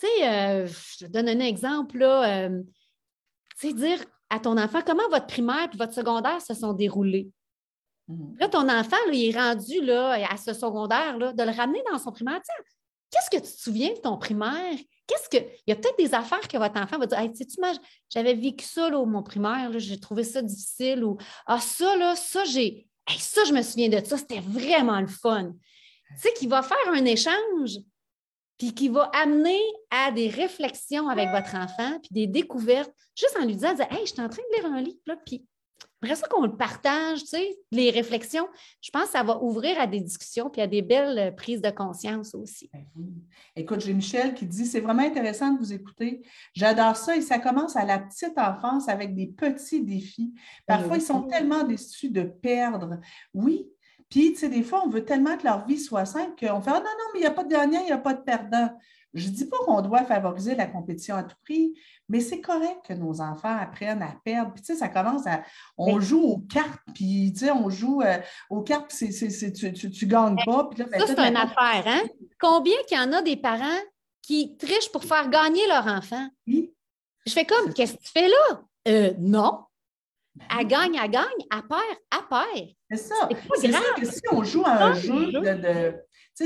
tu 0.00 0.06
sais, 0.06 0.28
euh, 0.28 0.66
je 0.66 1.04
te 1.04 1.10
donne 1.10 1.28
un 1.28 1.40
exemple, 1.40 1.98
là, 1.98 2.46
euh, 2.46 2.62
tu 3.58 3.68
sais, 3.68 3.74
dire 3.74 4.04
à 4.30 4.38
ton 4.38 4.58
enfant 4.58 4.80
comment 4.84 5.08
votre 5.08 5.26
primaire 5.26 5.68
et 5.72 5.76
votre 5.76 5.94
secondaire 5.94 6.40
se 6.40 6.54
sont 6.54 6.72
déroulés? 6.72 7.30
Mm. 8.08 8.38
Là, 8.40 8.48
ton 8.48 8.68
enfant, 8.68 8.96
il 9.12 9.28
est 9.28 9.38
rendu 9.38 9.80
là, 9.82 10.18
à 10.30 10.36
ce 10.36 10.52
secondaire, 10.52 11.16
là, 11.18 11.32
de 11.32 11.42
le 11.42 11.50
ramener 11.50 11.82
dans 11.90 11.98
son 11.98 12.10
primaire. 12.10 12.40
Qu'est-ce 13.10 13.30
que 13.30 13.36
tu 13.36 13.52
te 13.52 13.60
souviens 13.60 13.92
de 13.92 13.98
ton 14.00 14.18
primaire? 14.18 14.76
Qu'est-ce 15.06 15.28
que. 15.28 15.42
Il 15.66 15.70
y 15.70 15.72
a 15.72 15.76
peut-être 15.76 15.96
des 15.98 16.14
affaires 16.14 16.46
que 16.46 16.58
votre 16.58 16.78
enfant 16.78 16.98
va 16.98 17.06
dire 17.06 17.18
Hey, 17.18 17.34
sais-tu, 17.34 17.56
j'avais 18.10 18.34
vécu 18.34 18.64
ça 18.64 18.90
là, 18.90 18.98
au 18.98 19.06
mon 19.06 19.22
primaire, 19.22 19.70
j'ai 19.78 19.98
trouvé 19.98 20.24
ça 20.24 20.42
difficile 20.42 21.04
ou 21.04 21.16
Ah, 21.46 21.60
ça, 21.60 21.96
là, 21.96 22.16
ça, 22.16 22.44
j'ai. 22.44 22.86
ça, 23.18 23.44
je 23.44 23.52
me 23.52 23.62
souviens 23.62 23.88
de 23.88 24.04
ça, 24.04 24.18
c'était 24.18 24.40
vraiment 24.40 25.00
le 25.00 25.06
fun. 25.06 25.52
Tu 25.52 26.20
sais, 26.20 26.32
qu'il 26.34 26.48
va 26.48 26.62
faire 26.62 26.76
un 26.88 27.04
échange, 27.04 27.78
puis 28.58 28.74
qui 28.74 28.88
va 28.88 29.04
amener 29.14 29.60
à 29.90 30.10
des 30.10 30.28
réflexions 30.28 31.08
avec 31.08 31.30
votre 31.30 31.54
enfant, 31.54 31.98
puis 32.00 32.10
des 32.10 32.26
découvertes, 32.26 32.92
juste 33.16 33.36
en 33.40 33.46
lui 33.46 33.54
disant 33.54 33.74
Hey, 33.90 34.00
je 34.04 34.12
suis 34.12 34.20
en 34.20 34.28
train 34.28 34.42
de 34.52 34.56
lire 34.56 34.66
un 34.66 34.80
livre, 34.82 35.00
là, 35.06 35.16
puis 35.24 35.46
après 36.00 36.14
ça 36.14 36.28
qu'on 36.28 36.44
le 36.44 36.56
partage, 36.56 37.20
tu 37.20 37.26
sais, 37.26 37.58
les 37.72 37.90
réflexions, 37.90 38.46
je 38.80 38.90
pense 38.90 39.04
que 39.04 39.10
ça 39.10 39.22
va 39.24 39.42
ouvrir 39.42 39.80
à 39.80 39.86
des 39.86 40.00
discussions 40.00 40.48
puis 40.48 40.60
à 40.62 40.66
des 40.66 40.82
belles 40.82 41.18
euh, 41.18 41.30
prises 41.32 41.60
de 41.60 41.70
conscience 41.70 42.34
aussi. 42.34 42.70
Ben 42.72 42.84
Écoute, 43.56 43.80
j'ai 43.80 43.94
Michel 43.94 44.34
qui 44.34 44.46
dit 44.46 44.66
c'est 44.66 44.80
vraiment 44.80 45.02
intéressant 45.02 45.52
de 45.52 45.58
vous 45.58 45.72
écouter. 45.72 46.22
J'adore 46.54 46.96
ça 46.96 47.16
et 47.16 47.20
ça 47.20 47.38
commence 47.40 47.74
à 47.74 47.84
la 47.84 47.98
petite 47.98 48.38
enfance 48.38 48.88
avec 48.88 49.14
des 49.14 49.26
petits 49.26 49.82
défis. 49.82 50.32
Parfois, 50.66 50.96
ils 50.96 51.02
sont 51.02 51.22
tellement 51.22 51.64
déçus 51.64 52.10
de 52.10 52.22
perdre. 52.22 53.00
Oui, 53.34 53.66
puis, 54.08 54.32
tu 54.32 54.38
sais, 54.38 54.48
des 54.48 54.62
fois, 54.62 54.82
on 54.86 54.88
veut 54.88 55.04
tellement 55.04 55.36
que 55.36 55.44
leur 55.44 55.66
vie 55.66 55.78
soit 55.78 56.06
simple 56.06 56.32
qu'on 56.38 56.62
fait 56.62 56.70
Ah 56.70 56.80
non, 56.80 56.84
non, 56.84 57.10
mais 57.12 57.20
il 57.20 57.22
n'y 57.22 57.26
a 57.26 57.30
pas 57.30 57.44
de 57.44 57.50
gagnant, 57.50 57.80
il 57.80 57.86
n'y 57.86 57.92
a 57.92 57.98
pas 57.98 58.14
de 58.14 58.22
perdant. 58.22 58.70
Je 59.14 59.28
ne 59.28 59.34
dis 59.34 59.46
pas 59.46 59.56
qu'on 59.64 59.80
doit 59.80 60.04
favoriser 60.04 60.54
la 60.54 60.66
compétition 60.66 61.16
à 61.16 61.22
tout 61.22 61.36
prix, 61.42 61.72
mais 62.08 62.20
c'est 62.20 62.40
correct 62.40 62.80
que 62.86 62.92
nos 62.92 63.20
enfants 63.20 63.56
apprennent 63.58 64.02
à 64.02 64.14
perdre. 64.24 64.52
Puis, 64.52 64.62
tu 64.62 64.72
sais, 64.72 64.78
ça 64.78 64.88
commence 64.88 65.26
à. 65.26 65.42
On 65.76 65.98
joue 66.00 66.20
aux 66.20 66.38
cartes, 66.38 66.80
puis, 66.94 67.32
tu 67.32 67.46
sais, 67.46 67.50
on 67.50 67.70
joue 67.70 68.02
euh, 68.02 68.18
aux 68.50 68.62
cartes, 68.62 68.88
puis 68.88 69.08
tu 69.08 69.24
ne 69.24 70.10
gagnes 70.10 70.36
pas. 70.44 70.64
Puis 70.70 70.78
là, 70.80 70.86
ben, 70.90 71.00
ça, 71.00 71.06
c'est 71.06 71.18
une 71.18 71.36
affaire, 71.36 71.84
hein? 71.86 72.02
Combien 72.40 72.76
qu'il 72.86 72.98
y 72.98 73.00
en 73.00 73.12
a 73.12 73.22
des 73.22 73.36
parents 73.36 73.80
qui 74.22 74.56
trichent 74.56 74.92
pour 74.92 75.04
faire 75.04 75.28
gagner 75.30 75.66
leur 75.68 75.86
enfant? 75.86 76.28
Oui. 76.46 76.72
Je 77.26 77.32
fais 77.32 77.44
comme, 77.44 77.72
qu'est-ce 77.72 77.94
que 77.94 78.02
tu 78.02 78.10
fais 78.10 78.28
là? 78.28 78.60
Euh, 78.88 79.14
non. 79.18 79.64
Ben 80.34 80.46
elle 80.60 80.66
gagne, 80.68 80.94
elle 81.02 81.10
gagne, 81.10 81.24
elle 81.52 81.62
perd, 81.68 81.82
elle 82.12 82.28
perd. 82.28 82.68
C'est 82.90 82.96
ça. 82.96 83.28
C'est 83.60 83.72
sûr 83.72 83.94
que 83.96 84.06
si 84.06 84.22
on 84.30 84.44
joue 84.44 84.62
à 84.64 84.84
un 84.84 84.94
jeu 84.94 85.32
de 85.32 85.94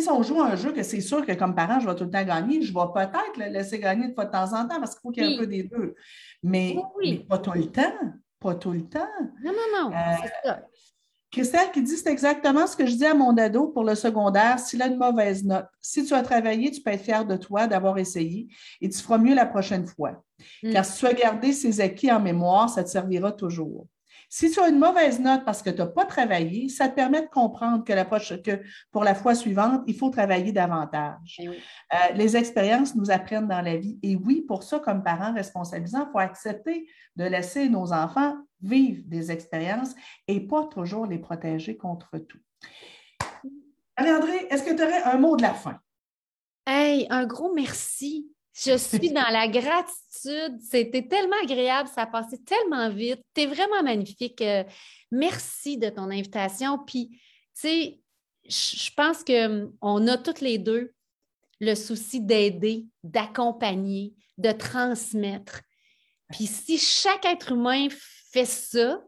si 0.01 0.09
on 0.09 0.23
joue 0.23 0.41
à 0.41 0.47
un 0.47 0.57
jeu 0.57 0.73
que 0.73 0.83
c'est 0.83 1.01
sûr 1.01 1.27
que 1.27 1.33
comme 1.33 1.55
parent, 1.55 1.79
je 1.79 1.87
vais 1.87 1.95
tout 1.95 2.05
le 2.05 2.11
temps 2.11 2.25
gagner, 2.25 2.63
je 2.63 2.73
vais 2.73 2.81
peut-être 2.95 3.37
le 3.37 3.53
laisser 3.53 3.79
gagner 3.79 4.09
de 4.09 4.15
fois 4.15 4.25
de 4.25 4.31
temps 4.31 4.53
en 4.55 4.67
temps 4.67 4.81
parce 4.81 4.93
qu'il 4.95 5.01
faut 5.03 5.11
qu'il 5.11 5.25
y 5.25 5.31
ait 5.31 5.35
un 5.35 5.39
peu 5.39 5.47
des 5.47 5.65
deux. 5.65 5.95
Mais, 6.43 6.77
pas 7.29 7.39
tout 7.39 7.53
le 7.53 7.67
temps. 7.67 7.93
Pas 8.41 8.55
tout 8.55 8.73
le 8.73 8.89
temps. 8.89 9.09
Non, 9.45 9.53
non, 9.53 9.91
non. 9.91 9.97
Euh, 9.97 10.53
Christelle 11.33 11.71
qui 11.73 11.83
dit 11.83 11.97
c'est 11.97 12.11
exactement 12.11 12.67
ce 12.67 12.77
que 12.77 12.87
je 12.87 12.95
dis 12.95 13.07
à 13.07 13.15
mon 13.15 13.37
ado 13.39 13.69
pour 13.69 13.85
le 13.85 13.95
secondaire. 13.95 14.59
S'il 14.59 14.83
a 14.83 14.87
une 14.87 14.99
mauvaise 14.99 15.43
note, 15.45 15.67
si 15.81 16.05
tu 16.05 16.13
as 16.13 16.23
travaillé, 16.23 16.71
tu 16.71 16.83
peux 16.83 16.91
être 16.91 17.03
fier 17.03 17.25
de 17.25 17.37
toi 17.37 17.67
d'avoir 17.67 17.99
essayé 17.99 18.49
et 18.83 18.89
tu 18.89 18.99
feras 18.99 19.17
mieux 19.17 19.35
la 19.35 19.47
prochaine 19.47 19.87
fois. 19.87 20.23
Mm. 20.63 20.73
Car 20.73 20.85
si 20.85 20.99
tu 20.99 21.07
as 21.07 21.15
gardé 21.15 21.53
ses 21.53 21.81
acquis 21.81 22.13
en 22.13 22.21
mémoire, 22.21 22.69
ça 22.69 22.85
te 22.85 22.91
servira 22.91 23.33
toujours. 23.33 23.87
Si 24.35 24.51
tu 24.51 24.61
as 24.61 24.69
une 24.69 24.79
mauvaise 24.79 25.21
note 25.21 25.45
parce 25.45 25.61
que 25.61 25.69
tu 25.69 25.77
n'as 25.77 25.89
pas 25.89 26.07
travaillé, 26.07 26.71
ça 26.71 26.89
te 26.89 26.95
permet 26.95 27.21
de 27.21 27.29
comprendre 27.29 27.85
que, 27.85 27.93
la, 27.93 28.07
que, 28.07 28.63
pour 28.91 29.05
la 29.05 29.15
fois 29.15 29.35
suivante, 29.35 29.83
il 29.87 29.95
faut 29.95 30.09
travailler 30.09 30.53
davantage. 30.53 31.39
Eh 31.39 31.49
euh, 31.49 31.53
les 32.15 32.35
expériences 32.35 32.95
nous 32.95 33.11
apprennent 33.11 33.47
dans 33.47 33.61
la 33.61 33.77
vie. 33.77 33.99
Et 34.03 34.17
oui, 34.17 34.41
pour 34.41 34.63
ça, 34.63 34.79
comme 34.79 35.05
parents 35.05 35.35
responsabilisants, 35.35 36.07
il 36.09 36.13
faut 36.13 36.19
accepter 36.19 36.89
de 37.15 37.25
laisser 37.25 37.69
nos 37.69 37.93
enfants 37.93 38.39
vivre 38.63 39.03
des 39.05 39.31
expériences 39.31 39.95
et 40.27 40.41
pas 40.41 40.65
toujours 40.65 41.05
les 41.05 41.19
protéger 41.19 41.77
contre 41.77 42.17
tout. 42.17 42.41
Marie-André, 43.99 44.47
est-ce 44.49 44.63
que 44.63 44.75
tu 44.75 44.83
aurais 44.83 45.03
un 45.03 45.19
mot 45.19 45.37
de 45.37 45.43
la 45.43 45.53
fin? 45.53 45.79
Hey, 46.67 47.07
un 47.11 47.27
gros 47.27 47.53
merci. 47.53 48.33
Je 48.55 48.77
suis 48.77 49.11
dans 49.11 49.31
la 49.31 49.49
gratitude. 49.49 50.61
C'était 50.61 51.07
tellement 51.09 51.37
agréable, 51.43 51.89
ça 51.89 52.03
a 52.03 52.07
passé 52.07 52.39
tellement 52.45 52.91
vite. 52.91 53.21
Tu 53.35 53.43
es 53.43 53.47
vraiment 53.47 53.83
magnifique. 53.83 54.41
Euh, 54.43 54.65
merci 55.11 55.79
de 55.79 55.89
ton 55.89 56.11
invitation. 56.11 56.79
Puis, 56.79 57.09
tu 57.11 57.19
sais, 57.55 58.01
je 58.45 58.91
pense 58.95 59.25
qu'on 59.25 59.73
hum, 59.83 60.09
a 60.09 60.19
toutes 60.19 60.41
les 60.41 60.59
deux 60.59 60.93
le 61.61 61.75
souci 61.77 62.21
d'aider, 62.21 62.87
d'accompagner, 63.05 64.15
de 64.37 64.51
transmettre. 64.51 65.61
Puis 66.33 66.47
si 66.47 66.77
chaque 66.77 67.25
être 67.25 67.53
humain 67.53 67.87
fait 68.33 68.45
ça, 68.45 69.01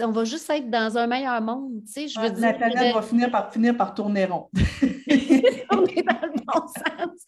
on 0.00 0.10
va 0.10 0.24
juste 0.24 0.48
être 0.50 0.70
dans 0.70 0.98
un 0.98 1.06
meilleur 1.06 1.40
monde. 1.40 1.82
Tu 1.86 1.92
sais, 1.92 2.08
je 2.08 2.20
veux 2.20 2.40
la 2.40 2.52
planète 2.52 2.94
va 2.94 3.02
finir 3.02 3.30
par, 3.30 3.52
finir 3.52 3.76
par 3.76 3.94
tourner 3.94 4.26
rond. 4.26 4.48
on 4.54 5.86
est 5.86 6.02
dans 6.02 6.20
le 6.22 6.45
sens. 6.58 7.20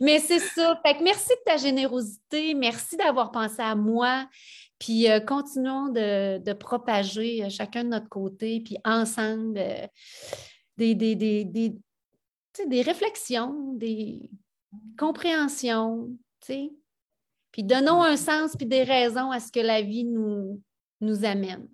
Mais 0.00 0.18
c'est 0.18 0.38
ça. 0.38 0.80
Fait 0.84 1.00
merci 1.00 1.28
de 1.30 1.42
ta 1.44 1.56
générosité. 1.56 2.54
Merci 2.54 2.96
d'avoir 2.96 3.30
pensé 3.30 3.60
à 3.60 3.74
moi. 3.74 4.26
Puis 4.80 5.10
euh, 5.10 5.20
continuons 5.20 5.88
de, 5.88 6.52
propager 6.54 7.44
euh, 7.44 7.50
chacun 7.50 7.84
de 7.84 7.90
notre 7.90 8.08
côté, 8.08 8.60
puis 8.60 8.78
ensemble, 8.84 9.58
euh, 9.58 9.86
des, 10.76 10.94
des, 10.94 11.14
des, 11.14 11.44
des, 11.44 11.76
des 12.66 12.82
réflexions, 12.82 13.74
des 13.74 14.30
compréhensions. 14.98 16.08
Puis 17.52 17.62
donnons 17.62 18.02
un 18.02 18.16
sens 18.16 18.56
puis 18.56 18.66
des 18.66 18.82
raisons 18.82 19.30
à 19.30 19.38
ce 19.38 19.52
que 19.52 19.60
la 19.60 19.82
vie 19.82 20.04
nous, 20.04 20.62
nous 21.00 21.24
amène. 21.24 21.68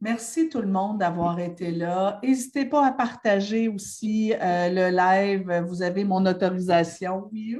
Merci 0.00 0.50
tout 0.50 0.60
le 0.60 0.68
monde 0.68 0.98
d'avoir 0.98 1.38
été 1.40 1.70
là. 1.70 2.20
N'hésitez 2.22 2.66
pas 2.66 2.86
à 2.86 2.92
partager 2.92 3.68
aussi 3.68 4.34
euh, 4.34 4.68
le 4.68 4.94
live. 4.94 5.64
Vous 5.66 5.82
avez 5.82 6.04
mon 6.04 6.24
autorisation. 6.26 7.30
Oui. 7.30 7.50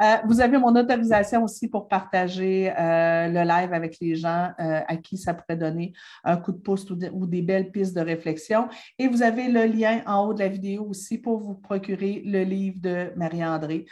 Euh, 0.00 0.16
vous 0.24 0.40
avez 0.40 0.56
mon 0.56 0.74
autorisation 0.76 1.44
aussi 1.44 1.68
pour 1.68 1.88
partager 1.88 2.70
euh, 2.70 3.28
le 3.28 3.42
live 3.42 3.72
avec 3.72 3.98
les 4.00 4.14
gens 4.14 4.52
à 4.56 4.96
qui 4.96 5.18
ça 5.18 5.34
pourrait 5.34 5.58
donner 5.58 5.92
un 6.24 6.36
coup 6.36 6.52
de 6.52 6.58
pouce 6.58 6.88
ou, 6.90 6.98
ou, 7.12 7.26
des 7.26 7.42
belles 7.42 7.70
pistes 7.70 7.94
de 7.94 8.00
réflexion. 8.00 8.68
Et 8.98 9.08
vous 9.08 9.22
avez 9.22 9.48
le 9.48 9.66
lien 9.66 10.00
en 10.06 10.26
haut 10.26 10.32
de 10.32 10.38
la 10.38 10.48
vidéo 10.48 10.84
aussi 10.84 11.18
pour 11.18 11.40
vous 11.40 11.54
procurer 11.54 12.22
le 12.24 12.44
livre 12.44 12.80
de 12.80 13.12
Marie-André. 13.16 13.84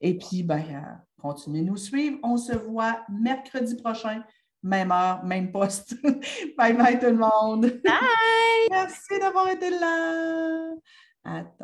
Et 0.00 0.18
puis, 0.18 0.42
ben, 0.42 0.98
continuez 1.24 1.62
de 1.62 1.68
nous 1.68 1.78
suivre. 1.78 2.18
On 2.22 2.36
se 2.36 2.52
voit 2.52 3.00
mercredi 3.08 3.74
prochain, 3.76 4.22
même 4.62 4.92
heure, 4.92 5.24
même 5.24 5.50
poste. 5.50 5.94
bye 6.58 6.74
bye 6.74 6.98
tout 6.98 7.06
le 7.06 7.16
monde. 7.16 7.62
Bye! 7.82 8.68
Merci 8.70 9.18
d'avoir 9.18 9.48
été 9.48 9.70
là. 9.70 10.74
Attends. 11.24 11.54